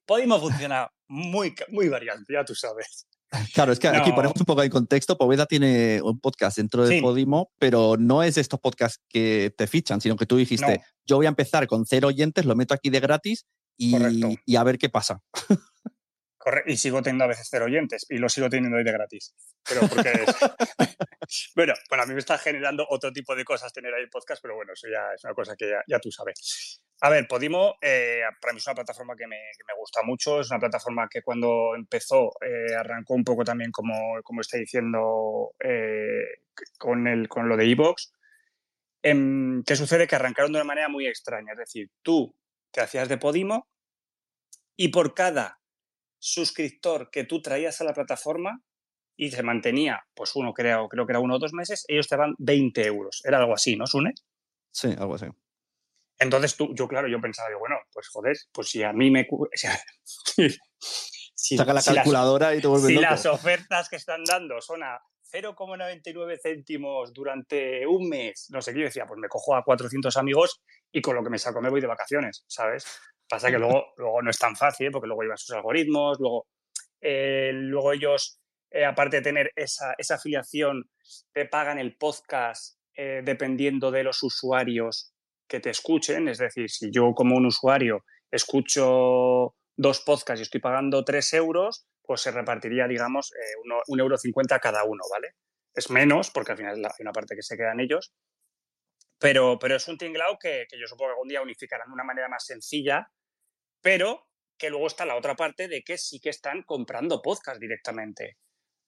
Podimo 0.05 0.39
funciona 0.39 0.89
muy, 1.09 1.53
muy 1.70 1.89
variante, 1.89 2.34
ya 2.34 2.45
tú 2.45 2.55
sabes. 2.55 3.05
Claro, 3.53 3.73
es 3.73 3.80
que 3.80 3.88
aquí 3.89 4.11
ponemos 4.11 4.39
un 4.39 4.45
poco 4.45 4.61
de 4.61 4.69
contexto. 4.69 5.17
Poveda 5.17 5.45
tiene 5.45 6.01
un 6.01 6.19
podcast 6.19 6.57
dentro 6.57 6.86
de 6.88 7.01
Podimo, 7.01 7.51
pero 7.59 7.95
no 7.97 8.23
es 8.23 8.38
estos 8.38 8.59
podcasts 8.59 9.03
que 9.09 9.53
te 9.57 9.67
fichan, 9.67 9.99
sino 9.99 10.15
que 10.15 10.25
tú 10.25 10.38
dijiste, 10.38 10.82
yo 11.05 11.17
voy 11.17 11.25
a 11.25 11.30
empezar 11.30 11.67
con 11.67 11.86
cero 11.86 12.07
oyentes, 12.07 12.45
lo 12.45 12.55
meto 12.55 12.73
aquí 12.73 12.89
de 12.89 12.99
gratis 12.99 13.45
y, 13.78 13.95
y 14.45 14.55
a 14.55 14.63
ver 14.63 14.78
qué 14.78 14.89
pasa. 14.89 15.21
y 16.65 16.78
sigo 16.78 17.01
teniendo 17.01 17.25
a 17.25 17.28
veces 17.28 17.47
cero 17.49 17.65
oyentes 17.65 18.05
y 18.09 18.17
lo 18.17 18.30
sigo 18.30 18.49
teniendo 18.49 18.78
ahí 18.78 18.84
de 18.84 18.91
gratis. 18.91 19.36
Pero 19.67 19.82
porque 19.88 20.11
bueno, 21.55 21.73
bueno, 21.89 22.03
a 22.03 22.05
mí 22.05 22.13
me 22.13 22.19
está 22.19 22.38
generando 22.38 22.86
otro 22.89 23.11
tipo 23.11 23.36
de 23.36 23.43
cosas 23.43 23.73
tener 23.73 23.93
ahí 23.93 24.07
podcast, 24.07 24.41
pero 24.41 24.55
bueno, 24.55 24.73
eso 24.73 24.88
ya 24.88 25.13
es 25.13 25.23
una 25.23 25.34
cosa 25.34 25.55
que 25.55 25.71
ya, 25.88 25.99
tú 25.99 26.11
sabes. 26.11 26.82
A 27.00 27.10
ver, 27.10 27.28
Podimo 27.28 27.76
eh, 27.82 28.22
para 28.41 28.54
mí 28.54 28.58
es 28.58 28.66
una 28.66 28.76
plataforma 28.76 29.16
que 29.16 29.28
me, 29.28 29.38
gusta 29.78 30.02
mucho, 30.02 30.41
es 30.41 30.50
una 30.50 30.60
plataforma 30.60 31.08
que 31.08 31.22
cuando 31.22 31.76
empezó 31.76 32.32
eh, 32.41 32.74
arrancó 32.76 33.14
un 33.14 33.24
poco 33.24 33.43
también 33.43 33.72
como, 33.72 33.93
como 34.24 34.41
está 34.41 34.58
diciendo 34.58 35.52
eh, 35.60 36.41
con, 36.80 37.08
el, 37.08 37.28
con 37.28 37.48
lo 37.48 37.56
de 37.56 37.70
Evox. 37.70 38.14
Em, 39.04 39.64
¿Qué 39.64 39.76
sucede? 39.76 40.08
Que 40.08 40.16
arrancaron 40.16 40.52
de 40.52 40.58
una 40.58 40.66
manera 40.66 40.89
muy 40.89 41.06
extraña, 41.06 41.52
es 41.52 41.60
decir, 41.60 41.91
tú 42.02 42.36
te 42.72 42.82
hacías 42.82 43.08
de 43.10 43.18
Podimo 43.18 43.68
y 44.76 44.88
por 44.88 45.14
cada 45.14 45.60
suscriptor 46.18 47.12
que 47.12 47.26
tú 47.26 47.43
traías 47.43 47.80
a 47.80 47.84
la 47.84 47.93
plataforma 47.93 48.64
y 49.16 49.30
se 49.30 49.43
mantenía, 49.43 50.04
pues 50.16 50.36
uno 50.36 50.52
creo, 50.54 50.88
creo 50.89 51.06
que 51.06 51.12
era 51.12 51.20
uno 51.20 51.36
o 51.36 51.39
dos 51.39 51.54
meses, 51.54 51.86
ellos 51.88 52.08
te 52.08 52.16
daban 52.16 52.36
20 52.39 52.86
euros. 52.86 53.22
Era 53.24 53.38
algo 53.38 53.54
así, 53.54 53.76
¿no, 53.76 53.86
Sune? 53.86 54.14
Sí, 54.72 54.89
algo 54.98 55.16
así. 55.16 55.28
Entonces 56.20 56.55
tú, 56.55 56.74
yo 56.74 56.88
claro, 56.88 57.07
yo 57.07 57.22
pensaba, 57.22 57.49
yo, 57.51 57.59
bueno, 57.59 57.78
pues 57.91 58.07
joder, 58.09 58.36
pues 58.51 58.70
si 58.70 58.84
a 58.84 58.93
mí 58.93 59.11
me... 59.11 59.28
si, 61.36 61.57
Saca 61.57 61.74
la 61.74 61.82
calculadora 61.82 62.55
y 62.55 62.61
te 62.61 62.68
vuelves 62.68 62.88
Si 62.88 62.95
las 62.95 63.26
ofertas 63.26 63.89
que 63.89 63.97
están 63.97 64.24
dando 64.24 64.59
son 64.61 64.84
a 64.84 64.99
0,99 65.32 66.39
céntimos 66.41 67.13
durante 67.13 67.86
un 67.86 68.09
mes, 68.09 68.47
no 68.49 68.61
sé 68.61 68.74
qué, 68.74 68.80
yo 68.80 68.86
decía, 68.86 69.05
pues 69.05 69.20
me 69.20 69.28
cojo 69.28 69.55
a 69.55 69.63
400 69.63 70.15
amigos 70.18 70.61
y 70.91 71.01
con 71.01 71.15
lo 71.15 71.24
que 71.24 71.30
me 71.30 71.38
saco 71.38 71.61
me 71.61 71.70
voy 71.70 71.82
de 71.82 71.88
vacaciones, 71.88 72.43
¿sabes? 72.47 72.86
Pasa 73.30 73.51
que 73.51 73.59
luego, 73.59 73.86
luego 73.97 74.22
no 74.22 74.30
es 74.30 74.39
tan 74.39 74.55
fácil, 74.55 74.91
porque 74.91 75.07
luego 75.07 75.22
llevan 75.22 75.38
sus 75.38 75.55
algoritmos, 75.55 76.20
luego, 76.20 76.47
eh, 77.01 77.51
luego 77.53 77.91
ellos, 77.93 78.39
eh, 78.72 78.86
aparte 78.86 79.18
de 79.18 79.22
tener 79.22 79.51
esa, 79.55 79.93
esa, 79.97 80.15
afiliación, 80.15 80.89
te 81.34 81.45
pagan 81.45 81.78
el 81.78 81.97
podcast 81.97 82.80
eh, 82.95 83.22
dependiendo 83.24 83.91
de 83.91 84.03
los 84.03 84.24
usuarios 84.24 85.13
que 85.48 85.60
te 85.60 85.70
escuchen. 85.70 86.28
Es 86.28 86.38
decir, 86.38 86.70
si 86.70 86.91
yo 86.91 87.14
como 87.14 87.36
un 87.36 87.45
usuario 87.45 88.04
escucho 88.32 89.56
dos 89.76 90.02
podcasts 90.02 90.39
y 90.39 90.43
estoy 90.43 90.62
pagando 90.62 91.04
tres 91.04 91.34
euros, 91.34 91.88
pues 92.04 92.22
se 92.22 92.32
repartiría, 92.32 92.88
digamos, 92.88 93.32
un 93.88 94.00
euro 94.00 94.18
cincuenta 94.18 94.60
cada 94.60 94.84
uno, 94.84 95.04
¿vale? 95.12 95.36
Es 95.74 95.89
menos, 95.89 96.32
porque 96.32 96.54
al 96.54 96.58
final 96.58 96.84
hay 96.84 96.91
una 97.02 97.12
parte 97.12 97.36
que 97.36 97.43
se 97.43 97.58
quedan 97.58 97.80
ellos, 97.80 98.14
pero, 99.20 99.60
pero 99.60 99.76
es 99.76 99.88
un 99.88 99.98
tinglao 99.98 100.38
que, 100.39 100.66
que, 100.70 100.80
yo 100.80 100.88
supongo 100.88 101.10
que 101.10 101.14
algún 101.14 101.28
día 101.28 101.41
unificarán 101.41 101.88
de 101.88 101.93
una 101.93 102.04
manera 102.04 102.30
más 102.30 102.45
sencilla 102.45 103.12
pero 103.82 104.28
que 104.58 104.70
luego 104.70 104.88
está 104.88 105.06
la 105.06 105.16
otra 105.16 105.36
parte 105.36 105.68
de 105.68 105.84
que 105.84 105.98
sí 105.98 106.20
que 106.20 106.30
están 106.30 106.64
comprando 106.64 107.22
podcast 107.22 107.60
directamente. 107.60 108.38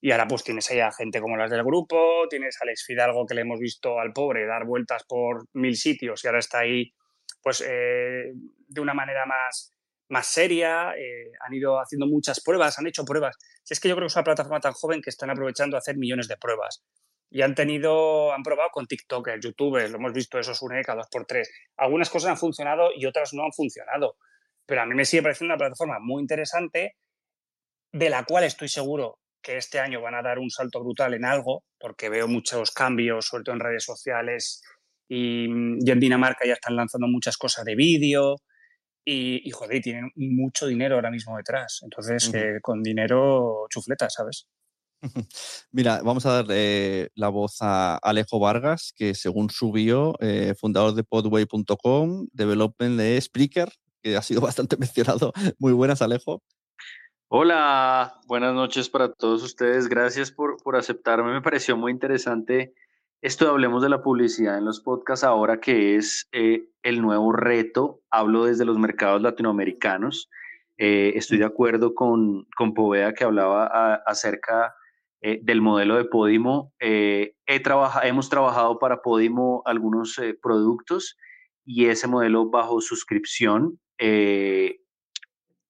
Y 0.02 0.12
ahora 0.12 0.28
pues 0.28 0.43
tienes 0.43 0.70
ahí 0.72 0.80
a 0.80 0.91
gente 0.91 1.20
como 1.20 1.36
las 1.36 1.52
del 1.52 1.64
grupo, 1.64 2.28
tienes 2.30 2.58
a 2.60 2.64
Alex 2.64 2.86
Fidalgo 2.86 3.26
que 3.26 3.36
le 3.36 3.41
hemos 3.41 3.60
visto 3.60 4.00
al 4.00 4.14
pobre 4.14 4.45
dar 4.45 4.66
vueltas 4.66 5.04
por 5.04 5.45
mil 5.54 5.76
sitios 5.76 6.24
y 6.24 6.28
ahora 6.28 6.39
está 6.39 6.60
ahí 6.60 6.93
pues 7.41 7.64
eh, 7.68 8.32
de 8.68 8.82
una 8.82 8.93
manera 8.93 9.26
más, 9.26 9.74
más 10.10 10.28
seria, 10.28 10.93
eh, 10.97 11.32
han 11.45 11.54
ido 11.54 11.80
haciendo 11.80 12.06
muchas 12.06 12.41
pruebas, 12.41 12.78
han 12.80 12.88
hecho 12.88 13.06
pruebas. 13.06 13.38
Si 13.64 13.74
es 13.74 13.80
que 13.80 13.89
yo 13.89 13.95
creo 13.95 14.06
que 14.06 14.12
es 14.12 14.16
una 14.16 14.24
plataforma 14.24 14.60
tan 14.60 14.74
joven 14.74 15.02
que 15.02 15.10
están 15.10 15.30
aprovechando 15.30 15.78
a 15.78 15.80
hacer 15.80 15.97
millones 15.97 16.28
de 16.28 16.38
pruebas. 16.38 16.84
Y 17.30 17.41
han 17.41 17.56
tenido, 17.56 18.34
han 18.34 18.43
probado 18.43 18.70
con 18.72 18.88
TikTok, 18.88 19.30
YouTube, 19.41 19.88
lo 19.89 19.97
hemos 19.97 20.14
visto 20.14 20.39
esos 20.39 20.62
une 20.62 20.84
cada 20.84 20.97
dos 20.97 21.08
por 21.12 21.26
tres. 21.26 21.50
Algunas 21.78 22.10
cosas 22.10 22.32
han 22.32 22.38
funcionado 22.38 22.89
y 22.95 23.06
otras 23.06 23.34
no 23.34 23.43
han 23.43 23.54
funcionado 23.54 24.18
pero 24.70 24.84
a 24.84 24.86
mí 24.86 24.93
me 24.93 25.04
sigue 25.04 25.24
pareciendo 25.24 25.56
una 25.56 25.58
plataforma 25.58 25.97
muy 26.00 26.22
interesante 26.22 26.95
de 27.91 28.10
la 28.12 28.24
cual 28.24 28.43
estoy 28.43 28.70
seguro 28.70 29.18
que 29.41 29.57
este 29.57 29.79
año 29.79 30.01
van 30.01 30.15
a 30.15 30.21
dar 30.21 30.39
un 30.39 30.49
salto 30.49 30.79
brutal 30.81 31.13
en 31.13 31.25
algo, 31.25 31.63
porque 31.79 32.09
veo 32.09 32.27
muchos 32.27 32.71
cambios, 32.71 33.27
sobre 33.27 33.43
todo 33.43 33.55
en 33.55 33.61
redes 33.61 33.83
sociales, 33.83 34.61
y, 35.07 35.45
en 35.45 35.99
Dinamarca 35.99 36.45
ya 36.45 36.53
están 36.53 36.75
lanzando 36.75 37.07
muchas 37.07 37.37
cosas 37.37 37.65
de 37.65 37.75
vídeo, 37.75 38.35
y, 39.05 39.49
joder, 39.49 39.81
tienen 39.81 40.11
mucho 40.15 40.67
dinero 40.67 40.95
ahora 40.95 41.09
mismo 41.09 41.35
detrás. 41.35 41.79
Entonces, 41.81 42.31
con 42.61 42.83
dinero 42.83 43.65
chufleta, 43.69 44.07
¿sabes? 44.07 44.47
Mira, 45.71 46.01
vamos 46.03 46.25
a 46.25 46.33
darle 46.33 47.11
la 47.15 47.29
voz 47.29 47.57
a 47.61 47.97
Alejo 47.97 48.39
Vargas, 48.39 48.93
que 48.95 49.15
según 49.15 49.49
subió, 49.49 50.15
eh, 50.19 50.53
fundador 50.59 50.93
de 50.93 51.03
podway.com, 51.03 52.27
development 52.33 52.97
de 52.97 53.19
Spreaker, 53.19 53.71
que 54.03 54.17
ha 54.17 54.21
sido 54.21 54.41
bastante 54.41 54.77
mencionado. 54.77 55.33
Muy 55.57 55.73
buenas, 55.73 56.01
Alejo. 56.01 56.43
Hola, 57.32 58.19
buenas 58.25 58.55
noches 58.55 58.89
para 58.89 59.13
todos 59.13 59.43
ustedes. 59.43 59.88
Gracias 59.88 60.32
por, 60.32 60.57
por 60.63 60.75
aceptarme. 60.75 61.32
Me 61.32 61.43
pareció 61.43 61.77
muy 61.77 61.91
interesante 61.91 62.73
esto 63.21 63.47
Hablemos 63.47 63.84
de 63.84 63.89
la 63.89 64.01
Publicidad 64.01 64.57
en 64.57 64.65
los 64.65 64.80
podcasts 64.80 65.23
ahora, 65.23 65.59
que 65.59 65.95
es 65.95 66.27
eh, 66.32 66.69
el 66.82 67.03
nuevo 67.03 67.32
reto. 67.32 68.01
Hablo 68.09 68.45
desde 68.45 68.65
los 68.65 68.80
mercados 68.80 69.21
latinoamericanos. 69.21 70.27
Eh, 70.80 71.11
estoy 71.17 71.38
de 71.38 71.45
acuerdo 71.45 71.93
con, 71.93 72.47
con 72.57 72.73
Poveda 72.73 73.13
que 73.13 73.25
hablaba 73.25 74.01
acerca 74.07 74.73
eh, 75.21 75.39
del 75.43 75.61
modelo 75.61 75.97
de 75.97 76.05
Podimo. 76.05 76.73
he 76.80 77.36
hemos 78.05 78.30
trabajado 78.30 78.80
para 78.80 79.03
Podimo 79.03 79.61
algunos 79.65 80.19
productos 80.41 81.15
y 81.63 81.86
ese 81.86 82.07
modelo 82.07 82.49
bajo 82.49 82.82
suscripción 82.82 83.80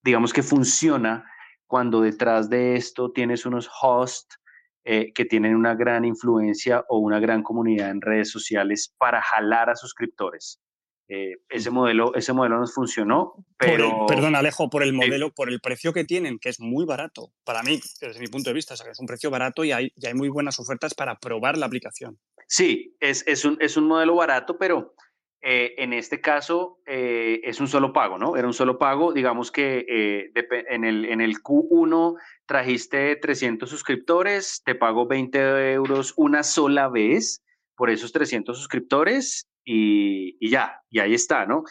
digamos 0.02 0.32
que 0.32 0.42
funciona 0.42 1.26
cuando 1.70 2.02
detrás 2.02 2.50
de 2.50 2.76
esto 2.76 3.12
tienes 3.12 3.46
unos 3.46 3.70
hosts 3.82 4.40
eh, 4.84 5.14
que 5.14 5.24
tienen 5.24 5.56
una 5.56 5.76
gran 5.76 6.04
influencia 6.04 6.84
o 6.90 6.98
una 6.98 7.20
gran 7.20 7.44
comunidad 7.44 7.92
en 7.92 8.02
redes 8.02 8.32
sociales 8.32 8.92
para 8.98 9.22
jalar 9.22 9.70
a 9.70 9.76
suscriptores. 9.76 10.60
Eh, 11.08 11.38
ese, 11.48 11.70
modelo, 11.70 12.16
ese 12.16 12.34
modelo 12.34 12.58
nos 12.60 12.74
funcionó, 12.74 13.46
pero... 13.56 14.08
perdón, 14.08 14.36
Alejo, 14.36 14.72
por 14.72 14.82
el 14.82 14.94
modelo, 14.94 15.32
por 15.32 15.50
el 15.50 15.60
precio 15.60 15.94
que 15.94 16.06
tienen, 16.06 16.40
que 16.40 16.50
es 16.50 16.60
muy 16.60 16.86
barato. 16.86 17.32
Para 17.44 17.62
mí, 17.62 17.80
desde 18.02 18.20
mi 18.20 18.28
punto 18.28 18.50
de 18.50 18.56
vista, 18.56 18.74
es 18.74 19.00
un 19.00 19.06
precio 19.06 19.30
barato 19.30 19.64
y 19.64 19.72
hay, 19.72 19.94
hay 20.04 20.14
muy 20.16 20.30
buenas 20.30 20.60
ofertas 20.60 20.96
para 20.96 21.20
probar 21.20 21.56
la 21.56 21.68
aplicación. 21.68 22.20
Sí, 22.48 22.96
es, 23.00 23.24
es, 23.28 23.46
un, 23.46 23.58
es 23.62 23.78
un 23.78 23.88
modelo 23.88 24.16
barato, 24.16 24.58
pero 24.58 24.96
eh, 25.42 25.76
en 25.78 25.94
este 25.94 26.20
caso 26.20 26.80
eh, 26.86 27.40
es 27.46 27.62
un 27.62 27.70
solo 27.70 27.94
pago, 27.94 28.18
¿no? 28.18 28.36
Era 28.36 28.46
un 28.46 28.54
solo 28.54 28.78
pago, 28.78 29.14
digamos 29.14 29.52
que 29.52 29.86
eh, 29.88 30.32
en, 30.70 30.84
el, 30.84 31.06
en 31.06 31.22
el 31.22 31.42
Q1 31.42 32.18
trajiste 32.46 33.16
300 33.16 33.70
suscriptores, 33.70 34.62
te 34.66 34.76
pago 34.76 35.08
20 35.08 35.72
euros 35.72 36.14
una 36.18 36.44
sola 36.44 36.90
vez 36.90 37.42
por 37.78 37.90
esos 37.90 38.12
300 38.12 38.58
suscriptores 38.58 39.48
y, 39.64 40.36
y 40.46 40.50
ya, 40.50 40.82
y 40.90 41.00
ahí 41.00 41.14
está, 41.14 41.46
¿no? 41.46 41.64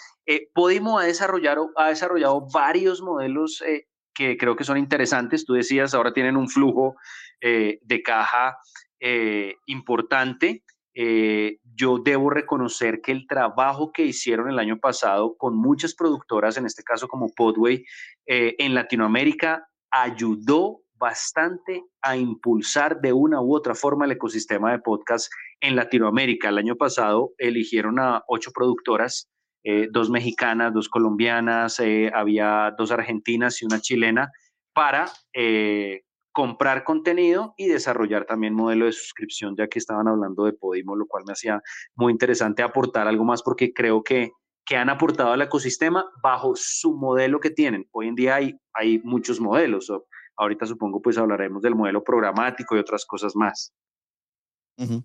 Podimo 0.55 0.99
ha 0.99 1.05
desarrollado, 1.05 1.71
ha 1.77 1.89
desarrollado 1.89 2.47
varios 2.51 3.03
modelos 3.03 3.63
que 4.15 4.39
creo 4.39 4.57
que 4.57 4.65
son 4.65 4.79
interesantes. 4.79 5.45
Tú 5.45 5.53
decías, 5.53 5.93
ahora 5.93 6.15
tienen 6.15 6.39
un 6.39 6.49
flujo 6.49 6.95
de 7.41 8.03
caja 8.03 8.57
importante. 9.67 10.63
Yo 11.79 11.99
debo 11.99 12.29
reconocer 12.31 13.01
que 13.01 13.13
el 13.13 13.27
trabajo 13.27 13.93
que 13.93 14.05
hicieron 14.05 14.51
el 14.51 14.59
año 14.59 14.79
pasado 14.79 15.37
con 15.37 15.57
muchas 15.57 15.95
productoras, 15.95 16.57
en 16.57 16.67
este 16.67 16.83
caso 16.83 17.07
como 17.07 17.29
Podway, 17.35 17.85
eh, 18.27 18.57
en 18.59 18.75
Latinoamérica, 18.75 19.69
ayudó 19.91 20.81
bastante 20.95 21.85
a 22.03 22.17
impulsar 22.17 23.01
de 23.01 23.13
una 23.13 23.41
u 23.41 23.55
otra 23.55 23.77
forma 23.77 24.05
el 24.05 24.13
ecosistema 24.13 24.73
de 24.73 24.81
podcast 24.81 25.31
en 25.61 25.77
Latinoamérica. 25.77 26.49
El 26.49 26.59
año 26.59 26.75
pasado 26.75 27.31
eligieron 27.39 28.01
a 28.01 28.25
ocho 28.27 28.51
productoras, 28.53 29.29
eh, 29.63 29.87
dos 29.93 30.11
mexicanas, 30.11 30.75
dos 30.75 30.89
colombianas, 30.89 31.81
había 32.13 32.75
dos 32.77 32.91
argentinas 32.91 33.63
y 33.63 33.67
una 33.67 33.81
chilena, 33.81 34.33
para 34.73 35.07
comprar 36.39 36.85
contenido 36.85 37.53
y 37.57 37.67
desarrollar 37.67 38.25
también 38.25 38.55
modelo 38.55 38.87
de 38.87 38.93
suscripción, 38.93 39.57
ya 39.57 39.67
que 39.67 39.81
estaban 39.81 40.07
hablando 40.07 40.45
de 40.45 40.53
Podimo, 40.53 40.95
lo 40.95 41.05
cual 41.09 41.25
me 41.27 41.33
hacía 41.33 41.61
muy 41.97 42.13
interesante 42.13 42.63
aportar 42.63 43.09
algo 43.09 43.25
más 43.25 43.43
porque 43.43 43.73
creo 43.73 44.05
que, 44.05 44.31
que 44.65 44.77
han 44.77 44.89
aportado 44.89 45.33
al 45.33 45.43
ecosistema 45.43 46.07
bajo 46.23 46.53
su 46.55 46.95
modelo 46.95 47.41
que 47.41 47.51
tienen. 47.51 47.89
Hoy 47.91 48.07
en 48.07 48.15
día 48.15 48.37
hay, 48.37 48.57
hay 48.73 49.01
muchos 49.01 49.41
modelos. 49.41 49.93
Ahorita 50.37 50.65
supongo 50.65 51.03
pues 51.03 51.19
hablaremos 51.19 51.61
del 51.61 51.75
modelo 51.75 52.05
programático 52.05 52.77
y 52.77 52.79
otras 52.79 53.05
cosas 53.05 53.35
más. 53.35 53.75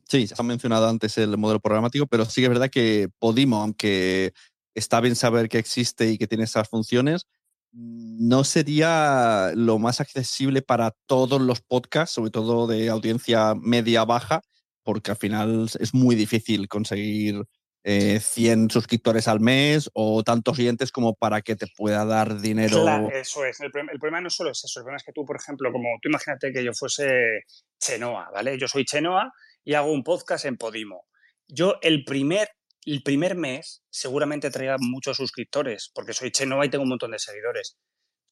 Sí, 0.07 0.27
se 0.27 0.35
ha 0.37 0.43
mencionado 0.43 0.87
antes 0.87 1.17
el 1.17 1.35
modelo 1.35 1.59
programático, 1.59 2.05
pero 2.05 2.25
sí 2.25 2.41
que 2.41 2.45
es 2.45 2.53
verdad 2.53 2.69
que 2.69 3.09
Podimo, 3.17 3.55
aunque 3.59 4.33
está 4.75 5.01
bien 5.01 5.15
saber 5.15 5.49
que 5.49 5.57
existe 5.57 6.11
y 6.11 6.19
que 6.19 6.27
tiene 6.27 6.43
esas 6.43 6.69
funciones, 6.69 7.25
no 7.73 8.43
sería 8.43 9.51
lo 9.55 9.79
más 9.79 9.99
accesible 9.99 10.61
para 10.61 10.91
todos 11.07 11.41
los 11.41 11.61
podcasts, 11.61 12.15
sobre 12.15 12.31
todo 12.31 12.67
de 12.67 12.89
audiencia 12.89 13.55
media-baja, 13.55 14.41
porque 14.83 15.11
al 15.11 15.17
final 15.17 15.69
es 15.79 15.93
muy 15.93 16.15
difícil 16.15 16.67
conseguir 16.67 17.43
100 17.85 17.85
eh, 17.85 18.67
suscriptores 18.69 19.27
al 19.27 19.41
mes 19.41 19.89
o 19.93 20.23
tantos 20.23 20.57
oyentes 20.57 20.91
como 20.91 21.15
para 21.15 21.41
que 21.41 21.55
te 21.55 21.67
pueda 21.75 22.05
dar 22.05 22.39
dinero. 22.39 22.81
Claro, 22.81 23.09
eso 23.11 23.43
es. 23.43 23.59
El, 23.59 23.71
problema 23.71 24.21
no 24.21 24.29
solo 24.29 24.51
es 24.51 24.63
eso. 24.63 24.79
El 24.79 24.83
problema 24.83 24.97
es 24.97 25.03
que 25.03 25.11
tú, 25.11 25.25
por 25.25 25.35
ejemplo, 25.35 25.71
como 25.71 25.89
tú 26.01 26.09
imagínate 26.09 26.53
que 26.53 26.63
yo 26.63 26.71
fuese 26.73 27.41
Chenoa, 27.79 28.29
¿vale? 28.33 28.57
Yo 28.57 28.67
soy 28.67 28.85
Chenoa 28.85 29.33
y 29.65 29.73
hago 29.73 29.91
un 29.91 30.03
podcast 30.03 30.45
en 30.45 30.55
Podimo. 30.55 31.07
Yo 31.47 31.75
el 31.81 32.05
primer 32.05 32.47
el 32.85 33.03
primer 33.03 33.35
mes 33.35 33.83
seguramente 33.89 34.51
traiga 34.51 34.77
muchos 34.79 35.17
suscriptores, 35.17 35.91
porque 35.93 36.13
soy 36.13 36.31
Chenoa 36.31 36.65
y 36.65 36.69
tengo 36.69 36.83
un 36.83 36.89
montón 36.89 37.11
de 37.11 37.19
seguidores. 37.19 37.77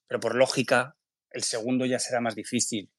Pero 0.08 0.20
por 0.20 0.36
lógica, 0.36 0.98
el 1.30 1.44
segundo 1.44 1.86
ya 1.86 2.00
será 2.00 2.20
más 2.20 2.36
difícil. 2.36 2.92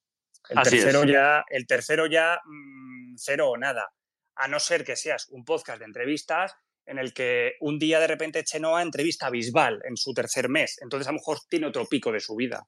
El 0.49 0.63
tercero 0.63 1.05
ya, 1.05 1.45
el 1.49 1.67
tercero 1.67 2.07
ya 2.07 2.41
mm, 2.45 3.15
cero 3.17 3.51
o 3.51 3.57
nada. 3.57 3.93
A 4.35 4.49
no 4.49 4.59
ser 4.59 4.85
que 4.85 4.97
seas 4.97 5.29
un 5.31 5.45
podcast 5.45 5.79
de 5.79 5.85
entrevistas 5.85 6.55
en 6.87 6.99
el 6.99 7.13
que 7.13 7.53
un 7.61 7.79
día 7.79 8.01
de 8.01 8.07
repente 8.07 8.45
Chenoa 8.45 8.83
entrevista 8.83 9.27
a 9.27 9.31
Bisbal 9.31 9.81
en 9.85 9.97
su 9.97 10.13
tercer 10.15 10.49
mes. 10.49 10.79
Entonces 10.81 11.07
a 11.07 11.13
lo 11.13 11.19
mejor 11.19 11.39
tiene 11.49 11.67
otro 11.67 11.87
pico 11.87 12.11
de 12.11 12.21
su 12.21 12.35
vida. 12.35 12.67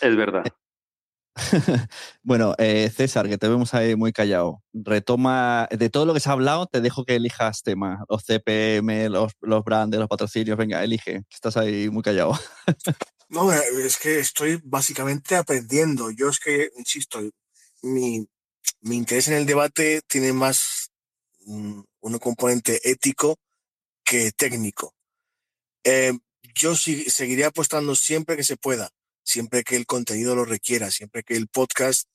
Es 0.00 0.16
verdad. 0.16 0.44
bueno, 2.22 2.54
eh, 2.58 2.90
César, 2.94 3.28
que 3.28 3.38
te 3.38 3.48
vemos 3.48 3.74
ahí 3.74 3.96
muy 3.96 4.12
callado. 4.12 4.62
Retoma, 4.72 5.68
de 5.70 5.90
todo 5.90 6.06
lo 6.06 6.14
que 6.14 6.20
se 6.20 6.28
ha 6.28 6.32
hablado, 6.32 6.66
te 6.66 6.80
dejo 6.80 7.04
que 7.04 7.16
elijas 7.16 7.62
tema. 7.62 8.04
Los 8.08 8.24
CPM, 8.24 9.08
los, 9.08 9.32
los 9.40 9.64
brands, 9.64 9.96
los 9.96 10.08
patrocinios, 10.08 10.56
venga, 10.56 10.82
elige, 10.82 11.24
estás 11.30 11.56
ahí 11.56 11.90
muy 11.90 12.02
callado. 12.02 12.38
no, 13.28 13.52
eh, 13.52 13.62
es 13.84 13.96
que 13.96 14.20
estoy 14.20 14.60
básicamente 14.62 15.36
aprendiendo. 15.36 16.10
Yo 16.10 16.28
es 16.28 16.38
que, 16.38 16.70
insisto, 16.76 17.20
mi, 17.82 18.26
mi 18.80 18.96
interés 18.96 19.28
en 19.28 19.34
el 19.34 19.46
debate 19.46 20.02
tiene 20.06 20.32
más 20.32 20.90
un 21.46 21.84
componente 22.20 22.80
ético 22.88 23.36
que 24.04 24.32
técnico. 24.32 24.94
Eh, 25.82 26.12
yo 26.54 26.74
seguiré 26.76 27.44
apostando 27.44 27.94
siempre 27.94 28.36
que 28.36 28.44
se 28.44 28.56
pueda 28.56 28.90
siempre 29.24 29.64
que 29.64 29.76
el 29.76 29.86
contenido 29.86 30.36
lo 30.36 30.44
requiera, 30.44 30.90
siempre 30.90 31.22
que 31.22 31.36
el 31.36 31.48
podcast 31.48 32.08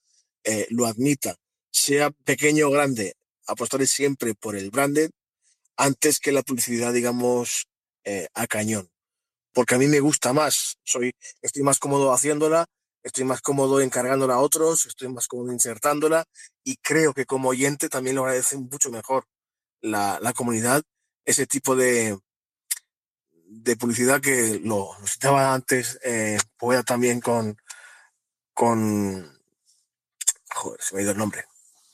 eh, 0.43 0.67
lo 0.69 0.85
admita, 0.85 1.35
sea 1.71 2.11
pequeño 2.11 2.67
o 2.67 2.71
grande, 2.71 3.15
apostaré 3.47 3.87
siempre 3.87 4.35
por 4.35 4.55
el 4.55 4.69
branded 4.69 5.11
antes 5.75 6.19
que 6.19 6.31
la 6.31 6.43
publicidad, 6.43 6.93
digamos, 6.93 7.67
eh, 8.03 8.27
a 8.33 8.47
cañón. 8.47 8.89
Porque 9.53 9.75
a 9.75 9.77
mí 9.77 9.87
me 9.87 9.99
gusta 9.99 10.33
más, 10.33 10.77
soy, 10.83 11.13
estoy 11.41 11.63
más 11.63 11.79
cómodo 11.79 12.13
haciéndola, 12.13 12.65
estoy 13.03 13.23
más 13.23 13.41
cómodo 13.41 13.81
encargándola 13.81 14.35
a 14.35 14.39
otros, 14.39 14.85
estoy 14.85 15.09
más 15.09 15.27
cómodo 15.27 15.51
insertándola 15.51 16.25
y 16.63 16.77
creo 16.77 17.13
que 17.13 17.25
como 17.25 17.49
oyente 17.49 17.89
también 17.89 18.15
lo 18.15 18.23
agradece 18.23 18.57
mucho 18.57 18.91
mejor 18.91 19.25
la, 19.81 20.19
la 20.21 20.33
comunidad 20.33 20.83
ese 21.25 21.47
tipo 21.47 21.75
de, 21.75 22.17
de 23.51 23.75
publicidad 23.75 24.21
que 24.21 24.61
lo, 24.63 24.95
citaba 25.05 25.53
antes, 25.53 25.99
eh, 26.03 26.37
también 26.85 27.19
con, 27.19 27.57
con, 28.53 29.41
joder, 30.51 30.81
se 30.81 30.93
me 30.93 31.01
ha 31.01 31.03
ido 31.03 31.11
el 31.11 31.17
nombre, 31.17 31.45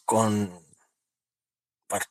con, 0.03 0.65
bueno, 1.87 2.05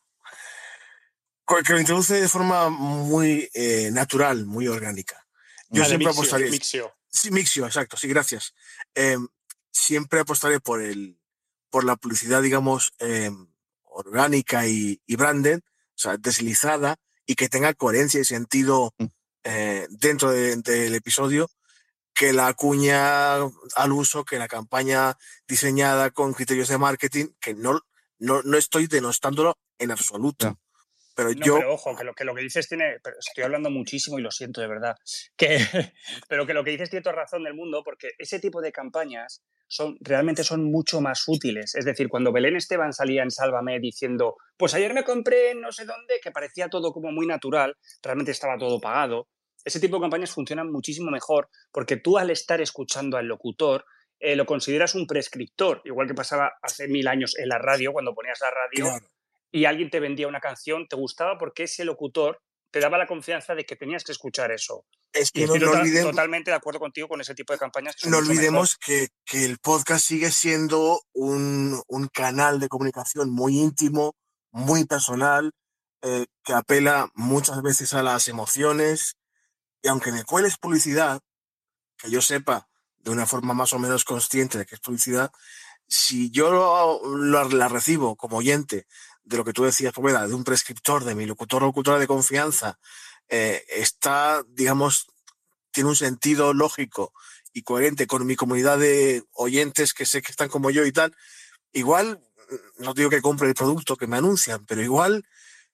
que 1.63 1.73
lo 1.75 1.79
introduce 1.79 2.21
de 2.21 2.29
forma 2.29 2.71
muy 2.71 3.51
eh, 3.53 3.91
natural, 3.93 4.47
muy 4.47 4.67
orgánica. 4.67 5.27
Yo 5.69 5.85
siempre 5.85 6.09
apostaría. 6.09 6.51
Mixio. 6.51 6.95
Sí, 7.09 7.31
Mixio, 7.31 7.67
exacto, 7.67 7.97
sí, 7.97 8.09
gracias. 8.09 8.55
Em, 8.95 9.29
siempre 9.71 10.21
apostaré 10.21 10.59
por 10.59 10.81
el, 10.81 11.21
por 11.69 11.85
la 11.85 11.97
publicidad, 11.97 12.41
digamos, 12.41 12.95
em, 12.99 13.53
orgánica 13.83 14.67
y, 14.67 15.03
y 15.07 15.17
branded, 15.17 15.61
o 15.61 15.99
sea, 15.99 16.17
deslizada 16.17 16.97
y 17.27 17.35
que 17.35 17.49
tenga 17.49 17.75
coherencia 17.75 18.21
y 18.21 18.25
sentido 18.25 18.95
mm. 18.99 19.05
Eh, 19.45 19.87
dentro 19.91 20.31
del 20.31 20.95
episodio 20.95 21.51
que 22.15 22.33
la 22.33 22.55
cuña 22.55 23.35
al 23.35 23.93
uso, 23.93 24.25
que 24.25 24.39
la 24.39 24.49
campaña 24.49 25.19
diseñada 25.47 26.11
con 26.11 26.33
criterios 26.33 26.69
de 26.69 26.79
marketing, 26.79 27.27
que 27.41 27.55
no, 27.55 27.81
no, 28.19 28.43
no 28.43 28.57
estoy 28.57 28.87
denostándolo 28.87 29.59
en 29.79 29.91
absoluto. 29.91 30.59
Pero 31.15 31.33
yo. 31.33 31.57
Pero 31.57 31.75
ojo, 31.75 31.97
que 31.97 32.05
lo, 32.05 32.15
que 32.15 32.25
lo 32.25 32.35
que 32.35 32.43
dices 32.43 32.69
tiene. 32.69 32.97
estoy 33.19 33.45
hablando 33.45 33.71
muchísimo 33.71 34.19
y 34.19 34.23
lo 34.23 34.31
siento 34.31 34.61
de 34.61 34.69
verdad. 34.69 34.97
Que, 35.37 35.59
pero 36.29 36.47
que 36.47 36.55
lo 36.55 36.65
que 36.65 36.71
dices 36.71 36.91
tiene 36.91 37.03
toda 37.03 37.17
razón 37.17 37.43
del 37.45 37.55
mundo, 37.55 37.83
porque 37.85 38.11
ese 38.19 38.39
tipo 38.39 38.61
de 38.61 38.73
campañas 38.73 39.43
son, 39.67 39.97
realmente 40.01 40.45
son 40.45 40.65
mucho 40.65 41.01
más 41.01 41.25
útiles. 41.27 41.75
Es 41.75 41.85
decir, 41.85 42.09
cuando 42.09 42.33
Belén 42.33 42.57
Esteban 42.57 42.93
salía 42.93 43.23
en 43.23 43.31
Sálvame 43.31 43.81
diciendo, 43.81 44.37
pues 44.57 44.75
ayer 44.75 44.95
me 44.95 45.05
compré 45.05 45.55
no 45.55 45.73
sé 45.73 45.85
dónde, 45.85 46.21
que 46.23 46.31
parecía 46.31 46.69
todo 46.69 46.93
como 46.93 47.11
muy 47.11 47.27
natural, 47.27 47.77
realmente 48.03 48.33
estaba 48.33 48.57
todo 48.59 48.81
pagado. 48.81 49.29
Ese 49.65 49.81
tipo 49.81 49.97
de 49.97 50.03
campañas 50.03 50.31
funcionan 50.31 50.71
muchísimo 50.71 51.11
mejor 51.11 51.49
porque 51.73 51.97
tú 51.97 52.19
al 52.19 52.31
estar 52.31 52.61
escuchando 52.61 53.17
al 53.17 53.27
locutor, 53.27 53.85
eh, 54.21 54.37
lo 54.37 54.47
consideras 54.47 54.95
un 54.95 55.07
prescriptor, 55.07 55.83
igual 55.85 56.07
que 56.07 56.15
pasaba 56.15 56.53
hace 56.63 56.87
mil 56.87 57.09
años 57.09 57.37
en 57.39 57.49
la 57.49 57.59
radio, 57.59 57.93
cuando 57.93 58.15
ponías 58.15 58.39
la 58.41 58.51
radio 58.51 59.01
y 59.55 59.67
alguien 59.67 59.89
te 59.89 60.01
vendía 60.01 60.27
una 60.27 60.41
canción, 60.41 60.89
te 60.89 60.97
gustaba 60.97 61.39
porque 61.39 61.63
ese 61.63 61.85
locutor 61.85 62.43
te 62.73 62.81
daba 62.81 62.99
la 62.99 63.07
confianza 63.07 63.55
de 63.55 63.65
que 63.65 63.77
tenías 63.77 64.03
que 64.03 64.11
escuchar 64.11 64.51
eso. 64.51 64.85
Es 65.13 65.31
que 65.31 65.47
no, 65.47 65.53
olvidemos, 65.53 66.11
totalmente 66.11 66.51
de 66.51 66.57
acuerdo 66.57 66.81
contigo 66.81 67.07
con 67.07 67.21
ese 67.21 67.37
tipo 67.37 67.53
de 67.53 67.61
campañas. 67.61 67.95
no 68.05 68.19
olvidemos 68.19 68.77
que, 68.77 69.11
el 69.33 69.59
podcast 69.59 70.05
sigue 70.05 70.33
siendo 70.33 71.03
un, 71.13 71.85
canal 72.13 72.59
de 72.59 72.67
comunicación 72.67 73.31
muy 73.31 73.61
íntimo, 73.61 74.17
muy 74.51 74.87
personal, 74.87 75.53
eh, 76.03 76.27
que 76.43 76.53
apela 76.53 77.09
muchas 77.15 77.63
veces 77.63 77.95
a 77.95 78.03
las 78.03 78.27
emociones. 78.27 79.15
Y 79.83 79.87
aunque 79.87 80.11
me 80.11 80.25
cueles 80.25 80.59
publicidad, 80.59 81.21
que 81.97 82.11
yo 82.11 82.21
sepa 82.21 82.69
de 82.97 83.13
una 83.13 83.27
forma 83.27 83.55
más 83.55 83.73
o 83.73 83.79
menos 83.79 84.05
consciente 84.05 84.59
de 84.59 84.67
que 84.67 84.75
es 84.75 84.81
publicidad, 84.81 85.31
si 85.87 86.33
yo 86.33 87.01
la 87.21 87.69
recibo 87.69 88.17
como 88.17 88.39
oyente 88.39 88.87
de 89.25 89.37
lo 89.37 89.45
que 89.45 89.53
tú 89.53 89.65
decías, 89.65 89.93
Poveda, 89.93 90.27
de 90.27 90.35
un 90.35 90.45
prescriptor, 90.45 91.05
de 91.05 91.15
mi 91.15 91.27
locutor 91.27 91.63
o 91.63 91.67
locutora 91.67 91.99
de 91.99 92.07
confianza, 92.07 92.79
eh, 93.29 93.65
está, 93.69 94.45
digamos, 94.49 95.07
tiene 95.71 95.89
un 95.89 95.97
sentido 95.97 96.53
lógico 96.53 97.13
y 97.53 97.63
coherente 97.63 98.07
con 98.07 98.27
mi 98.27 98.37
comunidad 98.37 98.79
de 98.79 99.25
oyentes 99.33 99.95
que 99.95 100.07
sé 100.07 100.23
que 100.23 100.31
están 100.31 100.49
como 100.49 100.71
yo 100.71 100.85
y 100.85 100.93
tal, 100.93 101.15
igual, 101.73 102.21
no 102.79 102.95
digo 102.95 103.11
que 103.11 103.23
compre 103.23 103.49
el 103.49 103.55
producto 103.55 103.97
que 103.97 104.07
me 104.07 104.19
anuncian, 104.19 104.67
pero 104.67 104.83
igual 104.83 105.25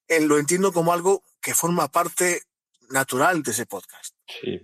eh, 0.07 0.21
lo 0.21 0.39
entiendo 0.39 0.73
como 0.73 0.93
algo 0.93 1.23
que 1.43 1.55
forma 1.55 1.89
parte 1.89 2.43
natural 2.91 3.43
de 3.43 3.51
ese 3.51 3.67
podcast. 3.67 4.15
Sí, 4.27 4.61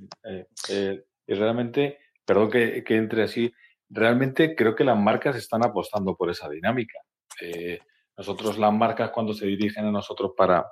eh, 0.68 1.04
y 1.26 1.34
realmente, 1.34 1.98
perdón 2.24 2.50
que, 2.50 2.84
entre 2.88 3.24
así, 3.24 3.52
realmente 3.88 4.54
creo 4.54 4.76
que 4.76 4.84
las 4.84 4.98
marcas 4.98 5.36
están 5.36 5.64
apostando 5.64 6.16
por 6.16 6.30
esa 6.30 6.48
dinámica. 6.48 6.98
Nosotros, 8.16 8.58
las 8.58 8.72
marcas, 8.72 9.10
cuando 9.10 9.34
se 9.34 9.46
dirigen 9.46 9.86
a 9.86 9.90
nosotros 9.90 10.32
para, 10.36 10.66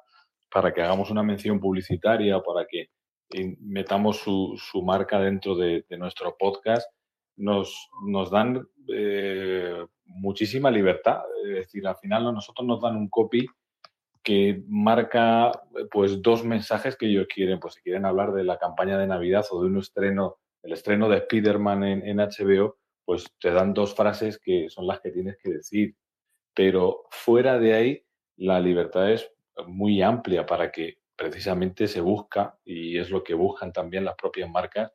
para 0.50 0.72
que 0.72 0.82
hagamos 0.82 1.10
una 1.10 1.22
mención 1.22 1.60
publicitaria, 1.60 2.40
para 2.40 2.66
que 2.66 2.88
metamos 3.60 4.18
su, 4.18 4.54
su 4.56 4.82
marca 4.82 5.18
dentro 5.18 5.56
de, 5.56 5.84
nuestro 5.98 6.36
podcast, 6.38 6.88
nos, 7.36 7.88
nos 8.06 8.30
dan 8.30 8.66
eh, 8.92 9.84
muchísima 10.04 10.70
libertad. 10.70 11.22
Es 11.44 11.54
decir, 11.54 11.86
al 11.86 11.96
final 11.96 12.24
nosotros 12.32 12.66
nos 12.66 12.80
dan 12.80 12.96
un 12.96 13.08
copy 13.08 13.46
que 14.22 14.62
marca 14.68 15.52
pues 15.90 16.22
dos 16.22 16.44
mensajes 16.44 16.96
que 16.96 17.06
ellos 17.06 17.26
quieren. 17.32 17.60
Pues 17.60 17.74
si 17.74 17.82
quieren 17.82 18.06
hablar 18.06 18.32
de 18.32 18.44
la 18.44 18.58
campaña 18.58 18.96
de 18.98 19.06
Navidad 19.06 19.44
o 19.50 19.62
de 19.62 19.68
un 19.68 19.78
estreno, 19.78 20.36
el 20.62 20.72
estreno 20.72 21.08
de 21.08 21.18
Spider-Man 21.18 21.84
en, 21.84 22.08
en 22.08 22.16
HBO, 22.18 22.78
pues 23.04 23.26
te 23.38 23.50
dan 23.50 23.74
dos 23.74 23.94
frases 23.94 24.38
que 24.38 24.70
son 24.70 24.86
las 24.86 25.00
que 25.00 25.10
tienes 25.10 25.36
que 25.42 25.50
decir 25.50 25.94
pero 26.54 27.04
fuera 27.10 27.58
de 27.58 27.74
ahí 27.74 28.06
la 28.36 28.60
libertad 28.60 29.10
es 29.10 29.30
muy 29.66 30.02
amplia 30.02 30.46
para 30.46 30.70
que 30.70 30.98
precisamente 31.16 31.86
se 31.86 32.00
busca, 32.00 32.58
y 32.64 32.98
es 32.98 33.10
lo 33.10 33.22
que 33.22 33.34
buscan 33.34 33.72
también 33.72 34.04
las 34.04 34.16
propias 34.16 34.50
marcas, 34.50 34.92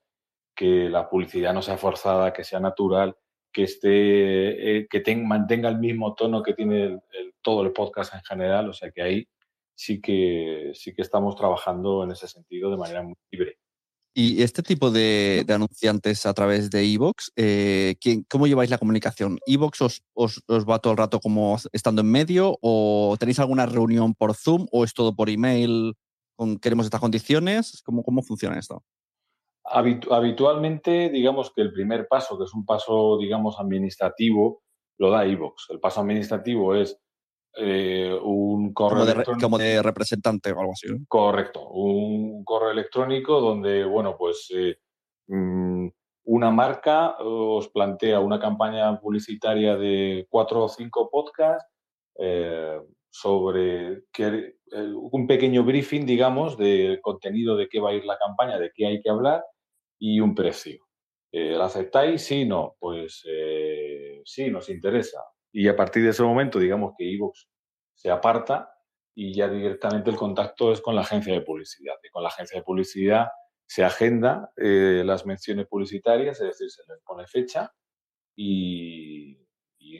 que 0.55 0.89
la 0.89 1.09
publicidad 1.09 1.53
no 1.53 1.61
sea 1.61 1.77
forzada, 1.77 2.33
que 2.33 2.43
sea 2.43 2.59
natural, 2.59 3.15
que 3.51 3.63
esté, 3.63 4.79
eh, 4.79 4.87
que 4.89 5.15
mantenga 5.15 5.69
el 5.69 5.79
mismo 5.79 6.13
tono 6.15 6.43
que 6.43 6.53
tiene 6.53 6.99
todo 7.41 7.63
el 7.63 7.71
podcast 7.71 8.13
en 8.13 8.21
general, 8.23 8.69
o 8.69 8.73
sea 8.73 8.91
que 8.91 9.01
ahí 9.01 9.27
sí 9.73 10.01
que 10.01 10.71
sí 10.73 10.93
que 10.93 11.01
estamos 11.01 11.35
trabajando 11.35 12.03
en 12.03 12.11
ese 12.11 12.27
sentido 12.27 12.69
de 12.69 12.77
manera 12.77 13.01
muy 13.01 13.15
libre. 13.31 13.57
Y 14.21 14.43
este 14.43 14.61
tipo 14.63 14.91
de, 14.91 15.45
anunciantes 15.47 16.25
a 16.25 16.33
través 16.33 16.69
de 16.69 16.83
Evox, 16.83 17.31
eh, 17.37 17.95
¿cómo 18.29 18.47
lleváis 18.47 18.69
la 18.69 18.77
comunicación? 18.77 19.39
¿Evox 19.47 19.81
os, 19.81 20.03
os, 20.13 20.43
va 20.49 20.79
todo 20.79 20.91
el 20.91 20.97
rato 20.97 21.21
como 21.21 21.55
estando 21.71 22.01
en 22.01 22.11
medio 22.11 22.57
o 22.61 23.15
tenéis 23.17 23.39
alguna 23.39 23.65
reunión 23.65 24.13
por 24.15 24.35
Zoom 24.35 24.65
o 24.73 24.83
es 24.83 24.93
todo 24.93 25.15
por 25.15 25.29
email 25.29 25.93
queremos 26.61 26.85
estas 26.85 26.99
condiciones? 26.99 27.81
¿Cómo, 27.85 28.03
cómo 28.03 28.21
funciona 28.21 28.59
esto? 28.59 28.83
habitualmente, 29.63 31.09
digamos 31.09 31.53
que 31.53 31.61
el 31.61 31.71
primer 31.71 32.09
paso, 32.09 32.37
que 32.37 32.43
es 32.43 32.53
un 32.53 32.65
paso, 32.65 33.17
digamos, 33.19 33.57
administrativo, 33.57 34.63
lo 34.97 35.11
da 35.11 35.25
Evox. 35.25 35.67
El 35.69 35.79
paso 35.79 36.01
administrativo 36.01 36.75
es 36.75 36.99
eh, 37.61 38.17
un 38.21 38.73
correo 38.73 39.05
como 39.05 39.05
de, 39.05 39.41
como 39.41 39.57
de, 39.57 39.83
representante 39.83 40.51
o 40.51 40.59
algo 40.59 40.71
así. 40.71 40.87
Correcto, 41.07 41.67
un 41.69 42.43
correo 42.43 42.71
electrónico 42.71 43.39
donde, 43.39 43.83
bueno, 43.85 44.15
pues 44.17 44.47
eh, 44.55 44.77
mm, 45.27 45.87
una 46.25 46.51
marca 46.51 47.17
os 47.19 47.69
plantea 47.69 48.19
una 48.19 48.39
campaña 48.39 48.99
publicitaria 48.99 49.75
de 49.75 50.27
cuatro 50.29 50.63
o 50.63 50.69
cinco 50.69 51.09
podcasts 51.09 51.69
eh, 52.17 52.79
sobre 53.09 54.03
que, 54.11 54.55
un 54.93 55.27
pequeño 55.27 55.63
briefing, 55.63 56.05
digamos, 56.05 56.57
de 56.57 56.99
contenido 57.01 57.55
de 57.57 57.67
qué 57.67 57.79
va 57.79 57.89
a 57.89 57.93
ir 57.93 58.05
la 58.05 58.17
campaña, 58.17 58.59
de 58.59 58.71
qué 58.73 58.85
hay 58.85 59.01
que 59.01 59.09
hablar 59.09 59.43
y 59.99 60.19
un 60.19 60.35
precio. 60.35 60.85
¿La 61.31 61.65
aceptáis? 61.65 62.23
Sí, 62.23 62.45
no. 62.45 62.75
Pues 62.79 63.23
sí, 64.25 64.51
nos 64.51 64.69
interesa 64.69 65.19
y 65.51 65.67
a 65.67 65.75
partir 65.75 66.03
de 66.03 66.09
ese 66.09 66.23
momento, 66.23 66.59
digamos 66.59 66.93
que 66.97 67.11
Evox 67.11 67.47
se 67.93 68.09
aparta 68.11 68.71
y 69.15 69.33
ya 69.33 69.49
directamente 69.49 70.09
el 70.09 70.15
contacto 70.15 70.71
es 70.71 70.81
con 70.81 70.95
la 70.95 71.01
agencia 71.01 71.33
de 71.33 71.41
publicidad. 71.41 71.95
Y 72.03 72.09
con 72.09 72.23
la 72.23 72.29
agencia 72.29 72.59
de 72.59 72.63
publicidad 72.63 73.27
se 73.65 73.83
agenda 73.83 74.51
eh, 74.55 75.03
las 75.05 75.25
menciones 75.25 75.67
publicitarias, 75.67 76.39
es 76.39 76.47
decir, 76.47 76.69
se 76.69 76.83
les 76.87 77.01
pone 77.03 77.27
fecha 77.27 77.71
y, 78.35 79.37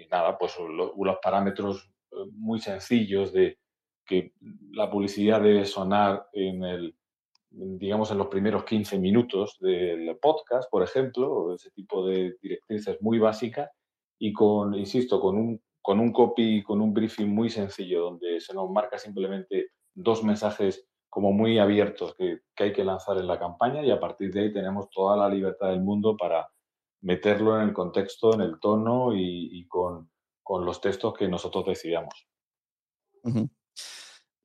nada, 0.10 0.38
pues 0.38 0.56
los 0.58 1.18
parámetros 1.22 1.92
eh, 2.12 2.16
muy 2.32 2.60
sencillos 2.60 3.34
de 3.34 3.60
que 4.06 4.34
la 4.72 4.90
publicidad 4.90 5.42
debe 5.42 5.66
sonar 5.66 6.28
en 6.34 6.64
el 6.64 6.96
digamos 7.52 8.12
en 8.12 8.20
los 8.20 8.28
primeros 8.28 8.64
15 8.64 9.00
minutos 9.00 9.58
del 9.60 10.16
podcast, 10.22 10.70
por 10.70 10.84
ejemplo, 10.84 11.56
ese 11.56 11.72
tipo 11.72 12.08
de 12.08 12.38
directrices 12.42 13.02
muy 13.02 13.18
básicas 13.18 13.72
y 14.20 14.34
con, 14.34 14.76
insisto, 14.76 15.20
con 15.20 15.38
un, 15.38 15.62
con 15.82 16.00
un 16.00 16.12
copy, 16.12 16.62
con 16.62 16.82
un 16.82 16.94
briefing 16.94 17.28
muy 17.28 17.50
sencillo 17.50 18.02
donde 18.02 18.40
se 18.41 18.54
nos 18.54 18.70
marca 18.70 19.00
simplemente 19.00 19.72
dos 19.96 20.24
mensajes 20.24 20.88
como 21.10 21.32
muy 21.32 21.58
abiertos 21.58 22.14
que, 22.16 22.41
hay 22.58 22.74
que 22.74 22.84
lanzar 22.84 23.18
en 23.18 23.28
la 23.28 23.40
campaña 23.40 23.84
y 23.84 23.90
a 23.90 24.00
partir 24.00 24.32
de 24.32 24.41
ahí 24.41 24.54
tenemos 24.54 24.90
toda 24.91 25.18
la 25.18 25.30
libertad 25.30 25.70
del 25.70 25.82
mundo 25.82 26.16
para 26.18 26.50
meterlo 27.02 27.56
en 27.56 27.70
el 27.70 27.74
contexto, 27.74 28.34
en 28.34 28.41
el 28.41 28.60
tono 28.60 29.16
y, 29.16 29.66
con, 29.68 30.12
con, 30.44 30.66
los 30.66 30.82
textos 30.82 31.14
que 31.14 31.28
nosotros 31.28 31.66
decidamos. 31.66 32.28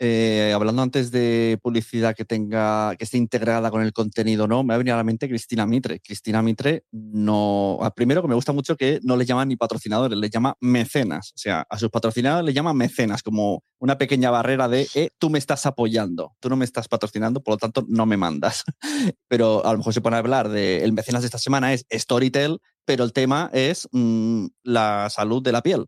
Eh, 0.00 0.52
hablando 0.52 0.82
antes 0.82 1.12
de 1.12 1.56
publicidad 1.62 2.16
que 2.16 2.24
tenga, 2.24 2.96
que 2.96 3.04
esté 3.04 3.16
integrada 3.16 3.70
con 3.70 3.80
el 3.80 3.92
contenido, 3.92 4.48
¿no? 4.48 4.64
Me 4.64 4.74
ha 4.74 4.76
venido 4.76 4.94
a 4.94 4.96
la 4.96 5.04
mente 5.04 5.28
Cristina 5.28 5.66
Mitre. 5.66 6.00
Cristina 6.00 6.42
Mitre 6.42 6.84
no. 6.90 7.78
Primero 7.94 8.20
que 8.20 8.28
me 8.28 8.34
gusta 8.34 8.52
mucho 8.52 8.76
que 8.76 8.98
no 9.04 9.16
le 9.16 9.24
llaman 9.24 9.48
ni 9.48 9.56
patrocinadores, 9.56 10.18
le 10.18 10.30
llama 10.30 10.56
mecenas. 10.60 11.30
O 11.30 11.38
sea, 11.38 11.64
a 11.68 11.78
sus 11.78 11.90
patrocinadores 11.90 12.44
le 12.44 12.52
llama 12.52 12.74
mecenas, 12.74 13.22
como 13.22 13.62
una 13.78 13.96
pequeña 13.96 14.30
barrera 14.30 14.68
de 14.68 14.88
eh, 14.94 15.10
tú 15.18 15.30
me 15.30 15.38
estás 15.38 15.64
apoyando, 15.64 16.34
tú 16.40 16.48
no 16.48 16.56
me 16.56 16.64
estás 16.64 16.88
patrocinando, 16.88 17.40
por 17.42 17.54
lo 17.54 17.58
tanto 17.58 17.84
no 17.88 18.04
me 18.04 18.16
mandas. 18.16 18.64
pero 19.28 19.64
a 19.64 19.72
lo 19.72 19.78
mejor 19.78 19.94
se 19.94 20.00
pone 20.00 20.16
a 20.16 20.18
hablar 20.18 20.48
de 20.48 20.82
el 20.82 20.92
mecenas 20.92 21.22
de 21.22 21.26
esta 21.26 21.38
semana 21.38 21.72
es 21.72 21.86
Storytel, 21.92 22.58
pero 22.84 23.04
el 23.04 23.12
tema 23.12 23.48
es 23.52 23.88
mm, 23.92 24.46
la 24.64 25.08
salud 25.10 25.40
de 25.42 25.52
la 25.52 25.62
piel. 25.62 25.86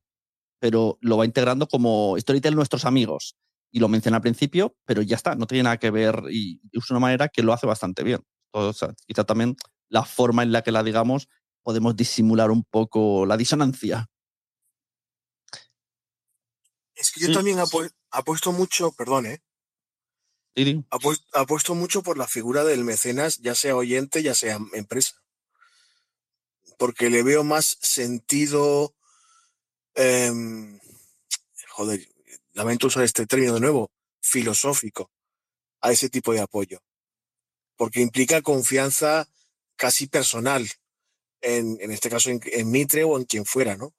Pero 0.60 0.96
lo 1.00 1.16
va 1.16 1.24
integrando 1.24 1.66
como 1.66 2.16
Storytel 2.18 2.54
nuestros 2.54 2.84
amigos 2.84 3.36
y 3.70 3.80
lo 3.80 3.88
menciona 3.88 4.18
al 4.18 4.22
principio, 4.22 4.76
pero 4.84 5.02
ya 5.02 5.16
está, 5.16 5.34
no 5.34 5.46
tiene 5.46 5.64
nada 5.64 5.78
que 5.78 5.90
ver 5.90 6.24
y 6.30 6.60
es 6.72 6.90
una 6.90 7.00
manera 7.00 7.28
que 7.28 7.42
lo 7.42 7.52
hace 7.52 7.66
bastante 7.66 8.02
bien. 8.02 8.22
O 8.52 8.72
sea, 8.72 8.94
quizá 9.06 9.24
también 9.24 9.56
la 9.88 10.04
forma 10.04 10.42
en 10.42 10.52
la 10.52 10.62
que 10.62 10.72
la 10.72 10.82
digamos 10.82 11.28
podemos 11.62 11.96
disimular 11.96 12.50
un 12.50 12.64
poco 12.64 13.26
la 13.26 13.36
disonancia. 13.36 14.08
Es 16.94 17.10
que 17.10 17.20
yo 17.20 17.32
también 17.32 17.58
apuesto 18.10 18.52
mucho, 18.52 18.92
perdón, 18.92 19.26
¿eh? 19.26 19.42
Apuesto, 21.32 21.74
mucho 21.74 22.02
por 22.02 22.16
la 22.16 22.26
figura 22.26 22.64
del 22.64 22.82
mecenas, 22.84 23.38
ya 23.38 23.54
sea 23.54 23.76
oyente, 23.76 24.22
ya 24.22 24.34
sea 24.34 24.58
empresa. 24.72 25.22
Porque 26.78 27.10
le 27.10 27.22
veo 27.22 27.44
más 27.44 27.76
sentido. 27.82 28.94
Em, 29.94 30.80
joder, 31.68 32.08
lamento 32.56 32.86
usar 32.88 33.04
este 33.04 33.26
término 33.26 33.54
de 33.54 33.60
nuevo, 33.60 33.90
filosófico 34.20 35.10
a 35.82 35.92
ese 35.92 36.08
tipo 36.08 36.32
de 36.32 36.40
apoyo, 36.40 36.80
porque 37.76 38.00
implica 38.00 38.42
confianza 38.42 39.28
casi 39.76 40.06
personal, 40.08 40.66
en, 41.42 41.76
en 41.80 41.92
este 41.92 42.08
caso 42.08 42.30
en, 42.30 42.70
Mitre 42.70 43.04
o 43.04 43.18
en 43.18 43.24
quien 43.24 43.44
fuera, 43.44 43.76
¿no? 43.76 43.94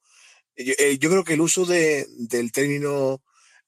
Yo, 0.55 0.73
eh, 0.79 0.97
creo 0.99 1.23
que 1.23 1.34
el 1.34 1.41
uso 1.41 1.65
de, 1.65 2.07
del 2.17 2.51
término 2.51 3.21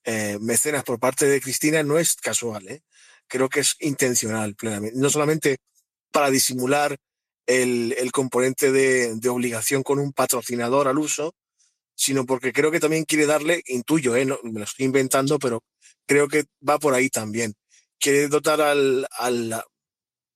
eh, 0.04 0.40
mecenas 0.42 0.84
por 0.84 1.00
parte 1.00 1.28
de 1.28 1.40
Cristina 1.40 1.84
no 1.84 2.00
es 2.00 2.16
casual, 2.16 2.68
¿eh? 2.68 2.82
creo 3.28 3.48
que 3.48 3.60
es 3.60 3.76
intencional 3.80 4.56
plenamente, 4.56 4.98
no 4.98 5.10
solamente 5.12 5.58
para 6.12 6.32
disimular 6.32 6.98
el, 7.46 7.94
el 7.96 8.12
componente 8.12 8.72
de, 8.72 9.16
de, 9.16 9.30
obligación 9.30 9.84
con 9.84 10.00
un 10.00 10.14
patrocinador 10.14 10.88
al 10.88 10.98
uso, 10.98 11.36
sino 12.00 12.26
porque 12.26 12.54
creo 12.54 12.72
que 12.72 12.80
también 12.80 13.04
quiere 13.04 13.26
darle, 13.26 13.62
intuyo, 13.68 14.16
¿eh? 14.16 14.24
no, 14.24 14.40
me 14.44 14.60
lo 14.60 14.64
estoy 14.64 14.86
inventando, 14.86 15.38
pero 15.38 15.66
creo 16.06 16.30
que 16.30 16.46
va 16.68 16.80
por 16.80 16.94
ahí 16.94 17.10
también. 17.10 17.56
Quiere 18.00 18.30
dotar 18.30 18.62
al, 18.62 19.06
al 19.18 19.62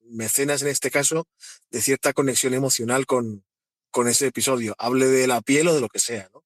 mecenas, 0.02 0.62
en 0.62 0.68
este 0.68 0.92
caso, 0.92 1.26
de 1.72 1.80
cierta 1.80 2.12
conexión 2.12 2.54
emocional 2.54 3.06
con, 3.06 3.46
con 3.92 4.10
ese 4.10 4.28
episodio. 4.28 4.76
Hable 4.78 5.06
de 5.06 5.26
la 5.26 5.40
piel 5.40 5.70
o 5.70 5.74
de 5.74 5.80
lo 5.80 5.88
que 5.88 6.00
sea, 6.00 6.28
¿no? 6.34 6.44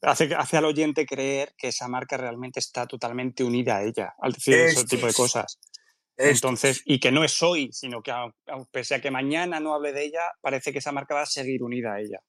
Hace, 0.00 0.34
hace 0.34 0.56
al 0.56 0.64
oyente 0.64 1.04
creer 1.04 1.52
que 1.58 1.68
esa 1.68 1.86
marca 1.88 2.16
realmente 2.16 2.60
está 2.60 2.86
totalmente 2.86 3.44
unida 3.44 3.76
a 3.76 3.82
ella, 3.82 4.14
al 4.18 4.32
decir 4.32 4.54
ese 4.54 4.86
tipo 4.86 5.06
de 5.06 5.12
cosas. 5.12 5.58
Entonces, 6.16 6.80
y 6.86 6.98
que 6.98 7.12
no 7.12 7.24
es 7.24 7.42
hoy, 7.42 7.70
sino 7.72 8.02
que 8.02 8.12
pese 8.70 8.94
a 8.94 9.00
que 9.02 9.10
mañana 9.10 9.60
no 9.60 9.74
hable 9.74 9.92
de 9.92 10.04
ella, 10.04 10.32
parece 10.40 10.72
que 10.72 10.78
esa 10.78 10.92
marca 10.92 11.14
va 11.14 11.22
a 11.22 11.26
seguir 11.26 11.62
unida 11.62 11.94
a 11.94 12.00
ella. 12.00 12.20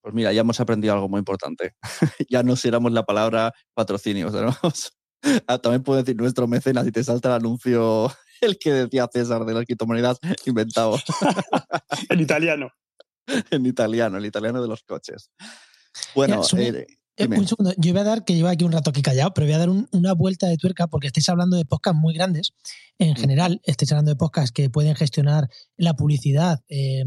Pues 0.00 0.14
mira, 0.14 0.32
ya 0.32 0.40
hemos 0.40 0.58
aprendido 0.60 0.94
algo 0.94 1.08
muy 1.08 1.18
importante. 1.18 1.74
ya 2.30 2.42
no 2.42 2.56
seramos 2.56 2.92
la 2.92 3.04
palabra 3.04 3.52
patrocinio. 3.74 4.30
Ah, 5.46 5.58
también 5.58 5.82
puedo 5.82 5.98
decir 5.98 6.16
nuestro 6.16 6.46
mecenas 6.48 6.86
y 6.86 6.92
te 6.92 7.04
salta 7.04 7.28
el 7.28 7.34
anuncio, 7.34 8.10
el 8.40 8.58
que 8.58 8.72
decía 8.72 9.06
César 9.12 9.44
de 9.44 9.52
las 9.52 9.66
criptomonedas 9.66 10.16
inventado. 10.46 10.98
en 12.08 12.20
italiano. 12.20 12.70
en 13.50 13.66
italiano, 13.66 14.16
el 14.16 14.24
italiano 14.24 14.62
de 14.62 14.68
los 14.68 14.82
coches. 14.82 15.30
Bueno, 16.14 16.40
eh, 16.56 16.86
eh, 17.16 17.28
un 17.28 17.46
segundo, 17.46 17.74
yo 17.76 17.92
voy 17.92 18.00
a 18.00 18.04
dar, 18.04 18.24
que 18.24 18.34
llevo 18.34 18.48
aquí 18.48 18.64
un 18.64 18.72
rato 18.72 18.90
aquí 18.90 19.02
callado, 19.02 19.34
pero 19.34 19.46
voy 19.46 19.54
a 19.54 19.58
dar 19.58 19.68
una 19.68 20.14
vuelta 20.14 20.46
de 20.46 20.56
tuerca 20.56 20.86
porque 20.86 21.08
estáis 21.08 21.28
hablando 21.28 21.56
de 21.56 21.66
podcasts 21.66 22.00
muy 22.00 22.14
grandes. 22.14 22.54
En 22.98 23.12
mm. 23.12 23.16
general, 23.16 23.60
estáis 23.64 23.92
hablando 23.92 24.10
de 24.10 24.16
podcasts 24.16 24.52
que 24.52 24.70
pueden 24.70 24.94
gestionar 24.94 25.48
la 25.76 25.94
publicidad. 25.94 26.60
Eh, 26.68 27.04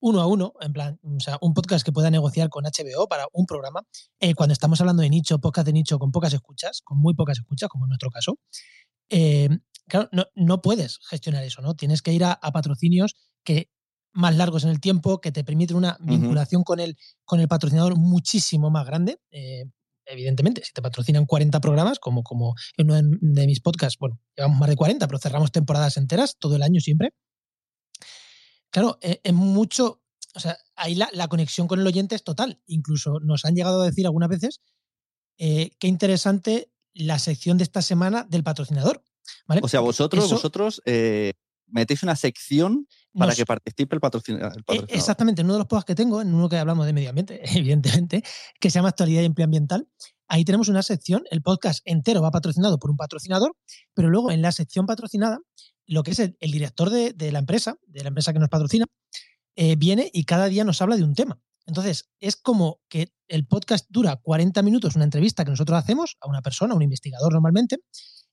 uno 0.00 0.20
a 0.20 0.26
uno, 0.26 0.54
en 0.60 0.72
plan, 0.72 0.98
o 1.02 1.20
sea, 1.20 1.38
un 1.40 1.54
podcast 1.54 1.84
que 1.84 1.92
pueda 1.92 2.10
negociar 2.10 2.48
con 2.48 2.64
HBO 2.64 3.06
para 3.08 3.26
un 3.32 3.46
programa. 3.46 3.82
Eh, 4.18 4.34
cuando 4.34 4.52
estamos 4.52 4.80
hablando 4.80 5.02
de 5.02 5.10
nicho, 5.10 5.38
podcast 5.38 5.66
de 5.66 5.72
nicho 5.72 5.98
con 5.98 6.10
pocas 6.10 6.32
escuchas, 6.32 6.80
con 6.82 6.98
muy 6.98 7.14
pocas 7.14 7.38
escuchas, 7.38 7.68
como 7.68 7.84
en 7.84 7.90
nuestro 7.90 8.10
caso, 8.10 8.38
eh, 9.10 9.48
claro, 9.86 10.08
no, 10.34 10.62
puedes 10.62 10.98
gestionar 11.08 11.44
eso, 11.44 11.60
¿no? 11.60 11.74
Tienes 11.74 12.02
que 12.02 12.12
ir 12.12 12.24
a, 12.24 12.38
patrocinios 12.52 13.16
que 13.44 13.70
más 14.12 14.34
largos 14.36 14.64
en 14.64 14.70
el 14.70 14.80
tiempo, 14.80 15.20
que 15.20 15.32
te 15.32 15.44
permiten 15.44 15.76
una 15.76 15.96
vinculación 16.00 16.64
con, 16.64 16.80
el, 16.80 16.96
con 17.24 17.40
el 17.40 17.48
patrocinador 17.48 17.96
muchísimo 17.96 18.70
más 18.70 18.86
grande. 18.86 19.20
Eh, 19.30 19.64
evidentemente, 20.06 20.64
si 20.64 20.72
te 20.72 20.82
patrocinan 20.82 21.26
40 21.26 21.60
programas, 21.60 21.98
como, 22.00 22.22
como 22.22 22.54
en 22.76 22.90
uno 22.90 23.00
de 23.20 23.46
mis 23.46 23.60
podcasts, 23.60 23.98
bueno, 24.00 24.18
llevamos 24.36 24.58
más 24.58 24.68
de 24.68 24.76
40, 24.76 25.06
pero 25.06 25.18
cerramos 25.18 25.52
temporadas 25.52 25.96
enteras 25.96 26.36
todo 26.38 26.56
el 26.56 26.62
año 26.62 26.80
siempre 26.80 27.12
claro, 28.70 28.98
eh, 29.02 29.20
es 29.22 29.32
mucho, 29.32 30.02
o 30.34 30.40
sea, 30.40 30.56
ahí 30.76 30.94
la, 30.94 31.28
conexión 31.28 31.68
con 31.68 31.80
el 31.80 31.86
oyente 31.86 32.14
es 32.14 32.24
total. 32.24 32.60
Incluso 32.66 33.20
nos 33.20 33.44
han 33.44 33.54
llegado 33.54 33.82
a 33.82 33.86
decir 33.86 34.06
algunas 34.06 34.28
veces 34.28 34.60
eh, 35.38 35.70
qué 35.78 35.88
interesante 35.88 36.72
la 36.92 37.18
sección 37.18 37.58
de 37.58 37.64
esta 37.64 37.82
semana 37.82 38.26
del 38.28 38.42
patrocinador. 38.42 39.04
O 39.62 39.68
sea, 39.68 39.80
vosotros, 39.80 40.30
vosotros 40.30 40.82
eh, 40.86 41.32
metéis 41.66 42.02
una 42.02 42.16
sección 42.16 42.86
para 43.16 43.34
que 43.34 43.44
participe 43.44 43.94
el, 43.94 44.00
patrocinador. 44.00 44.62
Exactamente, 44.88 45.40
en 45.40 45.46
uno 45.46 45.54
de 45.54 45.58
los 45.60 45.66
podcasts 45.66 45.86
que 45.86 45.94
tengo, 45.94 46.20
en 46.20 46.32
uno 46.32 46.48
que 46.48 46.56
hablamos 46.56 46.86
de 46.86 46.92
medio 46.92 47.08
ambiente, 47.08 47.40
evidentemente, 47.58 48.22
que 48.60 48.70
se 48.70 48.74
llama 48.74 48.90
Actualidad 48.90 49.22
y 49.22 49.26
Empleo 49.26 49.44
Ambiental, 49.44 49.88
ahí 50.28 50.44
tenemos 50.44 50.68
una 50.68 50.82
sección, 50.82 51.24
el 51.30 51.42
podcast 51.42 51.80
entero 51.84 52.22
va 52.22 52.30
patrocinado 52.30 52.78
por 52.78 52.90
un 52.90 52.96
patrocinador, 52.96 53.56
pero 53.94 54.08
luego 54.08 54.30
en 54.30 54.42
la 54.42 54.52
sección 54.52 54.86
patrocinada 54.86 55.40
lo 55.90 56.04
que 56.04 56.12
es 56.12 56.20
el, 56.20 56.36
director 56.40 56.88
de, 56.88 57.32
la 57.32 57.40
empresa, 57.40 57.76
de 57.88 58.02
la 58.02 58.08
empresa 58.08 58.32
que 58.32 58.38
nos 58.38 58.48
patrocina, 58.48 58.86
eh, 59.56 59.74
viene 59.74 60.08
y 60.12 60.24
cada 60.24 60.46
día 60.46 60.62
nos 60.62 60.80
habla 60.80 60.96
de 60.96 61.02
un 61.02 61.16
tema. 61.16 61.40
Entonces, 61.66 62.10
es 62.20 62.36
como 62.36 62.80
que 62.88 63.12
el 63.26 63.44
podcast 63.44 63.86
dura 63.88 64.14
40 64.16 64.62
minutos, 64.62 64.94
una 64.94 65.04
entrevista 65.04 65.44
que 65.44 65.50
nosotros 65.50 65.76
hacemos 65.76 66.16
a 66.20 66.28
una 66.28 66.42
persona, 66.42 66.74
a 66.74 66.76
un 66.76 66.82
investigador 66.82 67.32
normalmente, 67.32 67.78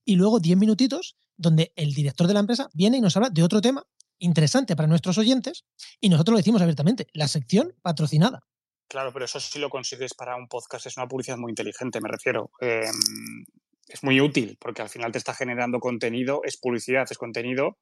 y 0.05 0.17
luego 0.17 0.39
10 0.39 0.55
minutitos 0.55 1.17
donde 1.35 1.73
el 1.75 1.95
director 1.95 2.27
de 2.27 2.35
la 2.35 2.41
empresa 2.41 2.69
viene 2.73 2.97
y 2.97 3.01
nos 3.01 3.17
habla 3.17 3.31
de 3.31 3.41
otro 3.41 3.59
tema 3.59 3.83
interesante 4.19 4.75
para 4.75 4.87
nuestros 4.87 5.17
oyentes 5.17 5.65
y 5.99 6.09
nosotros 6.09 6.33
lo 6.33 6.37
decimos 6.37 6.61
abiertamente, 6.61 7.07
la 7.13 7.27
sección 7.27 7.73
patrocinada. 7.81 8.41
Claro, 8.87 9.11
pero 9.11 9.25
eso 9.25 9.39
sí 9.39 9.57
lo 9.57 9.69
consigues 9.69 10.13
para 10.13 10.35
un 10.35 10.47
podcast, 10.47 10.85
es 10.85 10.95
una 10.95 11.07
publicidad 11.07 11.37
muy 11.37 11.51
inteligente, 11.51 11.99
me 12.01 12.09
refiero. 12.09 12.51
Em, 12.61 13.43
es 13.87 14.03
muy 14.03 14.21
útil 14.21 14.57
porque 14.59 14.81
al 14.81 14.89
final 14.89 15.11
te 15.11 15.17
está 15.17 15.33
generando 15.33 15.79
contenido, 15.79 16.41
es 16.43 16.57
publicidad, 16.57 17.07
es 17.09 17.17
contenido 17.17 17.77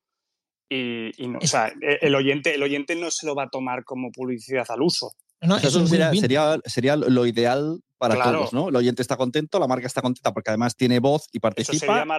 y, 0.70 1.12
o 1.36 1.48
sea, 1.48 1.68
e, 1.82 2.00
el, 2.02 2.16
oyente, 2.16 2.56
el 2.56 2.64
oyente 2.64 2.96
no 2.96 3.12
se 3.12 3.26
lo 3.26 3.36
va 3.36 3.44
a 3.44 3.50
tomar 3.50 3.84
como 3.84 4.12
publicidad 4.12 4.66
al 4.70 4.82
uso. 4.82 5.12
eso 5.62 5.86
sería, 5.88 6.60
sería, 6.66 6.96
lo 6.96 7.26
ideal 7.26 7.82
para 7.98 8.22
todos, 8.22 8.54
¿no? 8.54 8.70
El 8.70 8.76
oyente 8.76 9.02
está 9.02 9.16
contento, 9.16 9.60
la 9.60 9.68
marca 9.68 9.88
está 9.88 10.02
contenta 10.02 10.34
porque 10.34 10.50
además 10.50 10.76
tiene 10.76 11.00
voz 11.00 11.28
y 11.32 11.40
participa. 11.40 11.76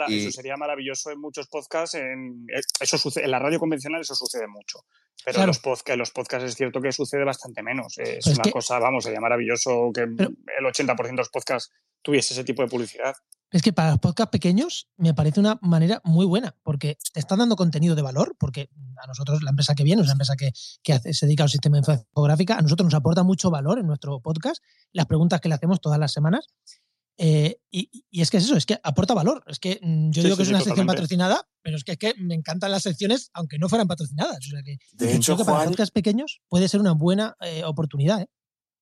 Eso 0.08 0.30
sería, 0.30 0.56
maravilloso 0.56 1.10
en 1.10 1.20
muchos 1.20 1.48
podcasts. 1.48 1.94
En, 1.96 2.46
eh, 2.54 2.60
eso 2.80 2.98
sucede, 2.98 3.24
en 3.24 3.30
la 3.32 3.38
radio 3.38 3.58
convencional 3.58 4.00
eso 4.00 4.14
sucede 4.14 4.46
mucho. 4.46 4.80
Pero 5.24 5.40
en, 5.40 5.46
los 5.46 5.58
podcasts, 5.58 5.98
los 5.98 6.10
podcasts 6.10 6.48
es 6.48 6.54
cierto 6.54 6.80
que 6.80 6.92
sucede 6.92 7.24
bastante 7.24 7.62
menos. 7.62 7.98
Es 7.98 8.26
una 8.26 8.50
cosa, 8.50 8.78
vamos, 8.78 9.04
sería 9.04 9.20
maravilloso 9.20 9.90
que 9.92 10.02
el 10.02 10.64
80% 10.64 10.96
de 10.96 11.12
los 11.12 11.30
podcasts 11.30 11.72
tuviese 12.02 12.34
ese 12.34 12.44
tipo 12.44 12.62
de 12.62 12.68
publicidad. 12.68 13.16
Es 13.50 13.62
que 13.62 13.72
para 13.72 13.90
los 13.90 14.00
podcasts 14.00 14.30
pequeños 14.30 14.88
me 14.96 15.14
parece 15.14 15.40
una 15.40 15.58
manera 15.62 16.00
muy 16.04 16.26
buena, 16.26 16.56
porque 16.62 16.98
te 17.12 17.20
está 17.20 17.36
dando 17.36 17.54
contenido 17.54 17.94
de 17.94 18.02
valor, 18.02 18.36
porque 18.38 18.68
a 19.02 19.06
nosotros, 19.06 19.42
la 19.42 19.50
empresa 19.50 19.74
que 19.74 19.84
viene, 19.84 20.02
es 20.02 20.06
una 20.06 20.12
empresa 20.12 20.34
que, 20.36 20.52
se 21.12 21.26
dedica 21.26 21.44
al 21.44 21.48
sistema 21.48 21.80
de 21.80 21.94
infográfica, 22.10 22.58
a 22.58 22.62
nosotros 22.62 22.86
nos 22.86 22.94
aporta 22.94 23.22
mucho 23.22 23.50
valor 23.50 23.78
en 23.78 23.86
nuestro 23.86 24.20
podcast, 24.20 24.62
las 24.92 25.06
preguntas 25.06 25.40
que 25.40 25.48
le 25.48 25.54
hacemos 25.54 25.80
todas 25.80 25.98
las 25.98 26.12
semanas. 26.12 26.48
Eh, 27.18 27.58
y, 27.70 28.04
es 28.12 28.30
que 28.30 28.36
es 28.36 28.44
eso, 28.44 28.56
es 28.56 28.66
que 28.66 28.78
aporta 28.82 29.14
valor. 29.14 29.42
Es 29.46 29.58
que 29.58 29.78
mm, 29.82 30.10
yo 30.10 30.22
digo 30.22 30.36
que 30.36 30.42
es 30.42 30.48
una 30.48 30.60
sección 30.60 30.86
patrocinada, 30.86 31.48
pero 31.62 31.76
es 31.76 31.84
que, 31.84 31.92
es 31.92 31.98
que 31.98 32.14
me 32.18 32.34
encantan 32.34 32.70
las 32.70 32.82
secciones, 32.82 33.30
aunque 33.32 33.58
no 33.58 33.68
fueran 33.68 33.88
patrocinadas. 33.88 34.38
O 34.38 34.50
sea 34.50 34.62
que, 34.62 34.78
de 34.92 35.14
hecho, 35.14 35.34
creo 35.34 35.46
que 35.46 35.50
para 35.50 35.64
podcasts 35.64 35.92
pequeños 35.92 36.40
puede 36.48 36.68
ser 36.68 36.80
una 36.80 36.92
buena 36.92 37.36
eh, 37.40 37.64
oportunidad. 37.64 38.22
¿eh? 38.22 38.28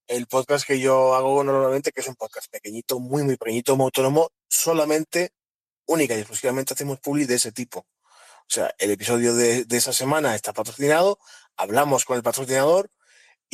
el 0.07 0.27
podcast 0.27 0.67
que 0.67 0.81
yo 0.81 1.15
hago 1.15 1.43
normalmente, 1.45 1.93
que 1.93 2.01
es 2.01 2.09
un 2.09 2.15
podcast 2.15 2.51
pequeñito, 2.51 3.01
muy, 3.01 3.23
muy 3.23 3.37
pequeñito, 3.37 3.77
muy 3.77 3.87
autónomo, 3.87 4.31
solamente, 4.49 5.33
única 5.87 6.15
y 6.15 6.19
exclusivamente 6.19 6.75
hacemos 6.75 7.01
public 7.01 7.27
de 7.29 7.37
ese 7.37 7.53
tipo. 7.53 7.81
O 7.81 8.51
sea, 8.55 8.75
el 8.79 8.91
episodio 8.91 9.35
de, 9.35 9.67
esa 9.71 9.93
semana 9.93 10.35
está 10.35 10.53
patrocinado, 10.53 11.19
hablamos 11.57 12.05
con 12.05 12.17
el 12.17 12.23
patrocinador 12.23 12.91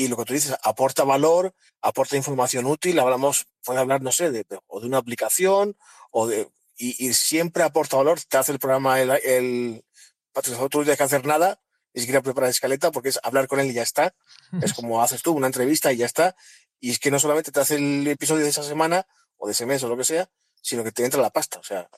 y 0.01 0.09
lo 0.09 0.17
que 0.17 0.25
tú 0.25 0.33
dices, 0.33 0.57
aporta 0.63 1.05
valor, 1.05 1.55
aporta 1.83 2.17
información 2.17 2.65
útil, 2.65 2.99
hablamos, 2.99 3.47
puede 3.63 3.81
hablar, 3.81 4.01
no 4.01 4.11
sé, 4.13 4.31
de, 4.31 4.47
o 4.67 4.81
de 4.81 4.87
una 4.87 4.97
aplicación, 4.97 5.77
o 6.11 6.27
de, 6.27 6.49
y, 6.79 7.13
siempre 7.13 7.65
aporta 7.65 7.99
valor, 7.99 8.19
te 8.19 8.39
hace 8.39 8.53
el 8.53 8.59
programa 8.59 8.99
el, 8.99 9.11
el 9.11 9.85
patrocinador, 10.33 10.71
tú 10.71 10.79
no 10.79 10.85
tienes 10.85 10.97
que 10.97 11.05
hacer 11.05 11.27
nada, 11.27 11.61
ni 11.93 12.01
siquiera 12.01 12.23
preparar 12.23 12.49
escaleta 12.49 12.91
porque 12.91 13.11
es 13.11 13.21
hablar 13.23 13.47
con 13.47 13.61
él 13.61 13.71
y 13.71 13.75
ya 13.75 13.83
está. 13.83 14.15
Es 14.63 14.73
como 14.73 15.03
haces 15.03 15.21
tú 15.21 15.33
una 15.33 15.49
entrevista 15.49 15.93
y 15.93 15.99
ya 15.99 16.07
está. 16.07 16.35
Y 16.79 16.93
es 16.93 16.99
que 16.99 17.11
no 17.11 17.19
solamente 17.19 17.53
te 17.53 17.61
hace 17.61 17.75
el 17.75 18.07
episodio 18.07 18.45
de 18.45 18.49
esa 18.49 18.63
semana 18.63 19.07
o 19.37 19.47
de 19.49 19.53
ese 19.53 19.67
mes 19.67 19.83
o 19.83 19.89
lo 19.89 19.99
que 19.99 20.05
sea, 20.05 20.31
sino 20.61 20.85
que 20.85 20.93
te 20.93 21.05
entra 21.05 21.21
la 21.21 21.31
pasta. 21.31 21.59
O 21.59 21.63
sea, 21.63 21.89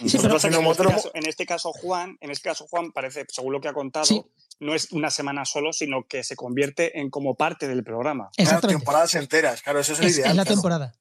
en, 0.00 1.26
este 1.26 1.46
caso, 1.46 1.72
Juan, 1.72 2.16
en 2.20 2.30
este 2.30 2.42
caso, 2.42 2.66
Juan, 2.68 2.92
parece, 2.92 3.26
según 3.28 3.52
lo 3.52 3.60
que 3.60 3.68
ha 3.68 3.72
contado, 3.72 4.30
no 4.60 4.74
es 4.74 4.92
una 4.92 5.10
semana 5.10 5.44
solo, 5.44 5.72
sino 5.72 6.06
que 6.08 6.22
se 6.22 6.36
convierte 6.36 7.00
en 7.00 7.10
como 7.10 7.34
parte 7.34 7.68
del 7.68 7.82
programa. 7.82 8.30
Claro, 8.36 8.68
temporadas 8.68 9.14
enteras, 9.14 9.62
claro, 9.62 9.80
eso 9.80 9.92
es, 9.94 10.00
el 10.00 10.08
ideal. 10.10 10.30
Es 10.30 10.36
la 10.36 10.44
temporada. 10.44 10.94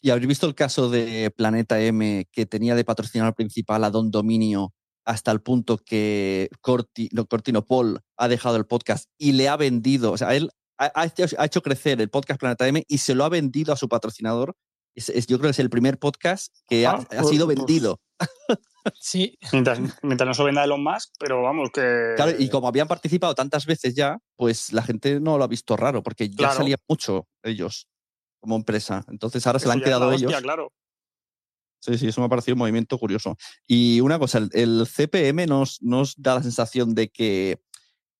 Y 0.00 0.10
habréis 0.10 0.28
visto 0.28 0.46
el 0.46 0.56
caso 0.56 0.90
de 0.90 1.30
Planeta 1.30 1.80
M, 1.80 2.28
que 2.32 2.44
tenía 2.44 2.74
de 2.74 2.84
patrocinador 2.84 3.34
principal 3.34 3.84
a 3.84 3.90
Don 3.90 4.10
Dominio 4.10 4.74
hasta 5.04 5.30
el 5.30 5.40
punto 5.40 5.78
que 5.78 6.48
Corti, 6.60 7.08
Cortino 7.28 7.64
Paul 7.64 8.00
ha 8.16 8.28
dejado 8.28 8.56
el 8.56 8.66
podcast 8.66 9.08
y 9.18 9.32
le 9.32 9.48
ha 9.48 9.56
vendido, 9.56 10.12
o 10.12 10.16
sea, 10.16 10.34
él 10.34 10.50
ha, 10.78 11.44
hecho 11.44 11.62
crecer 11.62 12.00
el 12.00 12.10
podcast 12.10 12.40
Planeta 12.40 12.66
M 12.66 12.84
y 12.88 12.98
se 12.98 13.14
lo 13.14 13.24
ha 13.24 13.28
vendido 13.28 13.72
a 13.72 13.76
su 13.76 13.88
patrocinador. 13.88 14.56
Es, 14.94 15.26
yo 15.26 15.38
creo 15.38 15.48
que 15.48 15.52
es 15.52 15.58
el 15.58 15.70
primer 15.70 15.98
podcast 15.98 16.54
que 16.68 16.86
ha, 16.86 17.00
sido 17.24 17.46
pues. 17.46 17.56
vendido. 17.56 18.00
Sí. 19.00 19.38
Mientras, 19.52 19.78
no 20.02 20.34
se 20.34 20.42
venda 20.42 20.64
Elon 20.64 20.82
Musk, 20.82 21.12
pero 21.18 21.40
vamos 21.40 21.70
que. 21.72 22.14
Claro, 22.16 22.32
y 22.36 22.48
como 22.48 22.66
habían 22.66 22.88
participado 22.88 23.32
tantas 23.34 23.64
veces 23.64 23.94
ya, 23.94 24.18
pues 24.36 24.72
la 24.72 24.82
gente 24.82 25.20
no 25.20 25.38
lo 25.38 25.44
ha 25.44 25.46
visto 25.46 25.76
raro, 25.76 26.02
porque 26.02 26.28
ya 26.28 26.50
salía 26.50 26.76
mucho 26.88 27.28
ellos 27.44 27.88
como 28.40 28.56
empresa. 28.56 29.04
Entonces 29.08 29.46
ahora 29.46 29.60
se 29.60 29.66
lo 29.66 29.72
han 29.72 29.82
quedado 29.82 30.12
ellos. 30.12 30.32
claro. 30.42 30.72
Sí, 31.80 31.98
sí, 31.98 32.06
eso 32.06 32.20
me 32.20 32.26
ha 32.26 32.30
parecido 32.30 32.54
un 32.54 32.60
movimiento 32.60 32.96
curioso. 32.96 33.36
Y 33.66 34.00
una 34.00 34.16
cosa, 34.18 34.38
el, 34.52 34.86
CPM 34.86 35.46
nos, 35.46 35.82
nos, 35.82 36.14
da 36.16 36.36
la 36.36 36.42
sensación 36.42 36.94
de 36.94 37.08
que 37.08 37.60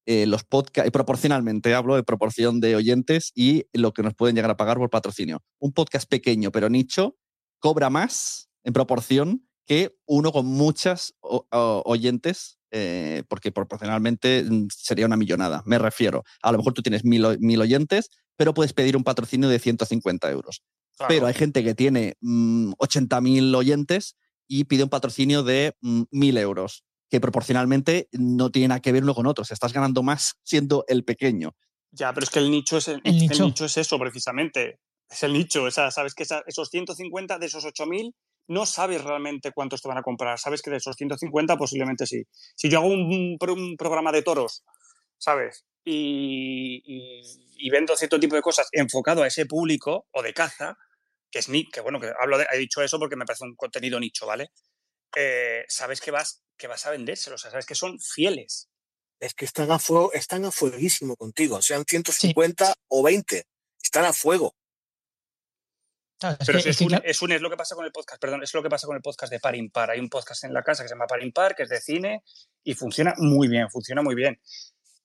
eh, 0.06 0.26
los 0.26 0.44
podcasts, 0.44 0.90
proporcionalmente 0.90 1.74
hablo 1.74 1.96
de 1.96 2.02
proporción 2.02 2.60
de 2.60 2.76
oyentes 2.76 3.32
y 3.34 3.66
lo 3.72 3.92
que 3.92 4.02
nos 4.02 4.14
pueden 4.14 4.34
llegar 4.34 4.50
a 4.50 4.56
pagar 4.56 4.78
por 4.78 4.90
patrocinio. 4.90 5.42
Un 5.58 5.72
podcast 5.72 6.08
pequeño 6.08 6.50
pero 6.50 6.68
nicho 6.68 7.16
cobra 7.60 7.90
más 7.90 8.48
en 8.64 8.72
proporción 8.72 9.46
que 9.66 9.96
uno 10.06 10.32
con 10.32 10.46
muchas 10.46 11.14
oyentes, 11.50 12.58
eh, 12.72 13.22
porque 13.28 13.52
proporcionalmente 13.52 14.44
mm, 14.44 14.68
sería 14.76 15.06
una 15.06 15.16
millonada, 15.16 15.62
me 15.66 15.78
refiero. 15.78 16.24
A 16.42 16.50
lo 16.52 16.58
mejor 16.58 16.72
tú 16.72 16.82
tienes 16.82 17.04
mil, 17.04 17.38
mil 17.38 17.60
oyentes, 17.60 18.10
pero 18.36 18.54
puedes 18.54 18.72
pedir 18.72 18.96
un 18.96 19.04
patrocinio 19.04 19.48
de 19.48 19.58
150 19.58 20.30
euros. 20.30 20.62
Pero 21.08 21.26
hay 21.26 21.34
gente 21.34 21.64
que 21.64 21.74
tiene 21.74 22.16
80.000 22.20 23.50
mm, 23.50 23.54
oyentes 23.54 24.16
y 24.46 24.64
pide 24.64 24.84
un 24.84 24.90
patrocinio 24.90 25.42
de 25.42 25.74
1.000 25.82 26.06
mm, 26.10 26.36
euros, 26.38 26.84
que 27.12 27.20
proporcionalmente 27.20 28.08
no 28.12 28.50
tiene 28.50 28.68
nada 28.68 28.80
que 28.80 28.90
ver 28.90 29.02
uno 29.02 29.14
con 29.14 29.26
otro. 29.26 29.44
Estás 29.44 29.74
ganando 29.74 30.02
más 30.02 30.38
siendo 30.44 30.86
el 30.88 31.04
pequeño. 31.04 31.54
Ya, 31.90 32.10
pero 32.14 32.24
es 32.24 32.30
que 32.30 32.38
el 32.38 32.50
nicho 32.50 32.78
es, 32.78 32.88
el, 32.88 33.02
nicho. 33.04 33.66
es 33.66 33.76
eso 33.76 33.98
precisamente. 33.98 34.80
Es 35.10 35.22
el 35.22 35.34
nicho. 35.34 35.68
Esa, 35.68 35.90
Sabes 35.90 36.14
que 36.14 36.22
esos 36.22 36.70
150 36.70 37.38
de 37.38 37.44
esos 37.44 37.66
8.000 37.66 38.14
no 38.48 38.64
sabes 38.64 39.04
realmente 39.04 39.52
cuántos 39.52 39.82
te 39.82 39.88
van 39.88 39.98
a 39.98 40.02
comprar. 40.02 40.38
Sabes 40.38 40.62
que 40.62 40.70
de 40.70 40.78
esos 40.78 40.96
150 40.96 41.58
posiblemente 41.58 42.06
sí. 42.06 42.22
Si 42.56 42.70
yo 42.70 42.78
hago 42.78 42.88
un, 42.88 43.36
programa 43.76 44.10
de 44.10 44.22
toros, 44.22 44.64
¿sabes? 45.18 45.66
Y, 45.84 46.80
y, 47.58 47.68
vendo 47.68 47.94
cierto 47.94 48.18
tipo 48.18 48.36
de 48.36 48.42
cosas 48.42 48.68
enfocado 48.72 49.22
a 49.22 49.26
ese 49.26 49.44
público 49.44 50.06
o 50.12 50.22
de 50.22 50.32
caza, 50.32 50.78
que 51.30 51.40
es 51.40 51.50
ni 51.50 51.68
que 51.68 51.82
bueno, 51.82 52.00
que 52.00 52.10
hablo 52.18 52.38
de, 52.38 52.46
he 52.50 52.56
dicho 52.56 52.80
eso 52.80 52.98
porque 52.98 53.16
me 53.16 53.26
parece 53.26 53.44
un 53.44 53.54
contenido 53.54 54.00
nicho, 54.00 54.24
¿vale? 54.26 54.50
Eh, 55.16 55.64
sabes 55.68 56.00
que 56.00 56.10
vas, 56.10 56.42
que 56.56 56.66
vas 56.66 56.86
a 56.86 56.90
vendérselo, 56.90 57.36
o 57.36 57.38
sea, 57.38 57.50
sabes 57.50 57.66
que 57.66 57.74
son 57.74 57.98
fieles. 58.00 58.68
Es 59.20 59.34
que 59.34 59.44
están 59.44 59.70
a 59.70 59.78
fuego, 59.78 60.12
están 60.12 60.44
a 60.44 60.50
fueguísimo 60.50 61.16
contigo, 61.16 61.62
sean 61.62 61.84
150 61.86 62.74
o 62.88 63.02
20, 63.02 63.46
están 63.82 64.04
a 64.04 64.12
fuego. 64.12 64.56
Pero 66.46 66.58
es, 66.58 66.80
un, 67.20 67.32
es, 67.32 67.40
lo 67.40 67.50
que 67.50 67.56
pasa 67.56 67.74
con 67.74 67.84
el 67.84 67.92
podcast, 67.92 68.20
perdón, 68.20 68.42
es 68.42 68.54
lo 68.54 68.62
que 68.62 68.68
pasa 68.68 68.86
con 68.86 68.96
el 68.96 69.02
podcast 69.02 69.32
de 69.32 69.40
Par 69.40 69.56
Impar. 69.56 69.90
Hay 69.90 69.98
un 69.98 70.08
podcast 70.08 70.44
en 70.44 70.54
la 70.54 70.62
casa 70.62 70.82
que 70.82 70.88
se 70.88 70.94
llama 70.94 71.06
Par 71.06 71.22
Impar, 71.22 71.54
que 71.54 71.64
es 71.64 71.68
de 71.68 71.80
cine 71.80 72.22
y 72.62 72.74
funciona 72.74 73.14
muy 73.16 73.48
bien, 73.48 73.68
funciona 73.70 74.02
muy 74.02 74.14
bien. 74.14 74.40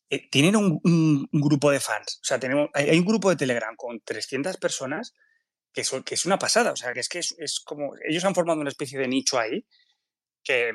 Eh, 0.09 0.29
tienen 0.29 0.55
un, 0.55 1.27
grupo 1.31 1.71
de 1.71 1.79
fans, 1.79 2.19
o 2.21 2.25
sea, 2.25 2.39
tenemos, 2.39 2.69
hay, 2.73 2.97
un 2.97 3.05
grupo 3.05 3.29
de 3.29 3.35
Telegram 3.35 3.75
con 3.75 3.99
300 3.99 4.55
personas 4.57 5.13
que, 5.73 5.83
que 6.05 6.15
es 6.15 6.25
una 6.25 6.39
pasada, 6.39 6.71
o 6.71 6.75
sea, 6.77 6.93
que 6.93 7.01
es 7.01 7.09
que 7.09 7.19
es, 7.19 7.59
como, 7.65 7.93
ellos 8.07 8.23
han 8.23 8.33
formado 8.33 8.61
una 8.61 8.69
especie 8.69 8.97
de 8.97 9.07
nicho 9.07 9.37
ahí 9.37 9.65
que, 10.47 10.71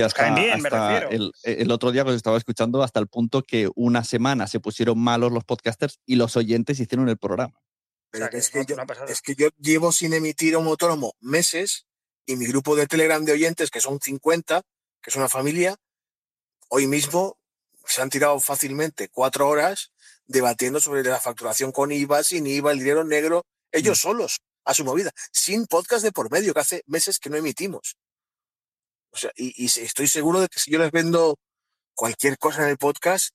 nos 0.00 0.14
caen 0.14 0.34
bien, 0.34 0.62
me 0.62 0.70
refiero. 0.70 1.10
El, 1.10 1.32
el, 1.42 1.70
otro 1.70 1.92
día 1.92 2.04
que 2.04 2.10
os 2.10 2.16
estaba 2.16 2.38
escuchando 2.38 2.82
hasta 2.82 2.98
el 2.98 3.08
punto 3.08 3.42
que 3.42 3.68
una 3.74 4.02
semana 4.04 4.46
se 4.46 4.60
pusieron 4.60 4.98
malos 4.98 5.32
los 5.32 5.44
podcasters 5.44 6.00
y 6.06 6.16
los 6.16 6.36
oyentes 6.36 6.80
hicieron 6.80 7.08
el 7.08 7.18
programa 7.18 7.62
es, 8.12 9.22
que 9.22 9.34
yo, 9.34 9.48
llevo 9.58 9.92
sin 9.92 10.12
emitir 10.12 10.54
a 10.54 10.58
un 10.58 10.66
autónomo 10.66 11.14
meses 11.20 11.86
y 12.26 12.36
mi 12.36 12.46
grupo 12.46 12.76
de 12.76 12.86
Telegram 12.86 13.24
de 13.24 13.32
oyentes, 13.32 13.70
que 13.70 13.80
son 13.80 14.00
50, 14.00 14.62
que 15.00 15.10
es 15.10 15.16
una 15.16 15.28
familia, 15.28 15.76
hoy 16.68 16.86
mismo 16.86 17.38
se 17.86 18.02
han 18.02 18.10
tirado 18.10 18.38
fácilmente 18.38 19.08
cuatro 19.08 19.48
horas 19.48 19.92
debatiendo 20.26 20.78
sobre 20.80 21.02
la 21.02 21.20
facturación 21.20 21.72
con 21.72 21.90
IVA, 21.90 22.22
sin 22.22 22.46
IVA, 22.46 22.72
el 22.72 22.78
dinero 22.78 23.04
negro, 23.04 23.44
ellos 23.72 23.98
mm. 23.98 24.02
solos, 24.02 24.40
a 24.64 24.74
su 24.74 24.84
movida, 24.84 25.10
sin 25.32 25.66
podcast 25.66 26.04
de 26.04 26.12
por 26.12 26.30
medio, 26.30 26.54
que 26.54 26.60
hace 26.60 26.82
meses 26.86 27.18
que 27.18 27.30
no 27.30 27.36
emitimos. 27.36 27.96
O 29.12 29.16
sea, 29.16 29.30
y, 29.36 29.66
estoy 29.66 30.08
seguro 30.08 30.40
de 30.40 30.48
que 30.48 30.58
si 30.58 30.70
yo 30.70 30.78
les 30.78 30.90
vendo 30.90 31.38
cualquier 31.94 32.38
cosa 32.38 32.62
en 32.62 32.70
el 32.70 32.78
podcast, 32.78 33.34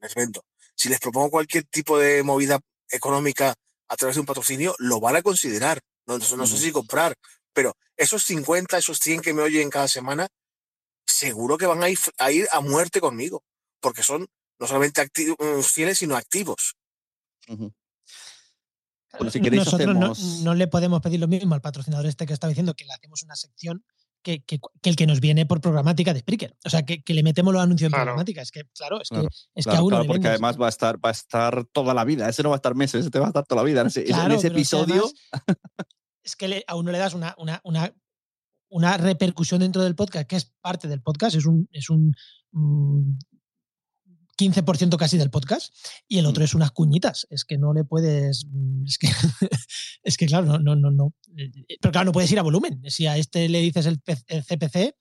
les 0.00 0.14
vendo. 0.14 0.44
Si 0.74 0.88
les 0.88 1.00
propongo 1.00 1.30
cualquier 1.30 1.64
tipo 1.64 1.98
de 1.98 2.22
movida 2.22 2.60
económica 2.90 3.54
a 3.88 3.96
través 3.96 4.16
de 4.16 4.20
un 4.20 4.26
patrocinio, 4.26 4.74
lo 4.78 5.00
van 5.00 5.16
a 5.16 5.22
considerar. 5.22 5.80
No, 6.06 6.18
no, 6.18 6.46
sé 6.46 6.56
si 6.56 6.72
comprar, 6.72 7.14
pero 7.52 7.76
esos 7.96 8.22
50, 8.22 8.78
esos 8.78 8.98
100 8.98 9.20
que 9.20 9.34
me 9.34 9.42
oyen 9.42 9.68
cada 9.68 9.88
semana, 9.88 10.26
seguro 11.06 11.58
que 11.58 11.66
van 11.66 11.82
a 11.82 11.90
ir 11.90 11.98
a, 12.16 12.32
ir 12.32 12.48
a 12.50 12.60
muerte 12.60 13.00
conmigo, 13.00 13.42
porque 13.80 14.02
son 14.02 14.26
no 14.58 14.66
solamente 14.66 15.02
activos, 15.02 15.36
mm, 15.38 15.60
fieles, 15.60 15.98
sino 15.98 16.16
activos. 16.16 16.76
Nosotros 19.20 20.42
no, 20.42 20.54
le 20.54 20.66
podemos 20.68 21.02
pedir 21.02 21.20
lo 21.20 21.28
mismo 21.28 21.54
al 21.54 21.60
patrocinador 21.60 22.06
este 22.06 22.26
que 22.26 22.32
estaba 22.32 22.48
diciendo 22.48 22.74
que 22.74 22.84
le 22.84 22.92
hacemos 22.92 23.22
una 23.22 23.36
sección 23.36 23.84
que, 24.22 24.42
el 24.82 24.96
que 24.96 25.06
nos 25.06 25.20
viene 25.20 25.46
por 25.46 25.60
programática 25.60 26.12
de 26.12 26.20
Spreaker. 26.20 26.56
O 26.64 26.70
sea, 26.70 26.84
que, 26.84 27.02
le 27.06 27.22
metemos 27.22 27.52
los 27.52 27.62
anuncios 27.62 27.86
en 27.88 27.92
programática. 27.92 28.42
Es 28.42 28.50
que, 28.50 28.64
claro, 28.76 29.00
es 29.00 29.08
que, 29.08 29.26
es 29.54 29.66
que 29.66 29.76
a 29.76 29.82
uno. 29.82 30.04
porque 30.04 30.28
además 30.28 30.60
va 30.60 30.66
a 30.66 30.70
estar, 30.70 30.96
va 31.04 31.10
a 31.10 31.12
estar 31.12 31.64
toda 31.66 31.94
la 31.94 32.04
vida. 32.04 32.28
Ese 32.28 32.42
no 32.42 32.50
va 32.50 32.56
a 32.56 32.58
estar 32.58 32.74
meses, 32.74 33.02
ese 33.02 33.10
te 33.10 33.18
va 33.18 33.26
a 33.26 33.28
estar 33.28 33.44
toda 33.46 33.62
la 33.62 33.66
vida. 33.66 33.80
En 33.80 33.86
ese, 33.86 34.02
episodio. 34.46 35.04
Es 36.22 36.36
que, 36.36 36.62
a 36.66 36.74
uno 36.74 36.92
le 36.92 36.98
das 36.98 37.14
una, 37.14 37.34
una, 37.38 37.60
una, 37.64 37.94
una, 38.68 38.96
repercusión 38.98 39.60
dentro 39.60 39.82
del 39.82 39.94
podcast, 39.94 40.28
que 40.28 40.36
es 40.36 40.52
parte 40.60 40.86
del 40.86 41.00
podcast, 41.00 41.36
es 41.36 41.46
un, 41.46 41.68
es 41.72 41.88
un 41.88 42.14
mm, 42.52 43.18
15% 44.38 44.96
casi 44.96 45.18
del 45.18 45.30
podcast 45.30 45.74
y 46.06 46.18
el 46.18 46.26
otro 46.26 46.42
mm. 46.42 46.44
es 46.44 46.54
unas 46.54 46.70
cuñitas. 46.70 47.26
Es 47.30 47.44
que 47.44 47.58
no 47.58 47.74
le 47.74 47.84
puedes. 47.84 48.46
Mm, 48.46 48.84
es 48.86 48.98
que, 48.98 49.08
es 50.02 50.16
que 50.16 50.26
claro, 50.26 50.46
no, 50.46 50.58
no, 50.58 50.76
no, 50.76 50.90
no. 50.90 51.14
Pero 51.80 51.92
claro, 51.92 52.06
no 52.06 52.12
puedes 52.12 52.30
ir 52.30 52.38
a 52.38 52.42
volumen. 52.42 52.80
Si 52.86 53.06
a 53.06 53.16
este 53.16 53.48
le 53.48 53.60
dices 53.60 53.86
el, 53.86 54.00
CPC, 54.00 54.94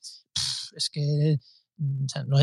es 0.75 0.89
que 0.91 1.37
mm, 1.77 2.05
o 2.05 2.09
sea, 2.09 2.23
no, 2.23 2.39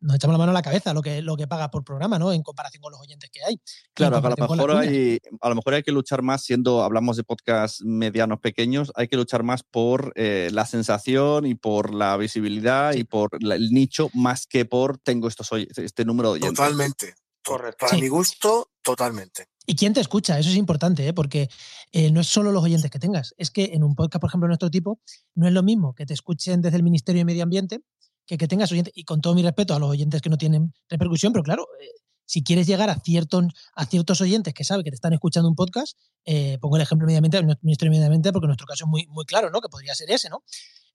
nos 0.00 0.16
echamos 0.16 0.34
la 0.34 0.38
mano 0.38 0.50
a 0.50 0.54
la 0.54 0.62
cabeza 0.62 0.94
lo 0.94 1.02
que, 1.02 1.22
lo 1.22 1.36
que 1.36 1.46
paga 1.46 1.70
por 1.70 1.84
programa, 1.84 2.18
¿no? 2.18 2.32
En 2.32 2.42
comparación 2.42 2.82
con 2.82 2.92
los 2.92 3.00
oyentes 3.00 3.30
que 3.30 3.40
hay. 3.44 3.60
Claro, 3.94 4.16
a 4.16 4.20
lo, 4.20 4.36
mejor 4.36 4.70
hay, 4.72 5.20
a 5.40 5.48
lo 5.48 5.54
mejor 5.54 5.74
hay 5.74 5.82
que 5.82 5.92
luchar 5.92 6.22
más, 6.22 6.42
siendo, 6.42 6.82
hablamos 6.82 7.16
de 7.16 7.24
podcasts 7.24 7.82
medianos, 7.84 8.40
pequeños, 8.40 8.92
hay 8.94 9.08
que 9.08 9.16
luchar 9.16 9.42
más 9.42 9.62
por 9.62 10.12
eh, 10.16 10.48
la 10.52 10.66
sensación 10.66 11.46
y 11.46 11.54
por 11.54 11.94
la 11.94 12.16
visibilidad 12.16 12.94
y 12.94 13.04
por 13.04 13.30
el 13.40 13.70
nicho, 13.70 14.10
más 14.14 14.46
que 14.46 14.64
por 14.64 14.98
tengo 14.98 15.28
estos, 15.28 15.50
este 15.52 16.04
número 16.04 16.30
de 16.30 16.40
oyentes. 16.40 16.56
Totalmente. 16.56 17.14
Correcto. 17.44 17.86
Para 17.86 17.98
mi 17.98 18.08
gusto, 18.08 18.70
totalmente. 18.82 19.48
¿Y 19.66 19.76
quién 19.76 19.92
te 19.94 20.00
escucha? 20.00 20.38
Eso 20.38 20.50
es 20.50 20.56
importante, 20.56 21.06
¿eh? 21.06 21.12
porque 21.12 21.48
eh, 21.92 22.10
no 22.10 22.20
es 22.20 22.26
solo 22.26 22.52
los 22.52 22.64
oyentes 22.64 22.90
que 22.90 22.98
tengas. 22.98 23.34
Es 23.38 23.50
que 23.50 23.70
en 23.72 23.84
un 23.84 23.94
podcast, 23.94 24.20
por 24.20 24.28
ejemplo, 24.28 24.46
de 24.46 24.50
nuestro 24.50 24.70
tipo, 24.70 25.00
no 25.34 25.46
es 25.46 25.52
lo 25.52 25.62
mismo 25.62 25.94
que 25.94 26.06
te 26.06 26.14
escuchen 26.14 26.60
desde 26.60 26.76
el 26.76 26.82
Ministerio 26.82 27.20
de 27.20 27.24
Medio 27.24 27.44
Ambiente 27.44 27.80
que, 28.38 28.48
tengas 28.48 28.70
oyentes, 28.72 28.92
y 28.96 29.04
con 29.04 29.20
todo 29.20 29.34
mi 29.34 29.42
respeto 29.42 29.74
a 29.74 29.78
los 29.78 29.90
oyentes 29.90 30.20
que 30.22 30.30
no 30.30 30.38
tienen 30.38 30.72
repercusión, 30.88 31.32
pero 31.32 31.42
claro, 31.42 31.66
eh, 31.80 31.88
si 32.24 32.44
quieres 32.44 32.66
llegar 32.66 32.90
a 32.90 33.00
ciertos, 33.00 33.46
a 33.74 33.86
ciertos 33.86 34.20
oyentes 34.20 34.54
que 34.54 34.62
saben 34.62 34.84
que 34.84 34.90
te 34.90 34.94
están 34.94 35.12
escuchando 35.12 35.48
un 35.48 35.56
podcast, 35.56 35.98
eh, 36.24 36.58
pongo 36.60 36.76
el 36.76 36.82
ejemplo 36.82 37.04
inmediatamente 37.06 37.58
Ministerio 37.62 38.04
Ambiente, 38.04 38.32
porque 38.32 38.46
nuestro 38.46 38.66
caso 38.66 38.84
es 38.84 38.88
muy, 38.88 39.06
muy 39.08 39.24
claro, 39.24 39.50
¿no? 39.50 39.60
Que 39.60 39.68
podría 39.68 39.94
ser 39.94 40.10
ese, 40.10 40.28
¿no? 40.28 40.44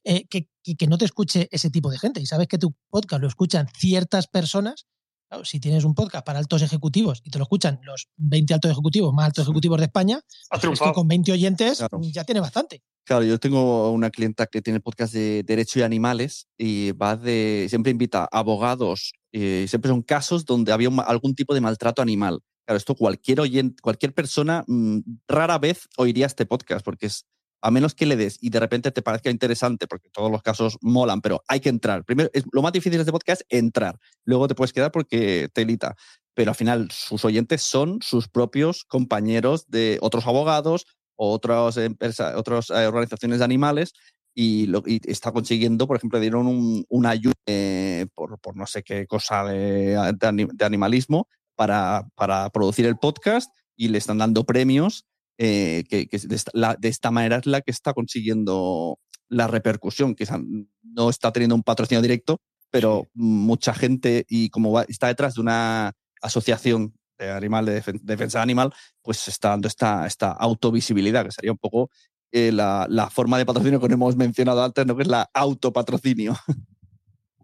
Eh, 0.04 0.28
que, 0.28 0.50
que, 0.78 0.88
no 0.88 0.98
te 0.98 1.06
escuche 1.06 1.50
ese 1.52 1.72
tipo 1.72 1.90
de 1.90 1.98
gente 1.98 2.22
y 2.22 2.26
sabes 2.26 2.48
que 2.48 2.60
tu 2.60 2.76
podcast 2.90 3.22
lo 3.22 3.28
escuchan 3.28 3.68
ciertas 3.76 4.28
personas. 4.28 4.86
si 5.44 5.60
tienes 5.60 5.84
un 5.84 5.96
podcast 5.96 6.26
para 6.26 6.40
altos 6.40 6.62
ejecutivos 6.62 7.22
y 7.26 7.32
te 7.32 7.40
lo 7.40 7.44
escuchan 7.44 7.80
los 7.84 8.08
20 8.18 8.54
altos 8.54 8.72
ejecutivos 8.72 9.14
más 9.14 9.26
altos 9.26 9.44
ejecutivos 9.44 9.80
de 9.80 9.86
España, 9.86 10.22
pues 10.62 10.80
que 10.80 10.94
con 10.94 11.08
20 11.08 11.32
oyentes 11.34 11.84
ya 12.14 12.24
tiene 12.24 12.40
bastante. 12.40 12.84
Claro, 13.06 13.24
yo 13.24 13.40
tengo 13.40 13.92
una 13.92 14.10
clienta 14.10 14.48
que 14.48 14.64
tiene 14.64 14.80
podcast 14.80 15.14
de 15.14 15.44
derecho 15.44 15.78
y 15.78 15.84
animales 15.84 16.48
y 16.58 16.92
va 16.94 17.16
de, 17.16 17.68
siempre 17.70 17.92
invita 17.92 18.28
abogados, 18.32 19.14
y 19.32 19.68
siempre 19.68 19.90
son 19.90 20.02
casos 20.02 20.44
donde 20.44 20.72
había 20.72 20.90
algún 21.06 21.36
tipo 21.36 21.54
de 21.54 21.62
maltrato 21.62 22.02
animal. 22.02 22.40
Claro, 22.66 22.78
esto 22.78 22.96
cualquier 22.96 23.42
oyente, 23.42 23.80
cualquier 23.80 24.12
persona 24.14 24.64
mm, 24.66 25.02
rara 25.28 25.60
vez 25.60 25.88
oiría 25.98 26.26
este 26.26 26.48
podcast 26.48 26.84
porque 26.84 27.06
es, 27.06 27.28
a 27.62 27.70
menos 27.70 27.94
que 27.94 28.08
le 28.08 28.16
des 28.16 28.40
y 28.42 28.50
de 28.50 28.60
repente 28.60 28.92
te 28.92 29.04
parezca 29.04 29.30
interesante, 29.30 29.86
porque 29.86 30.10
todos 30.10 30.32
los 30.32 30.42
casos 30.42 30.80
molan, 30.82 31.22
pero 31.22 31.44
hay 31.48 31.60
que 31.60 31.70
entrar. 31.70 32.06
Primero, 32.06 32.32
es, 32.34 32.44
lo 32.52 32.64
más 32.64 32.74
difícil 32.74 32.94
de 32.94 33.02
este 33.02 33.12
podcast 33.12 33.42
es 33.50 33.60
entrar. 33.60 34.00
Luego 34.24 34.48
te 34.48 34.56
puedes 34.56 34.74
quedar 34.74 34.92
porque 34.92 35.48
te 35.54 35.62
elita. 35.62 35.96
Pero 36.34 36.52
al 36.52 36.56
final, 36.56 36.90
sus 36.92 37.24
oyentes 37.24 37.62
son 37.62 38.00
sus 38.02 38.28
propios 38.28 38.84
compañeros 38.84 39.68
de 39.68 40.00
otros 40.02 40.26
abogados, 40.26 40.88
otras 41.16 41.78
empresas, 41.78 42.36
otras 42.36 42.70
eh, 42.70 42.86
organizaciones 42.88 43.40
de 43.40 43.46
animales 43.46 43.94
y, 44.34 44.68
lo, 44.68 44.84
está 44.86 45.32
consiguiendo, 45.32 45.88
por 45.88 45.98
ejemplo, 45.98 46.20
dieron 46.20 46.48
un, 46.48 46.86
una 46.90 47.12
ayuda 47.12 47.34
eh, 47.46 48.06
por, 48.14 48.38
por, 48.40 48.56
no 48.58 48.66
sé 48.68 48.84
qué 48.84 49.08
cosa 49.08 49.46
de, 49.46 49.96
de, 50.20 50.66
animalismo 50.66 51.30
para, 51.56 52.08
para, 52.16 52.50
producir 52.50 52.86
el 52.86 52.98
podcast 52.98 53.50
y 53.78 53.88
le 53.88 53.98
están 53.98 54.18
dando 54.18 54.44
premios 54.44 55.06
eh, 55.38 55.86
que, 55.90 56.08
que 56.08 56.20
de, 56.20 56.36
esta, 56.36 56.52
la, 56.54 56.76
de, 56.76 56.90
esta, 56.90 57.12
manera 57.12 57.38
es 57.38 57.46
la 57.46 57.62
que 57.62 57.72
está 57.72 57.94
consiguiendo 57.94 59.00
la 59.30 59.48
repercusión, 59.48 60.16
que 60.16 60.28
no 60.84 61.10
está 61.10 61.32
teniendo 61.32 61.56
un 61.56 61.64
patrocinio 61.64 62.02
directo, 62.02 62.42
pero 62.70 63.08
mucha 63.14 63.74
gente 63.74 64.26
y 64.28 64.50
como 64.50 64.82
está 64.82 65.08
detrás 65.08 65.36
de 65.36 65.42
una 65.42 65.94
asociación 66.22 66.94
de 67.18 67.32
animal, 67.32 67.66
de 67.66 67.82
defensa 68.02 68.42
animal, 68.42 68.74
pues 69.02 69.28
está 69.28 69.50
dando 69.50 69.68
esta, 69.68 70.06
esta 70.06 70.32
autovisibilidad, 70.32 71.26
que 71.26 71.32
sería 71.32 71.52
un 71.52 71.58
poco 71.58 71.90
eh, 72.32 72.52
la, 72.52 72.86
la, 72.90 73.10
forma 73.10 73.38
de 73.38 73.46
patrocinio 73.46 73.80
que 73.80 73.86
hemos 73.86 74.16
mencionado 74.16 74.64
antes, 74.64 74.86
¿no? 74.86 74.96
que 74.96 75.04
es 75.04 75.08
la 75.08 75.30
autopatrocinio. 75.34 76.34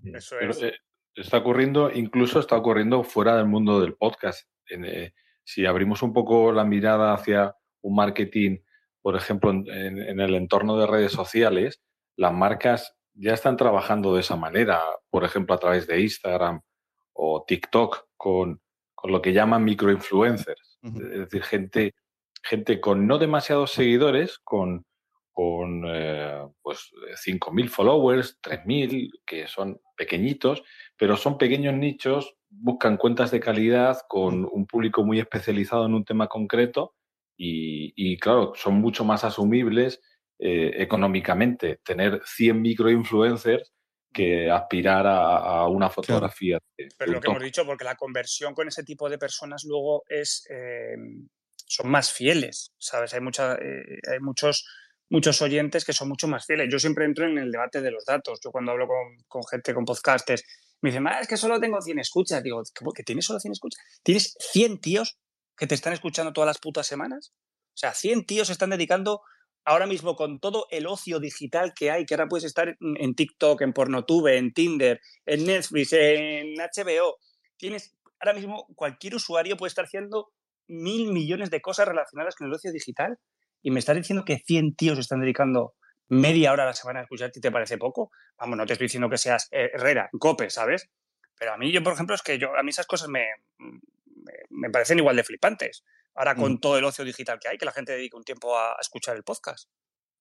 Eso 0.03 0.39
es. 0.39 0.61
Eh, 0.63 0.73
está 1.15 1.37
ocurriendo, 1.37 1.91
incluso 1.91 2.39
está 2.39 2.57
ocurriendo 2.57 3.03
fuera 3.03 3.37
del 3.37 3.45
mundo 3.45 3.79
del 3.79 3.95
podcast. 3.95 4.47
Eh, 4.69 5.13
si 5.43 5.65
abrimos 5.65 6.01
un 6.01 6.13
poco 6.13 6.51
la 6.51 6.63
mirada 6.63 7.13
hacia 7.13 7.55
un 7.81 7.95
marketing, 7.95 8.57
por 9.01 9.15
ejemplo, 9.15 9.51
en, 9.51 9.67
en, 9.67 10.19
el 10.19 10.35
entorno 10.35 10.77
de 10.77 10.87
redes 10.87 11.11
sociales, 11.11 11.81
las 12.15 12.33
marcas 12.33 12.95
ya 13.13 13.33
están 13.33 13.57
trabajando 13.57 14.13
de 14.13 14.21
esa 14.21 14.35
manera, 14.35 14.81
por 15.09 15.23
ejemplo, 15.23 15.55
a 15.55 15.59
través 15.59 15.87
de 15.87 16.01
Instagram 16.01 16.61
o 17.13 17.43
TikTok, 17.45 18.07
con 18.15 18.61
con 19.01 19.11
lo 19.11 19.19
que 19.19 19.33
llaman 19.33 19.63
microinfluencers, 19.63 20.77
es 20.83 20.93
decir, 20.93 21.41
gente, 21.41 21.95
gente 22.43 22.79
con 22.79 23.07
no 23.07 23.17
demasiados 23.17 23.71
seguidores, 23.71 24.37
con, 24.37 24.85
con 25.31 25.85
eh, 25.87 26.47
pues 26.61 26.91
5.000 27.25 27.67
followers, 27.67 28.39
3.000, 28.43 29.09
que 29.25 29.47
son 29.47 29.81
pequeñitos, 29.97 30.61
pero 30.95 31.17
son 31.17 31.39
pequeños 31.39 31.73
nichos, 31.73 32.35
buscan 32.47 32.97
cuentas 32.97 33.31
de 33.31 33.39
calidad 33.39 33.97
con 34.07 34.45
un 34.45 34.67
público 34.67 35.03
muy 35.03 35.19
especializado 35.19 35.87
en 35.87 35.95
un 35.95 36.05
tema 36.05 36.27
concreto 36.27 36.93
y, 37.35 38.19
claro, 38.19 38.53
son 38.53 38.75
mucho 38.75 39.03
más 39.03 39.23
asumibles 39.23 39.99
eh, 40.37 40.73
económicamente. 40.75 41.79
Tener 41.83 42.21
100 42.23 42.61
microinfluencers 42.61 43.73
que 44.13 44.49
aspirar 44.49 45.05
a, 45.07 45.67
una 45.67 45.89
fotografía. 45.89 46.59
Pero 46.97 47.11
lo 47.11 47.21
que 47.21 47.29
hemos 47.29 47.43
dicho, 47.43 47.65
porque 47.65 47.83
la 47.83 47.95
conversión 47.95 48.53
con 48.53 48.67
ese 48.67 48.83
tipo 48.83 49.09
de 49.09 49.17
personas 49.17 49.63
luego 49.65 50.03
es 50.07 50.45
eh, 50.49 50.95
son 51.71 51.89
más 51.89 52.11
fieles, 52.11 52.73
¿sabes? 52.77 53.13
Hay, 53.13 53.21
mucha, 53.21 53.53
eh, 53.55 53.99
hay 54.11 54.19
muchos, 54.19 54.67
muchos 55.09 55.41
oyentes 55.41 55.85
que 55.85 55.93
son 55.93 56.09
mucho 56.09 56.27
más 56.27 56.45
fieles. 56.45 56.67
Yo 56.69 56.79
siempre 56.79 57.05
entro 57.05 57.25
en 57.25 57.37
el 57.37 57.51
debate 57.51 57.81
de 57.81 57.91
los 57.91 58.03
datos. 58.03 58.39
Yo 58.43 58.51
cuando 58.51 58.71
hablo 58.71 58.87
con, 59.27 59.41
gente, 59.49 59.73
con 59.73 59.85
podcasters, 59.85 60.43
me 60.81 60.89
dicen, 60.89 61.07
es 61.19 61.27
que 61.27 61.37
solo 61.37 61.59
tengo 61.59 61.81
100 61.81 61.99
escuchas. 61.99 62.43
Digo, 62.43 62.61
¿que 62.93 63.03
tienes 63.03 63.25
solo 63.25 63.39
100 63.39 63.53
escuchas? 63.53 63.81
¿Tienes 64.03 64.35
100 64.39 64.81
tíos 64.81 65.17
que 65.55 65.67
te 65.67 65.75
están 65.75 65.93
escuchando 65.93 66.33
todas 66.33 66.47
las 66.47 66.59
putas 66.59 66.87
semanas? 66.87 67.31
O 67.73 67.77
sea, 67.77 67.93
100 67.93 68.25
tíos 68.25 68.47
se 68.47 68.53
están 68.53 68.71
dedicando 68.71 69.21
ahora 69.65 69.85
mismo 69.85 70.15
con 70.15 70.39
todo 70.39 70.67
el 70.71 70.87
ocio 70.87 71.19
digital 71.19 71.73
que 71.75 71.91
hay, 71.91 72.05
que 72.05 72.13
ahora 72.15 72.27
puedes 72.27 72.45
estar 72.45 72.75
en 72.79 73.15
TikTok, 73.15 73.61
en 73.61 73.73
Pornotube, 73.73 74.37
en 74.37 74.53
Tinder, 74.53 74.99
en 75.25 75.45
Netflix, 75.45 75.93
en 75.93 76.55
HBO, 76.55 77.17
tienes 77.57 77.95
ahora 78.19 78.33
mismo 78.33 78.67
cualquier 78.75 79.15
usuario 79.15 79.57
puede 79.57 79.69
estar 79.69 79.85
haciendo 79.85 80.31
mil 80.67 81.11
millones 81.11 81.49
de 81.49 81.61
cosas 81.61 81.87
relacionadas 81.87 82.35
con 82.35 82.47
el 82.47 82.53
ocio 82.53 82.71
digital 82.71 83.17
y 83.61 83.71
me 83.71 83.79
estás 83.79 83.95
diciendo 83.95 84.23
que 84.25 84.39
100 84.39 84.75
tíos 84.75 84.97
están 84.97 85.21
dedicando 85.21 85.73
media 86.07 86.51
hora 86.51 86.63
a 86.63 86.67
la 86.67 86.73
semana 86.73 86.99
a 86.99 87.03
escucharte 87.03 87.39
y 87.39 87.41
te 87.41 87.51
parece 87.51 87.77
poco. 87.77 88.11
Vamos, 88.37 88.57
no 88.57 88.65
te 88.65 88.73
estoy 88.73 88.85
diciendo 88.85 89.09
que 89.09 89.17
seas 89.17 89.47
Herrera, 89.51 90.09
Cope, 90.19 90.49
¿sabes? 90.49 90.89
Pero 91.37 91.53
a 91.53 91.57
mí, 91.57 91.71
yo, 91.71 91.81
por 91.81 91.93
ejemplo, 91.93 92.15
es 92.15 92.21
que 92.21 92.37
yo, 92.37 92.55
a 92.55 92.63
mí 92.63 92.69
esas 92.69 92.85
cosas 92.85 93.09
me, 93.09 93.25
me 94.49 94.69
parecen 94.69 94.99
igual 94.99 95.15
de 95.15 95.23
flipantes. 95.23 95.83
Ahora 96.15 96.35
con 96.35 96.59
todo 96.59 96.77
el 96.77 96.83
ocio 96.83 97.05
digital 97.05 97.39
que 97.39 97.47
hay, 97.47 97.57
que 97.57 97.65
la 97.65 97.71
gente 97.71 97.93
dedica 97.93 98.17
un 98.17 98.23
tiempo 98.23 98.57
a, 98.57 98.75
escuchar 98.79 99.15
el 99.15 99.23
podcast. 99.23 99.69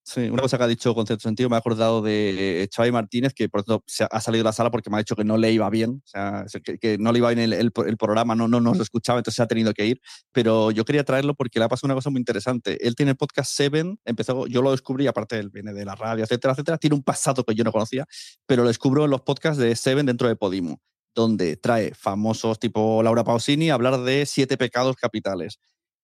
Sí, 0.03 0.21
una 0.29 0.41
cosa 0.41 0.57
que 0.57 0.63
ha 0.63 0.67
dicho 0.67 0.95
con 0.95 1.05
cierto 1.05 1.21
sentido, 1.21 1.47
me 1.47 1.55
ha 1.55 1.59
acordado 1.59 2.01
de 2.01 2.67
Xavi 2.75 2.91
Martínez, 2.91 3.33
que 3.35 3.47
por 3.49 3.61
cierto 3.61 3.83
se 3.85 4.07
ha 4.09 4.19
salido 4.19 4.41
de 4.41 4.45
la 4.45 4.51
sala 4.51 4.71
porque 4.71 4.89
me 4.89 4.95
ha 4.95 4.99
dicho 4.99 5.15
que 5.15 5.23
no 5.23 5.37
le 5.37 5.51
iba 5.51 5.69
bien, 5.69 6.01
o 6.03 6.07
sea, 6.07 6.45
que, 6.63 6.97
no 6.97 7.11
le 7.11 7.19
iba 7.19 7.31
bien 7.31 7.53
el, 7.53 7.71
programa, 7.71 8.33
no, 8.33 8.47
no 8.47 8.59
nos 8.59 8.79
escuchaba, 8.79 9.19
entonces 9.19 9.35
se 9.35 9.43
ha 9.43 9.47
tenido 9.47 9.73
que 9.73 9.85
ir. 9.85 10.01
Pero 10.31 10.71
yo 10.71 10.85
quería 10.85 11.03
traerlo 11.03 11.35
porque 11.35 11.59
le 11.59 11.65
ha 11.65 11.69
pasado 11.69 11.87
una 11.87 11.95
cosa 11.95 12.09
muy 12.09 12.19
interesante. 12.19 12.85
Él 12.85 12.95
tiene 12.95 13.11
el 13.11 13.17
podcast 13.17 13.53
Seven, 13.53 13.99
empezó, 14.03 14.47
yo 14.47 14.63
lo 14.63 14.71
descubrí, 14.71 15.05
aparte 15.05 15.37
él 15.37 15.51
viene 15.51 15.71
de 15.71 15.85
la 15.85 15.93
radio, 15.93 16.23
etcétera, 16.23 16.53
etcétera, 16.53 16.77
tiene 16.79 16.95
un 16.95 17.03
pasado 17.03 17.43
que 17.43 17.53
yo 17.53 17.63
no 17.63 17.71
conocía, 17.71 18.07
pero 18.47 18.63
lo 18.63 18.69
descubro 18.69 19.05
en 19.05 19.11
los 19.11 19.21
podcasts 19.21 19.59
de 19.61 19.75
Seven 19.75 20.07
dentro 20.07 20.27
de 20.27 20.35
Podimo, 20.35 20.81
donde 21.13 21.57
trae 21.57 21.93
famosos 21.93 22.59
tipo 22.59 23.03
Laura 23.03 23.23
Pausini 23.23 23.69
a 23.69 23.75
hablar 23.75 23.99
de 23.99 24.25
siete 24.25 24.57
pecados 24.57 24.95
capitales 24.95 25.59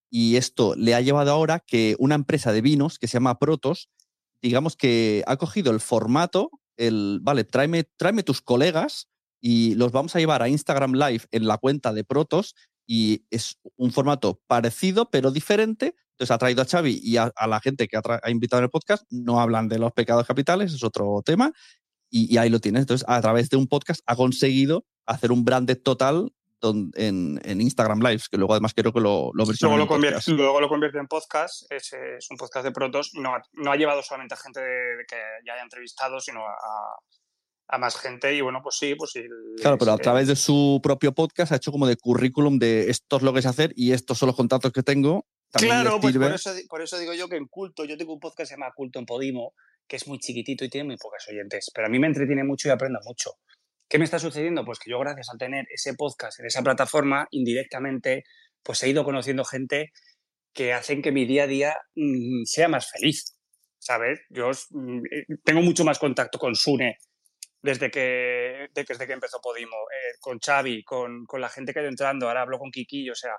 y 0.09 0.37
esto 0.37 0.75
le 0.75 0.95
ha 0.95 1.01
llevado 1.01 1.31
ahora 1.31 1.59
que 1.59 1.95
una 1.99 2.15
empresa 2.15 2.51
de 2.51 2.61
vinos 2.61 2.99
que 2.99 3.07
se 3.07 3.13
llama 3.13 3.39
Protos, 3.39 3.89
digamos 4.41 4.75
que 4.75 5.23
ha 5.27 5.37
cogido 5.37 5.71
el 5.71 5.79
formato, 5.79 6.51
el, 6.77 7.19
vale, 7.21 7.43
tráeme, 7.43 7.83
tráeme 7.97 8.23
tus 8.23 8.41
colegas 8.41 9.09
y 9.41 9.75
los 9.75 9.91
vamos 9.91 10.15
a 10.15 10.19
llevar 10.19 10.41
a 10.41 10.49
Instagram 10.49 10.93
Live 10.93 11.25
en 11.31 11.47
la 11.47 11.57
cuenta 11.57 11.93
de 11.93 12.03
Protos 12.03 12.55
y 12.87 13.25
es 13.29 13.59
un 13.75 13.91
formato 13.91 14.41
parecido 14.47 15.09
pero 15.09 15.31
diferente. 15.31 15.95
Entonces 16.11 16.31
ha 16.31 16.37
traído 16.37 16.61
a 16.61 16.65
Xavi 16.65 16.99
y 17.03 17.17
a, 17.17 17.31
la 17.47 17.59
gente 17.59 17.87
que 17.87 17.97
ha, 17.97 18.31
invitado 18.31 18.61
en 18.61 18.65
el 18.65 18.69
podcast, 18.69 19.03
no 19.11 19.39
hablan 19.39 19.67
de 19.67 19.77
los 19.77 19.91
pecados 19.91 20.25
capitales, 20.25 20.73
es 20.73 20.83
otro 20.83 21.21
tema, 21.23 21.51
y, 22.09 22.33
y, 22.33 22.37
ahí 22.37 22.49
lo 22.49 22.59
tienes. 22.59 22.81
Entonces, 22.81 23.05
a 23.07 23.21
través 23.21 23.49
de 23.49 23.57
un 23.57 23.67
podcast 23.67 24.01
ha 24.07 24.15
conseguido 24.15 24.85
hacer 25.05 25.31
un 25.31 25.43
branded 25.43 25.79
total 25.79 26.31
en, 26.61 27.39
en, 27.43 27.61
Instagram 27.61 27.99
Lives, 27.99 28.29
que 28.29 28.37
luego 28.37 28.53
además 28.53 28.73
creo 28.73 28.91
que 28.91 28.99
lo, 28.99 29.31
lo 29.33 29.45
luego, 29.45 29.77
lo 29.77 29.87
convierte, 29.87 30.31
luego 30.31 30.59
lo 30.61 30.69
convierte 30.69 30.97
en 30.97 31.07
podcast, 31.07 31.71
es, 31.71 31.93
es 31.93 32.27
un 32.29 32.37
podcast 32.37 32.65
de 32.65 32.71
protos, 32.71 33.11
no, 33.13 33.33
no, 33.53 33.71
ha 33.71 33.75
llevado 33.75 34.01
solamente 34.01 34.33
a 34.33 34.37
gente 34.37 34.59
de, 34.59 35.05
que 35.07 35.17
ya 35.45 35.53
haya 35.53 35.63
entrevistado, 35.63 36.19
sino 36.19 36.41
a, 36.41 36.55
a, 37.69 37.77
más 37.77 37.97
gente 37.97 38.33
y 38.33 38.41
bueno, 38.41 38.61
pues 38.63 38.77
sí, 38.77 38.95
pues 38.95 39.11
sí. 39.11 39.23
Claro, 39.61 39.77
pero 39.77 39.91
a 39.91 39.97
través 39.97 40.27
de 40.27 40.35
su 40.35 40.79
propio 40.81 41.13
podcast 41.13 41.51
ha 41.51 41.57
hecho 41.57 41.71
como 41.71 41.87
de 41.87 41.97
currículum 41.97 42.57
de 42.57 42.89
esto 42.89 43.17
es 43.17 43.23
lo 43.23 43.33
que 43.33 43.39
es 43.39 43.45
hacer 43.45 43.73
y 43.75 43.91
estos 43.91 44.17
son 44.17 44.27
los 44.27 44.35
contactos 44.35 44.71
que 44.71 44.83
tengo. 44.83 45.27
Claro, 45.51 45.99
pues 46.01 46.17
por 46.17 46.33
eso, 46.33 46.51
por 46.69 46.81
eso 46.81 46.99
digo 46.99 47.13
yo 47.13 47.29
que 47.29 47.37
en 47.37 47.47
Culto, 47.47 47.85
yo 47.85 47.97
tengo 47.97 48.13
un 48.13 48.19
podcast 48.19 48.39
que 48.39 48.45
se 48.47 48.53
llama 48.55 48.73
Culto 48.75 48.99
en 48.99 49.05
Podimo, 49.05 49.53
que 49.87 49.95
es 49.95 50.07
muy 50.07 50.19
chiquitito 50.19 50.65
y 50.65 50.69
tiene 50.69 50.87
muy 50.87 50.97
pocas 50.97 51.25
oyentes, 51.29 51.71
pero 51.73 51.87
a 51.87 51.89
mí 51.89 51.99
me 51.99 52.07
entretiene 52.07 52.43
mucho 52.43 52.67
y 52.67 52.71
aprendo 52.71 52.99
mucho. 53.05 53.31
¿Qué 53.89 53.97
me 53.97 54.05
está 54.05 54.19
sucediendo? 54.19 54.65
Pues 54.65 54.79
que 54.79 54.91
yo 54.91 54.99
gracias 54.99 55.29
a 55.33 55.37
tener 55.37 55.65
ese 55.69 55.93
podcast 55.93 56.39
en 56.39 56.47
esa 56.47 56.61
plataforma, 56.61 57.27
indirectamente, 57.31 58.25
pues 58.61 58.83
he 58.83 58.89
ido 58.89 59.05
conociendo 59.05 59.45
gente 59.45 59.91
que 60.53 60.73
hacen 60.73 61.01
que 61.01 61.11
mi 61.11 61.25
día 61.25 61.43
a 61.43 61.47
día 61.47 61.77
mm, 61.95 62.43
sea 62.43 62.67
más 62.67 62.91
feliz, 62.91 63.37
¿sabes? 63.79 64.19
Yo 64.29 64.51
mm, 64.71 64.99
eh, 65.11 65.25
tengo 65.43 65.61
mucho 65.61 65.85
más 65.85 65.99
contacto 65.99 66.37
con 66.37 66.55
Sune 66.55 66.97
desde 67.61 67.89
que, 67.89 68.67
desde 68.73 69.07
que 69.07 69.13
empezó 69.13 69.39
Podimo, 69.41 69.75
eh, 69.75 70.17
con 70.19 70.39
Xavi, 70.39 70.83
con, 70.83 71.25
con, 71.25 71.39
la 71.39 71.49
gente 71.49 71.73
que 71.73 71.79
ha 71.79 71.81
ido 71.83 71.89
entrando, 71.89 72.27
ahora 72.27 72.41
hablo 72.41 72.59
con 72.59 72.71
Kiki, 72.71 73.09
o 73.09 73.15
sea, 73.15 73.35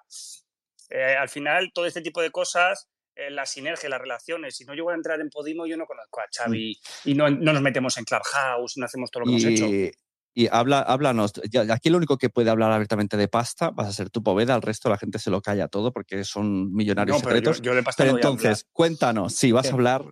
eh, 0.90 1.14
al 1.14 1.28
final 1.28 1.70
todo 1.74 1.86
este 1.86 2.00
tipo 2.00 2.22
de 2.22 2.30
cosas 2.30 2.88
la 3.30 3.46
sinergia, 3.46 3.88
las 3.88 4.00
relaciones. 4.00 4.54
Si 4.54 4.64
no 4.64 4.74
llego 4.74 4.90
a 4.90 4.94
entrar 4.94 5.20
en 5.20 5.28
Podimo, 5.28 5.66
yo 5.66 5.76
no 5.76 5.86
conozco 5.86 6.20
a 6.20 6.26
mm. 6.26 6.28
Xavi 6.36 6.80
y 7.06 7.14
no, 7.14 7.28
no, 7.28 7.52
nos 7.52 7.62
metemos 7.62 7.98
en 7.98 8.04
Clubhouse, 8.04 8.76
no 8.76 8.86
hacemos 8.86 9.10
todo 9.10 9.24
lo 9.24 9.26
que 9.26 9.32
hemos 9.32 9.44
hecho. 9.44 9.98
Y 10.38 10.46
habla, 10.52 10.78
háblanos, 10.78 11.32
aquí 11.68 11.90
lo 11.90 11.96
único 11.96 12.16
que 12.16 12.30
puede 12.30 12.48
hablar 12.48 12.70
abiertamente 12.70 13.16
de 13.16 13.26
pasta 13.26 13.70
vas 13.70 13.88
a 13.88 13.92
ser 13.92 14.08
tu 14.08 14.22
Poveda, 14.22 14.54
al 14.54 14.62
resto 14.62 14.88
la 14.88 14.96
gente 14.96 15.18
se 15.18 15.30
lo 15.30 15.42
calla 15.42 15.66
todo 15.66 15.92
porque 15.92 16.22
son 16.22 16.72
millonarios 16.72 17.18
secretos. 17.18 17.60
Yo, 17.60 17.72
pero 17.96 18.14
entonces, 18.14 18.64
cuéntanos, 18.72 19.34
si 19.34 19.50
vas 19.50 19.66
a 19.66 19.72
hablar, 19.72 20.04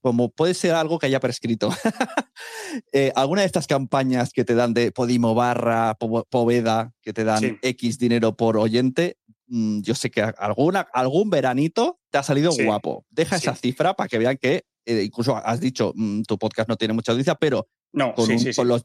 como 0.00 0.30
puede 0.30 0.54
ser 0.54 0.74
algo 0.74 0.98
que 0.98 1.06
haya 1.06 1.20
prescrito, 1.20 1.70
eh, 2.92 3.12
alguna 3.14 3.42
de 3.42 3.46
estas 3.46 3.68
campañas 3.68 4.32
que 4.32 4.44
te 4.44 4.56
dan 4.56 4.74
de 4.74 4.90
Podimo 4.90 5.32
barra 5.32 5.94
Poveda, 5.94 6.92
que 7.00 7.12
te 7.12 7.22
dan 7.22 7.60
X 7.62 7.98
dinero 8.00 8.36
por 8.36 8.56
oyente, 8.56 9.16
mm, 9.46 9.82
yo 9.82 9.94
sé 9.94 10.10
que 10.10 10.22
alguna, 10.22 10.88
algún 10.92 11.30
veranito 11.30 12.00
te 12.10 12.18
ha 12.18 12.24
salido 12.24 12.50
guapo. 12.64 13.06
Deja 13.10 13.36
esa 13.36 13.54
cifra 13.54 13.94
para 13.94 14.08
que 14.08 14.18
vean 14.18 14.38
que 14.38 14.64
eh, 14.86 15.04
incluso 15.04 15.36
has 15.36 15.60
dicho, 15.60 15.92
mm, 15.94 16.22
tu 16.22 16.36
podcast 16.36 16.68
no 16.68 16.76
tiene 16.76 16.94
mucha 16.94 17.12
audiencia, 17.12 17.36
pero 17.36 17.68
no, 17.92 18.14
con, 18.14 18.28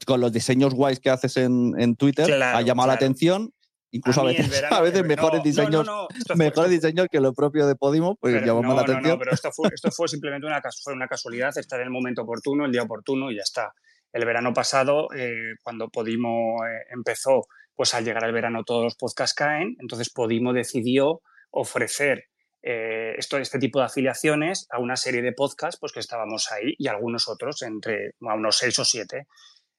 con, 0.04 0.20
los, 0.20 0.32
diseños 0.32 0.74
guays 0.74 0.98
que 0.98 1.10
haces 1.10 1.36
en, 1.36 1.96
Twitter 1.96 2.42
ha 2.42 2.60
llamado 2.62 2.88
la 2.88 2.94
atención. 2.94 3.52
Incluso 3.92 4.20
a, 4.20 4.24
veces, 4.24 4.64
a 4.70 4.80
veces 4.80 5.04
mejores 5.04 5.42
diseños, 5.42 5.88
mejores 6.34 6.70
diseños 6.70 7.06
que 7.10 7.20
lo 7.20 7.32
propio 7.32 7.66
de 7.66 7.76
Podimo, 7.76 8.16
pues 8.16 8.44
llamamos 8.44 8.74
la 8.74 8.82
atención. 8.82 9.12
No, 9.12 9.18
pero 9.18 9.32
esto 9.32 9.50
fue, 9.52 9.70
esto 9.72 9.90
fue 9.90 10.08
simplemente 10.08 10.46
una, 10.46 10.60
fue 10.82 10.92
una 10.92 11.06
casualidad, 11.06 11.56
estar 11.56 11.80
en 11.80 11.86
el 11.86 11.92
momento 11.92 12.22
oportuno, 12.22 12.66
el 12.66 12.72
día 12.72 12.82
oportuno 12.82 13.30
y 13.30 13.36
ya 13.36 13.42
está. 13.42 13.72
El 14.12 14.24
verano 14.24 14.52
pasado, 14.52 15.08
eh, 15.16 15.54
cuando 15.62 15.88
Podimo 15.88 16.56
eh, 16.66 16.86
empezó, 16.92 17.46
pues 17.74 17.94
al 17.94 18.04
llegar 18.04 18.24
al 18.24 18.32
verano 18.32 18.64
todos 18.64 18.82
los 18.82 18.96
podcasts 18.96 19.34
caen, 19.34 19.76
entonces 19.80 20.10
Podimo 20.10 20.52
decidió 20.52 21.20
ofrecer 21.50 22.24
eh, 22.68 23.14
esto, 23.16 23.38
este 23.38 23.60
tipo 23.60 23.78
de 23.78 23.84
afiliaciones 23.84 24.66
a 24.70 24.80
una 24.80 24.96
serie 24.96 25.22
de 25.22 25.32
podcasts 25.32 25.78
pues, 25.78 25.92
que 25.92 26.00
estábamos 26.00 26.50
ahí 26.50 26.74
y 26.76 26.88
algunos 26.88 27.28
otros, 27.28 27.62
entre 27.62 28.14
a 28.22 28.34
unos 28.34 28.58
seis 28.58 28.76
o 28.80 28.84
siete. 28.84 29.28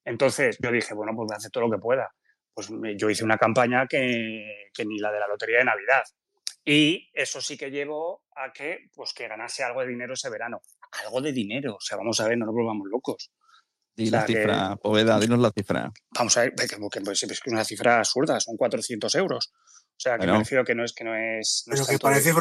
Entonces 0.06 0.58
yo 0.62 0.72
dije, 0.72 0.94
bueno, 0.94 1.12
pues 1.14 1.28
voy 1.28 1.34
a 1.34 1.38
hacer 1.38 1.52
todo 1.52 1.66
lo 1.66 1.72
que 1.72 1.82
pueda. 1.82 2.10
Pues 2.54 2.70
yo 2.96 3.10
hice 3.10 3.26
una 3.26 3.38
campaña 3.38 3.88
que, 3.88 4.70
que, 4.74 4.86
ni 4.86 5.00
la 5.00 5.12
de 5.12 5.20
la 5.20 5.28
Lotería 5.28 5.58
de 5.58 5.66
Navidad. 5.66 6.04
Y 6.64 7.10
eso 7.14 7.42
sí 7.42 7.58
que 7.58 7.70
llevó 7.70 8.24
a 8.34 8.54
que, 8.54 8.88
pues, 8.96 9.14
que 9.14 9.28
ganase 9.28 9.66
algo 9.66 9.82
de 9.82 9.88
dinero 9.88 10.14
ese 10.14 10.30
verano. 10.30 10.62
Algo 11.04 11.20
de 11.20 11.34
dinero. 11.34 11.76
O 11.76 11.82
sea, 11.82 11.98
vamos 11.98 12.18
a 12.22 12.28
ver, 12.30 12.38
no 12.38 12.46
nos 12.46 12.56
volvamos 12.56 12.88
locos. 12.90 13.34
Di 13.94 14.10
la 14.10 14.26
cifra, 14.26 14.78
Poveda, 14.78 15.20
dinos 15.20 15.40
la 15.40 15.52
cifra. 15.52 15.92
Vamos 16.12 16.38
a 16.38 16.42
ver, 16.44 16.56
que, 16.56 16.68
que, 16.68 17.02
pues, 17.02 17.22
es 17.22 17.42
una 17.48 17.66
cifra 17.66 17.98
absurda, 17.98 18.40
son 18.40 18.56
400 18.56 19.14
euros. 19.16 19.52
O 19.54 20.00
sea, 20.00 20.18
que 20.18 20.26
me 20.26 20.38
refiero 20.38 20.64
que 20.64 20.74
no 20.74 20.86
es 20.86 20.94
que 20.94 21.04
no 21.04 21.16
es. 21.16 21.66
pero 21.68 21.86
que 21.86 22.00
parece, 22.00 22.32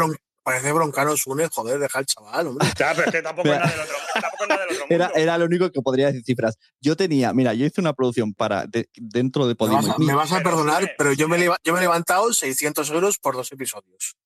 parece 0.47 0.73
broncano 0.73 1.13
une, 1.27 1.49
joder, 1.49 1.81
deja 1.81 1.99
al 1.99 2.07
chaval, 2.07 2.47
hombre. 2.47 2.69
Ya, 2.79 2.95
pero 2.95 3.09
es 3.09 3.13
que 3.13 3.21
tampoco 3.21 3.49
es 3.49 3.59
nada 3.59 3.69
del 3.69 3.81
otro, 3.81 3.97
tampoco 4.15 4.47
nada 4.47 4.67
del 4.67 4.77
otro 4.77 4.87
Era, 4.95 5.11
era, 5.17 5.39
lo 5.39 5.47
único 5.47 5.73
que 5.73 5.83
podría 5.83 6.07
decir 6.07 6.23
cifras. 6.25 6.57
Yo 6.81 6.97
tenía, 6.97 7.33
mira, 7.33 7.53
yo 7.53 7.67
hice 7.67 7.81
una 7.81 7.95
producción 7.95 8.33
para 8.33 8.65
dentro 8.95 9.49
de 9.49 9.57
Podimo. 9.57 9.97
Me 9.99 10.15
vas 10.15 10.31
a, 10.31 10.41
perdonar, 10.45 10.95
pero 10.97 11.13
yo 11.15 11.27
me, 11.27 11.45
yo 11.45 11.73
me 11.73 11.79
he 11.79 11.83
levantado 11.83 12.33
600 12.33 12.89
euros 12.91 13.19
por 13.19 13.35
dos 13.35 13.51
episodios. 13.51 14.17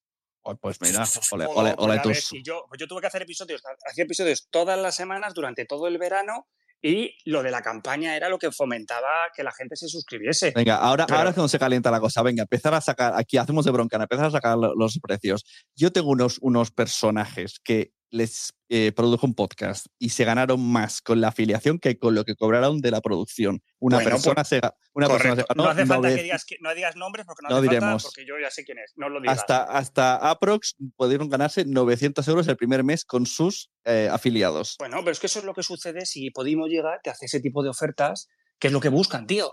Pues 0.60 0.78
mira, 0.82 1.04
ole, 1.30 1.46
ole, 1.46 1.74
ole, 1.78 2.00
tus. 2.00 2.32
Yo, 2.42 2.66
yo 2.78 2.86
tuve 2.86 3.00
que 3.00 3.06
hacer 3.06 3.22
episodios, 3.22 3.62
hacía 3.86 4.04
episodios 4.04 4.46
todas 4.50 4.78
las 4.78 4.94
semanas 4.94 5.32
durante 5.32 5.64
todo 5.64 5.86
el 5.86 5.96
verano 5.96 6.48
y 6.82 7.14
lo 7.26 7.42
de 7.42 7.50
la 7.50 7.62
campaña 7.62 8.16
era 8.16 8.28
lo 8.28 8.38
que 8.38 8.50
fomentaba 8.50 9.28
que 9.34 9.42
la 9.42 9.52
gente 9.52 9.76
se 9.76 9.88
suscribiese. 9.88 10.52
Venga, 10.54 10.76
ahora, 10.76 11.06
ahora 11.08 11.30
es 11.30 11.36
donde 11.36 11.50
se 11.50 11.58
calienta 11.58 11.90
la 11.90 12.00
cosa. 12.00 12.22
Venga, 12.22 12.42
empezar 12.42 12.74
a 12.74 12.80
sacar, 12.80 13.12
aquí 13.16 13.36
hacemos 13.36 13.64
de 13.64 13.70
broncana, 13.70 14.04
empezar 14.04 14.26
a 14.26 14.30
sacar 14.30 14.56
los 14.56 14.98
precios. 15.00 15.44
Yo 15.76 15.92
tengo 15.92 16.10
unos, 16.10 16.38
unos 16.40 16.70
personajes 16.70 17.60
que 17.62 17.92
les 18.10 18.52
eh, 18.68 18.92
produjo 18.92 19.26
un 19.26 19.34
podcast 19.34 19.86
y 19.98 20.10
se 20.10 20.24
ganaron 20.24 20.60
más 20.60 21.00
con 21.00 21.20
la 21.20 21.28
afiliación 21.28 21.78
que 21.78 21.98
con 21.98 22.14
lo 22.14 22.24
que 22.24 22.36
cobraron 22.36 22.80
de 22.80 22.90
la 22.90 23.00
producción. 23.00 23.62
Una 23.78 23.98
persona 23.98 24.36
pues, 24.36 24.48
se 24.48 24.60
una 24.92 25.08
persona 25.08 25.44
No 25.54 25.64
hace 25.64 25.86
falta 25.86 26.08
que 26.08 26.22
digas, 26.22 26.46
no 26.60 26.74
digas 26.74 26.96
nombres 26.96 27.26
porque 27.26 27.42
no, 27.48 27.56
hace 27.56 27.62
diremos. 27.62 28.02
porque 28.02 28.26
yo 28.26 28.38
ya 28.40 28.50
sé 28.50 28.64
quién 28.64 28.78
es. 28.78 28.92
No 28.96 29.08
lo 29.08 29.20
digas. 29.20 29.38
Hasta, 29.38 29.62
hasta 29.64 30.16
Aprox 30.16 30.76
pudieron 30.96 31.28
ganarse 31.28 31.64
900 31.64 32.26
euros 32.28 32.48
el 32.48 32.56
primer 32.56 32.84
mes 32.84 33.04
con 33.04 33.26
sus 33.26 33.70
eh, 33.84 34.08
afiliados. 34.10 34.76
Bueno, 34.78 34.98
pero 34.98 35.12
es 35.12 35.20
que 35.20 35.26
eso 35.26 35.38
es 35.38 35.44
lo 35.44 35.54
que 35.54 35.62
sucede 35.62 36.06
si 36.06 36.30
Podimo 36.30 36.66
llega, 36.66 37.00
te 37.02 37.10
hace 37.10 37.26
ese 37.26 37.40
tipo 37.40 37.62
de 37.62 37.70
ofertas, 37.70 38.28
que 38.58 38.68
es 38.68 38.72
lo 38.72 38.80
que 38.80 38.88
buscan, 38.88 39.26
tío. 39.26 39.52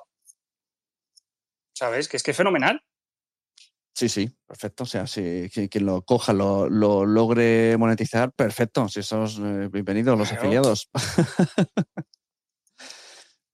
¿Sabes? 1.74 2.08
Que 2.08 2.18
es 2.18 2.24
que 2.24 2.32
es 2.32 2.38
fenomenal. 2.38 2.82
Sí, 3.98 4.10
sí, 4.10 4.30
perfecto. 4.45 4.84
O 4.84 4.86
sea, 4.86 5.07
si 5.07 5.49
quien 5.49 5.88
lo 5.88 6.03
coja 6.03 6.32
lo, 6.32 6.69
logre 6.69 7.76
monetizar, 7.78 8.32
perfecto. 8.32 8.88
Si 8.90 9.02
sos 9.02 9.40
eh, 9.40 9.69
bienvenidos 9.72 10.15
los 10.15 10.32
afiliados. 10.32 10.91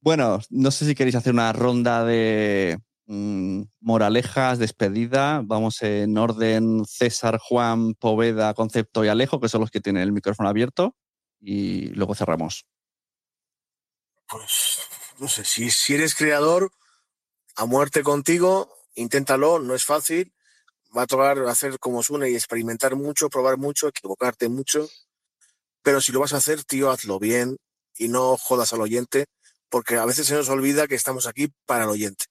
bueno, 0.01 0.41
no 0.49 0.71
sé 0.71 0.85
si 0.85 0.95
queréis 0.95 1.15
hacer 1.15 1.31
una 1.31 1.53
ronda 1.53 2.03
de 2.03 2.77
mm, 3.05 3.61
moralejas, 3.79 4.59
despedida. 4.59 5.39
Vamos 5.45 5.81
en 5.81 6.17
orden 6.17 6.83
César, 6.83 7.37
Juan, 7.37 7.93
Poveda, 7.93 8.53
Concepto 8.53 9.05
y 9.05 9.07
Alejo, 9.07 9.39
que 9.39 9.47
son 9.47 9.61
los 9.61 9.71
que 9.71 9.79
tienen 9.79 10.03
el 10.03 10.11
micrófono 10.11 10.49
abierto. 10.49 10.93
Y 11.39 11.85
luego 11.91 12.15
cerramos. 12.15 12.65
Pues, 14.27 14.81
no 15.19 15.29
sé, 15.29 15.45
si, 15.45 15.71
si 15.71 15.93
eres 15.93 16.15
creador, 16.15 16.69
a 17.55 17.65
muerte 17.65 18.03
contigo, 18.03 18.82
inténtalo, 18.95 19.59
no 19.59 19.75
es 19.75 19.85
fácil. 19.85 20.33
Va 20.95 21.03
a 21.03 21.07
tocar 21.07 21.39
hacer 21.47 21.79
como 21.79 22.03
suene 22.03 22.29
y 22.29 22.35
experimentar 22.35 22.95
mucho, 22.95 23.29
probar 23.29 23.57
mucho, 23.57 23.87
equivocarte 23.87 24.47
mucho. 24.49 24.87
Pero 25.81 26.01
si 26.01 26.11
lo 26.11 26.19
vas 26.19 26.33
a 26.33 26.37
hacer, 26.37 26.63
tío, 26.63 26.91
hazlo 26.91 27.19
bien 27.19 27.57
y 27.97 28.07
no 28.07 28.37
jodas 28.37 28.73
al 28.73 28.81
oyente, 28.81 29.25
porque 29.69 29.97
a 29.97 30.05
veces 30.05 30.27
se 30.27 30.35
nos 30.35 30.49
olvida 30.49 30.87
que 30.87 30.95
estamos 30.95 31.27
aquí 31.27 31.47
para 31.65 31.83
el 31.85 31.89
oyente. 31.89 32.25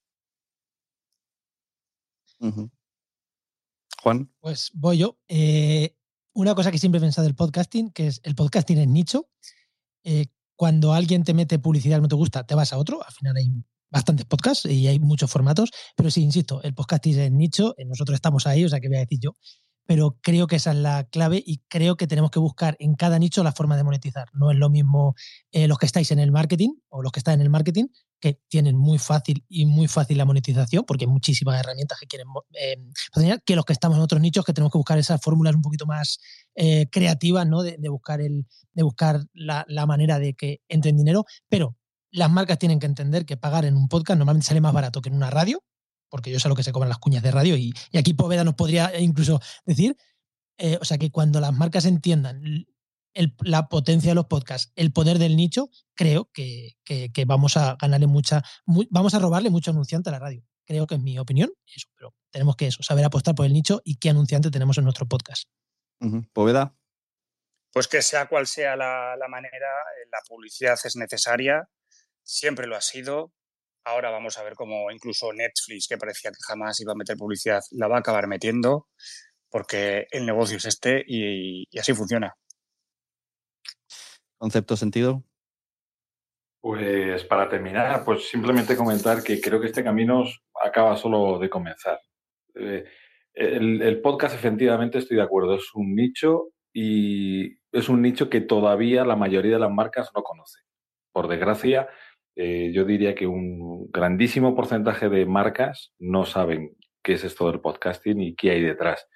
Juan. 4.02 4.32
Pues 4.40 4.70
voy 4.74 4.98
yo. 4.98 5.18
Eh, 5.28 5.97
una 6.32 6.55
cosa 6.55 6.72
que 6.72 6.78
siempre 6.78 6.98
he 6.98 7.02
pensado 7.02 7.24
del 7.24 7.36
podcasting, 7.36 7.90
que 7.90 8.09
es 8.09 8.20
el 8.24 8.34
podcasting 8.34 8.78
es 8.78 8.89
nicho. 8.89 9.28
Eh, 10.02 10.26
cuando 10.56 10.93
alguien 10.93 11.24
te 11.24 11.34
mete 11.34 11.59
publicidad 11.59 11.98
que 11.98 12.02
no 12.02 12.09
te 12.09 12.16
gusta, 12.16 12.47
te 12.47 12.55
vas 12.55 12.72
a 12.72 12.78
otro. 12.78 13.05
Al 13.05 13.12
final 13.12 13.36
hay 13.36 13.51
bastantes 13.93 14.27
podcasts 14.27 14.64
y 14.64 14.89
hay 14.89 14.98
muchos 14.98 15.31
formatos, 15.31 15.70
pero 15.94 16.10
sí, 16.10 16.23
insisto, 16.23 16.62
el 16.62 16.74
podcasting 16.74 17.19
es 17.19 17.31
nicho, 17.31 17.74
eh, 17.77 17.85
nosotros 17.85 18.14
estamos 18.14 18.47
ahí, 18.47 18.64
o 18.64 18.69
sea, 18.69 18.81
que 18.81 18.89
voy 18.89 18.97
a 18.97 19.01
decir 19.01 19.20
yo, 19.20 19.36
pero 19.85 20.16
creo 20.23 20.47
que 20.47 20.56
esa 20.56 20.70
es 20.70 20.78
la 20.78 21.05
clave 21.05 21.43
y 21.44 21.59
creo 21.69 21.97
que 21.97 22.06
tenemos 22.06 22.31
que 22.31 22.39
buscar 22.39 22.77
en 22.78 22.94
cada 22.94 23.19
nicho 23.19 23.43
la 23.43 23.52
forma 23.52 23.77
de 23.77 23.82
monetizar. 23.82 24.28
No 24.32 24.51
es 24.51 24.56
lo 24.56 24.70
mismo 24.70 25.14
eh, 25.51 25.66
los 25.66 25.77
que 25.77 25.86
estáis 25.86 26.10
en 26.12 26.20
el 26.20 26.31
marketing 26.31 26.70
o 26.89 27.02
los 27.02 27.10
que 27.12 27.19
están 27.19 27.35
en 27.35 27.40
el 27.43 27.51
marketing, 27.51 27.86
que 28.20 28.40
tienen 28.48 28.77
muy 28.77 28.98
fácil 28.98 29.44
y 29.48 29.66
muy 29.66 29.89
fácil 29.89 30.16
la 30.16 30.24
monetización, 30.24 30.85
porque 30.86 31.05
hay 31.05 31.10
muchísimas 31.10 31.59
herramientas 31.60 31.98
que 31.98 32.06
quieren 32.06 32.28
eh, 32.55 32.77
que 33.44 33.56
los 33.56 33.64
que 33.64 33.73
estamos 33.73 33.98
en 33.98 34.05
otros 34.05 34.20
nichos, 34.23 34.44
que 34.44 34.52
tenemos 34.52 34.73
que 34.73 34.78
buscar 34.78 34.98
esas 34.98 35.20
fórmulas 35.20 35.55
un 35.55 35.62
poquito 35.62 35.85
más 35.85 36.19
creativas, 36.90 37.47
¿no? 37.47 37.62
De, 37.62 37.77
buscar, 37.89 38.20
el, 38.20 38.47
de 38.73 38.82
buscar 38.82 39.24
la, 39.32 39.64
la 39.69 39.86
manera 39.86 40.19
de 40.19 40.35
que 40.35 40.60
entren 40.69 40.97
dinero, 40.97 41.24
pero 41.48 41.77
las 42.12 42.30
marcas 42.30 42.59
tienen 42.59 42.78
que 42.78 42.86
entender 42.86 43.26
que 43.26 43.36
pagar 43.36 43.64
en 43.64 43.76
un 43.76 43.89
podcast 43.89 44.18
normalmente 44.18 44.47
sale 44.47 44.60
más 44.60 44.72
barato 44.72 45.01
que 45.01 45.09
en 45.09 45.16
una 45.16 45.30
radio, 45.30 45.64
porque 46.09 46.30
yo 46.30 46.39
sé 46.39 46.48
lo 46.48 46.55
que 46.55 46.62
se 46.62 46.72
cobran 46.72 46.90
las 46.90 46.98
cuñas 46.98 47.22
de 47.22 47.30
radio 47.30 47.56
y, 47.56 47.74
aquí 47.98 48.14
Poveda 48.14 48.44
nos 48.44 48.55
podría 48.55 48.98
incluso 49.01 49.40
decir, 49.64 49.97
eh, 50.59 50.78
o 50.80 50.84
sea 50.84 50.98
que 50.98 51.10
cuando 51.10 51.40
las 51.40 51.55
marcas 51.55 51.86
entiendan 51.86 52.66
la 53.40 53.68
potencia 53.68 54.10
de 54.10 54.14
los 54.14 54.26
podcasts, 54.26 54.72
el 54.76 54.93
poder 54.93 55.18
del 55.18 55.36
nicho, 55.36 55.70
creo 55.94 56.30
que, 56.32 56.76
vamos 57.26 57.56
a 57.56 57.76
ganarle 57.80 58.06
mucha, 58.06 58.43
vamos 58.66 59.14
a 59.14 59.18
robarle 59.18 59.51
mucho 59.51 59.70
anunciante 59.70 60.10
a 60.10 60.12
la 60.12 60.18
radio. 60.18 60.44
Creo 60.64 60.86
que 60.86 60.94
es 60.94 61.01
mi 61.01 61.18
opinión, 61.18 61.51
eso, 61.66 61.89
pero 61.97 62.14
tenemos 62.30 62.56
que 62.56 62.68
eso, 62.68 62.82
saber 62.82 63.05
apostar 63.05 63.34
por 63.34 63.47
el 63.47 63.52
nicho 63.52 63.80
y 63.84 63.97
qué 63.97 64.10
anunciante 64.10 64.51
tenemos 64.51 64.78
en 64.78 64.84
nuestro 64.84 65.06
podcast. 65.06 65.48
Poveda. 66.32 66.74
Pues 67.72 67.89
que 67.89 68.02
sea 68.02 68.26
cual 68.26 68.47
sea 68.47 68.76
la, 68.76 69.16
manera, 69.28 69.56
eh, 69.56 70.09
la 70.10 70.18
publicidad 70.28 70.78
es 70.84 70.97
necesaria 70.97 71.68
siempre 72.23 72.66
lo 72.66 72.77
ha 72.77 72.81
sido. 72.81 73.32
Ahora 73.85 74.11
vamos 74.11 74.39
a 74.39 74.44
ver 74.44 74.55
cómo 74.55 74.90
incluso 74.90 75.32
Netflix, 75.32 75.89
que 75.89 75.99
parecía 75.99 76.31
que 76.31 76.39
jamás 76.47 76.81
iba 76.81 76.93
a 76.93 76.97
meter 76.97 77.16
publicidad, 77.16 77.61
la 77.73 77.89
va 77.89 77.97
a 77.97 78.01
acabar 78.01 78.28
metiendo, 78.28 78.89
porque 79.51 80.07
el 80.11 80.24
negocio 80.24 80.57
es 80.57 80.65
este 80.66 81.05
y, 81.07 81.66
así 81.78 81.93
funciona. 81.93 82.35
¿Concepto 84.39 84.77
sentido? 84.77 85.24
Pues 86.61 87.24
para 87.24 87.49
terminar, 87.49 88.05
pues 88.05 88.28
simplemente 88.28 88.77
comentar 88.77 89.23
que 89.23 89.40
creo 89.40 89.61
que 89.61 89.66
este 89.66 89.82
camino 89.82 90.24
acaba 90.65 90.97
solo 90.97 91.40
de 91.40 91.51
comenzar. 91.51 92.01
Eh, 92.55 92.85
el, 93.35 93.82
el, 93.82 94.01
podcast, 94.01 94.35
efectivamente, 94.36 94.99
estoy 94.99 95.16
de 95.16 95.24
acuerdo, 95.24 95.57
es 95.57 95.74
un 95.74 95.94
nicho 95.97 96.53
y 96.73 97.57
es 97.73 97.89
un 97.89 98.03
nicho 98.03 98.31
que 98.31 98.40
todavía 98.40 99.05
la 99.05 99.16
mayoría 99.16 99.55
de 99.55 99.59
las 99.59 99.70
marcas 99.70 100.11
no 100.15 100.23
conoce. 100.23 100.61
Por 101.12 101.28
desgracia, 101.28 101.89
eh, 102.34 102.70
yo 102.72 102.84
diría 102.84 103.14
que 103.14 103.26
un 103.26 103.90
grandísimo 103.90 104.54
porcentaje 104.54 105.09
de 105.09 105.26
marcas 105.26 105.92
no 105.98 106.24
saben 106.24 106.76
qué 107.02 107.14
es 107.14 107.24
esto 107.24 107.50
del 107.50 107.60
podcasting 107.60 108.20
y 108.20 108.34
qué 108.34 108.52
hay 108.52 108.62
detrás. 108.62 109.06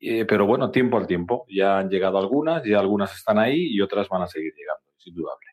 Eh, 0.00 0.24
pero 0.24 0.46
bueno, 0.46 0.70
tiempo 0.70 0.96
al 0.96 1.06
tiempo. 1.06 1.44
Ya 1.48 1.78
han 1.78 1.90
llegado 1.90 2.18
algunas, 2.18 2.64
ya 2.64 2.80
algunas 2.80 3.14
están 3.14 3.38
ahí 3.38 3.66
y 3.68 3.80
otras 3.80 4.08
van 4.08 4.22
a 4.22 4.26
seguir 4.26 4.52
llegando, 4.56 4.90
es 4.98 5.06
indudable. 5.06 5.46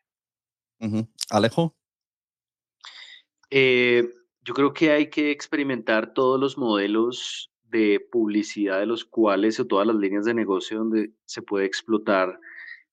Alejo. 1.30 1.76
Eh, 3.50 4.08
yo 4.42 4.54
creo 4.54 4.72
que 4.72 4.90
hay 4.90 5.10
que 5.10 5.30
experimentar 5.30 6.14
todos 6.14 6.40
los 6.40 6.56
modelos 6.56 7.52
de 7.64 8.00
publicidad 8.10 8.80
de 8.80 8.86
los 8.86 9.04
cuales 9.04 9.60
o 9.60 9.66
todas 9.66 9.86
las 9.86 9.96
líneas 9.96 10.24
de 10.24 10.34
negocio 10.34 10.78
donde 10.78 11.12
se 11.26 11.42
puede 11.42 11.66
explotar 11.66 12.40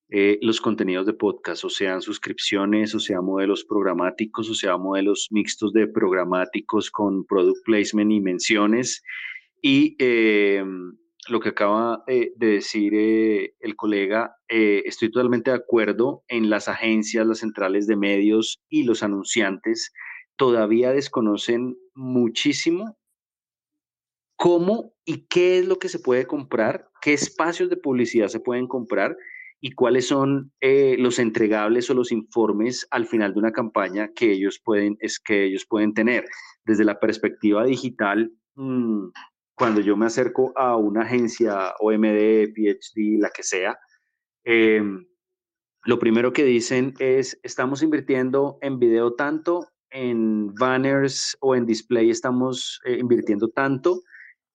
eh, 0.10 0.38
los 0.42 0.62
contenidos 0.62 1.08
de 1.08 1.14
podcast, 1.14 1.64
o 1.64 1.70
sean 1.70 2.02
suscripciones, 2.02 2.94
o 2.94 3.00
sea 3.00 3.22
modelos 3.22 3.66
programáticos, 3.66 4.50
o 4.50 4.54
sea 4.54 4.78
modelos 4.78 5.28
mixtos 5.32 5.74
de 5.74 5.88
programáticos 5.88 6.92
con 6.92 7.26
product 7.26 7.64
placement 7.66 8.12
y 8.12 8.22
menciones. 8.22 9.02
Y 9.62 9.96
eh, 9.98 10.64
lo 11.28 11.40
que 11.40 11.50
acaba 11.50 12.04
eh, 12.06 12.34
de 12.36 12.48
decir 12.48 12.94
el 12.94 13.76
colega, 13.76 14.36
estoy 14.48 15.10
totalmente 15.10 15.50
de 15.50 15.58
acuerdo 15.58 16.24
en 16.28 16.52
las 16.52 16.68
agencias, 16.68 17.26
las 17.26 17.40
centrales 17.40 17.88
de 17.88 17.96
medios 17.96 18.62
y 18.70 18.84
los 18.84 19.02
anunciantes 19.02 19.92
todavía 20.36 20.92
desconocen 20.92 21.78
muchísimo 21.96 22.96
cómo 24.36 24.94
y 25.04 25.26
qué 25.28 25.60
es 25.60 25.66
lo 25.66 25.78
que 25.80 25.90
se 25.90 25.98
puede 25.98 26.28
comprar, 26.28 26.90
qué 27.02 27.14
espacios 27.14 27.70
de 27.70 27.78
publicidad 27.78 28.28
se 28.28 28.40
pueden 28.40 28.68
comprar 28.68 29.18
y 29.66 29.72
cuáles 29.72 30.08
son 30.08 30.52
eh, 30.62 30.96
los 31.00 31.18
entregables 31.18 31.90
o 31.90 31.96
los 31.96 32.12
informes 32.12 32.86
al 32.92 33.08
final 33.08 33.34
de 33.34 33.40
una 33.40 33.52
campaña 33.52 34.12
que 34.16 34.32
ellos 34.32 34.62
pueden, 34.64 34.96
es 35.00 35.20
que 35.20 35.46
ellos 35.46 35.66
pueden 35.68 35.96
tener. 35.96 36.24
Desde 36.66 36.86
la 36.86 37.00
perspectiva 37.00 37.66
digital, 37.66 38.32
mm, 38.54 39.08
cuando 39.56 39.82
yo 39.82 39.98
me 39.98 40.06
acerco 40.06 40.54
a 40.56 40.78
una 40.78 41.02
agencia 41.02 41.74
OMD, 41.80 42.54
PhD, 42.54 43.18
la 43.20 43.32
que 43.32 43.42
sea, 43.42 43.76
em, 44.44 45.04
lo 45.84 45.98
primero 45.98 46.32
que 46.32 46.44
dicen 46.44 46.94
es, 47.00 47.40
estamos 47.42 47.82
invirtiendo 47.82 48.60
en 48.62 48.78
video 48.78 49.16
tanto, 49.16 49.68
en 49.90 50.54
banners 50.54 51.36
o 51.42 51.56
en 51.56 51.66
display 51.66 52.12
estamos 52.12 52.80
eh, 52.86 53.00
invirtiendo 53.00 53.50
tanto, 53.50 54.04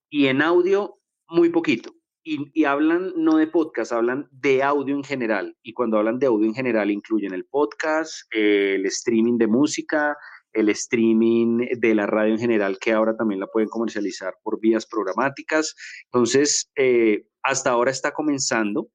y 0.08 0.26
en 0.26 0.40
audio 0.40 1.00
muy 1.26 1.48
poquito 1.48 1.99
y, 2.22 2.64
hablan 2.64 3.12
no 3.16 3.36
de 3.36 3.46
podcast, 3.46 3.92
hablan 3.92 4.28
de 4.30 4.62
audio 4.62 4.94
en 4.94 5.04
general. 5.04 5.56
Y 5.62 5.72
cuando 5.72 5.98
hablan 5.98 6.18
de 6.18 6.26
audio 6.26 6.46
en 6.46 6.54
general 6.54 6.90
incluyen 6.90 7.32
el 7.32 7.46
podcast, 7.46 8.22
el 8.30 8.84
streaming 8.86 9.38
de 9.38 9.46
música, 9.46 10.16
el 10.52 10.68
streaming 10.68 11.66
de 11.78 11.94
la 11.94 12.06
radio 12.06 12.32
en 12.32 12.40
general, 12.40 12.78
que 12.78 12.92
ahora 12.92 13.16
también 13.16 13.40
la 13.40 13.46
pueden 13.46 13.68
comercializar 13.68 14.34
por 14.42 14.60
vías 14.60 14.86
programáticas. 14.86 15.74
Entonces, 16.06 16.70
eh, 16.76 17.26
hasta 17.42 17.70
ahora 17.70 17.90
está 17.90 18.12
comenzando. 18.12 18.88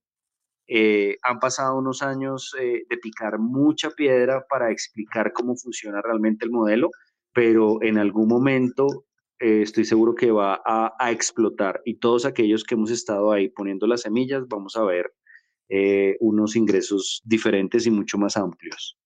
Eh, 0.67 1.17
han 1.23 1.39
pasado 1.39 1.77
unos 1.77 2.01
años 2.01 2.55
eh, 2.59 2.83
de 2.89 2.97
picar 2.97 3.37
mucha 3.39 3.91
piedra 3.91 4.45
para 4.49 4.71
explicar 4.71 5.31
cómo 5.31 5.55
funciona 5.55 6.01
realmente 6.01 6.45
el 6.45 6.51
modelo, 6.51 6.89
pero 7.33 7.81
en 7.81 7.97
algún 7.99 8.27
momento 8.27 9.05
eh, 9.39 9.61
estoy 9.61 9.85
seguro 9.85 10.15
que 10.15 10.31
va 10.31 10.61
a, 10.65 11.11
explotar 11.11 11.81
y 11.85 11.95
todos 11.95 12.25
aquellos 12.25 12.63
que 12.63 12.75
hemos 12.75 12.91
estado 12.91 13.31
ahí 13.31 13.49
poniendo 13.49 13.85
las 13.87 14.01
semillas 14.01 14.43
vamos 14.47 14.75
a 14.77 14.83
ver 14.83 15.13
eh, 15.69 16.15
unos 16.19 16.55
ingresos 16.55 17.21
diferentes 17.25 17.85
y 17.85 17.91
mucho 17.91 18.17
más 18.17 18.37
amplios. 18.37 18.97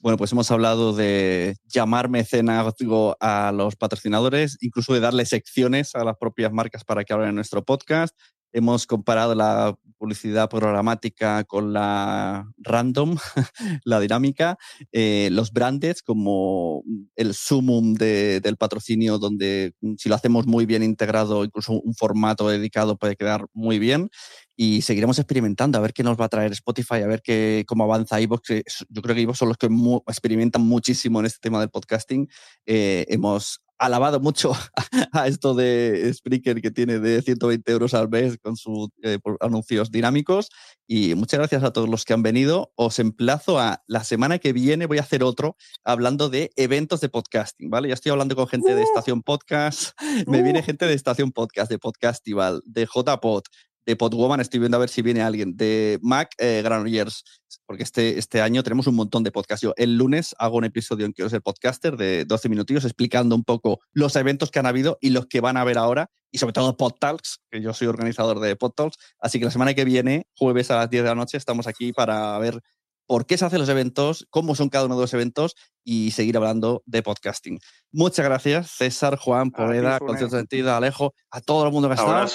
Bueno, 0.00 0.18
pues 0.18 0.32
hemos 0.32 0.50
hablado 0.50 0.92
de 0.92 1.54
llamar 1.64 2.08
mecenazgo 2.08 3.16
a 3.20 3.52
los 3.52 3.76
patrocinadores, 3.76 4.58
incluso 4.60 4.94
de 4.94 5.00
darle 5.00 5.26
secciones 5.26 5.94
a 5.94 6.02
las 6.02 6.16
propias 6.16 6.52
marcas 6.52 6.84
para 6.84 7.04
que 7.04 7.12
hablen 7.12 7.28
en 7.28 7.34
nuestro 7.36 7.64
podcast. 7.64 8.18
Hemos 8.52 8.86
comparado 8.86 9.34
la 9.34 9.74
publicidad 9.98 10.50
programática 10.50 11.44
con 11.44 11.72
la 11.72 12.50
random, 12.58 13.16
la 13.84 14.00
dinámica, 14.00 14.58
eh, 14.90 15.28
los 15.30 15.52
brandes 15.52 16.02
como 16.02 16.82
el 17.14 17.34
sumum 17.34 17.94
del 17.94 18.56
patrocinio, 18.56 19.18
donde 19.18 19.74
mm, 19.80 19.94
si 19.98 20.08
lo 20.08 20.16
hacemos 20.16 20.46
muy 20.46 20.66
bien 20.66 20.82
integrado, 20.82 21.44
incluso 21.44 21.74
un 21.74 21.94
formato 21.94 22.48
dedicado 22.48 22.96
puede 22.96 23.14
quedar 23.14 23.46
muy 23.52 23.78
bien. 23.78 24.10
Y 24.56 24.82
seguiremos 24.82 25.18
experimentando 25.18 25.78
a 25.78 25.80
ver 25.80 25.92
qué 25.92 26.02
nos 26.02 26.20
va 26.20 26.26
a 26.26 26.28
traer 26.28 26.52
Spotify, 26.52 26.96
a 26.96 27.06
ver 27.06 27.22
qué, 27.22 27.64
cómo 27.66 27.84
avanza 27.84 28.20
iVoox. 28.20 28.42
Yo 28.88 29.02
creo 29.02 29.14
que 29.14 29.22
iVoox 29.22 29.38
son 29.38 29.48
los 29.48 29.58
que 29.58 29.68
experimentan 30.06 30.62
muchísimo 30.62 31.20
en 31.20 31.26
este 31.26 31.38
tema 31.40 31.60
del 31.60 31.70
podcasting. 31.70 32.28
Eh, 32.66 33.06
hemos 33.08 33.62
alabado 33.82 34.20
mucho 34.20 34.52
a 35.12 35.26
esto 35.26 35.54
de 35.54 36.10
Spreaker 36.14 36.62
que 36.62 36.70
tiene 36.70 37.00
de 37.00 37.20
120 37.20 37.72
euros 37.72 37.94
al 37.94 38.08
mes 38.08 38.38
con 38.38 38.56
sus 38.56 38.90
eh, 39.02 39.18
anuncios 39.40 39.90
dinámicos. 39.90 40.50
Y 40.86 41.14
muchas 41.16 41.38
gracias 41.38 41.64
a 41.64 41.72
todos 41.72 41.88
los 41.88 42.04
que 42.04 42.12
han 42.12 42.22
venido. 42.22 42.72
Os 42.76 43.00
emplazo 43.00 43.58
a 43.58 43.82
la 43.88 44.04
semana 44.04 44.38
que 44.38 44.52
viene, 44.52 44.86
voy 44.86 44.98
a 44.98 45.02
hacer 45.02 45.24
otro 45.24 45.56
hablando 45.84 46.28
de 46.28 46.52
eventos 46.56 47.00
de 47.00 47.08
podcasting, 47.08 47.70
¿vale? 47.70 47.88
Ya 47.88 47.94
estoy 47.94 48.12
hablando 48.12 48.36
con 48.36 48.46
gente 48.46 48.74
de 48.74 48.82
uh. 48.82 48.84
Estación 48.84 49.22
Podcast, 49.22 49.98
me 50.28 50.42
viene 50.42 50.60
uh. 50.60 50.64
gente 50.64 50.86
de 50.86 50.94
Estación 50.94 51.32
Podcast, 51.32 51.70
de 51.70 51.78
Podcastival, 51.78 52.62
de 52.64 52.86
JPod, 52.86 53.42
de 53.86 53.96
Podwoman, 53.96 54.40
estoy 54.40 54.60
viendo 54.60 54.76
a 54.76 54.80
ver 54.80 54.88
si 54.88 55.02
viene 55.02 55.22
alguien, 55.22 55.56
de 55.56 55.98
Mac 56.02 56.34
eh, 56.38 56.60
Granollers, 56.62 57.24
porque 57.66 57.82
este, 57.82 58.18
este 58.18 58.40
año 58.40 58.62
tenemos 58.62 58.86
un 58.86 58.94
montón 58.94 59.22
de 59.22 59.32
podcasts. 59.32 59.62
Yo 59.62 59.74
el 59.76 59.96
lunes 59.96 60.34
hago 60.38 60.56
un 60.56 60.64
episodio 60.64 61.06
en 61.06 61.12
Quiero 61.12 61.28
ser 61.28 61.42
podcaster 61.42 61.96
de 61.96 62.24
12 62.24 62.48
minutillos 62.48 62.84
explicando 62.84 63.34
un 63.34 63.44
poco 63.44 63.80
los 63.92 64.16
eventos 64.16 64.50
que 64.50 64.58
han 64.58 64.66
habido 64.66 64.98
y 65.00 65.10
los 65.10 65.26
que 65.26 65.40
van 65.40 65.56
a 65.56 65.62
haber 65.62 65.78
ahora, 65.78 66.10
y 66.30 66.38
sobre 66.38 66.52
todo 66.52 66.76
PodTalks, 66.76 67.40
que 67.50 67.60
yo 67.60 67.74
soy 67.74 67.88
organizador 67.88 68.40
de 68.40 68.56
PodTalks. 68.56 68.96
Así 69.18 69.38
que 69.38 69.46
la 69.46 69.50
semana 69.50 69.74
que 69.74 69.84
viene, 69.84 70.26
jueves 70.36 70.70
a 70.70 70.76
las 70.76 70.90
10 70.90 71.02
de 71.02 71.08
la 71.08 71.14
noche, 71.14 71.36
estamos 71.36 71.66
aquí 71.66 71.92
para 71.92 72.38
ver 72.38 72.60
por 73.06 73.26
qué 73.26 73.36
se 73.36 73.44
hacen 73.44 73.58
los 73.58 73.68
eventos, 73.68 74.26
cómo 74.30 74.54
son 74.54 74.68
cada 74.68 74.86
uno 74.86 74.96
de 74.96 75.02
los 75.02 75.12
eventos 75.12 75.54
y 75.84 76.12
seguir 76.12 76.36
hablando 76.36 76.82
de 76.86 77.02
podcasting. 77.02 77.58
Muchas 77.90 78.24
gracias, 78.24 78.70
César, 78.70 79.18
Juan, 79.18 79.50
Poveda, 79.50 79.98
Concierto 79.98 80.36
Sentido, 80.36 80.74
Alejo, 80.74 81.12
a 81.30 81.40
todo 81.40 81.66
el 81.66 81.72
mundo 81.72 81.88
que 81.88 81.94
está. 81.94 82.26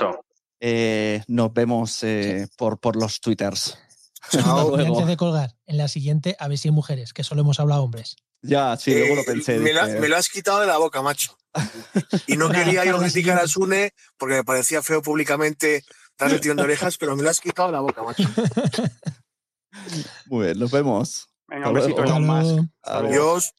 Eh, 0.59 1.23
nos 1.27 1.53
vemos 1.53 2.03
eh, 2.03 2.47
por, 2.57 2.79
por 2.79 2.95
los 2.95 3.21
twitters. 3.21 3.77
antes 4.31 5.07
de 5.07 5.17
colgar, 5.17 5.55
en 5.65 5.77
la 5.77 5.87
siguiente, 5.87 6.35
a 6.39 6.47
ver 6.47 6.57
si 6.57 6.67
hay 6.67 6.73
mujeres, 6.73 7.13
que 7.13 7.23
solo 7.23 7.41
hemos 7.41 7.59
hablado 7.59 7.83
hombres. 7.83 8.17
Ya, 8.41 8.77
sí, 8.77 8.93
luego 8.93 9.15
lo 9.15 9.21
eh, 9.21 9.25
pensé. 9.25 9.57
Me, 9.59 9.73
lo 9.73 10.17
has 10.17 10.29
quitado 10.29 10.59
de 10.59 10.67
la 10.67 10.77
boca, 10.77 11.01
macho. 11.01 11.37
Y 12.27 12.37
no 12.37 12.49
quería 12.51 12.85
yo 12.85 12.97
criticar 12.99 13.39
a 13.39 13.47
Sune 13.47 13.93
porque 14.17 14.35
me 14.35 14.43
parecía 14.43 14.81
feo 14.81 15.01
públicamente 15.01 15.83
tirón 16.41 16.57
de 16.57 16.63
orejas, 16.63 16.97
pero 16.97 17.15
me 17.15 17.23
lo 17.23 17.29
has 17.29 17.39
quitado 17.39 17.69
de 17.69 17.73
la 17.73 17.81
boca, 17.81 18.03
macho. 18.03 18.29
Muy 20.25 20.45
bien, 20.45 20.59
nos 20.59 20.71
vemos. 20.71 21.29
Venga, 21.47 21.69
un 21.69 21.75
besito 21.75 22.19
más. 22.19 22.47
Adiós. 22.81 23.53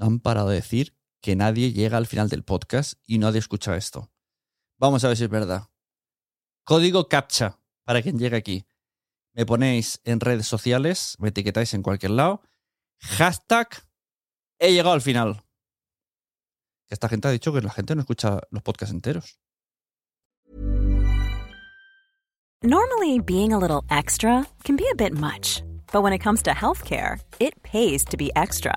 Han 0.00 0.20
parado 0.20 0.48
de 0.48 0.56
decir 0.56 0.96
que 1.20 1.36
nadie 1.36 1.72
llega 1.72 1.96
al 1.96 2.06
final 2.06 2.28
del 2.28 2.44
podcast 2.44 2.94
y 3.06 3.18
nadie 3.18 3.38
escucha 3.38 3.76
esto. 3.76 4.10
Vamos 4.82 5.04
a 5.04 5.08
ver 5.08 5.16
si 5.16 5.22
es 5.22 5.30
verdad. 5.30 5.68
Código 6.64 7.06
CAPTCHA 7.08 7.56
para 7.84 8.02
quien 8.02 8.18
llegue 8.18 8.36
aquí. 8.36 8.66
Me 9.32 9.46
ponéis 9.46 10.00
en 10.02 10.18
redes 10.18 10.48
sociales, 10.48 11.14
me 11.20 11.28
etiquetáis 11.28 11.72
en 11.74 11.84
cualquier 11.84 12.10
lado. 12.10 12.42
Hashtag 12.98 13.68
he 14.58 14.72
llegado 14.72 14.92
al 14.92 15.00
final. 15.00 15.44
Esta 16.88 17.08
gente 17.08 17.28
ha 17.28 17.30
dicho 17.30 17.52
que 17.52 17.60
la 17.60 17.70
gente 17.70 17.94
no 17.94 18.00
escucha 18.00 18.40
los 18.50 18.64
podcasts 18.64 18.92
enteros. 18.92 19.38
Normally, 22.64 23.20
being 23.20 23.52
a 23.52 23.58
little 23.58 23.84
extra 23.88 24.44
can 24.64 24.74
be 24.74 24.88
a 24.90 24.96
bit 24.96 25.12
much. 25.12 25.62
But 25.92 26.02
when 26.02 26.12
it 26.12 26.20
comes 26.20 26.42
to 26.42 26.50
healthcare, 26.50 27.20
it 27.38 27.54
pays 27.62 28.04
to 28.06 28.16
be 28.16 28.32
extra. 28.34 28.76